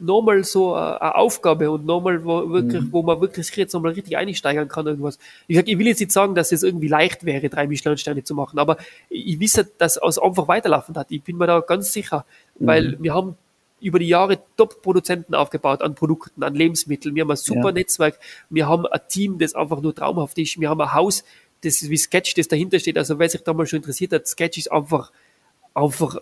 nochmal 0.01 0.43
so 0.43 0.75
äh, 0.75 0.79
eine 0.79 1.15
Aufgabe 1.15 1.69
und 1.69 1.85
nochmal, 1.85 2.23
wo, 2.25 2.49
wirklich, 2.49 2.81
mhm. 2.81 2.91
wo 2.91 3.03
man 3.03 3.21
wirklich 3.21 3.45
sich 3.47 3.55
jetzt 3.55 3.73
nochmal 3.73 3.93
richtig 3.93 4.17
einsteigern 4.17 4.67
kann, 4.67 4.87
irgendwas. 4.87 5.19
Ich, 5.47 5.55
sag, 5.55 5.67
ich 5.67 5.77
will 5.77 5.87
jetzt 5.87 5.99
nicht 5.99 6.11
sagen, 6.11 6.35
dass 6.35 6.51
es 6.51 6.63
irgendwie 6.63 6.87
leicht 6.87 7.23
wäre, 7.23 7.49
drei 7.49 7.67
Michelin-Sterne 7.67 8.23
zu 8.23 8.33
machen, 8.33 8.59
aber 8.59 8.77
ich 9.09 9.39
wisse, 9.39 9.69
dass 9.77 9.97
es 9.97 10.17
einfach 10.17 10.47
weiterlaufen 10.47 10.95
hat. 10.95 11.07
Ich 11.11 11.21
bin 11.23 11.37
mir 11.37 11.47
da 11.47 11.59
ganz 11.59 11.93
sicher, 11.93 12.25
mhm. 12.59 12.67
weil 12.67 12.97
wir 12.99 13.13
haben 13.13 13.37
über 13.79 13.99
die 13.99 14.07
Jahre 14.07 14.39
Top-Produzenten 14.57 15.33
aufgebaut 15.33 15.81
an 15.81 15.95
Produkten, 15.95 16.43
an 16.43 16.53
Lebensmitteln. 16.53 17.15
Wir 17.15 17.23
haben 17.23 17.31
ein 17.31 17.37
super 17.37 17.69
ja. 17.69 17.73
Netzwerk. 17.73 18.19
Wir 18.49 18.67
haben 18.67 18.85
ein 18.85 18.99
Team, 19.09 19.39
das 19.39 19.55
einfach 19.55 19.81
nur 19.81 19.93
traumhaft 19.95 20.37
ist. 20.37 20.59
Wir 20.59 20.69
haben 20.69 20.81
ein 20.81 20.93
Haus, 20.93 21.23
das 21.61 21.81
ist 21.81 21.89
wie 21.89 21.97
Sketch, 21.97 22.33
das 22.35 22.47
dahinter 22.47 22.79
steht. 22.79 22.97
Also 22.97 23.19
wer 23.19 23.29
sich 23.29 23.41
da 23.41 23.53
mal 23.53 23.65
schon 23.65 23.77
interessiert 23.77 24.13
hat, 24.13 24.27
Sketch 24.27 24.57
ist 24.57 24.71
einfach, 24.71 25.11
einfach, 25.73 26.15
äh, 26.15 26.21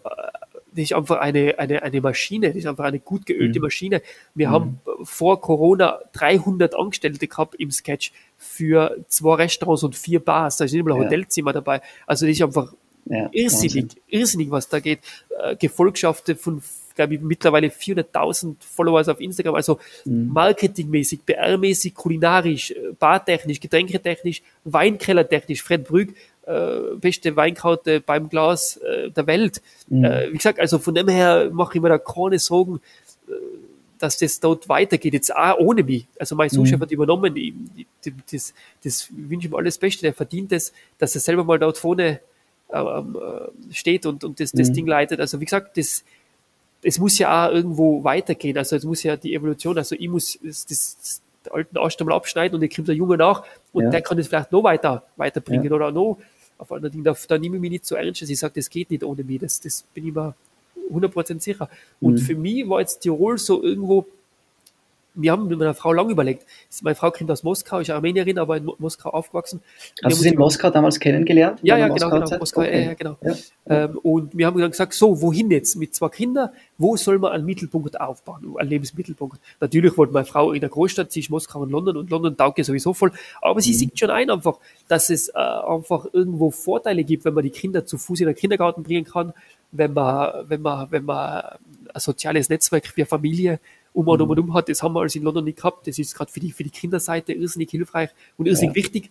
das 0.72 0.84
ist 0.84 0.94
einfach 0.94 1.18
eine, 1.20 1.58
eine, 1.58 1.82
eine 1.82 2.02
Maschine, 2.02 2.50
das 2.50 2.58
ist 2.58 2.66
einfach 2.66 2.86
eine 2.86 3.00
gut 3.00 3.26
geölte 3.26 3.60
mhm. 3.60 3.64
Maschine. 3.64 4.02
Wir 4.36 4.50
mhm. 4.50 4.54
haben 4.54 4.82
vor 5.04 5.42
Corona 5.42 6.00
300 6.14 6.76
Angestellte 6.76 7.28
gehabt 7.28 7.56
im 7.56 7.72
Sketch 7.72 8.12
für 8.38 8.98
zwei 9.08 9.36
Restaurants 9.36 9.84
und 9.84 9.96
vier 9.96 10.20
Bars. 10.20 10.58
Da 10.58 10.66
ist 10.66 10.74
nicht 10.74 10.86
mal 10.86 10.94
ein 10.94 11.02
ja. 11.02 11.06
Hotelzimmer 11.06 11.54
dabei. 11.54 11.82
Also 12.06 12.26
das 12.26 12.36
ist 12.36 12.42
einfach 12.42 12.74
ja, 13.06 13.30
irrsinnig, 13.32 13.76
Wahnsinn. 13.76 14.02
irrsinnig, 14.08 14.52
was 14.52 14.70
da 14.70 14.80
geht. 14.80 15.00
Äh, 15.42 15.56
Gefolgschaften 15.56 16.36
von 16.36 16.62
glaube 17.00 17.16
ich, 17.16 17.22
mittlerweile 17.22 17.68
400.000 17.68 18.56
Followers 18.60 19.08
auf 19.08 19.22
Instagram. 19.22 19.56
Also 19.56 19.80
mhm. 20.04 20.34
marketingmäßig, 20.34 21.22
PR-mäßig, 21.26 21.94
kulinarisch, 21.94 22.72
äh, 22.72 22.92
bartechnisch, 23.00 23.62
getränketechnisch, 23.62 24.42
Weinkellertechnisch. 24.66 25.64
Fred 25.64 25.86
Brügg, 25.86 26.14
äh, 26.46 26.96
beste 27.00 27.38
Weinkraute 27.38 28.02
beim 28.02 28.28
Glas 28.28 28.78
äh, 28.78 29.12
der 29.12 29.28
Welt. 29.28 29.62
Mhm. 29.88 30.04
Äh, 30.04 30.34
wie 30.34 30.38
gesagt, 30.38 30.60
also 30.60 30.78
von 30.78 30.94
dem 30.94 31.08
her 31.08 31.50
mache 31.54 31.78
ich 31.78 31.82
mir 31.82 31.88
da 31.88 31.98
keine 31.98 32.38
Sorgen, 32.38 32.82
äh, 33.30 33.32
dass 33.98 34.18
das 34.18 34.42
dort 34.42 34.68
weitergeht, 34.68 35.14
jetzt 35.14 35.34
auch 35.34 35.58
ohne 35.58 35.84
mich. 35.84 36.06
Also 36.20 36.36
mein 36.36 36.50
Suchchef 36.50 36.80
mhm. 36.80 36.82
hat 36.82 36.92
übernommen, 36.92 37.34
ich, 37.38 37.54
das, 38.30 38.54
das 38.84 39.08
wünsche 39.10 39.48
ich 39.48 39.52
ihm 39.54 39.56
alles 39.56 39.78
Beste, 39.78 40.02
der 40.02 40.14
verdient 40.14 40.52
es, 40.52 40.74
dass 40.98 41.16
er 41.16 41.22
selber 41.22 41.46
mal 41.46 41.60
dort 41.60 41.78
vorne 41.78 42.20
äh, 42.70 43.02
steht 43.72 44.06
und, 44.06 44.24
und 44.24 44.40
das, 44.40 44.52
das 44.52 44.70
mhm. 44.70 44.74
Ding 44.74 44.88
leitet. 44.88 45.20
Also 45.20 45.40
wie 45.40 45.46
gesagt, 45.46 45.78
das, 45.78 46.04
es 46.82 47.00
muss 47.00 47.18
ja 47.18 47.48
auch 47.48 47.54
irgendwo 47.54 48.04
weitergehen. 48.04 48.58
Also 48.58 48.76
es 48.76 48.84
muss 48.84 49.04
ja 49.04 49.18
die 49.18 49.34
Evolution, 49.34 49.78
also 49.78 49.96
ich 49.98 50.08
muss 50.08 50.40
das, 50.42 50.66
das, 50.66 51.22
den 51.46 51.54
alten 51.54 51.78
einmal 51.78 52.16
abschneiden 52.16 52.56
und 52.56 52.62
dann 52.62 52.70
kommt 52.70 52.88
der 52.88 52.96
Junge 52.96 53.18
nach 53.18 53.44
und 53.74 53.86
ja. 53.86 53.90
der 53.90 54.02
kann 54.02 54.18
es 54.18 54.28
vielleicht 54.28 54.52
noch 54.52 54.64
weiter 54.64 55.04
weiterbringen 55.16 55.66
ja. 55.66 55.72
oder 55.72 55.92
noch 55.92 56.18
auf 56.58 56.72
anderen 56.72 56.92
Dingen. 56.92 57.04
Da, 57.04 57.16
da 57.28 57.38
nehme 57.38 57.56
ich 57.56 57.62
mich 57.62 57.72
nicht 57.72 57.86
so 57.86 57.96
ernst, 57.96 58.22
dass 58.22 58.30
ich 58.30 58.40
sage, 58.40 58.54
das 58.56 58.70
geht 58.70 58.92
nicht 58.92 59.04
ohne 59.04 59.24
mich. 59.24 59.40
Das, 59.40 59.60
das 59.60 59.84
bin 59.94 60.08
ich 60.08 60.14
mir 60.14 60.36
100% 60.92 61.40
sicher. 61.40 61.70
Und 62.02 62.14
mhm. 62.14 62.18
für 62.18 62.36
mich 62.36 62.68
war 62.68 62.82
jetzt 62.82 63.00
Tirol 63.00 63.38
so 63.38 63.64
irgendwo 63.64 64.06
wir 65.22 65.32
haben 65.32 65.48
mit 65.48 65.60
meiner 65.60 65.74
Frau 65.74 65.94
lange 65.94 66.12
überlegt. 66.12 66.46
Meine 66.82 66.96
Frau 66.96 67.12
kommt 67.12 67.30
aus 67.32 67.44
Moskau, 67.44 67.80
ist 67.80 67.90
Armenierin, 67.90 68.40
aber 68.40 68.58
in 68.58 68.70
Moskau 68.78 69.10
aufgewachsen. 69.10 69.62
Hast 70.04 70.18
du 70.18 70.24
sie 70.24 70.30
in 70.30 70.38
Moskau 70.38 70.70
damals 70.70 71.00
kennengelernt? 71.00 71.60
Ja, 71.62 71.78
ja, 71.78 71.88
genau, 71.88 72.10
genau. 72.10 72.38
Moskau, 72.40 72.62
okay. 72.62 72.86
ja, 72.86 72.94
genau. 72.94 73.18
Ja. 73.22 73.36
Ähm, 73.68 73.98
und 74.02 74.38
wir 74.38 74.46
haben 74.48 74.60
dann 74.60 74.72
gesagt, 74.72 74.94
so, 74.94 75.22
wohin 75.22 75.52
jetzt? 75.52 75.76
Mit 75.76 75.94
zwei 75.94 76.10
Kindern, 76.10 76.50
wo 76.78 76.96
soll 76.98 77.20
man 77.20 77.34
einen 77.34 77.46
Mittelpunkt 77.46 78.00
aufbauen, 78.00 78.56
einen 78.58 78.70
Lebensmittelpunkt? 78.70 79.40
Natürlich 79.60 79.98
wollte 79.98 80.14
meine 80.14 80.26
Frau 80.26 80.54
in 80.54 80.62
der 80.62 80.70
Großstadt, 80.70 81.12
sie 81.12 81.20
ist 81.20 81.30
Moskau 81.30 81.62
und 81.62 81.72
London 81.72 81.98
und 81.98 82.10
London 82.10 82.36
taugt 82.36 82.64
sowieso 82.64 82.94
voll, 82.94 83.12
aber 83.42 83.62
sie 83.62 83.72
mhm. 83.72 83.78
sieht 83.78 84.00
schon 84.00 84.10
ein 84.10 84.30
einfach, 84.30 84.58
dass 84.88 85.10
es 85.10 85.30
äh, 85.30 85.34
einfach 85.38 86.06
irgendwo 86.14 86.52
Vorteile 86.52 87.04
gibt, 87.04 87.26
wenn 87.26 87.34
man 87.34 87.44
die 87.44 87.50
Kinder 87.50 87.86
zu 87.86 87.98
Fuß 87.98 88.22
in 88.22 88.28
den 88.28 88.36
Kindergarten 88.36 88.84
bringen 88.84 89.06
kann, 89.06 89.34
wenn 89.72 89.94
man, 89.94 90.50
wenn 90.50 90.62
man, 90.62 90.92
wenn 90.92 91.06
man 91.06 91.44
ein 91.94 92.00
soziales 92.00 92.50
Netzwerk 92.50 92.88
für 92.88 93.06
Familie 93.06 93.60
um 93.94 94.08
und 94.08 94.22
um 94.22 94.30
und 94.30 94.40
um 94.40 94.54
hat. 94.54 94.70
Das 94.70 94.84
haben 94.84 94.94
wir 94.94 95.02
alles 95.02 95.16
in 95.16 95.24
London 95.24 95.46
nicht 95.46 95.58
gehabt. 95.58 95.88
Das 95.88 95.98
ist 96.00 96.16
gerade 96.16 96.32
für 96.32 96.40
die, 96.40 96.52
für 96.52 96.64
die 96.64 96.70
Kinderseite 96.70 97.34
irrsinnig 97.34 97.70
hilfreich 97.72 98.10
und 98.38 98.48
irrsinnig 98.48 98.76
ja. 98.76 98.84
wichtig. 98.84 99.10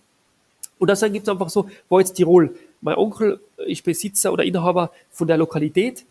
Und 0.79 0.91
deswegen 0.91 1.15
gibt 1.15 1.27
es 1.27 1.33
einfach 1.33 1.49
so, 1.51 1.69
war 1.89 2.01
jetzt 2.01 2.15
Tirol. 2.15 2.55
Mein 2.81 2.97
Onkel 2.97 3.41
ist 3.67 3.83
Besitzer 3.85 4.33
oder 4.33 4.45
Inhaber 4.45 4.93
von 5.11 5.27
der 5.27 5.37
Lokalität, 5.37 6.05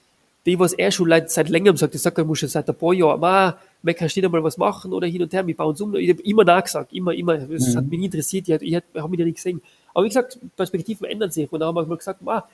die, 0.46 0.60
was 0.60 0.74
er 0.74 0.92
schon 0.92 1.10
seit 1.28 1.50
längerem 1.50 1.78
sagt, 1.78 1.96
ich 1.96 2.02
sage, 2.02 2.22
ich 2.22 2.28
muss 2.28 2.40
schon 2.40 2.50
seit 2.50 2.70
ein 2.70 2.76
paar 2.76 2.94
Jahren, 2.94 3.20
ma, 3.20 3.58
man 3.82 3.96
kann 3.96 4.06
nicht 4.06 4.24
einmal 4.24 4.44
was 4.44 4.58
machen 4.58 4.94
oder 4.94 5.08
hin 5.08 5.22
und 5.22 5.34
her, 5.34 5.46
wir 5.46 5.56
bauen 5.56 5.74
es 5.74 5.82
um. 5.82 5.94
Ich 5.96 6.10
habe 6.10 6.22
immer 6.22 6.44
nachgesagt, 6.44 6.94
immer, 6.94 7.14
immer, 7.14 7.38
das 7.38 7.68
mhm. 7.68 7.78
hat 7.78 7.88
mich 7.88 8.00
nie 8.00 8.06
interessiert, 8.06 8.48
ich, 8.48 8.62
ich, 8.62 8.74
ich 8.74 9.02
habe 9.02 9.10
mich 9.10 9.20
ja 9.20 9.26
nicht 9.26 9.36
gesehen. 9.36 9.62
Aber 9.94 10.06
wie 10.06 10.10
gesagt, 10.10 10.40
Perspektiven 10.56 11.06
ändern 11.06 11.32
sich 11.32 11.52
und 11.52 11.60
dann 11.60 11.76
haben 11.76 11.90
wir 11.90 11.98
gesagt, 11.98 12.22
ma, 12.22 12.48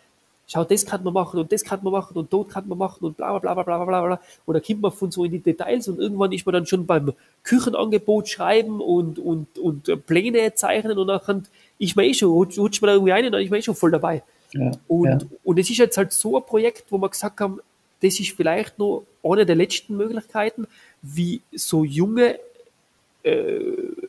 schau, 0.48 0.64
das 0.64 0.86
kann 0.86 1.04
man 1.04 1.14
machen 1.14 1.40
und 1.40 1.52
das 1.52 1.64
kann 1.64 1.80
man 1.84 1.94
machen 1.94 2.18
und 2.18 2.32
dort 2.32 2.50
kann 2.50 2.68
man 2.68 2.78
machen 2.78 3.06
und 3.06 3.18
bla 3.18 3.38
bla 3.40 3.54
bla 3.54 3.64
bla 3.64 3.86
bla 3.86 4.02
bla. 4.02 4.20
Und 4.46 4.54
da 4.54 4.60
kommt 4.60 4.82
man 4.82 4.92
von 4.92 5.12
so 5.12 5.24
in 5.24 5.32
die 5.32 5.40
Details 5.40 5.88
und 5.88 6.00
irgendwann 6.00 6.32
ist 6.32 6.46
man 6.46 6.54
dann 6.54 6.66
schon 6.66 6.86
beim 6.86 7.14
Küchenangebot 7.44 8.30
schreiben 8.30 8.82
und, 8.82 9.20
und, 9.20 9.58
und 9.58 10.06
Pläne 10.06 10.54
zeichnen 10.54 10.98
und 10.98 11.08
dann 11.08 11.48
ist 11.80 11.96
man 11.96 12.06
eh 12.06 12.14
schon, 12.14 12.30
rutscht 12.30 12.82
man 12.82 12.88
da 12.88 12.94
irgendwie 12.94 13.14
ein 13.14 13.26
und 13.26 13.32
dann 13.32 13.42
ist 13.42 13.50
man 13.50 13.60
eh 13.60 13.64
schon 13.64 13.76
voll 13.76 13.92
dabei. 13.92 14.24
Ja, 14.54 14.72
und, 14.88 15.08
ja. 15.08 15.20
und 15.44 15.60
es 15.60 15.70
ist 15.70 15.78
jetzt 15.78 15.98
halt 15.98 16.12
so 16.14 16.38
ein 16.38 16.46
Projekt, 16.46 16.86
wo 16.92 16.98
wir 16.98 17.10
gesagt 17.10 17.40
haben, 17.40 17.60
das 18.02 18.20
ist 18.20 18.36
vielleicht 18.36 18.78
nur 18.78 19.06
eine 19.24 19.46
der 19.46 19.56
letzten 19.56 19.96
Möglichkeiten, 19.96 20.68
wie 21.02 21.42
so 21.54 21.84
junge 21.84 22.38
äh, 23.24 23.62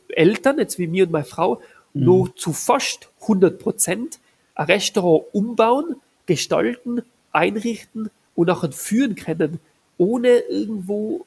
Eltern, 0.09 0.59
jetzt 0.59 0.77
wie 0.77 0.87
mir 0.87 1.05
und 1.05 1.11
meine 1.11 1.25
Frau, 1.25 1.61
mhm. 1.93 2.03
nur 2.03 2.35
zu 2.35 2.53
fast 2.53 3.09
100 3.21 3.57
Prozent 3.57 4.19
ein 4.53 4.65
Restaurant 4.65 5.25
umbauen, 5.33 5.95
gestalten, 6.25 7.01
einrichten 7.31 8.09
und 8.35 8.47
nachher 8.47 8.71
führen 8.71 9.15
können, 9.15 9.59
ohne 9.97 10.39
irgendwo 10.39 11.25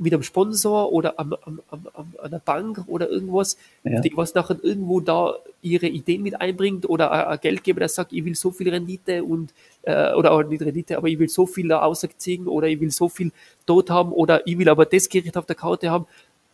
mit 0.00 0.14
einem 0.14 0.22
Sponsor 0.22 0.92
oder 0.92 1.20
am, 1.20 1.34
am, 1.44 1.60
am, 1.70 1.86
am 1.92 2.14
einer 2.22 2.38
Bank 2.38 2.84
oder 2.86 3.10
irgendwas, 3.10 3.58
ja. 3.84 4.00
die 4.00 4.16
was 4.16 4.34
nachher 4.34 4.56
irgendwo 4.62 5.00
da 5.00 5.34
ihre 5.60 5.88
Ideen 5.88 6.22
mit 6.22 6.40
einbringt 6.40 6.88
oder 6.88 7.28
ein 7.28 7.38
Geldgeber, 7.38 7.80
der 7.80 7.90
sagt, 7.90 8.14
ich 8.14 8.24
will 8.24 8.34
so 8.34 8.50
viel 8.50 8.70
Rendite 8.70 9.22
und 9.22 9.52
äh, 9.82 10.14
oder 10.14 10.32
auch 10.32 10.42
nicht 10.42 10.62
Rendite, 10.62 10.96
aber 10.96 11.08
ich 11.08 11.18
will 11.18 11.28
so 11.28 11.44
viel 11.44 11.68
da 11.68 11.82
ausziehen 11.82 12.48
oder 12.48 12.66
ich 12.66 12.80
will 12.80 12.90
so 12.90 13.10
viel 13.10 13.30
dort 13.66 13.90
haben 13.90 14.12
oder 14.12 14.46
ich 14.46 14.56
will 14.56 14.70
aber 14.70 14.86
das 14.86 15.08
Gericht 15.08 15.36
auf 15.36 15.44
der 15.44 15.56
Karte 15.56 15.90
haben. 15.90 16.06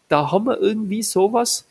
Da 0.08 0.32
haben 0.32 0.46
wir 0.46 0.60
irgendwie 0.60 1.04
sowas, 1.04 1.66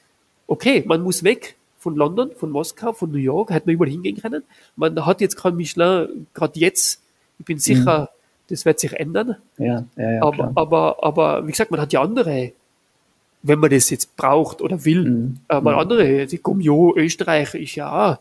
okay, 0.47 0.81
man 0.85 1.01
muss 1.01 1.23
weg, 1.23 1.57
von 1.85 1.95
London, 1.95 2.31
von 2.35 2.49
Moskau, 2.49 2.93
von 2.93 3.11
New 3.11 3.19
York, 3.19 3.51
hätte 3.51 3.67
man 3.67 3.75
überall 3.75 3.91
hingehen 3.91 4.19
können. 4.19 4.41
Man 4.75 5.05
hat 5.05 5.21
jetzt 5.21 5.35
kein 5.37 5.55
Michelin, 5.55 6.25
gerade 6.33 6.59
jetzt, 6.59 6.99
ich 7.37 7.45
bin 7.45 7.59
sicher, 7.59 7.99
mhm. 8.01 8.07
das 8.47 8.65
wird 8.65 8.79
sich 8.79 8.93
ändern. 8.93 9.35
Ja, 9.59 9.85
ja, 9.95 10.11
ja, 10.13 10.23
aber, 10.23 10.51
aber, 10.55 10.97
aber, 11.03 11.45
wie 11.45 11.51
gesagt, 11.51 11.69
man 11.69 11.79
hat 11.79 11.93
ja 11.93 12.01
andere, 12.01 12.53
wenn 13.43 13.59
man 13.59 13.69
das 13.69 13.91
jetzt 13.91 14.15
braucht 14.15 14.63
oder 14.63 14.83
will, 14.83 15.05
mhm. 15.05 15.37
äh, 15.47 15.61
mal 15.61 15.73
mhm. 15.73 15.79
andere, 15.79 16.25
die 16.25 16.41
Gummio, 16.41 16.95
Österreich 16.97 17.53
ist 17.53 17.75
ja 17.75 18.19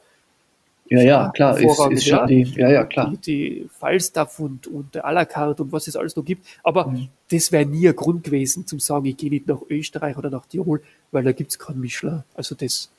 ja, 0.91 1.03
ja, 1.03 1.31
klar, 1.31 1.59
ist, 1.59 1.81
ist 1.91 2.07
schon 2.07 2.19
ja. 2.19 2.27
die, 2.27 2.43
ja, 2.43 2.69
ja, 2.69 2.85
klar. 2.85 3.11
Die, 3.11 3.17
die 3.17 3.69
Falstaff 3.71 4.39
und, 4.39 4.67
und 4.67 5.03
à 5.03 5.13
la 5.13 5.25
carte 5.25 5.63
und 5.63 5.73
was 5.73 5.89
es 5.89 5.97
alles 5.97 6.15
noch 6.15 6.25
gibt. 6.25 6.47
Aber 6.63 6.89
mhm. 6.89 7.09
das 7.31 7.51
wäre 7.53 7.65
nie 7.65 7.89
ein 7.89 7.97
Grund 7.97 8.23
gewesen, 8.25 8.67
zum 8.67 8.81
sagen, 8.81 9.07
ich 9.07 9.17
gehe 9.17 9.31
nicht 9.31 9.47
nach 9.47 9.61
Österreich 9.71 10.19
oder 10.19 10.29
nach 10.29 10.45
Tirol, 10.45 10.83
weil 11.11 11.25
da 11.25 11.33
gibt 11.33 11.53
es 11.53 11.59
keinen 11.59 11.81
Michelin. 11.81 12.23
Also 12.35 12.55
das, 12.55 12.91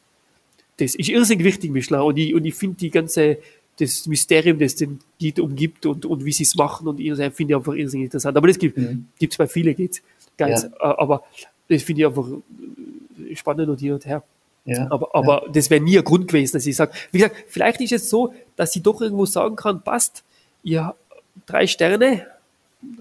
das 0.77 0.95
ist 0.95 1.09
irrsinnig 1.09 1.45
wichtig, 1.45 1.71
Michelin. 1.71 2.01
Und 2.01 2.17
ich, 2.17 2.33
und 2.33 2.45
ich 2.45 2.53
finde 2.53 2.77
die 2.77 2.91
ganze, 2.91 3.37
das 3.79 4.07
Mysterium, 4.07 4.59
das 4.59 4.75
den 4.75 4.99
Guide 5.19 5.43
umgibt 5.43 5.85
und, 5.85 6.05
und 6.05 6.25
wie 6.25 6.31
sie 6.31 6.43
es 6.43 6.55
machen 6.55 6.87
und 6.87 6.99
ich 6.99 7.13
finde 7.33 7.53
ich 7.53 7.55
einfach 7.55 7.73
irrsinnig 7.73 8.05
interessant. 8.05 8.37
Aber 8.37 8.47
das 8.47 8.59
gibt 8.59 8.77
mhm. 8.77 9.07
es 9.19 9.37
bei 9.37 9.47
vielen, 9.47 9.75
geht's 9.75 10.01
ganz, 10.37 10.63
ja. 10.63 10.69
Äh, 10.69 10.95
aber 10.97 11.23
das 11.67 11.83
finde 11.83 12.01
ich 12.01 12.07
einfach 12.07 12.27
spannend 13.33 13.69
und 13.69 13.79
hin 13.79 13.93
und 13.93 14.05
her. 14.05 14.23
Ja, 14.65 14.87
aber 14.89 15.13
aber 15.13 15.43
ja. 15.45 15.51
das 15.51 15.69
wäre 15.69 15.81
nie 15.81 15.97
ein 15.97 16.03
Grund 16.03 16.27
gewesen, 16.27 16.53
dass 16.53 16.65
ich 16.65 16.75
sage, 16.75 16.91
wie 17.11 17.19
gesagt, 17.19 17.35
vielleicht 17.47 17.81
ist 17.81 17.91
es 17.91 18.09
so, 18.09 18.33
dass 18.55 18.75
ich 18.75 18.81
doch 18.81 18.99
irgendwo 18.99 19.27
sagen 19.27 19.55
kann, 19.55 19.83
passt, 19.83 20.23
ja, 20.63 20.95
drei 21.45 21.67
Sterne 21.67 22.25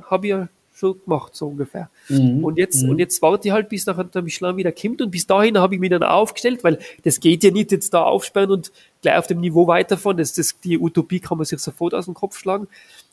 habe 0.02 0.26
ich 0.26 0.30
ja 0.30 0.48
schon 0.74 1.00
gemacht, 1.02 1.34
so 1.34 1.48
ungefähr. 1.48 1.88
Mhm. 2.08 2.44
Und 2.44 2.58
jetzt, 2.58 2.82
mhm. 2.82 2.90
und 2.90 2.98
jetzt 2.98 3.22
warte 3.22 3.48
ich 3.48 3.54
halt, 3.54 3.68
bis 3.68 3.86
nachher 3.86 4.04
der 4.04 4.22
Michelin 4.22 4.56
wieder 4.56 4.72
kommt 4.72 5.00
und 5.00 5.10
bis 5.10 5.26
dahin 5.26 5.56
habe 5.58 5.74
ich 5.74 5.80
mich 5.80 5.90
dann 5.90 6.02
aufgestellt, 6.02 6.64
weil 6.64 6.78
das 7.04 7.20
geht 7.20 7.44
ja 7.44 7.50
nicht 7.50 7.72
jetzt 7.72 7.94
da 7.94 8.02
aufsperren 8.02 8.50
und 8.50 8.72
gleich 9.00 9.16
auf 9.16 9.26
dem 9.26 9.40
Niveau 9.40 9.66
weiterfahren. 9.66 10.18
Das, 10.18 10.34
das, 10.34 10.58
die 10.60 10.78
Utopie 10.78 11.20
kann 11.20 11.38
man 11.38 11.44
sich 11.44 11.60
sofort 11.60 11.94
aus 11.94 12.06
dem 12.06 12.14
Kopf 12.14 12.36
schlagen. 12.38 12.66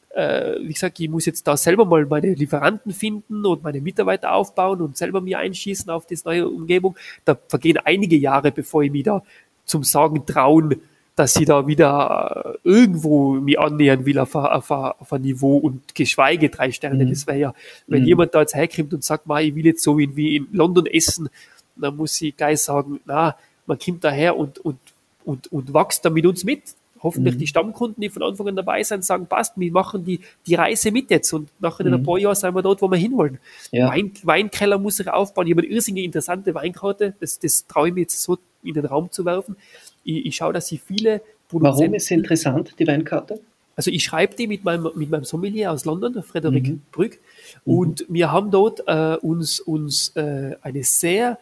Äh, 0.09 0.55
wie 0.61 0.73
gesagt, 0.73 0.99
ich 0.99 1.07
muss 1.07 1.25
jetzt 1.25 1.47
da 1.47 1.55
selber 1.55 1.85
mal 1.85 2.05
meine 2.05 2.33
Lieferanten 2.33 2.91
finden 2.91 3.45
und 3.45 3.63
meine 3.63 3.79
Mitarbeiter 3.79 4.33
aufbauen 4.33 4.81
und 4.81 4.97
selber 4.97 5.21
mir 5.21 5.39
einschießen 5.39 5.89
auf 5.89 6.05
das 6.07 6.25
neue 6.25 6.49
Umgebung. 6.49 6.97
Da 7.23 7.37
vergehen 7.47 7.77
einige 7.77 8.17
Jahre, 8.17 8.51
bevor 8.51 8.83
ich 8.83 8.91
mich 8.91 9.03
da 9.03 9.23
zum 9.65 9.83
Sagen 9.83 10.25
trauen, 10.25 10.81
dass 11.15 11.33
sie 11.33 11.45
da 11.45 11.67
wieder 11.67 12.57
äh, 12.63 12.67
irgendwo 12.67 13.33
mich 13.33 13.59
annähern 13.59 14.05
will 14.05 14.17
auf, 14.19 14.33
auf, 14.35 14.71
auf 14.71 15.13
ein 15.13 15.21
Niveau 15.21 15.57
und 15.57 15.93
geschweige 15.93 16.49
drei 16.49 16.71
Sterne. 16.71 17.05
Mhm. 17.05 17.09
Das 17.09 17.27
wäre 17.27 17.37
ja, 17.37 17.53
wenn 17.87 18.01
mhm. 18.01 18.07
jemand 18.07 18.33
da 18.33 18.41
jetzt 18.41 18.55
herkommt 18.55 18.93
und 18.93 19.03
sagt, 19.03 19.25
ich 19.41 19.55
will 19.55 19.65
jetzt 19.65 19.83
so 19.83 19.97
wie 19.97 20.37
in 20.37 20.47
London 20.51 20.85
essen, 20.85 21.29
dann 21.75 21.97
muss 21.97 22.21
ich 22.21 22.35
gleich 22.35 22.61
sagen, 22.61 22.99
na, 23.05 23.35
man 23.65 23.77
kommt 23.77 24.03
daher 24.03 24.37
und, 24.37 24.59
und, 24.59 24.79
und, 25.25 25.51
und 25.51 25.73
wächst 25.73 26.05
da 26.05 26.09
mit 26.09 26.25
uns 26.25 26.43
mit. 26.43 26.61
Hoffentlich 27.03 27.33
mhm. 27.33 27.39
die 27.39 27.47
Stammkunden, 27.47 27.99
die 27.99 28.09
von 28.09 28.21
Anfang 28.21 28.49
an 28.49 28.55
dabei 28.55 28.83
sind, 28.83 29.03
sagen, 29.03 29.25
passt, 29.25 29.53
wir 29.55 29.71
machen 29.71 30.05
die, 30.05 30.19
die 30.45 30.53
Reise 30.53 30.91
mit 30.91 31.09
jetzt 31.09 31.33
und 31.33 31.49
nachher 31.59 31.85
in 31.85 31.93
ein 31.93 32.01
mhm. 32.01 32.05
paar 32.05 32.19
Jahren 32.19 32.35
sind 32.35 32.53
wir 32.53 32.61
dort, 32.61 32.79
wo 32.81 32.89
wir 32.89 32.97
hinwollen. 32.97 33.39
Ja. 33.71 33.89
Wein, 33.89 34.11
Weinkeller 34.21 34.77
muss 34.77 34.99
ich 34.99 35.09
aufbauen. 35.09 35.47
Ich 35.47 35.53
habe 35.53 35.63
eine 35.63 35.71
irrsinnig 35.71 36.05
interessante 36.05 36.53
Weinkarte, 36.53 37.15
das, 37.19 37.39
das 37.39 37.65
traue 37.65 37.87
ich 37.87 37.93
mir 37.95 38.01
jetzt 38.01 38.21
so 38.21 38.37
in 38.63 38.75
den 38.75 38.85
Raum 38.85 39.11
zu 39.11 39.25
werfen 39.25 39.55
ich, 40.03 40.25
ich 40.25 40.35
schaue, 40.35 40.53
dass 40.53 40.67
sie 40.67 40.77
viele 40.77 41.21
Produzenten... 41.49 41.81
Warum 41.81 41.93
ist 41.95 42.07
sie 42.07 42.13
interessant, 42.15 42.73
die 42.79 42.87
Weinkarte? 42.87 43.39
Also 43.75 43.89
ich 43.89 44.03
schreibe 44.03 44.35
die 44.35 44.47
mit 44.47 44.63
meinem, 44.63 44.89
mit 44.95 45.09
meinem 45.09 45.23
Sommelier 45.23 45.71
aus 45.71 45.85
London, 45.85 46.21
Frederik 46.23 46.67
mhm. 46.67 46.81
Brück, 46.91 47.19
mhm. 47.65 47.77
und 47.77 48.09
mhm. 48.09 48.13
wir 48.13 48.31
haben 48.31 48.51
dort 48.51 48.83
äh, 48.87 49.17
uns, 49.21 49.59
uns 49.59 50.15
äh, 50.15 50.55
eine 50.61 50.83
sehr 50.83 51.39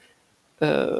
äh, 0.59 0.97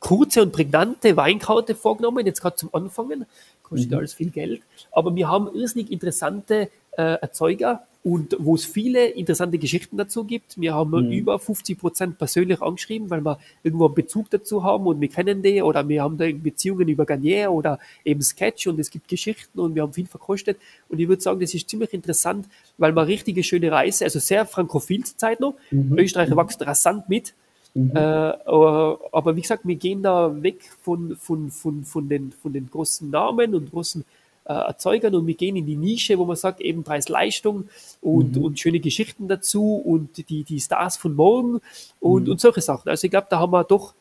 kurze 0.00 0.42
und 0.42 0.52
prägnante 0.52 1.16
Weinkarte 1.16 1.74
vorgenommen, 1.74 2.26
jetzt 2.26 2.40
gerade 2.42 2.56
zum 2.56 2.70
Anfangen, 2.74 3.24
kostet 3.72 3.90
mhm. 3.90 3.98
alles 3.98 4.14
viel 4.14 4.30
Geld, 4.30 4.62
aber 4.92 5.14
wir 5.14 5.28
haben 5.28 5.48
irrsinnig 5.54 5.90
interessante 5.90 6.68
äh, 6.96 7.02
Erzeuger 7.20 7.86
und 8.04 8.36
wo 8.40 8.56
es 8.56 8.64
viele 8.64 9.06
interessante 9.06 9.58
Geschichten 9.58 9.96
dazu 9.96 10.24
gibt. 10.24 10.60
Wir 10.60 10.74
haben 10.74 10.90
mhm. 10.90 11.12
über 11.12 11.38
50 11.38 11.78
Prozent 11.78 12.18
persönlich 12.18 12.60
angeschrieben, 12.60 13.10
weil 13.10 13.20
wir 13.20 13.38
irgendwo 13.62 13.86
einen 13.86 13.94
Bezug 13.94 14.28
dazu 14.30 14.64
haben 14.64 14.86
und 14.86 15.00
wir 15.00 15.08
kennen 15.08 15.42
die 15.42 15.62
oder 15.62 15.88
wir 15.88 16.02
haben 16.02 16.18
da 16.18 16.26
Beziehungen 16.32 16.88
über 16.88 17.06
Garnier 17.06 17.52
oder 17.52 17.78
eben 18.04 18.20
Sketch 18.20 18.66
und 18.66 18.80
es 18.80 18.90
gibt 18.90 19.06
Geschichten 19.06 19.60
und 19.60 19.74
wir 19.74 19.82
haben 19.82 19.92
viel 19.92 20.06
verkostet 20.06 20.58
und 20.88 20.98
ich 20.98 21.08
würde 21.08 21.22
sagen, 21.22 21.38
das 21.40 21.54
ist 21.54 21.68
ziemlich 21.68 21.92
interessant, 21.92 22.46
weil 22.76 22.92
man 22.92 23.06
richtige 23.06 23.44
schöne 23.44 23.70
Reise, 23.70 24.04
also 24.04 24.18
sehr 24.18 24.46
frankophil 24.46 25.04
zur 25.04 25.16
Zeit 25.16 25.38
noch. 25.38 25.54
Mhm. 25.70 25.96
Österreich 25.98 26.30
mhm. 26.30 26.36
wächst 26.36 26.66
rasant 26.66 27.08
mit. 27.08 27.34
Mhm. 27.74 27.92
Äh, 27.94 27.98
aber, 27.98 29.00
aber, 29.12 29.36
wie 29.36 29.42
gesagt, 29.42 29.66
wir 29.66 29.76
gehen 29.76 30.02
da 30.02 30.42
weg 30.42 30.60
von, 30.82 31.16
von, 31.16 31.50
von, 31.50 31.84
von, 31.84 32.08
den, 32.08 32.32
von 32.32 32.52
den 32.52 32.68
großen 32.70 33.08
Namen 33.08 33.54
und 33.54 33.70
großen 33.70 34.04
äh, 34.44 34.52
Erzeugern 34.52 35.14
und 35.14 35.26
wir 35.26 35.34
gehen 35.34 35.56
in 35.56 35.66
die 35.66 35.76
Nische, 35.76 36.18
wo 36.18 36.24
man 36.24 36.36
sagt, 36.36 36.60
eben 36.60 36.82
Preis-Leistung 36.82 37.68
und, 38.00 38.36
mhm. 38.36 38.44
und 38.44 38.58
schöne 38.58 38.80
Geschichten 38.80 39.28
dazu 39.28 39.76
und 39.76 40.28
die, 40.28 40.44
die 40.44 40.60
Stars 40.60 40.96
von 40.96 41.14
morgen 41.14 41.60
und, 42.00 42.24
mhm. 42.24 42.32
und 42.32 42.40
solche 42.40 42.60
Sachen. 42.60 42.88
Also 42.88 43.06
ich 43.06 43.10
glaube, 43.10 43.28
da 43.30 43.38
haben 43.38 43.52
wir 43.52 43.64
doch 43.64 43.94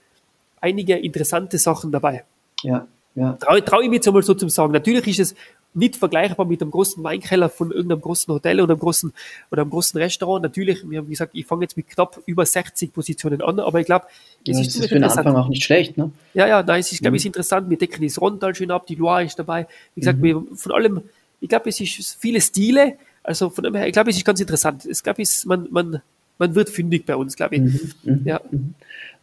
einige 0.59 0.97
interessante 0.97 1.57
Sachen 1.57 1.91
dabei. 1.91 2.25
Ja, 2.63 2.87
ja. 3.15 3.33
Traue 3.33 3.63
trau 3.63 3.81
ich 3.81 3.89
mir 3.89 3.95
jetzt 3.95 4.07
einmal 4.07 4.23
so 4.23 4.33
zu 4.33 4.47
sagen. 4.49 4.73
Natürlich 4.73 5.07
ist 5.07 5.19
es 5.19 5.35
nicht 5.73 5.95
vergleichbar 5.95 6.45
mit 6.45 6.61
einem 6.61 6.71
großen 6.71 7.03
Weinkeller 7.03 7.49
von 7.49 7.71
irgendeinem 7.71 8.01
großen 8.01 8.33
Hotel 8.33 8.59
oder 8.59 8.73
einem 8.73 8.79
großen, 8.79 9.13
oder 9.51 9.61
einem 9.61 9.71
großen 9.71 9.99
Restaurant. 9.99 10.43
Natürlich, 10.43 10.89
wir 10.89 10.99
haben 10.99 11.09
gesagt, 11.09 11.31
ich 11.33 11.45
fange 11.45 11.63
jetzt 11.63 11.77
mit 11.77 11.87
knapp 11.87 12.21
über 12.25 12.45
60 12.45 12.93
Positionen 12.93 13.41
an, 13.41 13.59
aber 13.59 13.79
ich 13.79 13.85
glaube, 13.85 14.05
es 14.45 14.57
ja, 14.57 14.61
ist, 14.61 14.75
ist 14.75 14.87
für 14.89 14.95
den 14.95 15.03
Anfang 15.03 15.35
auch 15.35 15.47
nicht 15.47 15.63
schlecht, 15.63 15.97
ne? 15.97 16.11
Ja, 16.33 16.47
ja, 16.47 16.63
nein, 16.63 16.81
es 16.81 16.91
ist, 16.91 17.01
glaube 17.01 17.17
ich, 17.17 17.23
mhm. 17.23 17.27
interessant. 17.27 17.69
Wir 17.69 17.77
decken 17.77 18.03
das 18.03 18.19
Rondal 18.19 18.53
schön 18.53 18.71
ab, 18.71 18.85
die 18.85 18.95
Loire 18.95 19.23
ist 19.23 19.39
dabei. 19.39 19.67
Wie 19.95 20.01
gesagt, 20.01 20.19
mhm. 20.19 20.23
wir, 20.23 20.43
von 20.55 20.71
allem, 20.73 21.01
ich 21.39 21.49
glaube, 21.49 21.69
es 21.69 21.79
ist 21.79 22.17
viele 22.19 22.41
Stile, 22.41 22.97
also 23.23 23.49
von 23.49 23.63
dem 23.63 23.75
her, 23.75 23.87
ich 23.87 23.93
glaube, 23.93 24.09
es 24.09 24.17
ist 24.17 24.25
ganz 24.25 24.39
interessant. 24.39 24.85
Ich 24.85 25.01
glaube, 25.03 25.23
man, 25.45 25.67
man, 25.71 26.01
man 26.37 26.55
wird 26.55 26.69
fündig 26.69 27.05
bei 27.05 27.15
uns, 27.15 27.35
glaube 27.35 27.55
ich. 27.55 27.61
Mhm, 27.61 27.91
mhm, 28.03 28.21
ja. 28.25 28.41
Mhm. 28.49 28.73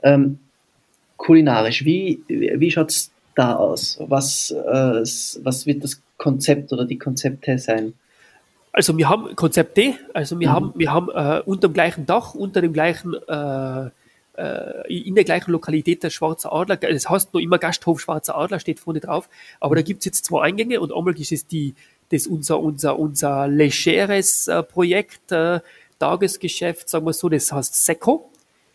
Ähm, 0.02 0.38
kulinarisch, 1.16 1.84
wie, 1.84 2.22
wie 2.28 2.70
schaut 2.70 2.90
es 2.90 3.10
da 3.34 3.56
aus? 3.56 3.98
Was, 4.00 4.50
äh, 4.50 5.02
was 5.44 5.66
wird 5.66 5.84
das 5.84 6.00
Konzept 6.18 6.72
oder 6.72 6.84
die 6.84 6.98
Konzepte 6.98 7.58
sein? 7.58 7.94
Also 8.72 8.96
wir 8.98 9.08
haben 9.08 9.34
Konzept 9.34 9.76
D, 9.76 9.94
also 10.12 10.38
wir 10.38 10.50
mhm. 10.50 10.52
haben, 10.52 10.72
wir 10.76 10.92
haben 10.92 11.08
äh, 11.08 11.42
unter 11.46 11.68
dem 11.68 11.72
gleichen 11.72 12.06
Dach, 12.06 12.34
unter 12.34 12.60
dem 12.60 12.72
gleichen, 12.72 13.14
äh, 13.26 13.90
äh, 14.36 15.02
in 15.02 15.14
der 15.14 15.24
gleichen 15.24 15.50
Lokalität 15.50 16.02
der 16.02 16.10
Schwarze 16.10 16.52
Adler, 16.52 16.76
das 16.76 17.08
heißt 17.08 17.32
noch 17.32 17.40
immer 17.40 17.58
Gasthof 17.58 18.00
Schwarzer 18.00 18.36
Adler, 18.36 18.60
steht 18.60 18.78
vorne 18.78 19.00
drauf, 19.00 19.28
aber 19.58 19.74
da 19.76 19.82
gibt 19.82 20.00
es 20.00 20.04
jetzt 20.04 20.26
zwei 20.26 20.42
Eingänge 20.42 20.80
und 20.80 20.94
einmal 20.94 21.18
ist 21.18 21.32
es 21.32 21.46
die, 21.46 21.74
das 22.10 22.26
unser, 22.26 22.60
unser, 22.60 22.98
unser 22.98 23.48
legeres 23.48 24.48
äh, 24.48 24.62
Projekt, 24.62 25.32
äh, 25.32 25.60
Tagesgeschäft, 25.98 26.88
sagen 26.88 27.06
wir 27.06 27.12
so, 27.12 27.28
das 27.28 27.50
heißt 27.50 27.84
Seco. 27.84 28.30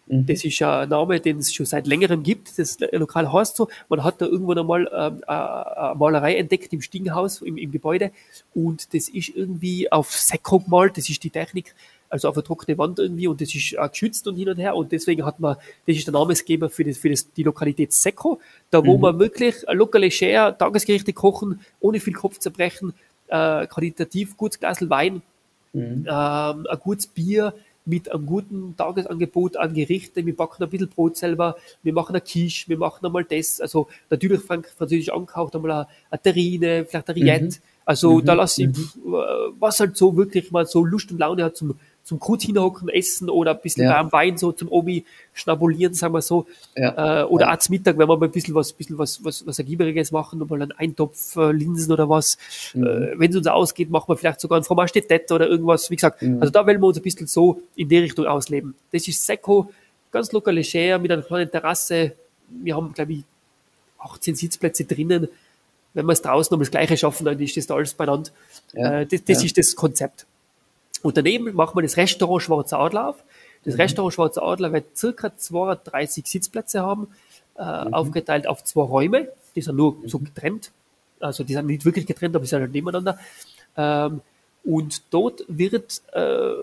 Mhm. 0.08 0.26
Das 0.26 0.44
ist 0.44 0.60
ja 0.60 0.82
ein 0.82 0.90
Name, 0.90 1.20
den 1.20 1.40
es 1.40 1.54
schon 1.54 1.66
seit 1.66 1.88
längerem 1.88 2.24
gibt. 2.24 2.58
Das 2.60 2.78
Lokal 2.92 3.32
heißt 3.32 3.56
so. 3.56 3.70
Man 3.90 4.04
hat 4.04 4.22
da 4.22 4.26
irgendwann 4.26 4.60
einmal 4.60 4.90
ähm, 4.94 5.22
eine 5.28 5.96
Malerei 5.96 6.36
entdeckt 6.36 6.74
im 6.74 6.82
Stiegenhaus, 6.82 7.42
im, 7.42 7.58
im, 7.58 7.72
Gebäude. 7.72 8.12
Und 8.54 8.94
das 8.94 9.10
ist 9.10 9.30
irgendwie 9.30 9.92
auf 9.92 10.12
Sekko 10.12 10.60
gemalt. 10.60 10.98
Das 10.98 11.10
ist 11.10 11.24
die 11.24 11.30
Technik. 11.30 11.74
Also 12.10 12.30
auf 12.30 12.36
eine 12.36 12.44
trockene 12.44 12.78
Wand 12.78 13.00
irgendwie. 13.00 13.28
Und 13.28 13.42
das 13.42 13.56
ist 13.56 13.78
auch 13.80 13.90
geschützt 13.90 14.28
und 14.28 14.36
hin 14.36 14.50
und 14.50 14.58
her. 14.58 14.76
Und 14.76 14.92
deswegen 14.92 15.26
hat 15.26 15.40
man, 15.40 15.56
das 15.88 15.96
ist 15.96 16.06
der 16.06 16.14
Namensgeber 16.14 16.70
für, 16.70 16.84
das, 16.84 16.98
für 16.98 17.10
das, 17.10 17.32
die 17.32 17.44
Lokalität 17.44 17.94
Sekko. 17.94 18.40
Da, 18.70 18.86
wo 18.86 18.96
mhm. 18.96 19.02
man 19.02 19.20
wirklich 19.20 19.56
lokale 19.72 20.12
Share, 20.12 20.56
Tagesgerichte 20.58 21.14
kochen, 21.14 21.62
ohne 21.80 22.00
viel 22.00 22.14
Kopf 22.14 22.40
zu 22.40 22.52
brechen, 22.52 22.94
äh, 23.30 23.66
qualitativ 23.68 24.38
gutes 24.38 24.60
Glas 24.60 24.88
Wein, 24.90 25.22
mhm. 25.72 26.06
ähm, 26.08 26.68
ein 26.70 26.80
gutes 26.80 27.08
Bier, 27.08 27.54
mit 27.86 28.12
einem 28.12 28.26
guten 28.26 28.76
Tagesangebot 28.78 29.58
an 29.58 29.74
Gerichte. 29.74 30.26
Wir 30.26 30.36
backen 30.36 30.64
ein 30.64 30.70
bisschen 30.70 30.90
Brot 30.90 31.18
selber, 31.18 31.56
wir 31.82 31.94
machen 31.94 32.16
eine 32.16 32.22
Quiche, 32.22 32.70
wir 32.70 32.78
machen 32.78 33.06
einmal 33.06 33.24
das. 33.26 33.60
Also 33.60 33.88
natürlich 34.10 34.42
französisch 34.42 35.10
angehaucht, 35.10 35.56
einmal 35.56 35.72
eine, 35.72 35.88
eine 36.10 36.22
Terrine, 36.22 36.86
vielleicht 36.86 37.10
eine 37.10 37.16
Rillette. 37.16 37.46
Mhm. 37.46 37.62
Also 37.86 38.20
mhm. 38.20 38.26
da 38.26 38.34
lasse 38.34 38.64
ich, 38.64 38.70
mhm. 38.70 38.86
was 39.60 39.80
halt 39.80 39.98
so 39.98 40.16
wirklich 40.16 40.52
mal 40.52 40.66
so 40.66 40.86
Lust 40.86 41.12
und 41.12 41.20
Laune 41.20 41.44
hat 41.44 41.58
zum 41.58 41.76
zum 42.14 42.20
kurz 42.20 42.44
hinhocken, 42.44 42.90
essen 42.90 43.30
oder 43.30 43.52
ein 43.52 43.62
bisschen 43.62 43.86
ja. 43.86 43.92
warm 43.92 44.12
Wein 44.12 44.38
so 44.38 44.52
zum 44.52 44.70
Obi 44.70 45.06
schnabulieren, 45.34 45.94
sagen 45.94 46.14
wir 46.14 46.22
so. 46.22 46.46
Ja. 46.76 47.22
Äh, 47.22 47.26
oder 47.26 47.48
ja. 47.48 47.60
zum 47.60 47.74
Mittag, 47.74 47.98
wenn 47.98 48.08
wir 48.08 48.18
mal 48.18 48.26
ein 48.26 48.32
bisschen 48.32 48.54
was, 48.54 48.72
bisschen 48.74 48.98
was, 48.98 49.24
was, 49.24 49.46
was 49.46 49.60
Ergieberiges 49.60 50.12
machen, 50.12 50.40
mal 50.48 50.62
einen 50.62 50.72
Eintopf 50.74 51.36
äh, 51.36 51.52
Linsen 51.52 51.92
oder 51.92 52.10
was. 52.10 52.38
Mhm. 52.74 52.84
Äh, 52.84 53.20
wenn 53.20 53.32
es 53.32 53.38
uns 53.38 53.48
ausgeht, 53.48 53.90
machen 53.90 54.08
wir 54.08 54.18
vielleicht 54.18 54.40
sogar 54.40 54.60
ein 54.60 54.64
Fromage 54.64 54.94
de 54.94 55.22
oder 55.32 55.48
irgendwas. 55.48 55.90
Wie 55.90 55.96
gesagt, 55.96 56.22
mhm. 56.22 56.40
also 56.40 56.52
da 56.52 56.66
wollen 56.66 56.80
wir 56.80 56.88
uns 56.88 56.98
ein 56.98 57.04
bisschen 57.04 57.28
so 57.28 57.62
in 57.76 57.90
die 57.90 57.98
Richtung 57.98 58.26
ausleben. 58.26 58.76
Das 58.92 59.08
ist 59.08 59.26
Seco, 59.26 59.72
ganz 60.12 60.32
lokal 60.32 60.56
leger, 60.56 61.00
mit 61.00 61.12
einer 61.12 61.24
kleinen 61.24 61.50
Terrasse. 61.50 62.14
Wir 62.50 62.76
haben, 62.76 62.94
glaube 62.94 63.14
ich, 63.14 63.24
18 64.00 64.36
Sitzplätze 64.36 64.86
drinnen. 64.86 65.28
Wenn 65.96 66.06
wir 66.06 66.14
es 66.14 66.22
draußen 66.22 66.54
um 66.54 66.60
das 66.60 66.72
Gleiche 66.72 66.98
schaffen, 66.98 67.26
dann 67.26 67.40
ist 67.40 67.56
das 67.56 67.68
da 67.68 67.76
alles 67.76 67.94
beieinander. 67.94 68.32
Äh, 68.74 69.06
das 69.06 69.24
das 69.24 69.44
ist 69.44 69.58
das 69.58 69.76
Konzept. 69.76 70.26
Und 71.04 71.18
daneben 71.18 71.54
machen 71.54 71.76
wir 71.76 71.84
das 71.84 71.98
Restaurant 71.98 72.42
Schwarzer 72.42 72.80
Adler 72.80 73.10
auf. 73.10 73.24
Das 73.66 73.76
mhm. 73.76 73.82
Restaurant 73.82 74.14
Schwarzer 74.14 74.42
Adler 74.42 74.74
wird 74.74 74.98
circa 74.98 75.38
32 75.38 76.26
Sitzplätze 76.26 76.82
haben, 76.82 77.10
äh, 77.58 77.86
mhm. 77.86 77.94
aufgeteilt 77.94 78.48
auf 78.48 78.64
zwei 78.64 78.84
Räume. 78.84 79.28
Die 79.56 79.62
sind 79.62 79.76
nur 79.76 79.96
mhm. 79.96 80.08
so 80.08 80.18
getrennt. 80.18 80.72
Also 81.20 81.44
die 81.44 81.54
sind 81.54 81.68
nicht 81.68 81.86
wirklich 81.86 82.08
getrennt, 82.08 82.36
aber 82.36 82.46
sie 82.46 82.52
sind 82.52 82.62
halt 82.62 82.72
nebeneinander. 82.72 83.20
Ähm, 83.78 84.22
und 84.64 85.04
dort 85.12 85.44
wird 85.50 86.02
äh, 86.14 86.54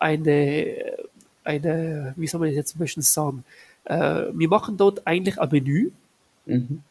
eine, 0.00 0.96
eine, 1.44 2.14
wie 2.16 2.26
soll 2.26 2.40
man 2.40 2.48
das 2.48 2.56
jetzt 2.56 2.74
am 2.74 2.80
besten 2.80 3.02
sagen? 3.02 3.44
Äh, 3.84 4.24
wir 4.32 4.48
machen 4.48 4.76
dort 4.76 5.06
eigentlich 5.06 5.40
ein 5.40 5.48
Menü, 5.50 5.90
mhm. 6.46 6.82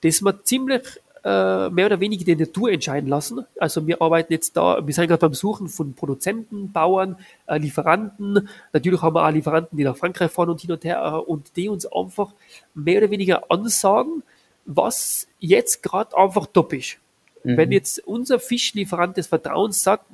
das 0.00 0.22
man 0.22 0.38
ziemlich 0.44 1.00
äh, 1.24 1.70
mehr 1.70 1.86
oder 1.86 2.00
weniger 2.00 2.24
die 2.24 2.36
Natur 2.36 2.70
entscheiden 2.70 3.08
lassen. 3.08 3.46
Also 3.58 3.86
wir 3.86 4.02
arbeiten 4.02 4.32
jetzt 4.32 4.56
da, 4.58 4.86
wir 4.86 4.92
sind 4.92 5.08
gerade 5.08 5.20
beim 5.20 5.32
Suchen 5.32 5.68
von 5.68 5.94
Produzenten, 5.94 6.70
Bauern, 6.70 7.16
äh, 7.46 7.56
Lieferanten. 7.56 8.48
Natürlich 8.74 9.00
haben 9.00 9.14
wir 9.14 9.26
auch 9.26 9.30
Lieferanten, 9.30 9.78
die 9.78 9.84
nach 9.84 9.96
Frankreich 9.96 10.30
fahren 10.30 10.50
und 10.50 10.60
hin 10.60 10.72
und 10.72 10.84
her 10.84 11.02
äh, 11.02 11.30
und 11.30 11.56
die 11.56 11.70
uns 11.70 11.86
einfach 11.86 12.34
mehr 12.74 12.98
oder 12.98 13.10
weniger 13.10 13.50
ansagen, 13.50 14.22
was 14.66 15.26
jetzt 15.40 15.82
gerade 15.82 16.14
einfach 16.14 16.46
top 16.52 16.74
ist. 16.74 16.98
Mhm. 17.42 17.56
Wenn 17.56 17.72
jetzt 17.72 18.06
unser 18.06 18.38
Fischlieferant 18.38 19.16
des 19.16 19.26
Vertrauens 19.26 19.82
sagt, 19.82 20.04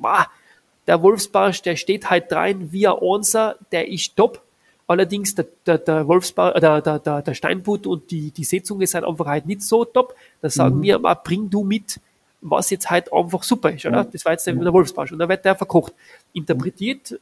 der 0.86 1.02
Wolfsbarsch, 1.02 1.62
der 1.62 1.74
steht 1.74 2.08
halt 2.08 2.32
rein 2.32 2.70
wie 2.70 2.86
ein 2.86 2.94
Onser, 2.94 3.56
der 3.72 3.88
ist 3.88 4.16
top, 4.16 4.42
Allerdings 4.90 5.36
der, 5.36 5.46
der, 5.66 5.78
der 5.78 6.08
Wolfsbau, 6.08 6.50
äh, 6.50 6.58
der, 6.58 6.80
der, 6.80 6.98
der, 6.98 7.22
der 7.22 7.34
Steinbutt 7.34 7.86
und 7.86 8.10
die, 8.10 8.32
die 8.32 8.42
Seezunge 8.42 8.88
sind 8.88 9.04
einfach 9.04 9.26
halt 9.26 9.46
nicht 9.46 9.62
so 9.62 9.84
top. 9.84 10.16
Da 10.42 10.50
sagen 10.50 10.78
mhm. 10.78 10.82
wir, 10.82 10.98
mal, 10.98 11.14
bring 11.14 11.48
du 11.48 11.62
mit, 11.62 12.00
was 12.40 12.70
jetzt 12.70 12.90
halt 12.90 13.12
einfach 13.12 13.44
super 13.44 13.70
ist, 13.70 13.86
oder? 13.86 14.02
Mhm. 14.02 14.08
Das 14.10 14.24
war 14.24 14.32
jetzt 14.32 14.48
der, 14.48 14.54
der 14.54 14.72
Wolfsbarsch. 14.72 15.12
Und 15.12 15.20
dann 15.20 15.28
wird 15.28 15.44
der 15.44 15.54
verkocht. 15.54 15.92
Interpretiert, 16.32 17.12
äh, 17.12 17.18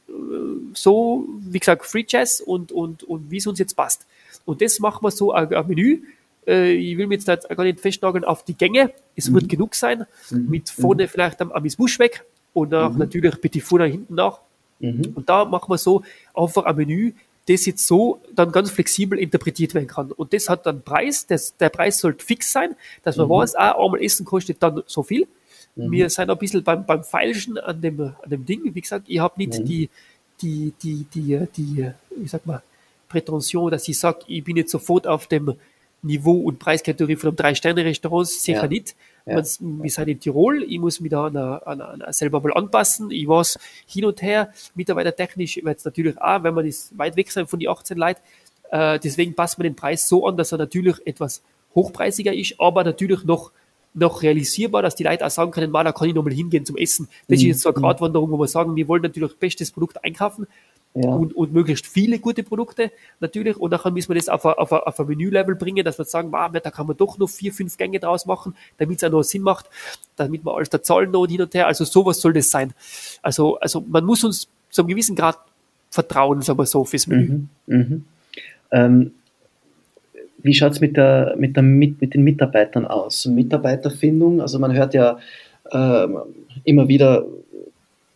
so, 0.73 1.27
wie 1.41 1.59
gesagt, 1.59 1.85
Free 1.85 2.05
Jazz 2.07 2.41
und, 2.41 2.71
und, 2.71 3.03
und 3.03 3.29
wie 3.29 3.37
es 3.37 3.45
uns 3.45 3.59
jetzt 3.59 3.75
passt. 3.75 4.07
Und 4.45 4.63
das 4.63 4.79
machen 4.79 5.03
wir 5.03 5.11
so 5.11 5.31
ein, 5.31 5.53
ein 5.53 5.67
Menü. 5.67 6.01
Äh, 6.47 6.71
ich 6.71 6.97
will 6.97 7.05
mir 7.05 7.19
jetzt 7.19 7.27
gar 7.27 7.63
nicht 7.63 7.81
festnageln 7.81 8.25
auf 8.25 8.43
die 8.43 8.57
Gänge. 8.57 8.93
Es 9.15 9.29
mhm. 9.29 9.35
wird 9.35 9.49
genug 9.49 9.75
sein. 9.75 10.07
Mhm. 10.31 10.49
Mit 10.49 10.71
vorne 10.71 11.07
vielleicht 11.07 11.39
am 11.39 11.51
Amis 11.51 11.75
Busch 11.75 11.99
weg 11.99 12.25
und 12.51 12.73
auch 12.73 12.93
mhm. 12.93 12.97
natürlich 12.97 13.39
Petit 13.39 13.61
Four 13.61 13.83
hinten 13.83 14.15
nach. 14.15 14.39
Mhm. 14.79 15.13
Und 15.13 15.29
da 15.29 15.45
machen 15.45 15.69
wir 15.69 15.77
so 15.77 16.01
einfach 16.33 16.65
ein 16.65 16.75
Menü, 16.75 17.11
das 17.49 17.65
jetzt 17.65 17.85
so 17.87 18.21
dann 18.33 18.51
ganz 18.51 18.69
flexibel 18.69 19.17
interpretiert 19.17 19.73
werden 19.73 19.87
kann. 19.87 20.11
Und 20.11 20.33
das 20.33 20.49
hat 20.49 20.65
dann 20.65 20.83
Preis, 20.83 21.25
das, 21.25 21.57
der 21.57 21.69
Preis 21.69 21.99
sollte 21.99 22.23
fix 22.23 22.51
sein, 22.51 22.75
dass 23.03 23.17
man 23.17 23.27
mhm. 23.27 23.31
weiß, 23.31 23.55
ah, 23.55 23.71
einmal 23.71 24.01
Essen 24.03 24.25
kostet 24.25 24.61
dann 24.61 24.83
so 24.85 25.01
viel. 25.01 25.27
Mhm. 25.75 25.91
Wir 25.91 26.09
sind 26.09 26.29
ein 26.29 26.37
bisschen 26.37 26.63
beim, 26.63 26.85
beim 26.85 27.03
Feilschen 27.03 27.57
an 27.57 27.81
dem, 27.81 27.99
an 27.99 28.29
dem 28.29 28.45
Ding. 28.45 28.61
Wie 28.73 28.81
gesagt, 28.81 29.05
ich 29.07 29.19
habe 29.19 29.33
nicht 29.37 29.59
mhm. 29.59 29.65
die, 29.65 29.89
die, 30.41 30.73
die, 30.81 31.05
die, 31.13 31.47
die, 31.57 31.91
wie 32.15 32.27
sag 32.27 32.45
mal, 32.45 32.61
Prätension, 33.07 33.71
dass 33.71 33.87
ich 33.87 33.97
sage, 33.97 34.19
ich 34.27 34.43
bin 34.43 34.55
jetzt 34.55 34.71
sofort 34.71 35.07
auf 35.07 35.25
dem 35.25 35.55
Niveau 36.01 36.33
und 36.33 36.59
Preiskategorie 36.59 37.15
von 37.15 37.29
einem 37.29 37.37
Drei-Sterne-Restaurant, 37.37 38.27
sicher 38.27 38.63
ja. 38.63 38.67
nicht. 38.67 38.95
Ja. 39.25 39.35
Wir 39.35 39.43
sind 39.43 40.07
in 40.07 40.19
Tirol, 40.19 40.63
ich 40.63 40.79
muss 40.79 40.99
mich 40.99 41.11
da 41.11 41.27
an, 41.27 41.37
an, 41.37 41.81
an, 41.81 42.13
selber 42.13 42.41
mal 42.41 42.53
anpassen. 42.53 43.11
Ich 43.11 43.27
weiß 43.27 43.59
hin 43.85 44.05
und 44.05 44.21
her, 44.21 44.51
mitarbeitertechnisch 44.75 45.63
wird 45.63 45.77
es 45.77 45.85
natürlich 45.85 46.19
auch, 46.19 46.43
wenn 46.43 46.53
man 46.53 46.65
ist 46.65 46.97
weit 46.97 47.15
weg 47.15 47.31
sein 47.31 47.47
von 47.47 47.59
die 47.59 47.67
18 47.67 47.97
Leuten. 47.97 48.21
Äh, 48.71 48.99
deswegen 48.99 49.35
passt 49.35 49.57
man 49.57 49.63
den 49.63 49.75
Preis 49.75 50.07
so 50.07 50.25
an, 50.25 50.37
dass 50.37 50.51
er 50.51 50.57
natürlich 50.57 50.95
etwas 51.05 51.43
hochpreisiger 51.75 52.33
ist, 52.33 52.55
aber 52.59 52.83
natürlich 52.83 53.23
noch 53.23 53.51
noch 53.93 54.21
realisierbar, 54.21 54.83
dass 54.83 54.95
die 54.95 55.03
Leute 55.03 55.25
auch 55.25 55.31
sagen 55.31 55.51
können, 55.51 55.71
mal, 55.71 55.83
da 55.83 55.91
kann 55.91 56.07
ich 56.07 56.13
nochmal 56.13 56.33
hingehen 56.33 56.63
zum 56.63 56.77
Essen. 56.77 57.07
Das 57.27 57.27
mhm. 57.27 57.33
ist 57.33 57.43
jetzt 57.43 57.61
so 57.61 57.69
eine 57.69 57.79
mhm. 57.79 57.81
Gratwanderung, 57.81 58.31
wo 58.31 58.37
wir 58.37 58.47
sagen, 58.47 58.75
wir 58.75 58.87
wollen 58.87 59.01
natürlich 59.01 59.35
bestes 59.37 59.71
Produkt 59.71 60.03
einkaufen, 60.03 60.47
ja. 60.93 61.09
und, 61.09 61.35
und 61.35 61.53
möglichst 61.53 61.87
viele 61.87 62.19
gute 62.19 62.43
Produkte 62.43 62.91
natürlich. 63.19 63.57
Und 63.57 63.71
dann 63.71 63.93
müssen 63.93 64.09
wir 64.09 64.15
das 64.15 64.29
auf 64.29 64.45
ein, 64.45 64.53
auf 64.53 64.71
auf 64.71 64.99
ein 64.99 65.07
Menü-Level 65.07 65.55
bringen, 65.55 65.83
dass 65.83 65.97
wir 65.97 66.05
sagen, 66.05 66.31
wow, 66.31 66.51
da 66.51 66.71
kann 66.71 66.87
man 66.87 66.97
doch 66.97 67.17
noch 67.17 67.29
vier, 67.29 67.53
fünf 67.53 67.77
Gänge 67.77 67.99
draus 67.99 68.25
machen, 68.25 68.55
damit 68.77 68.97
es 68.97 69.03
auch 69.03 69.11
noch 69.11 69.23
Sinn 69.23 69.41
macht, 69.41 69.65
damit 70.15 70.45
wir 70.45 70.53
alles 70.53 70.69
da 70.69 70.81
zahlen 70.81 71.11
noch 71.11 71.21
und 71.21 71.29
hin 71.29 71.41
und 71.41 71.53
her. 71.53 71.67
Also 71.67 71.85
sowas 71.85 72.19
soll 72.19 72.33
das 72.33 72.49
sein. 72.49 72.73
Also, 73.21 73.57
also 73.59 73.83
man 73.87 74.05
muss 74.05 74.23
uns 74.23 74.47
zu 74.69 74.81
einem 74.81 74.89
gewissen 74.89 75.15
Grad 75.15 75.37
vertrauen, 75.89 76.41
sagen 76.41 76.59
wir 76.59 76.65
so, 76.65 76.85
fürs 76.85 77.07
Menü. 77.07 77.41
Mhm, 77.65 77.75
mhm. 77.75 78.05
Ähm, 78.71 79.11
wie 80.41 80.53
schaut 80.53 80.73
es 80.73 80.79
mit, 80.79 80.95
der, 80.95 81.35
mit, 81.37 81.55
der, 81.55 81.63
mit, 81.63 81.99
mit 82.01 82.13
den 82.13 82.23
Mitarbeitern 82.23 82.85
aus? 82.85 83.25
Mitarbeiterfindung, 83.25 84.41
also 84.41 84.59
man 84.59 84.73
hört 84.73 84.93
ja 84.93 85.19
äh, 85.71 86.07
immer 86.63 86.87
wieder 86.87 87.25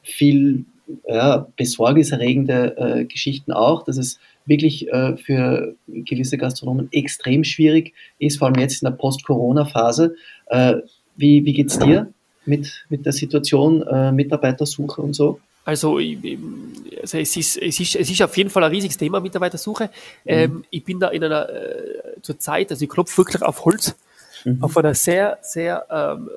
viel 0.04 0.66
ja, 1.08 1.48
besorgniserregende 1.56 2.78
äh, 2.78 3.06
Geschichten 3.06 3.52
auch, 3.52 3.84
dass 3.84 3.98
es 3.98 4.20
wirklich 4.46 4.88
äh, 4.90 5.18
für 5.18 5.76
gewisse 5.88 6.38
Gastronomen 6.38 6.90
extrem 6.92 7.44
schwierig 7.44 7.94
ist, 8.20 8.40
vor 8.40 8.48
allem 8.48 8.60
jetzt 8.60 8.82
in 8.82 8.90
der 8.90 8.98
Post-Corona-Phase. 8.98 10.16
Äh, 10.48 10.76
wie 11.16 11.46
wie 11.46 11.54
geht 11.54 11.70
es 11.70 11.80
dir 11.80 12.12
mit, 12.46 12.86
mit 12.90 13.06
der 13.06 13.14
Situation, 13.14 13.84
äh, 13.84 14.12
Mitarbeitersuche 14.12 15.02
und 15.02 15.14
so? 15.14 15.40
Also, 15.66 15.98
also 15.98 17.18
es, 17.18 17.38
ist, 17.38 17.58
es, 17.58 17.80
ist, 17.80 17.96
es 17.96 18.10
ist 18.10 18.22
auf 18.22 18.36
jeden 18.36 18.50
Fall 18.50 18.66
ein 18.66 18.72
riesiges 18.72 18.98
Thema, 18.98 19.22
Mitarbeitersuche. 19.22 19.86
Mhm. 19.86 19.90
Ähm, 20.26 20.66
ich 20.70 20.84
bin 20.84 21.00
da 21.00 21.08
in 21.08 21.24
einer, 21.24 21.50
äh, 21.50 22.22
zur 22.22 22.38
Zeit, 22.38 22.72
also 22.72 22.84
ich 22.84 22.90
klopfe 22.90 23.18
wirklich 23.18 23.42
auf 23.42 23.64
Holz, 23.64 23.96
mhm. 24.44 24.62
auf 24.62 24.76
einer 24.76 24.94
sehr, 24.94 25.38
sehr 25.42 25.86
ähm, 25.90 26.30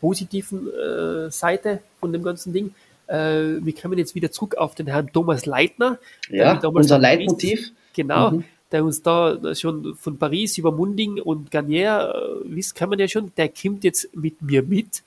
positiven 0.00 0.68
äh, 0.68 1.30
Seite 1.30 1.80
von 2.00 2.12
dem 2.12 2.22
ganzen 2.22 2.52
Ding. 2.52 2.74
Äh, 3.06 3.64
wir 3.64 3.74
kommen 3.74 3.98
jetzt 3.98 4.14
wieder 4.14 4.30
zurück 4.30 4.56
auf 4.56 4.74
den 4.74 4.86
Herrn 4.86 5.10
Thomas 5.12 5.46
Leitner. 5.46 5.98
Ja, 6.30 6.58
unser 6.66 6.98
Leitmotiv. 6.98 7.72
Genau, 7.94 8.30
mhm. 8.32 8.44
der 8.72 8.84
uns 8.84 9.02
da 9.02 9.54
schon 9.54 9.94
von 9.96 10.18
Paris 10.18 10.58
über 10.58 10.72
Munding 10.72 11.20
und 11.20 11.50
Garnier, 11.50 12.12
äh, 12.14 12.54
wisst, 12.56 12.74
kann 12.74 12.88
man 12.88 12.98
ja 12.98 13.06
schon, 13.08 13.32
der 13.36 13.48
kommt 13.48 13.84
jetzt 13.84 14.14
mit 14.16 14.42
mir 14.42 14.62
mit 14.62 15.02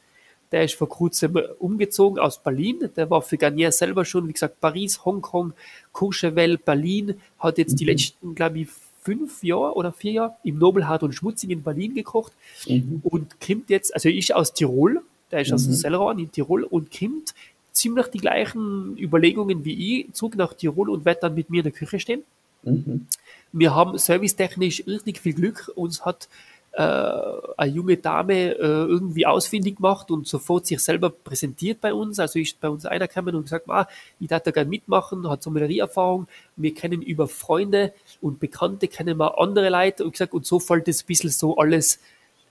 der 0.52 0.64
ist 0.64 0.76
vor 0.76 0.88
kurzem 0.88 1.38
umgezogen 1.60 2.20
aus 2.20 2.42
Berlin. 2.42 2.90
Der 2.96 3.10
war 3.10 3.22
für 3.22 3.38
Garnier 3.38 3.72
selber 3.72 4.06
schon, 4.06 4.28
wie 4.28 4.34
gesagt, 4.34 4.62
Paris, 4.62 5.04
Hongkong, 5.04 5.54
Courchevel, 5.92 6.58
Berlin, 6.58 7.16
hat 7.40 7.58
jetzt 7.58 7.80
die 7.80 7.84
Mhm. 7.84 7.90
letzten, 7.90 8.36
glaube 8.36 8.60
ich, 8.60 8.70
fünf 9.02 9.44
Jahre 9.44 9.74
oder 9.76 9.92
vier 9.92 10.12
Jahre 10.14 10.36
im 10.44 10.58
Nobelhart 10.58 11.04
und 11.04 11.14
Schmutzig 11.14 11.50
in 11.50 11.64
Berlin 11.64 11.96
gekocht 11.96 12.32
Mhm. 12.68 13.02
und 13.04 13.40
kommt 13.46 13.70
jetzt, 13.70 13.94
also 13.94 14.10
ist 14.10 14.34
aus 14.34 14.54
Tirol, 14.54 15.02
der 15.32 15.42
ist 15.42 15.52
aus 15.52 15.68
Mhm. 15.68 15.74
Selleran 15.74 16.20
in 16.20 16.32
Tirol 16.32 16.64
und 16.64 16.98
kommt 16.98 17.34
ziemlich 17.78 18.08
die 18.08 18.20
gleichen 18.20 18.98
Überlegungen 18.98 19.64
wie 19.66 20.02
ich, 20.02 20.14
zurück 20.14 20.36
nach 20.36 20.54
Tirol 20.54 20.90
und 20.90 21.06
wird 21.06 21.24
dann 21.24 21.36
mit 21.36 21.50
mir 21.50 21.60
in 21.60 21.64
der 21.64 21.72
Küche 21.72 22.00
stehen. 22.00 22.24
Mhm. 22.64 23.08
Wir 23.52 23.74
haben 23.74 23.98
servicetechnisch 23.98 24.84
irrsinnig 24.86 25.20
viel 25.20 25.34
Glück. 25.34 25.72
Uns 25.76 26.06
hat 26.06 26.28
äh, 26.74 26.82
eine 26.82 27.72
junge 27.72 27.98
Dame 27.98 28.52
äh, 28.52 28.58
irgendwie 28.58 29.26
ausfindig 29.26 29.78
gemacht 29.78 30.12
und 30.12 30.28
sofort 30.28 30.68
sich 30.68 30.80
selber 30.80 31.10
präsentiert 31.10 31.82
bei 31.82 31.94
uns. 31.94 32.20
Also 32.20 32.40
ist 32.40 32.60
bei 32.60 32.70
uns 32.70 32.86
einer 32.86 33.08
gekommen 33.08 33.36
und 33.36 33.44
gesagt, 33.44 33.70
ah, 33.70 33.88
ich 34.20 34.28
darf 34.28 34.44
da 34.44 34.52
gerne 34.52 34.70
mitmachen, 34.70 35.30
hat 35.30 35.44
Sommeliererfahrung. 35.44 36.28
Wir 36.56 36.74
kennen 36.74 37.02
über 37.02 37.28
Freunde 37.28 37.94
und 38.22 38.40
Bekannte, 38.40 38.88
kennen 38.88 39.18
wir 39.18 39.40
andere 39.40 39.70
Leute 39.70 40.04
und 40.04 40.12
gesagt, 40.12 40.34
und 40.34 40.46
so 40.46 40.60
fällt 40.60 40.88
es 40.88 41.04
ein 41.04 41.08
bisschen 41.08 41.30
so 41.30 41.58
alles, 41.58 42.00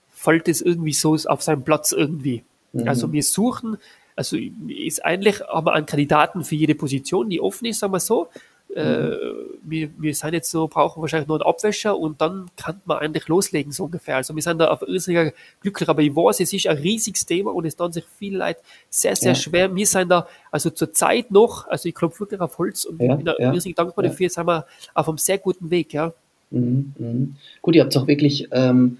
fällt 0.09 0.47
es 0.47 0.61
irgendwie 0.61 0.93
so 0.93 1.15
auf 1.27 1.41
seinen 1.41 1.63
Platz 1.63 1.91
irgendwie. 1.91 2.43
Also 2.85 3.11
wir 3.11 3.23
suchen, 3.23 3.77
also 4.17 4.35
ist 4.67 5.05
eigentlich, 5.05 5.39
haben 5.41 5.65
wir 5.67 5.73
einen 5.73 5.85
Kandidaten 5.85 6.43
für 6.43 6.55
jede 6.55 6.75
Position, 6.75 7.29
die 7.29 7.39
offen 7.39 7.65
ist, 7.65 7.79
sagen 7.79 7.93
wir 7.93 7.99
so. 8.01 8.27
Äh, 8.75 9.15
wir, 9.63 9.89
wir 9.97 10.13
sind 10.13 10.33
jetzt 10.33 10.51
so, 10.51 10.67
brauchen 10.67 11.01
wahrscheinlich 11.01 11.27
nur 11.27 11.37
einen 11.37 11.49
Abwäscher 11.49 11.97
und 11.97 12.19
dann 12.19 12.47
kann 12.57 12.81
man 12.83 12.97
eigentlich 12.97 13.27
loslegen, 13.29 13.71
so 13.71 13.85
ungefähr. 13.85 14.17
Also 14.17 14.35
wir 14.35 14.43
sind 14.43 14.59
da 14.59 14.67
auf 14.67 14.81
irrsinniger 14.81 15.31
glücklich, 15.61 15.87
aber 15.87 16.01
ich 16.01 16.13
weiß, 16.13 16.41
es 16.41 16.51
ist 16.51 16.67
ein 16.67 16.77
riesiges 16.77 17.25
Thema 17.25 17.53
und 17.55 17.65
es 17.65 17.75
tun 17.77 17.93
sich 17.93 18.03
viele 18.19 18.39
Leute 18.39 18.59
sehr, 18.89 19.15
sehr 19.15 19.31
Ja. 19.31 19.35
schwer. 19.35 19.73
Wir 19.73 19.87
sind 19.87 20.09
da, 20.09 20.27
also 20.51 20.69
zur 20.69 20.91
Zeit 20.91 21.31
noch, 21.31 21.65
also 21.67 21.87
ich 21.87 21.95
klopfe 21.95 22.19
wirklich 22.21 22.41
auf 22.41 22.57
Holz 22.57 22.83
und 22.83 23.01
Ja, 23.01 23.15
bin 23.15 23.25
da 23.25 23.35
ja, 23.39 23.53
irrsinnig 23.53 23.77
dankbar 23.77 24.03
ja. 24.03 24.11
dafür, 24.11 24.29
sind 24.29 24.45
wir 24.45 24.65
auf 24.93 25.07
einem 25.07 25.17
sehr 25.17 25.37
guten 25.37 25.71
Weg, 25.71 25.93
ja. 25.93 26.11
Mhm, 26.51 26.93
mhm. 26.97 27.35
Gut, 27.61 27.75
ihr 27.75 27.83
habt 27.83 27.95
auch 27.95 28.07
wirklich 28.07 28.49
ähm, 28.51 28.97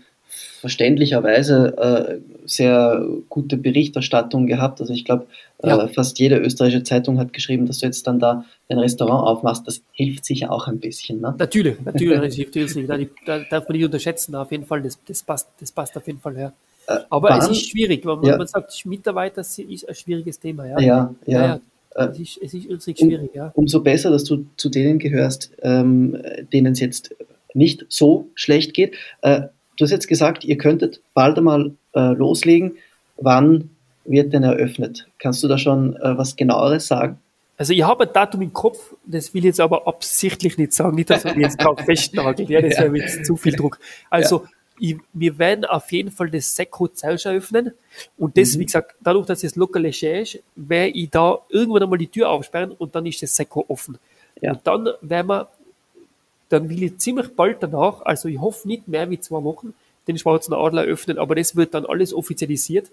verständlicherweise 0.62 1.78
äh, 1.78 2.48
sehr 2.48 3.06
gute 3.30 3.58
Berichterstattung 3.58 4.48
gehabt. 4.48 4.82
Also 4.82 4.94
ich 4.94 5.06
glaube, 5.06 5.28
Ja. 5.64 5.84
äh, 5.84 5.88
fast 5.88 6.20
jede 6.20 6.38
österreichische 6.38 6.84
Zeitung 6.84 7.20
hat 7.20 7.34
geschrieben, 7.34 7.66
dass 7.66 7.80
du 7.80 7.86
jetzt 7.86 8.06
dann 8.08 8.20
da 8.20 8.46
ein 8.70 8.78
Restaurant 8.80 9.26
aufmachst. 9.28 9.68
Das 9.68 9.82
hilft 9.92 10.26
sicher 10.26 10.52
auch 10.52 10.68
ein 10.68 10.80
bisschen. 10.80 11.22
Ne? 11.22 11.36
Natürlich, 11.38 11.78
natürlich, 11.86 12.20
das 12.22 12.36
hilft 12.36 12.56
irrsinnig. 12.56 12.88
Da, 12.88 12.98
da 13.40 13.44
darf 13.50 13.68
man 13.68 13.76
nicht 13.78 13.86
unterschätzen, 13.86 14.36
auf 14.36 14.52
jeden 14.52 14.66
Fall, 14.66 14.82
das, 14.82 15.00
das, 15.08 15.24
passt, 15.24 15.48
das 15.60 15.72
passt 15.72 15.96
auf 15.98 16.06
jeden 16.08 16.20
Fall, 16.20 16.38
ja. 16.38 16.54
Äh, 16.88 17.00
Aber 17.10 17.30
wann- 17.30 17.40
es 17.40 17.50
ist 17.50 17.70
schwierig, 17.70 18.06
wenn 18.06 18.16
man, 18.20 18.26
Ja. 18.26 18.38
man 18.38 18.48
sagt, 18.48 18.86
Mitarbeiter 18.86 19.42
ist 19.42 19.60
ein 19.60 19.96
schwieriges 19.96 20.40
Thema, 20.40 20.66
ja. 20.68 20.80
Ja, 20.80 21.16
ja. 21.26 21.60
Äh, 21.96 22.08
Es 22.12 22.20
ist, 22.20 22.38
es 22.44 22.54
ist 22.88 23.00
schwierig, 23.00 23.32
ja. 23.34 23.52
Umso 23.56 23.82
besser, 23.82 24.12
dass 24.12 24.24
du 24.24 24.46
zu 24.58 24.70
denen 24.70 25.00
gehörst, 25.00 25.52
ähm, 25.64 26.18
denen 26.54 26.74
es 26.74 26.80
jetzt 26.80 27.16
nicht 27.54 27.86
so 27.90 28.28
schlecht 28.36 28.74
geht. 28.76 28.96
Äh, 29.22 29.44
du 29.78 29.84
hast 29.86 29.92
jetzt 29.92 30.08
gesagt, 30.08 30.44
ihr 30.44 30.58
könntet 30.58 31.02
bald 31.14 31.38
einmal 31.38 31.72
äh, 31.94 32.14
loslegen. 32.14 32.78
Wann 33.18 33.70
wird 34.06 34.34
denn 34.34 34.44
eröffnet? 34.44 35.08
Kannst 35.20 35.44
du 35.44 35.48
da 35.48 35.58
schon 35.58 35.96
äh, 35.98 36.18
was 36.18 36.36
genaueres 36.36 36.88
sagen? 36.88 37.20
Also 37.58 37.74
ich 37.74 37.82
habe 37.84 38.04
ein 38.06 38.14
Datum 38.14 38.42
im 38.44 38.54
Kopf, 38.54 38.94
das 39.06 39.34
will 39.34 39.40
ich 39.40 39.46
jetzt 39.46 39.60
aber 39.60 39.88
absichtlich 39.88 40.58
nicht 40.60 40.74
sagen, 40.74 40.96
nicht, 40.96 41.10
dass 41.10 41.24
man 41.24 41.40
jetzt 41.40 41.58
drauf 41.64 41.80
festnagelt, 41.86 42.50
ja, 42.50 42.62
das 42.62 42.76
Ja. 42.78 42.84
wäre 42.84 42.98
jetzt 42.98 43.26
zu 43.26 43.36
viel 43.36 43.54
Druck. 43.56 43.80
Also 44.12 44.46
ich, 44.80 44.96
wir 45.14 45.40
werden 45.40 45.66
auf 45.66 45.92
jeden 45.92 46.12
Fall 46.12 46.30
das 46.30 46.56
Sekko 46.56 46.88
Zelsch 46.88 47.26
eröffnen 47.26 47.72
und 48.16 48.38
das, 48.38 48.56
Mhm. 48.56 48.60
wie 48.60 48.66
gesagt, 48.66 48.96
dadurch, 49.02 49.26
dass 49.26 49.44
es 49.44 49.56
locker 49.56 49.80
leger 49.80 50.22
ist, 50.22 50.38
werde 50.56 50.90
ich 50.92 51.10
da 51.10 51.40
irgendwann 51.50 51.82
einmal 51.82 51.98
die 51.98 52.08
Tür 52.08 52.30
aufsperren 52.30 52.72
und 52.72 52.94
dann 52.94 53.08
ist 53.08 53.24
das 53.24 53.36
Sekko 53.36 53.66
offen. 53.68 53.98
Ja. 54.40 54.52
Und 54.52 54.62
dann 54.68 54.90
werden 55.02 55.28
wir, 55.28 55.48
dann 56.50 56.70
will 56.70 56.84
ich 56.84 56.98
ziemlich 56.98 57.36
bald 57.36 57.62
danach, 57.62 58.02
also 58.02 58.30
ich 58.30 58.40
hoffe 58.40 58.68
nicht 58.68 58.88
mehr 58.88 59.10
wie 59.10 59.20
zwei 59.20 59.44
Wochen, 59.44 59.74
den 60.08 60.18
Schwarzen 60.18 60.54
Adler 60.54 60.84
öffnen, 60.84 61.18
aber 61.18 61.36
das 61.36 61.56
wird 61.56 61.74
dann 61.74 61.86
alles 61.86 62.14
offizialisiert. 62.14 62.90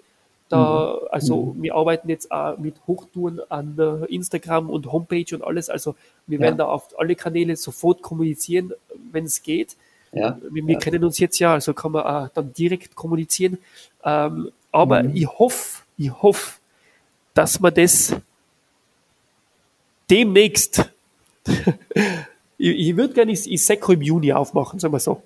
Da, 0.49 0.99
also 1.11 1.55
wir 1.59 1.75
arbeiten 1.75 2.09
jetzt 2.11 2.31
auch 2.31 2.59
mit 2.59 2.75
Hochtouren 2.87 3.41
an 3.49 4.05
Instagram 4.09 4.69
und 4.69 4.93
Homepage 4.93 5.25
und 5.35 5.43
alles. 5.43 5.71
Also 5.71 5.95
wir 6.27 6.39
Ja. 6.39 6.43
werden 6.43 6.59
da 6.59 6.67
auf 6.67 6.89
alle 6.99 7.15
Kanäle 7.15 7.57
sofort 7.57 8.03
kommunizieren, 8.03 8.73
wenn 9.13 9.25
es 9.25 9.43
geht. 9.43 9.77
Ja, 10.13 10.39
Wir, 10.51 10.67
wir 10.67 10.79
kennen 10.79 11.03
uns 11.03 11.19
jetzt 11.19 11.39
ja, 11.39 11.55
also 11.55 11.73
kann 11.73 11.93
man 11.93 12.05
auch 12.05 12.29
dann 12.29 12.53
direkt 12.53 12.95
kommunizieren. 12.95 13.59
Ähm, 14.05 14.51
aber 14.71 15.03
Mhm. 15.05 15.13
ich 15.17 15.27
hoffe, 15.27 15.83
ich 15.97 16.11
hoffe, 16.23 16.59
dass 17.33 17.59
man 17.61 17.73
das 17.75 18.15
demnächst, 20.11 20.91
ich, 22.65 22.89
ich 22.89 22.97
würde 22.97 23.15
gerne 23.15 23.33
das 23.33 23.47
Iseko 23.47 23.93
im 23.93 24.03
Juni 24.03 24.33
aufmachen, 24.33 24.79
sagen 24.79 24.95
wir 24.95 25.01
so. 25.01 25.23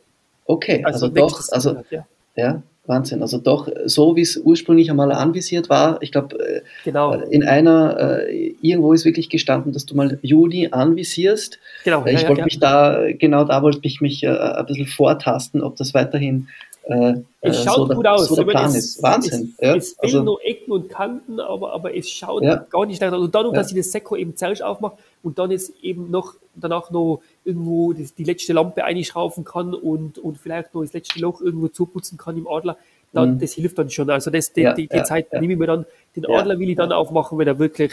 okay. 0.46 0.82
Also, 0.84 1.08
doch, 1.08 1.14
nächstes 1.14 1.50
also 1.50 1.70
Monat, 1.70 1.86
ja. 1.90 2.06
Ja, 2.36 2.62
Wahnsinn. 2.86 3.20
Also 3.20 3.38
doch, 3.38 3.68
so 3.84 4.16
wie 4.16 4.22
es 4.22 4.36
ursprünglich 4.36 4.90
einmal 4.90 5.12
anvisiert 5.12 5.68
war, 5.68 6.00
ich 6.02 6.10
glaube, 6.10 6.38
äh, 6.38 6.60
Genau, 6.84 7.12
in 7.12 7.44
einer, 7.44 8.22
äh, 8.28 8.54
irgendwo 8.62 8.92
ist 8.92 9.04
wirklich 9.04 9.28
gestanden, 9.28 9.72
dass 9.72 9.86
du 9.86 9.94
mal 9.94 10.18
Juni 10.22 10.68
anvisierst. 10.70 11.58
genau. 11.84 12.04
Äh, 12.04 12.14
ich 12.14 12.22
ja, 12.22 12.28
wollte 12.28 12.40
ja. 12.40 12.44
mich 12.44 12.58
da, 12.58 13.06
genau 13.12 13.44
da 13.44 13.62
wollte 13.62 13.80
ich 13.82 14.00
mich 14.00 14.22
äh, 14.22 14.28
ein 14.28 14.66
bisschen 14.66 14.86
vortasten, 14.86 15.62
ob 15.62 15.76
das 15.76 15.94
weiterhin 15.94 16.48
äh, 16.88 17.14
Es 17.40 17.58
äh, 17.60 17.64
schaut 17.64 17.76
so, 17.76 17.86
der, 17.86 17.96
gut 17.96 18.06
aus. 18.06 18.28
so 18.28 18.36
der 18.36 18.44
Plan 18.44 18.66
es, 18.70 18.76
ist. 18.76 19.02
Wahnsinn. 19.02 19.54
Es, 19.58 19.66
ja, 19.66 19.74
es 19.76 19.88
fehlen 19.94 19.98
also, 20.02 20.22
nur 20.24 20.44
Ecken 20.44 20.72
und 20.72 20.88
Kanten, 20.88 21.38
aber, 21.40 21.72
aber 21.72 21.94
es 21.96 22.08
schaut 22.10 22.42
Ja. 22.42 22.64
gar 22.70 22.86
nicht 22.86 23.02
aus. 23.04 23.12
Und 23.12 23.34
dadurch, 23.34 23.54
Ja. 23.54 23.60
dass 23.60 23.70
ich 23.70 23.76
das 23.76 23.92
Sekko 23.92 24.16
eben 24.16 24.36
zellig 24.36 24.62
aufmache 24.62 24.96
und 25.22 25.38
dann 25.38 25.50
jetzt 25.50 25.72
eben 25.82 26.10
noch 26.10 26.34
danach 26.54 26.90
noch 26.90 27.20
irgendwo 27.44 27.92
das, 27.92 28.14
die 28.14 28.24
letzte 28.24 28.52
Lampe 28.52 28.84
einschrauben 28.84 29.44
kann 29.44 29.74
und, 29.74 30.18
und 30.18 30.38
vielleicht 30.38 30.74
noch 30.74 30.82
das 30.82 30.92
letzte 30.92 31.20
Loch 31.20 31.40
irgendwo 31.40 31.68
zuputzen 31.68 32.18
kann 32.18 32.36
im 32.36 32.48
Adler, 32.48 32.76
dann, 33.12 33.34
Mhm. 33.34 33.38
das 33.38 33.52
hilft 33.52 33.78
dann 33.78 33.90
schon. 33.90 34.10
Also 34.10 34.30
das, 34.30 34.52
die, 34.52 34.62
Ja, 34.62 34.74
die, 34.74 34.88
die 34.88 35.02
Zeit 35.02 35.32
nehme 35.32 35.52
ich 35.52 35.58
mir 35.58 35.66
dann. 35.66 35.86
Den 36.16 36.26
Adler 36.26 36.58
will 36.58 36.68
ich 36.70 36.76
dann 36.76 36.92
aufmachen, 36.92 37.38
wenn 37.38 37.46
er 37.46 37.58
wirklich 37.58 37.92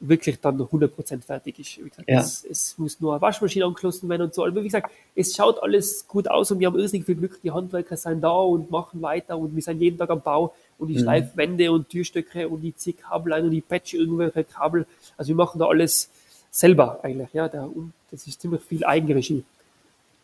wirklich 0.00 0.38
dann 0.40 0.58
100% 0.60 1.22
fertig 1.24 1.58
ist. 1.58 1.84
Wie 1.84 1.88
gesagt, 1.88 2.08
Ja. 2.08 2.20
es, 2.20 2.44
es 2.44 2.78
muss 2.78 3.00
nur 3.00 3.12
eine 3.14 3.20
Waschmaschine 3.20 3.64
angeschlossen 3.64 4.08
werden 4.08 4.22
und 4.22 4.34
so. 4.34 4.44
Aber 4.44 4.60
wie 4.60 4.64
gesagt, 4.66 4.92
es 5.16 5.34
schaut 5.34 5.60
alles 5.62 6.06
gut 6.06 6.28
aus 6.30 6.50
und 6.52 6.60
wir 6.60 6.68
haben 6.68 6.78
irrsinnig 6.78 7.04
viel 7.04 7.16
Glück. 7.16 7.40
Die 7.42 7.50
Handwerker 7.50 7.96
sind 7.96 8.20
da 8.20 8.30
und 8.30 8.70
machen 8.70 9.02
weiter 9.02 9.36
und 9.36 9.54
wir 9.56 9.62
sind 9.62 9.80
jeden 9.80 9.98
Tag 9.98 10.10
am 10.10 10.20
Bau 10.20 10.54
und 10.78 10.90
ich 10.90 10.98
Mhm. 10.98 11.00
schleife 11.02 11.36
Wände 11.36 11.72
und 11.72 11.88
Türstöcke 11.88 12.48
und 12.48 12.62
ich 12.64 12.76
ziehe 12.76 12.94
Kabel 12.94 13.32
ein 13.32 13.44
und 13.46 13.52
ich 13.52 13.66
patche 13.66 13.96
irgendwelche 13.96 14.44
Kabel. 14.44 14.86
Also 15.16 15.28
wir 15.30 15.36
machen 15.36 15.58
da 15.58 15.66
alles 15.66 16.10
selber 16.50 17.00
eigentlich. 17.02 17.32
Ja, 17.32 17.46
und 17.46 17.92
das 18.12 18.26
ist 18.26 18.40
ziemlich 18.40 18.62
viel 18.62 18.84
Eigenregie. 18.84 19.44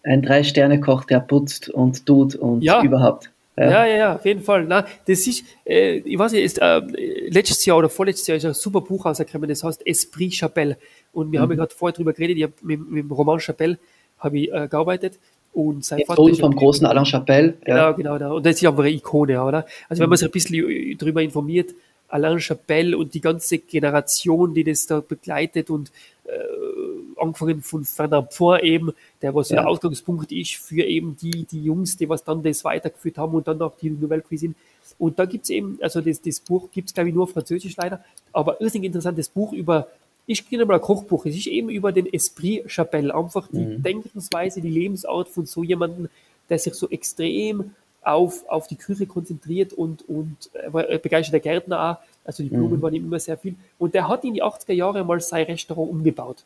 ein 0.07 0.21
Drei-Sterne-Koch, 0.21 1.05
der 1.05 1.19
putzt 1.21 1.71
und 1.71 2.05
tut 2.05 2.35
und 2.37 2.63
Ja. 2.63 2.83
überhaupt. 2.83 3.31
Ja, 3.57 3.87
ja, 3.87 3.97
ja, 3.97 4.15
auf 4.17 4.25
jeden 4.25 4.43
Fall. 4.43 4.65
Na, 4.65 4.85
das 5.07 5.27
ist, 5.27 5.45
äh, 5.65 5.99
ich 5.99 6.19
weiß 6.19 6.33
nicht, 6.33 6.43
ist, 6.43 6.59
äh, 6.61 6.81
letztes 7.29 7.65
Jahr 7.65 7.79
oder 7.79 7.89
vorletztes 7.89 8.27
Jahr 8.27 8.37
ist 8.37 8.45
ein 8.45 8.55
super 8.55 8.81
Buch 8.81 9.05
rausgekommen, 9.07 9.49
das 9.49 9.63
heißt 9.63 9.87
Esprit 9.87 10.35
Chapelle. 10.35 10.77
Und 11.13 11.31
wir 11.31 11.41
haben 11.41 11.51
ja 11.51 11.57
gerade 11.57 11.73
vorher 11.75 11.95
drüber 11.95 12.13
geredet, 12.13 12.37
ich 12.37 12.43
hab 12.43 12.63
mit, 12.63 12.81
mit 12.91 13.05
dem 13.05 13.13
Roman 13.13 13.39
Chapelle 13.39 13.79
habe 14.19 14.39
ich 14.39 14.53
äh, 14.53 14.67
gearbeitet 14.69 15.19
und 15.53 15.85
sein 15.85 16.01
Vater 16.05 16.17
Sohn 16.23 16.35
vom 16.35 16.51
ein- 16.53 16.57
großen 16.57 16.85
Alain 16.87 17.05
Chapelle. 17.05 17.55
Genau, 17.65 17.77
Ja. 17.77 17.93
genau. 17.93 18.19
Da. 18.19 18.33
Und 18.33 18.45
das 18.45 18.57
ist 18.57 18.67
einfach 18.67 18.83
eine 18.83 18.91
Ikone, 18.93 19.41
oder? 19.43 19.67
Also 19.89 20.03
wenn 20.03 20.09
man 20.09 20.19
sich 20.19 20.27
ein 20.29 20.33
bisschen 20.33 20.99
darüber 20.99 21.23
informiert, 21.23 21.75
Alain 22.09 22.41
Chapelle 22.41 22.97
und 22.99 23.15
die 23.15 23.21
ganze 23.21 23.59
Generation, 23.59 24.53
die 24.55 24.65
das 24.65 24.87
da 24.87 25.01
begleitet 25.01 25.71
und 25.71 25.93
äh, 26.25 27.21
angefangen 27.21 27.63
von 27.63 27.85
Fernand 27.85 28.31
Point 28.31 28.63
eben, 28.63 28.93
der 29.21 29.35
was 29.35 29.51
ja. 29.51 29.57
Der 29.57 29.69
Ausgangspunkt 29.69 30.33
ist 30.33 30.55
für 30.55 30.83
eben 30.83 31.17
die, 31.17 31.45
die 31.45 31.63
Jungs, 31.63 31.97
die 31.97 32.09
was 32.09 32.25
dann 32.25 32.43
das 32.43 32.65
weitergeführt 32.65 33.19
haben 33.19 33.35
und 33.35 33.47
dann 33.47 33.61
auch 33.61 33.77
die 33.77 33.91
Nouvelle 33.91 34.23
Cuisine. 34.23 34.55
Und 34.99 35.19
da 35.19 35.25
gibt's 35.25 35.51
eben, 35.51 35.79
also 35.83 36.01
das, 36.01 36.21
das 36.21 36.41
Buch 36.41 36.71
gibt's 36.73 36.95
glaube 36.95 37.09
ich 37.09 37.15
nur 37.15 37.25
auf 37.25 37.33
Französisch 37.33 37.77
leider, 37.77 38.03
aber 38.33 38.61
irrsinnig 38.61 38.87
interessantes 38.87 39.29
Buch 39.29 39.53
über, 39.53 39.89
ich 40.27 40.49
kenne 40.49 40.65
mal 40.65 40.75
ein 40.75 40.81
Kochbuch, 40.81 41.27
es 41.27 41.37
ist 41.37 41.47
eben 41.47 41.69
über 41.69 41.93
den 41.93 42.11
Esprit 42.13 42.71
Chapelle, 42.71 43.15
einfach 43.15 43.49
die 43.53 43.77
Denkensweise, 43.83 44.61
die 44.61 44.71
Lebensart 44.71 45.29
von 45.29 45.47
so 45.47 45.63
jemandem, 45.63 46.09
der 46.49 46.59
sich 46.59 46.75
so 46.75 46.89
extrem 46.89 47.73
auf, 48.03 48.49
auf 48.49 48.67
die 48.67 48.77
Küche 48.77 49.07
konzentriert 49.07 49.73
und, 49.73 50.09
und 50.09 50.51
ein 50.55 51.01
begeisterter 51.01 51.41
Gärtner 51.41 51.91
auch, 51.91 52.14
also 52.25 52.43
die 52.43 52.49
Blumen 52.49 52.81
waren 52.81 52.95
ihm 52.95 53.05
immer 53.05 53.21
sehr 53.21 53.37
viel. 53.37 53.55
Und 53.79 53.95
der 53.95 54.09
hat 54.09 54.25
in 54.25 54.35
die 54.35 54.43
80er 54.43 54.73
Jahre 54.73 55.05
mal 55.05 55.21
sein 55.21 55.47
Restaurant 55.47 55.91
umgebaut. 55.91 56.45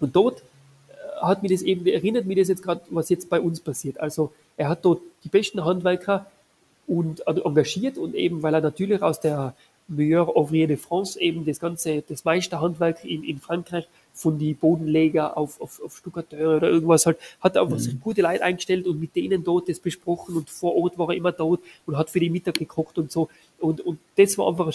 Und 0.00 0.14
dort 0.14 0.40
äh, 0.88 1.20
hat 1.20 1.42
mir 1.42 1.48
das 1.48 1.62
eben, 1.62 1.86
erinnert 1.86 2.26
mich 2.26 2.38
das 2.38 2.48
jetzt 2.48 2.62
gerade, 2.62 2.80
was 2.90 3.08
jetzt 3.08 3.28
bei 3.28 3.40
uns 3.40 3.60
passiert. 3.60 4.00
Also 4.00 4.32
er 4.56 4.68
hat 4.68 4.84
dort 4.84 5.00
die 5.24 5.28
besten 5.28 5.64
Handwerker 5.64 6.26
und 6.86 7.26
also 7.26 7.42
engagiert 7.44 7.98
und 7.98 8.14
eben, 8.14 8.42
weil 8.42 8.54
er 8.54 8.60
natürlich 8.60 9.02
aus 9.02 9.20
der, 9.20 9.54
Meilleur 9.88 10.34
Ouvrier 10.34 10.66
de 10.66 10.76
France, 10.76 11.20
eben 11.20 11.44
das 11.44 11.60
ganze, 11.60 12.02
das 12.02 12.24
Meisterhandwerk 12.24 13.04
in, 13.04 13.22
in 13.22 13.38
Frankreich, 13.38 13.86
von 14.14 14.38
die 14.38 14.54
Bodenleger 14.54 15.36
auf, 15.36 15.60
auf, 15.60 15.82
auf 15.84 15.98
Stuckateure 15.98 16.56
oder 16.56 16.70
irgendwas 16.70 17.04
halt, 17.04 17.18
hat 17.40 17.56
einfach 17.56 17.76
mhm. 17.76 17.80
sich 17.80 18.00
gute 18.00 18.22
Leute 18.22 18.42
eingestellt 18.42 18.86
und 18.86 19.00
mit 19.00 19.14
denen 19.16 19.42
dort 19.42 19.68
das 19.68 19.80
besprochen 19.80 20.36
und 20.36 20.48
vor 20.48 20.76
Ort 20.76 20.96
war 20.96 21.10
er 21.10 21.16
immer 21.16 21.32
dort 21.32 21.60
und 21.84 21.98
hat 21.98 22.10
für 22.10 22.20
die 22.20 22.30
Mittag 22.30 22.54
gekocht 22.54 22.96
und 22.96 23.10
so. 23.10 23.28
Und, 23.58 23.80
und 23.80 23.98
das 24.16 24.38
war 24.38 24.48
einfach 24.48 24.72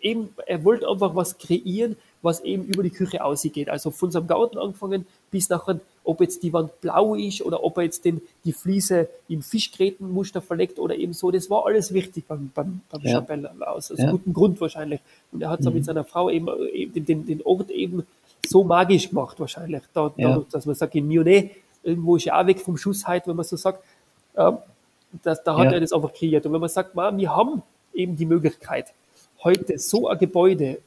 eben, 0.00 0.28
er 0.46 0.64
wollte 0.64 0.88
einfach 0.88 1.14
was 1.14 1.38
kreieren, 1.38 1.96
was 2.22 2.40
eben 2.40 2.64
über 2.64 2.82
die 2.82 2.90
Küche 2.90 3.24
ausgeht. 3.24 3.68
Also 3.68 3.90
von 3.90 4.10
seinem 4.10 4.26
Garten 4.26 4.58
angefangen 4.58 5.06
bis 5.30 5.48
nachher, 5.48 5.80
ob 6.04 6.20
jetzt 6.20 6.42
die 6.42 6.52
Wand 6.52 6.80
blau 6.80 7.14
ist 7.14 7.42
oder 7.42 7.62
ob 7.62 7.76
er 7.76 7.84
jetzt 7.84 8.04
den, 8.04 8.20
die 8.44 8.52
Fliese 8.52 9.08
im 9.28 9.42
Fischgrätenmuster 9.42 10.40
verlegt 10.40 10.78
oder 10.78 10.96
eben 10.96 11.12
so. 11.12 11.30
Das 11.30 11.48
war 11.50 11.66
alles 11.66 11.92
wichtig 11.92 12.24
beim, 12.26 12.50
beim, 12.54 12.80
beim 12.90 13.02
ja. 13.02 13.12
Chapelle 13.12 13.50
aus, 13.68 13.90
aus 13.92 13.98
ja. 13.98 14.10
gutem 14.10 14.32
Grund 14.32 14.60
wahrscheinlich. 14.60 15.00
Und 15.32 15.42
er 15.42 15.50
hat 15.50 15.60
es 15.60 15.66
mhm. 15.66 15.74
mit 15.74 15.84
seiner 15.84 16.04
Frau 16.04 16.30
eben, 16.30 16.48
eben 16.72 17.04
den, 17.04 17.26
den 17.26 17.42
Ort 17.42 17.70
eben 17.70 18.04
so 18.46 18.64
magisch 18.64 19.10
gemacht 19.10 19.38
wahrscheinlich. 19.40 19.82
Da, 19.92 20.12
ja. 20.16 20.28
Dadurch, 20.28 20.48
dass 20.48 20.66
man 20.66 20.74
sagt, 20.74 20.94
in 20.94 21.06
Mionnet, 21.06 21.50
irgendwo 21.82 22.16
ist 22.16 22.24
ja 22.24 22.40
auch 22.40 22.46
weg 22.46 22.60
vom 22.60 22.76
Schuss 22.76 23.06
heute, 23.06 23.28
wenn 23.28 23.36
man 23.36 23.44
so 23.44 23.56
sagt, 23.56 23.82
äh, 24.34 24.52
das, 25.22 25.42
da 25.42 25.56
hat 25.56 25.66
ja. 25.66 25.72
er 25.72 25.80
das 25.80 25.92
einfach 25.92 26.12
kreiert. 26.12 26.46
Und 26.46 26.52
wenn 26.52 26.60
man 26.60 26.70
sagt, 26.70 26.94
man, 26.94 27.16
wir 27.16 27.34
haben 27.34 27.62
eben 27.94 28.16
die 28.16 28.26
Möglichkeit, 28.26 28.92
heute 29.42 29.78
so 29.78 30.08
ein 30.08 30.18
Gebäude, 30.18 30.78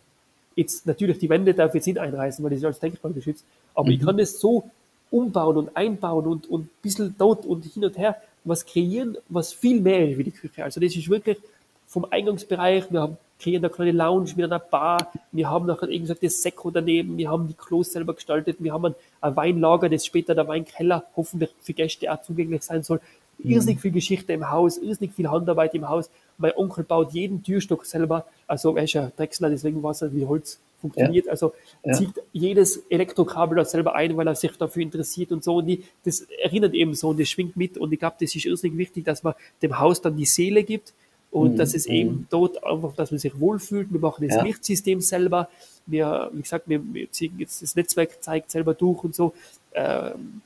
jetzt 0.55 0.85
natürlich 0.85 1.17
die 1.19 1.29
Wände 1.29 1.53
darf 1.53 1.73
jetzt 1.73 1.87
nicht 1.87 1.97
einreißen, 1.97 2.43
weil 2.43 2.51
das 2.51 2.59
ist 2.59 2.65
als 2.65 2.79
Denkmal 2.79 3.13
geschützt, 3.13 3.45
aber 3.73 3.87
mhm. 3.87 3.93
ich 3.93 3.99
kann 4.01 4.19
es 4.19 4.39
so 4.39 4.69
umbauen 5.09 5.57
und 5.57 5.75
einbauen 5.75 6.25
und, 6.25 6.49
und 6.49 6.65
ein 6.65 6.69
bisschen 6.81 7.15
dort 7.17 7.45
und 7.45 7.65
hin 7.65 7.83
und 7.83 7.97
her 7.97 8.17
was 8.43 8.65
kreieren, 8.65 9.17
was 9.29 9.53
viel 9.53 9.81
mehr 9.81 10.09
ist 10.09 10.17
wie 10.17 10.23
die 10.23 10.31
Küche. 10.31 10.63
Also 10.63 10.79
das 10.79 10.95
ist 10.95 11.09
wirklich 11.09 11.37
vom 11.85 12.05
Eingangsbereich, 12.09 12.91
wir 12.91 13.01
haben, 13.01 13.17
kreieren 13.41 13.65
eine 13.65 13.73
kleine 13.73 13.91
Lounge 13.91 14.31
mit 14.35 14.45
einer 14.45 14.59
Bar, 14.59 15.11
wir 15.31 15.49
haben 15.49 15.68
gesagt 15.68 16.23
das 16.23 16.41
Sekko 16.41 16.69
daneben, 16.69 17.18
wir 17.18 17.30
haben 17.30 17.47
die 17.47 17.53
Klos 17.53 17.91
selber 17.91 18.13
gestaltet, 18.13 18.57
wir 18.59 18.73
haben 18.73 18.85
ein, 18.85 18.95
ein 19.22 19.35
Weinlager, 19.35 19.89
das 19.89 20.05
später 20.05 20.35
der 20.35 20.47
Weinkeller 20.47 21.05
hoffentlich 21.15 21.49
für 21.61 21.73
Gäste 21.73 22.11
auch 22.11 22.22
zugänglich 22.22 22.61
sein 22.61 22.84
soll. 22.84 23.01
Mhm. 23.39 23.51
Irrsinnig 23.51 23.81
viel 23.81 23.91
Geschichte 23.91 24.34
im 24.34 24.49
Haus, 24.49 24.77
irrsinnig 24.77 25.13
viel 25.13 25.30
Handarbeit 25.30 25.73
im 25.73 25.89
Haus. 25.89 26.09
Mein 26.38 26.55
Onkel 26.55 26.84
baut 26.84 27.13
jeden 27.13 27.43
Türstock 27.43 27.85
selber, 27.85 28.26
also 28.47 28.76
er 28.76 28.84
ist 28.84 28.93
ja 28.93 29.11
Drechsler, 29.15 29.49
deswegen 29.49 29.81
weiß 29.81 30.03
er, 30.03 30.13
wie 30.13 30.26
Holz 30.26 30.59
funktioniert. 30.80 31.26
Ja. 31.26 31.31
Also 31.31 31.53
ja. 31.84 31.93
zieht 31.93 32.13
jedes 32.34 32.77
Elektrokabel 32.89 33.55
da 33.55 33.65
selber 33.65 33.95
ein, 33.95 34.18
weil 34.18 34.27
er 34.27 34.35
sich 34.35 34.55
dafür 34.57 34.81
interessiert 34.81 35.31
und 35.31 35.43
so. 35.43 35.57
Und 35.57 35.68
die, 35.68 35.84
das 36.03 36.22
erinnert 36.43 36.73
eben 36.73 36.93
so 36.95 37.09
und 37.09 37.19
das 37.19 37.30
schwingt 37.30 37.55
mit. 37.55 37.77
Und 37.77 37.93
ich 37.93 37.99
glaube, 37.99 38.15
das 38.19 38.35
ist 38.35 38.45
irrsinnig 38.45 38.77
wichtig, 38.77 39.05
dass 39.05 39.23
man 39.23 39.35
dem 39.61 39.80
Haus 39.80 40.01
dann 40.01 40.18
die 40.18 40.26
Seele 40.26 40.63
gibt 40.63 40.93
und 41.31 41.53
mhm. 41.53 41.57
dass 41.57 41.73
es 41.73 41.85
eben 41.85 42.11
mhm. 42.11 42.27
dort 42.29 42.63
einfach, 42.63 42.93
dass 42.93 43.11
man 43.11 43.19
sich 43.19 43.39
wohlfühlt. 43.39 43.91
Wir 43.91 43.99
machen 43.99 44.27
das 44.27 44.37
ja. 44.37 44.43
Lichtsystem 44.43 45.01
selber. 45.01 45.49
Wir, 45.85 46.29
wie 46.33 46.41
gesagt, 46.41 46.67
wir, 46.67 46.81
wir 46.93 47.09
ziehen 47.11 47.33
jetzt 47.39 47.61
das 47.61 47.75
Netzwerk 47.75 48.21
zeigt 48.21 48.51
selber 48.51 48.73
durch 48.73 49.03
und 49.03 49.15
so. 49.15 49.33
Ähm, 49.73 50.41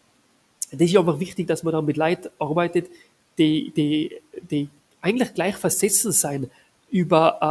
das 0.71 0.89
ist 0.89 0.97
einfach 0.97 1.19
wichtig, 1.19 1.47
dass 1.47 1.63
man 1.63 1.73
da 1.73 1.81
mit 1.81 1.97
Leuten 1.97 2.29
arbeitet, 2.39 2.87
die, 3.37 3.71
die, 3.75 4.11
die 4.49 4.69
eigentlich 5.01 5.33
gleich 5.33 5.55
versessen 5.55 6.11
sein 6.11 6.49
über 6.91 7.41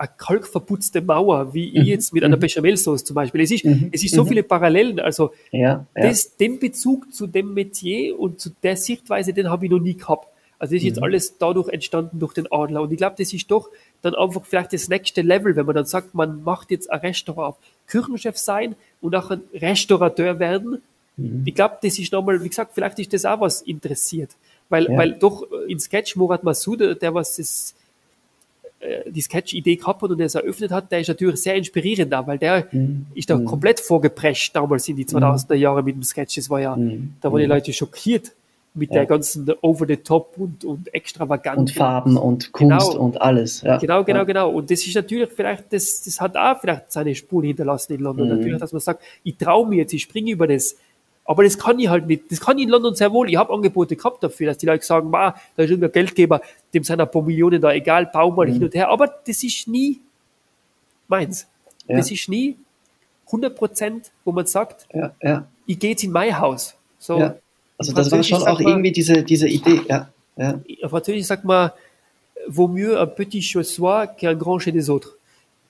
eine 0.00 0.08
kalkverputzte 0.16 1.02
Mauer, 1.02 1.52
wie 1.52 1.78
mhm. 1.78 1.84
jetzt 1.84 2.14
mit 2.14 2.24
einer 2.24 2.36
mhm. 2.36 2.40
Bechamelsauce 2.40 3.04
zum 3.04 3.14
Beispiel. 3.14 3.40
Es 3.42 3.50
ist, 3.50 3.64
mhm. 3.64 3.90
es 3.92 4.04
ist 4.04 4.14
so 4.14 4.24
mhm. 4.24 4.28
viele 4.28 4.42
Parallelen. 4.42 5.00
Also 5.00 5.32
ja, 5.50 5.60
ja. 5.60 5.86
Das, 5.94 6.36
den 6.36 6.58
Bezug 6.58 7.12
zu 7.12 7.26
dem 7.26 7.52
Metier 7.52 8.18
und 8.18 8.40
zu 8.40 8.50
der 8.62 8.76
Sichtweise, 8.76 9.32
den 9.32 9.50
habe 9.50 9.66
ich 9.66 9.70
noch 9.70 9.80
nie 9.80 9.94
gehabt. 9.94 10.28
Also 10.62 10.76
das 10.76 10.82
ist 10.82 10.86
jetzt 10.86 10.98
mhm. 10.98 11.02
alles 11.02 11.38
dadurch 11.38 11.68
entstanden 11.70 12.20
durch 12.20 12.34
den 12.34 12.46
Adler. 12.52 12.82
Und 12.82 12.92
ich 12.92 12.96
glaube, 12.96 13.16
das 13.18 13.32
ist 13.32 13.50
doch 13.50 13.68
dann 14.00 14.14
einfach 14.14 14.44
vielleicht 14.44 14.72
das 14.72 14.88
nächste 14.88 15.20
Level, 15.20 15.56
wenn 15.56 15.66
man 15.66 15.74
dann 15.74 15.86
sagt, 15.86 16.14
man 16.14 16.44
macht 16.44 16.70
jetzt 16.70 16.88
ein 16.88 17.00
Restaurant, 17.00 17.56
Küchenchef 17.88 18.38
sein 18.38 18.76
und 19.00 19.16
auch 19.16 19.32
ein 19.32 19.40
Restaurateur 19.52 20.38
werden. 20.38 20.80
Mhm. 21.16 21.42
Ich 21.46 21.56
glaube, 21.56 21.78
das 21.82 21.98
ist 21.98 22.12
nochmal, 22.12 22.44
wie 22.44 22.48
gesagt, 22.48 22.74
vielleicht 22.76 23.00
ist 23.00 23.12
das 23.12 23.24
auch 23.24 23.40
was 23.40 23.62
interessiert. 23.62 24.30
Weil, 24.68 24.88
ja. 24.88 24.96
weil 24.96 25.14
doch 25.14 25.44
in 25.66 25.80
Sketch 25.80 26.14
Murat 26.14 26.44
Massoud, 26.44 26.78
der 26.78 27.12
was 27.12 27.38
das, 27.38 27.74
äh, 28.78 29.10
die 29.10 29.20
Sketch-Idee 29.20 29.74
gehabt 29.74 30.00
hat 30.00 30.10
und 30.10 30.20
das 30.20 30.36
eröffnet 30.36 30.70
hat, 30.70 30.92
der 30.92 31.00
ist 31.00 31.08
natürlich 31.08 31.42
sehr 31.42 31.56
inspirierend 31.56 32.12
da, 32.12 32.24
weil 32.24 32.38
der 32.38 32.68
mhm. 32.70 33.06
ist 33.16 33.28
da 33.28 33.36
mhm. 33.36 33.46
komplett 33.46 33.80
vorgeprescht 33.80 34.54
damals 34.54 34.86
in 34.86 34.94
die 34.94 35.06
2000er 35.06 35.56
mhm. 35.56 35.60
Jahre 35.60 35.82
mit 35.82 35.96
dem 35.96 36.04
Sketch. 36.04 36.36
Das 36.36 36.48
war 36.48 36.60
ja, 36.60 36.76
mhm. 36.76 37.14
da 37.20 37.32
waren 37.32 37.40
die. 37.40 37.46
Leute 37.46 37.72
schockiert 37.72 38.30
mit 38.74 38.90
ja. 38.90 38.96
der 38.96 39.06
ganzen 39.06 39.50
Over-the-Top 39.60 40.34
und, 40.38 40.64
und 40.64 40.94
extravagant. 40.94 41.58
Und 41.58 41.70
Farben 41.72 42.16
und 42.16 42.52
Kunst 42.52 42.92
genau. 42.92 43.04
und 43.04 43.20
alles. 43.20 43.60
Ja. 43.62 43.76
Genau, 43.78 44.02
genau, 44.02 44.20
ja. 44.20 44.24
genau. 44.24 44.50
Und 44.50 44.70
das 44.70 44.86
ist 44.86 44.94
natürlich 44.94 45.30
vielleicht, 45.30 45.72
das, 45.72 46.02
das 46.02 46.20
hat 46.20 46.36
auch 46.36 46.58
vielleicht 46.60 46.90
seine 46.90 47.14
Spuren 47.14 47.44
hinterlassen 47.44 47.94
in 47.94 48.00
London. 48.00 48.28
Natürlich, 48.28 48.58
dass 48.58 48.72
man 48.72 48.80
sagt, 48.80 49.02
ich 49.24 49.36
traue 49.36 49.68
mir 49.68 49.76
jetzt, 49.76 49.92
ich 49.92 50.02
springe 50.02 50.30
über 50.30 50.46
das 50.46 50.76
aber 51.24 51.44
das 51.44 51.56
kann 51.56 51.78
ich 51.78 51.88
halt 51.88 52.06
nicht. 52.06 52.30
Das 52.30 52.40
kann 52.40 52.58
ich 52.58 52.64
in 52.64 52.70
London 52.70 52.94
sehr 52.94 53.12
wohl. 53.12 53.30
Ich 53.30 53.36
habe 53.36 53.52
Angebote 53.52 53.94
gehabt 53.94 54.22
dafür, 54.24 54.48
dass 54.48 54.58
die 54.58 54.66
Leute 54.66 54.84
sagen, 54.84 55.08
Ma, 55.08 55.36
da 55.56 55.62
ist 55.62 55.70
irgendein 55.70 55.92
Geldgeber, 55.92 56.40
dem 56.74 56.82
sind 56.82 57.00
ein 57.00 57.10
paar 57.10 57.22
Millionen 57.22 57.60
da 57.60 57.72
egal, 57.72 58.06
bau 58.06 58.30
mal 58.32 58.48
mhm. 58.48 58.52
hin 58.54 58.64
und 58.64 58.74
her. 58.74 58.88
Aber 58.88 59.06
das 59.06 59.42
ist 59.42 59.68
nie 59.68 60.00
meins. 61.06 61.46
Ja. 61.86 61.98
Das 61.98 62.10
ist 62.10 62.28
nie 62.28 62.56
100 63.26 63.54
Prozent, 63.54 64.12
wo 64.24 64.32
man 64.32 64.46
sagt, 64.46 64.88
ich 65.66 65.78
gehe 65.78 65.90
jetzt 65.90 66.02
in 66.02 66.10
mein 66.10 66.38
Haus. 66.38 66.74
So. 66.98 67.32
Also 67.88 67.92
das 67.92 68.10
war 68.10 68.22
schon 68.22 68.42
auch 68.42 68.60
man, 68.60 68.68
irgendwie 68.68 68.92
diese, 68.92 69.22
diese 69.22 69.48
Idee. 69.48 69.80
Ja, 69.88 70.08
ja. 70.36 70.60
Auf 70.82 70.90
Französisch 70.90 71.26
sagt 71.26 71.44
man, 71.44 71.70
vaut 72.46 72.68
mieux 72.68 72.96
un 72.96 73.06
petit 73.06 73.42
chez 73.42 73.64
soi 73.64 74.06
qu'un 74.06 74.38
grand 74.38 74.60
chez 74.60 74.72
des 74.72 74.88
autres. 74.88 75.12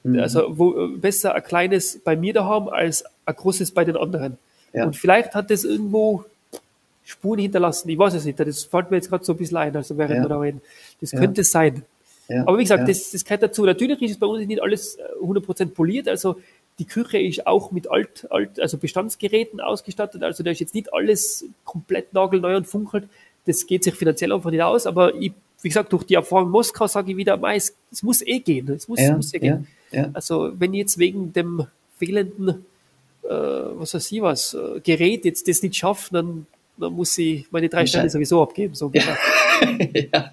Mhm. 0.04 0.18
Also 0.18 0.58
wo, 0.58 0.88
besser 0.96 1.34
ein 1.34 1.42
kleines 1.42 1.98
bei 2.02 2.16
mir 2.16 2.32
da 2.32 2.44
haben 2.44 2.68
als 2.68 3.04
ein 3.24 3.34
großes 3.34 3.72
bei 3.72 3.84
den 3.84 3.96
anderen. 3.96 4.38
Ja. 4.72 4.86
Und 4.86 4.96
vielleicht 4.96 5.34
hat 5.34 5.50
das 5.50 5.64
irgendwo 5.64 6.24
Spuren 7.04 7.40
hinterlassen. 7.40 7.88
Ich 7.88 7.98
weiß 7.98 8.14
es 8.14 8.24
nicht. 8.24 8.38
Das 8.38 8.64
fällt 8.64 8.90
mir 8.90 8.96
jetzt 8.96 9.10
gerade 9.10 9.24
so 9.24 9.32
ein 9.32 9.36
bisschen 9.36 9.56
ein, 9.56 9.76
also 9.76 9.98
während 9.98 10.16
ja. 10.16 10.22
wir 10.22 10.28
da 10.28 10.38
reden. 10.38 10.60
Das 11.00 11.10
könnte 11.10 11.44
sein. 11.44 11.82
Aber 12.46 12.56
wie 12.58 12.62
gesagt, 12.62 12.88
das, 12.88 13.10
das 13.10 13.24
gehört 13.24 13.42
dazu. 13.42 13.64
Natürlich 13.64 14.00
ist 14.02 14.12
es 14.12 14.18
bei 14.18 14.26
uns 14.26 14.46
nicht 14.46 14.62
alles 14.62 14.98
100% 15.22 15.62
äh, 15.62 15.66
poliert. 15.66 16.08
Also 16.08 16.36
die 16.78 16.86
Küche 16.86 17.18
ist 17.18 17.46
auch 17.46 17.70
mit 17.70 17.90
alt, 17.90 18.26
alt, 18.30 18.58
also 18.58 18.78
Bestandsgeräten 18.78 19.60
ausgestattet. 19.60 20.22
Also 20.22 20.42
da 20.42 20.50
ist 20.50 20.60
jetzt 20.60 20.74
nicht 20.74 20.92
alles 20.92 21.44
komplett 21.64 22.12
nagelneu 22.12 22.56
und 22.56 22.66
funkelt. 22.66 23.08
Das 23.44 23.66
geht 23.66 23.84
sich 23.84 23.94
finanziell 23.94 24.32
einfach 24.32 24.50
nicht 24.50 24.62
aus. 24.62 24.86
Aber 24.86 25.14
ich, 25.14 25.32
wie 25.60 25.68
gesagt, 25.68 25.92
durch 25.92 26.04
die 26.04 26.14
Erfahrung 26.14 26.50
Moskau 26.50 26.86
sage 26.86 27.12
ich 27.12 27.16
wieder, 27.16 27.40
es, 27.54 27.74
es 27.90 28.02
muss 28.02 28.22
eh 28.22 28.38
gehen. 28.38 28.68
Es 28.70 28.88
muss, 28.88 29.00
ja, 29.00 29.16
muss 29.16 29.34
eh 29.34 29.38
gehen. 29.38 29.68
Ja, 29.90 30.02
ja. 30.02 30.10
Also 30.12 30.52
wenn 30.58 30.74
jetzt 30.74 30.98
wegen 30.98 31.32
dem 31.32 31.66
fehlenden 31.98 32.64
äh, 33.22 33.28
was 33.28 33.94
weiß 33.94 34.12
ich 34.12 34.22
was, 34.22 34.54
äh, 34.54 34.80
Gerät 34.80 35.24
jetzt 35.24 35.48
das 35.48 35.62
nicht 35.62 35.76
schafft, 35.76 36.14
dann, 36.14 36.46
dann 36.76 36.92
muss 36.92 37.16
ich 37.18 37.46
meine 37.50 37.68
drei 37.68 37.86
Sterne 37.86 38.08
sowieso 38.10 38.42
abgeben. 38.42 38.74
So 38.74 38.90
ja. 38.94 39.02
ja. 40.12 40.32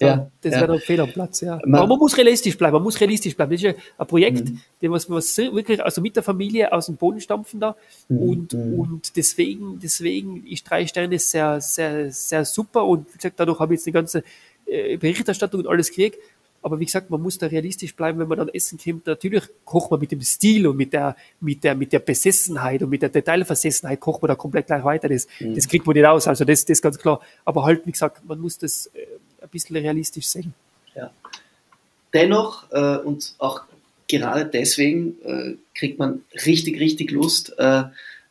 ja. 0.00 0.30
Das 0.40 0.54
wäre 0.54 0.66
dann 0.66 0.78
Fehl 0.78 1.00
am 1.00 1.10
Platz, 1.10 1.40
ja. 1.40 1.60
Man, 1.64 1.80
Aber 1.80 1.88
man 1.88 1.98
muss 1.98 2.16
realistisch 2.16 2.56
bleiben, 2.56 2.74
man 2.74 2.82
muss 2.82 3.00
realistisch 3.00 3.36
bleiben. 3.36 3.50
Das 3.50 3.60
ist 3.60 3.64
ja 3.64 3.74
ein 3.98 4.06
Projekt, 4.06 4.50
mhm. 4.50 4.90
was, 4.90 5.10
was 5.10 5.36
wirklich, 5.38 5.82
also 5.82 6.00
mit 6.00 6.16
der 6.16 6.22
Familie 6.22 6.72
aus 6.72 6.86
dem 6.86 6.96
Boden 6.96 7.20
stampfen 7.20 7.60
da. 7.60 7.76
Mhm. 8.08 8.18
Und, 8.18 8.52
mhm. 8.52 8.78
und 8.78 9.16
deswegen, 9.16 9.78
deswegen 9.80 10.46
ist 10.46 10.68
drei 10.68 10.86
Sterne 10.86 11.18
sehr, 11.18 11.60
sehr, 11.60 12.10
sehr 12.10 12.44
super. 12.44 12.84
Und 12.84 13.08
wie 13.12 13.16
gesagt, 13.16 13.40
dadurch 13.40 13.58
habe 13.58 13.74
ich 13.74 13.78
jetzt 13.78 13.86
die 13.86 13.92
ganze 13.92 14.22
äh, 14.66 14.96
Berichterstattung 14.96 15.60
und 15.60 15.66
alles 15.66 15.88
gekriegt. 15.88 16.18
Aber 16.62 16.78
wie 16.78 16.84
gesagt, 16.84 17.10
man 17.10 17.20
muss 17.20 17.38
da 17.38 17.46
realistisch 17.46 17.94
bleiben, 17.94 18.20
wenn 18.20 18.28
man 18.28 18.38
dann 18.38 18.48
essen 18.48 18.78
kommt. 18.78 19.06
Natürlich 19.06 19.42
kocht 19.64 19.90
man 19.90 19.98
mit 19.98 20.12
dem 20.12 20.20
Stil 20.20 20.66
und 20.66 20.76
mit 20.76 20.92
der, 20.92 21.16
mit 21.40 21.64
der, 21.64 21.74
mit 21.74 21.92
der 21.92 21.98
Besessenheit 21.98 22.82
und 22.82 22.90
mit 22.90 23.02
der 23.02 23.08
Detailversessenheit 23.08 23.98
kocht 23.98 24.22
man 24.22 24.28
da 24.28 24.36
komplett 24.36 24.68
gleich 24.68 24.84
weiter. 24.84 25.08
Das, 25.08 25.26
mhm. 25.40 25.54
das 25.54 25.66
kriegt 25.68 25.86
man 25.86 25.94
nicht 25.94 26.06
aus. 26.06 26.28
Also 26.28 26.44
das, 26.44 26.64
das 26.64 26.78
ist 26.78 26.82
ganz 26.82 26.98
klar. 26.98 27.20
Aber 27.44 27.64
halt, 27.64 27.84
wie 27.84 27.92
gesagt, 27.92 28.24
man 28.24 28.40
muss 28.40 28.58
das 28.58 28.86
äh, 28.94 29.00
ein 29.42 29.48
bisschen 29.48 29.76
realistisch 29.76 30.26
sehen. 30.26 30.54
Ja. 30.94 31.10
Dennoch, 32.14 32.70
äh, 32.70 32.98
und 32.98 33.34
auch 33.38 33.62
gerade 34.08 34.44
deswegen 34.44 35.16
äh, 35.24 35.56
kriegt 35.74 35.98
man 35.98 36.22
richtig, 36.46 36.78
richtig 36.78 37.10
Lust, 37.10 37.54
äh, 37.58 37.84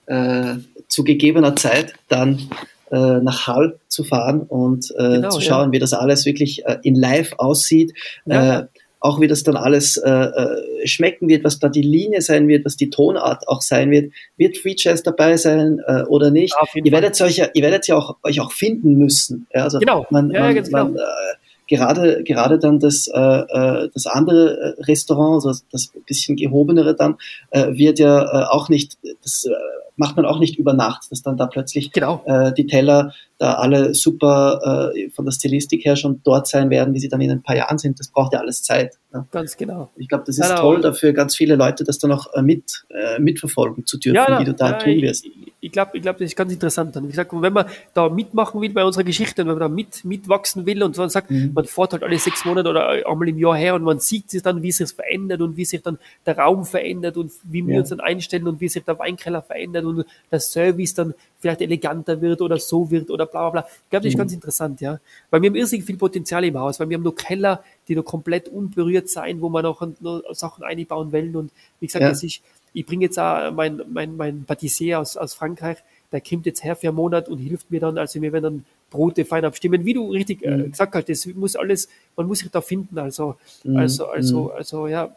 äh, 0.05 0.57
zu 0.87 1.03
gegebener 1.03 1.55
Zeit 1.55 1.95
dann 2.07 2.49
äh, 2.91 3.19
nach 3.21 3.47
Hall 3.47 3.79
zu 3.87 4.03
fahren 4.03 4.41
und 4.41 4.91
äh, 4.97 5.15
genau, 5.15 5.29
zu 5.29 5.41
schauen, 5.41 5.69
ja. 5.69 5.71
wie 5.73 5.79
das 5.79 5.93
alles 5.93 6.25
wirklich 6.25 6.65
äh, 6.65 6.77
in 6.83 6.95
live 6.95 7.33
aussieht. 7.37 7.93
Ja. 8.25 8.59
Äh, 8.59 8.65
auch 9.03 9.19
wie 9.19 9.27
das 9.27 9.41
dann 9.41 9.57
alles 9.57 9.97
äh, 9.97 10.09
äh, 10.09 10.87
schmecken 10.87 11.27
wird, 11.27 11.43
was 11.43 11.57
da 11.57 11.69
die 11.69 11.81
Linie 11.81 12.21
sein 12.21 12.47
wird, 12.47 12.65
was 12.65 12.77
die 12.77 12.91
Tonart 12.91 13.47
auch 13.47 13.63
sein 13.63 13.89
wird. 13.89 14.13
Wird 14.37 14.57
Free 14.57 14.75
Jazz 14.77 15.01
dabei 15.01 15.37
sein 15.37 15.81
äh, 15.87 16.03
oder 16.03 16.29
nicht? 16.29 16.53
ihr 16.75 16.91
werdet 16.91 17.19
euch 17.19 17.37
ja, 17.37 17.47
ihr 17.55 17.63
werdet 17.63 17.87
ja 17.87 17.95
auch, 17.95 18.17
euch 18.21 18.39
auch 18.39 18.51
finden 18.51 18.93
müssen. 18.99 19.47
Ja, 19.53 19.63
also 19.63 19.79
genau. 19.79 20.05
Man, 20.11 20.29
ja, 20.29 20.41
man, 20.41 20.53
man, 20.53 20.63
genau. 20.93 20.99
äh, 20.99 21.35
gerade, 21.71 22.21
gerade 22.23 22.59
dann 22.59 22.79
das, 22.79 23.07
äh, 23.07 23.17
äh 23.17 23.89
das 23.93 24.05
andere 24.05 24.75
äh, 24.77 24.81
Restaurant, 24.83 25.45
also 25.45 25.63
das 25.71 25.91
bisschen 26.05 26.35
gehobenere 26.35 26.95
dann, 26.95 27.15
äh, 27.49 27.73
wird 27.73 27.97
ja 27.97 28.21
äh, 28.21 28.45
auch 28.45 28.67
nicht, 28.67 28.97
das 29.23 29.45
äh, 29.45 29.51
macht 29.95 30.17
man 30.17 30.25
auch 30.25 30.39
nicht 30.39 30.59
über 30.59 30.73
Nacht, 30.73 31.09
dass 31.11 31.21
dann 31.21 31.37
da 31.37 31.47
plötzlich 31.47 31.91
genau. 31.93 32.23
äh, 32.25 32.51
die 32.53 32.67
Teller 32.67 33.13
da 33.41 33.53
alle 33.55 33.95
super 33.95 34.91
äh, 34.93 35.09
von 35.09 35.25
der 35.25 35.31
Stilistik 35.31 35.83
her 35.83 35.95
schon 35.95 36.21
dort 36.23 36.45
sein 36.45 36.69
werden, 36.69 36.93
wie 36.93 36.99
sie 36.99 37.09
dann 37.09 37.21
in 37.21 37.31
ein 37.31 37.41
paar 37.41 37.55
Jahren 37.55 37.79
sind. 37.79 37.99
Das 37.99 38.09
braucht 38.09 38.33
ja 38.33 38.39
alles 38.39 38.61
Zeit. 38.61 38.99
Ne? 39.11 39.25
Ganz 39.31 39.57
genau. 39.57 39.89
Ich 39.95 40.07
glaube, 40.07 40.25
das 40.27 40.37
ist 40.37 40.47
ja, 40.47 40.57
toll 40.57 40.79
dafür, 40.79 41.11
ganz 41.11 41.35
viele 41.35 41.55
Leute 41.55 41.83
das 41.83 41.97
dann 41.97 42.11
auch 42.11 42.31
äh, 42.35 42.43
mit, 42.43 42.85
äh, 42.89 43.19
mitverfolgen 43.19 43.87
zu 43.87 43.97
dürfen, 43.97 44.15
ja, 44.15 44.39
wie 44.39 44.45
du 44.45 44.53
da 44.53 44.73
ja, 44.73 44.77
tun 44.77 45.01
wirst. 45.01 45.25
Ich, 45.25 45.33
ich 45.59 45.71
glaube, 45.71 45.91
ich 45.95 46.03
glaub, 46.03 46.19
das 46.19 46.27
ist 46.27 46.35
ganz 46.35 46.53
interessant. 46.53 46.95
Und 46.95 47.05
wie 47.05 47.07
gesagt, 47.07 47.31
wenn 47.33 47.51
man 47.51 47.65
da 47.95 48.09
mitmachen 48.09 48.61
will 48.61 48.69
bei 48.69 48.85
unserer 48.85 49.03
Geschichte, 49.03 49.37
wenn 49.39 49.53
man 49.53 49.59
da 49.59 49.69
mit, 49.69 50.05
mitwachsen 50.05 50.67
will 50.67 50.83
und 50.83 50.95
so 50.95 51.07
sagt, 51.07 51.31
mhm. 51.31 51.51
man 51.55 51.65
fährt 51.65 51.93
halt 51.93 52.03
alle 52.03 52.19
sechs 52.19 52.45
Monate 52.45 52.69
oder 52.69 52.89
einmal 52.89 53.27
im 53.27 53.39
Jahr 53.39 53.55
her 53.55 53.73
und 53.73 53.81
man 53.81 53.97
sieht 53.97 54.29
sich 54.29 54.43
dann, 54.43 54.61
wie 54.61 54.71
sich 54.71 54.83
es 54.83 54.91
verändert 54.91 55.41
und 55.41 55.57
wie 55.57 55.65
sich 55.65 55.81
dann 55.81 55.97
der 56.27 56.37
Raum 56.37 56.63
verändert 56.63 57.17
und 57.17 57.31
wie 57.41 57.65
wir 57.65 57.79
uns 57.79 57.89
dann 57.89 58.01
einstellen 58.01 58.47
und 58.47 58.61
wie 58.61 58.69
sich 58.69 58.83
der 58.83 58.99
Weinkeller 58.99 59.41
verändert 59.41 59.85
und 59.85 60.05
der 60.31 60.39
Service 60.39 60.93
dann 60.93 61.15
vielleicht 61.41 61.61
eleganter 61.61 62.21
wird 62.21 62.41
oder 62.41 62.57
so 62.57 62.89
wird 62.91 63.09
oder 63.09 63.25
bla 63.25 63.49
bla 63.49 63.61
bla. 63.61 63.69
Ich 63.69 63.89
glaube, 63.89 64.03
das 64.03 64.11
ist 64.11 64.15
mhm. 64.15 64.19
ganz 64.19 64.33
interessant, 64.33 64.79
ja. 64.79 64.99
Weil 65.29 65.41
wir 65.41 65.49
haben 65.49 65.55
irrsinnig 65.55 65.85
viel 65.85 65.97
Potenzial 65.97 66.45
im 66.45 66.57
Haus, 66.57 66.79
weil 66.79 66.87
wir 66.89 66.95
haben 66.95 67.03
noch 67.03 67.15
Keller, 67.15 67.63
die 67.87 67.95
noch 67.95 68.05
komplett 68.05 68.47
unberührt 68.47 69.09
sein, 69.09 69.41
wo 69.41 69.49
wir 69.49 69.63
noch, 69.63 69.85
noch 69.99 70.23
Sachen 70.33 70.63
einbauen 70.63 71.11
wollen. 71.11 71.35
Und 71.35 71.51
wie 71.79 71.87
gesagt, 71.87 72.03
ja. 72.03 72.09
das 72.09 72.23
ist, 72.23 72.41
ich 72.73 72.85
bringe 72.85 73.05
jetzt 73.05 73.19
auch 73.19 73.51
mein, 73.51 73.81
mein, 73.91 74.15
mein 74.15 74.45
Patissier 74.45 74.99
aus, 74.99 75.17
aus 75.17 75.33
Frankreich, 75.33 75.77
der 76.11 76.21
kommt 76.21 76.45
jetzt 76.45 76.63
her 76.63 76.75
für 76.75 76.89
einen 76.89 76.95
Monat 76.95 77.27
und 77.27 77.39
hilft 77.39 77.71
mir 77.71 77.79
dann, 77.79 77.97
also 77.97 78.21
wir 78.21 78.31
werden 78.31 78.43
dann 78.43 78.65
Brote 78.89 79.25
fein 79.25 79.45
abstimmen, 79.45 79.85
wie 79.85 79.93
du 79.93 80.11
richtig 80.11 80.43
äh, 80.43 80.57
mhm. 80.57 80.71
gesagt 80.71 80.93
hast, 80.95 81.09
das 81.09 81.25
muss 81.25 81.55
alles, 81.55 81.87
man 82.15 82.27
muss 82.27 82.39
sich 82.39 82.51
da 82.51 82.61
finden, 82.61 82.99
also, 82.99 83.35
mhm. 83.63 83.77
also, 83.77 84.07
also, 84.07 84.43
mhm. 84.43 84.51
also, 84.51 84.87
ja, 84.87 85.15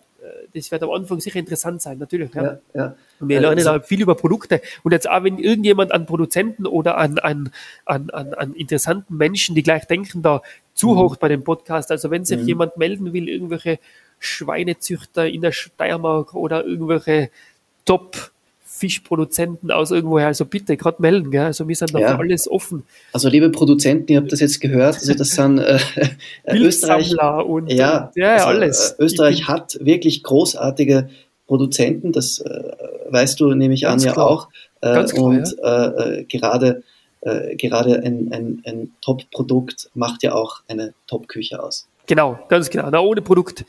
das 0.55 0.71
wird 0.71 0.83
am 0.83 0.91
Anfang 0.91 1.21
sicher 1.21 1.39
interessant 1.39 1.83
sein, 1.83 1.99
natürlich. 1.99 2.35
Ja. 2.35 2.43
ja, 2.43 2.59
ja. 2.75 2.97
Und 3.21 3.29
wir 3.29 3.41
lernen 3.41 3.59
also, 3.59 3.79
da 3.79 3.81
viel 3.81 4.03
über 4.03 4.15
Produkte. 4.15 4.61
Und 4.83 4.93
jetzt 4.93 5.09
auch, 5.09 5.23
wenn 5.25 5.39
irgendjemand 5.39 5.93
an 5.93 6.07
Produzenten 6.07 6.67
oder 6.67 6.97
an, 6.97 7.19
an, 7.19 7.51
an, 7.85 8.11
an, 8.11 8.35
an 8.35 8.55
interessanten 8.55 9.17
Menschen, 9.17 9.55
die 9.55 9.63
gleich 9.63 9.87
denken, 9.87 10.23
da 10.23 10.43
zuhaucht 10.75 11.19
mhm. 11.19 11.21
bei 11.21 11.29
dem 11.29 11.45
Podcast, 11.45 11.91
also 11.91 12.11
wenn 12.11 12.25
sich 12.25 12.41
mhm. 12.41 12.49
jemand 12.49 12.77
melden 12.77 13.13
will, 13.13 13.29
irgendwelche 13.29 13.79
Schweinezüchter 14.19 15.27
in 15.29 15.43
der 15.43 15.53
Steiermark 15.53 16.35
oder 16.35 16.65
irgendwelche 16.65 17.31
Top- 17.85 18.34
Fischproduzenten 18.77 19.71
aus 19.71 19.93
irgendwoher. 19.93 20.27
Also 20.27 20.45
bitte 20.45 20.77
gerade 20.77 21.01
melden, 21.01 21.31
gell? 21.31 21.45
Also 21.45 21.69
wir 21.69 21.77
sind 21.77 21.95
da 21.95 22.01
ja. 22.01 22.19
alles 22.19 22.51
offen. 22.51 22.83
Also 23.13 23.29
liebe 23.29 23.49
Produzenten, 23.51 24.11
ihr 24.11 24.19
habt 24.19 24.33
das 24.33 24.41
jetzt 24.41 24.61
gehört, 24.61 24.97
also 24.97 25.15
das 25.15 25.31
sind 25.31 25.59
äh, 25.59 25.79
äh 26.43 26.59
Österreich 26.59 27.15
und 27.47 27.71
ja, 27.71 28.11
ja 28.17 28.35
also, 28.35 28.47
alles. 28.47 28.91
Äh, 28.99 29.05
Österreich 29.05 29.47
hat 29.47 29.79
wirklich 29.81 30.25
großartige 30.25 31.09
Produzenten, 31.47 32.11
das 32.11 32.41
äh, 32.41 32.73
weißt 33.11 33.39
du 33.39 33.55
nämlich 33.55 33.87
an 33.87 34.01
ja 34.01 34.17
auch. 34.17 34.49
Äh, 34.81 35.05
klar, 35.05 35.23
und 35.23 35.57
ja. 35.63 36.11
Äh, 36.11 36.25
gerade 36.25 36.83
gerade 37.57 38.03
ein, 38.03 38.31
ein, 38.35 38.63
ein 38.67 38.93
Top-Produkt 39.01 39.89
macht 39.95 40.23
ja 40.23 40.35
auch 40.35 40.61
eine 40.69 40.93
Top-Küche 41.07 41.63
aus. 41.63 41.89
Genau, 42.07 42.39
ganz 42.49 42.69
genau. 42.69 42.91
Na, 42.91 43.01
ohne 43.01 43.23
Produkt 43.23 43.65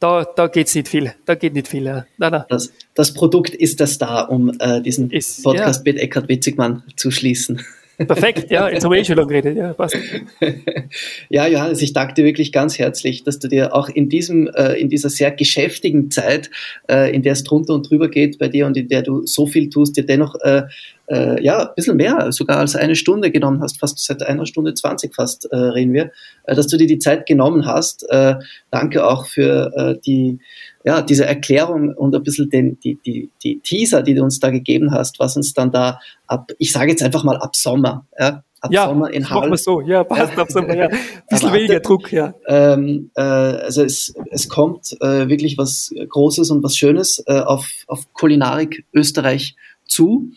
da, 0.00 0.24
da 0.24 0.46
geht 0.46 0.68
es 0.68 0.74
nicht 0.74 0.88
viel. 0.88 1.12
Da 1.24 1.34
geht 1.34 1.54
nicht 1.54 1.68
viel. 1.68 1.84
Ja. 1.84 2.06
Nein, 2.18 2.32
nein. 2.32 2.44
Das, 2.48 2.72
das 2.94 3.14
Produkt 3.14 3.54
ist 3.54 3.80
das 3.80 3.98
da, 3.98 4.22
um 4.22 4.52
äh, 4.58 4.80
diesen 4.80 5.10
ist, 5.10 5.42
Podcast 5.42 5.84
ja. 5.86 5.92
mit 5.92 6.02
Eckhard 6.02 6.28
Witzigmann 6.28 6.82
zu 6.96 7.10
schließen. 7.10 7.60
Perfekt, 7.98 8.52
ja, 8.52 8.68
jetzt 8.68 8.84
haben 8.84 8.92
wir 8.92 9.00
eh 9.00 9.04
schon 9.04 9.16
lange 9.16 9.28
geredet, 9.28 9.56
ja, 9.56 9.72
passt. 9.72 9.96
ja, 11.30 11.48
Johannes, 11.48 11.82
ich 11.82 11.92
danke 11.92 12.14
dir 12.14 12.24
wirklich 12.24 12.52
ganz 12.52 12.78
herzlich, 12.78 13.24
dass 13.24 13.40
du 13.40 13.48
dir 13.48 13.74
auch 13.74 13.88
in 13.88 14.08
diesem, 14.08 14.46
äh, 14.46 14.74
in 14.74 14.88
dieser 14.88 15.10
sehr 15.10 15.32
geschäftigen 15.32 16.08
Zeit, 16.12 16.48
äh, 16.88 17.12
in 17.12 17.22
der 17.22 17.32
es 17.32 17.42
drunter 17.42 17.74
und 17.74 17.90
drüber 17.90 18.08
geht 18.08 18.38
bei 18.38 18.46
dir 18.46 18.66
und 18.66 18.76
in 18.76 18.86
der 18.86 19.02
du 19.02 19.26
so 19.26 19.46
viel 19.46 19.68
tust, 19.68 19.96
dir 19.96 20.06
dennoch 20.06 20.36
äh, 20.42 20.62
äh, 21.10 21.42
ja, 21.42 21.68
ein 21.68 21.74
bisschen 21.74 21.96
mehr, 21.96 22.30
sogar 22.32 22.58
als 22.58 22.76
eine 22.76 22.96
Stunde 22.96 23.30
genommen 23.30 23.60
hast, 23.62 23.80
fast 23.80 23.98
seit 23.98 24.22
einer 24.22 24.46
Stunde 24.46 24.74
zwanzig 24.74 25.14
fast 25.14 25.46
äh, 25.50 25.56
reden 25.56 25.92
wir, 25.92 26.10
äh, 26.44 26.54
dass 26.54 26.66
du 26.66 26.76
dir 26.76 26.86
die 26.86 26.98
Zeit 26.98 27.26
genommen 27.26 27.66
hast. 27.66 28.08
Äh, 28.10 28.36
danke 28.70 29.06
auch 29.06 29.26
für 29.26 29.72
äh, 29.74 30.00
die, 30.04 30.38
ja, 30.84 31.02
diese 31.02 31.26
Erklärung 31.26 31.94
und 31.94 32.14
ein 32.14 32.22
bisschen 32.22 32.50
den, 32.50 32.78
die, 32.80 32.98
die, 33.04 33.30
die 33.42 33.60
Teaser, 33.60 34.02
die 34.02 34.14
du 34.14 34.22
uns 34.22 34.38
da 34.40 34.50
gegeben 34.50 34.92
hast, 34.92 35.18
was 35.18 35.36
uns 35.36 35.54
dann 35.54 35.70
da 35.70 36.00
ab, 36.26 36.52
ich 36.58 36.72
sage 36.72 36.90
jetzt 36.90 37.02
einfach 37.02 37.24
mal 37.24 37.38
ab 37.38 37.56
Sommer, 37.56 38.06
ja, 38.18 38.42
ab 38.60 38.72
ja, 38.72 38.86
Sommer 38.86 39.10
in 39.10 39.28
Hall. 39.30 39.40
Machen 39.40 39.50
wir 39.50 39.56
so, 39.56 39.80
ja, 39.80 40.04
passt 40.04 40.34
ja. 40.34 40.42
ab 40.42 40.50
Sommer, 40.50 40.76
ja. 40.76 40.88
Ein 40.88 40.98
bisschen 41.30 41.52
weniger 41.52 41.80
Druck, 41.80 42.12
ja. 42.12 42.34
Ähm, 42.46 43.10
äh, 43.14 43.20
also 43.20 43.82
es, 43.82 44.14
es 44.30 44.48
kommt 44.48 44.94
äh, 45.00 45.28
wirklich 45.28 45.56
was 45.56 45.90
Großes 46.08 46.50
und 46.50 46.62
was 46.62 46.76
Schönes 46.76 47.22
äh, 47.26 47.40
auf, 47.40 47.66
auf 47.86 48.12
Kulinarik 48.12 48.84
Österreich 48.92 49.56
zu. 49.86 50.30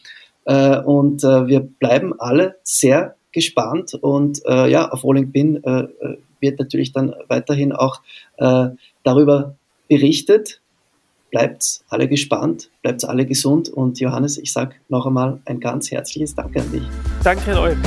Äh, 0.45 0.79
und 0.79 1.23
äh, 1.23 1.47
wir 1.47 1.59
bleiben 1.59 2.13
alle 2.19 2.55
sehr 2.63 3.15
gespannt 3.31 3.93
und 3.93 4.41
äh, 4.45 4.69
ja, 4.69 4.89
auf 4.89 5.03
Rolling 5.03 5.31
Pin 5.31 5.63
wird 6.41 6.59
natürlich 6.59 6.91
dann 6.91 7.13
weiterhin 7.27 7.71
auch 7.71 8.01
darüber 9.03 9.55
berichtet. 9.87 10.59
Bleibt 11.29 11.81
alle 11.87 12.09
gespannt, 12.09 12.69
bleibt 12.81 13.05
alle 13.05 13.25
gesund 13.25 13.69
und 13.69 13.99
Johannes, 13.99 14.37
ich 14.37 14.51
sage 14.51 14.75
noch 14.89 15.05
einmal 15.05 15.39
ein 15.45 15.59
ganz 15.59 15.91
herzliches 15.91 16.35
Danke 16.35 16.61
an 16.61 16.71
dich. 16.71 16.83
Danke 17.23 17.51
an 17.51 17.57
euch. 17.59 17.77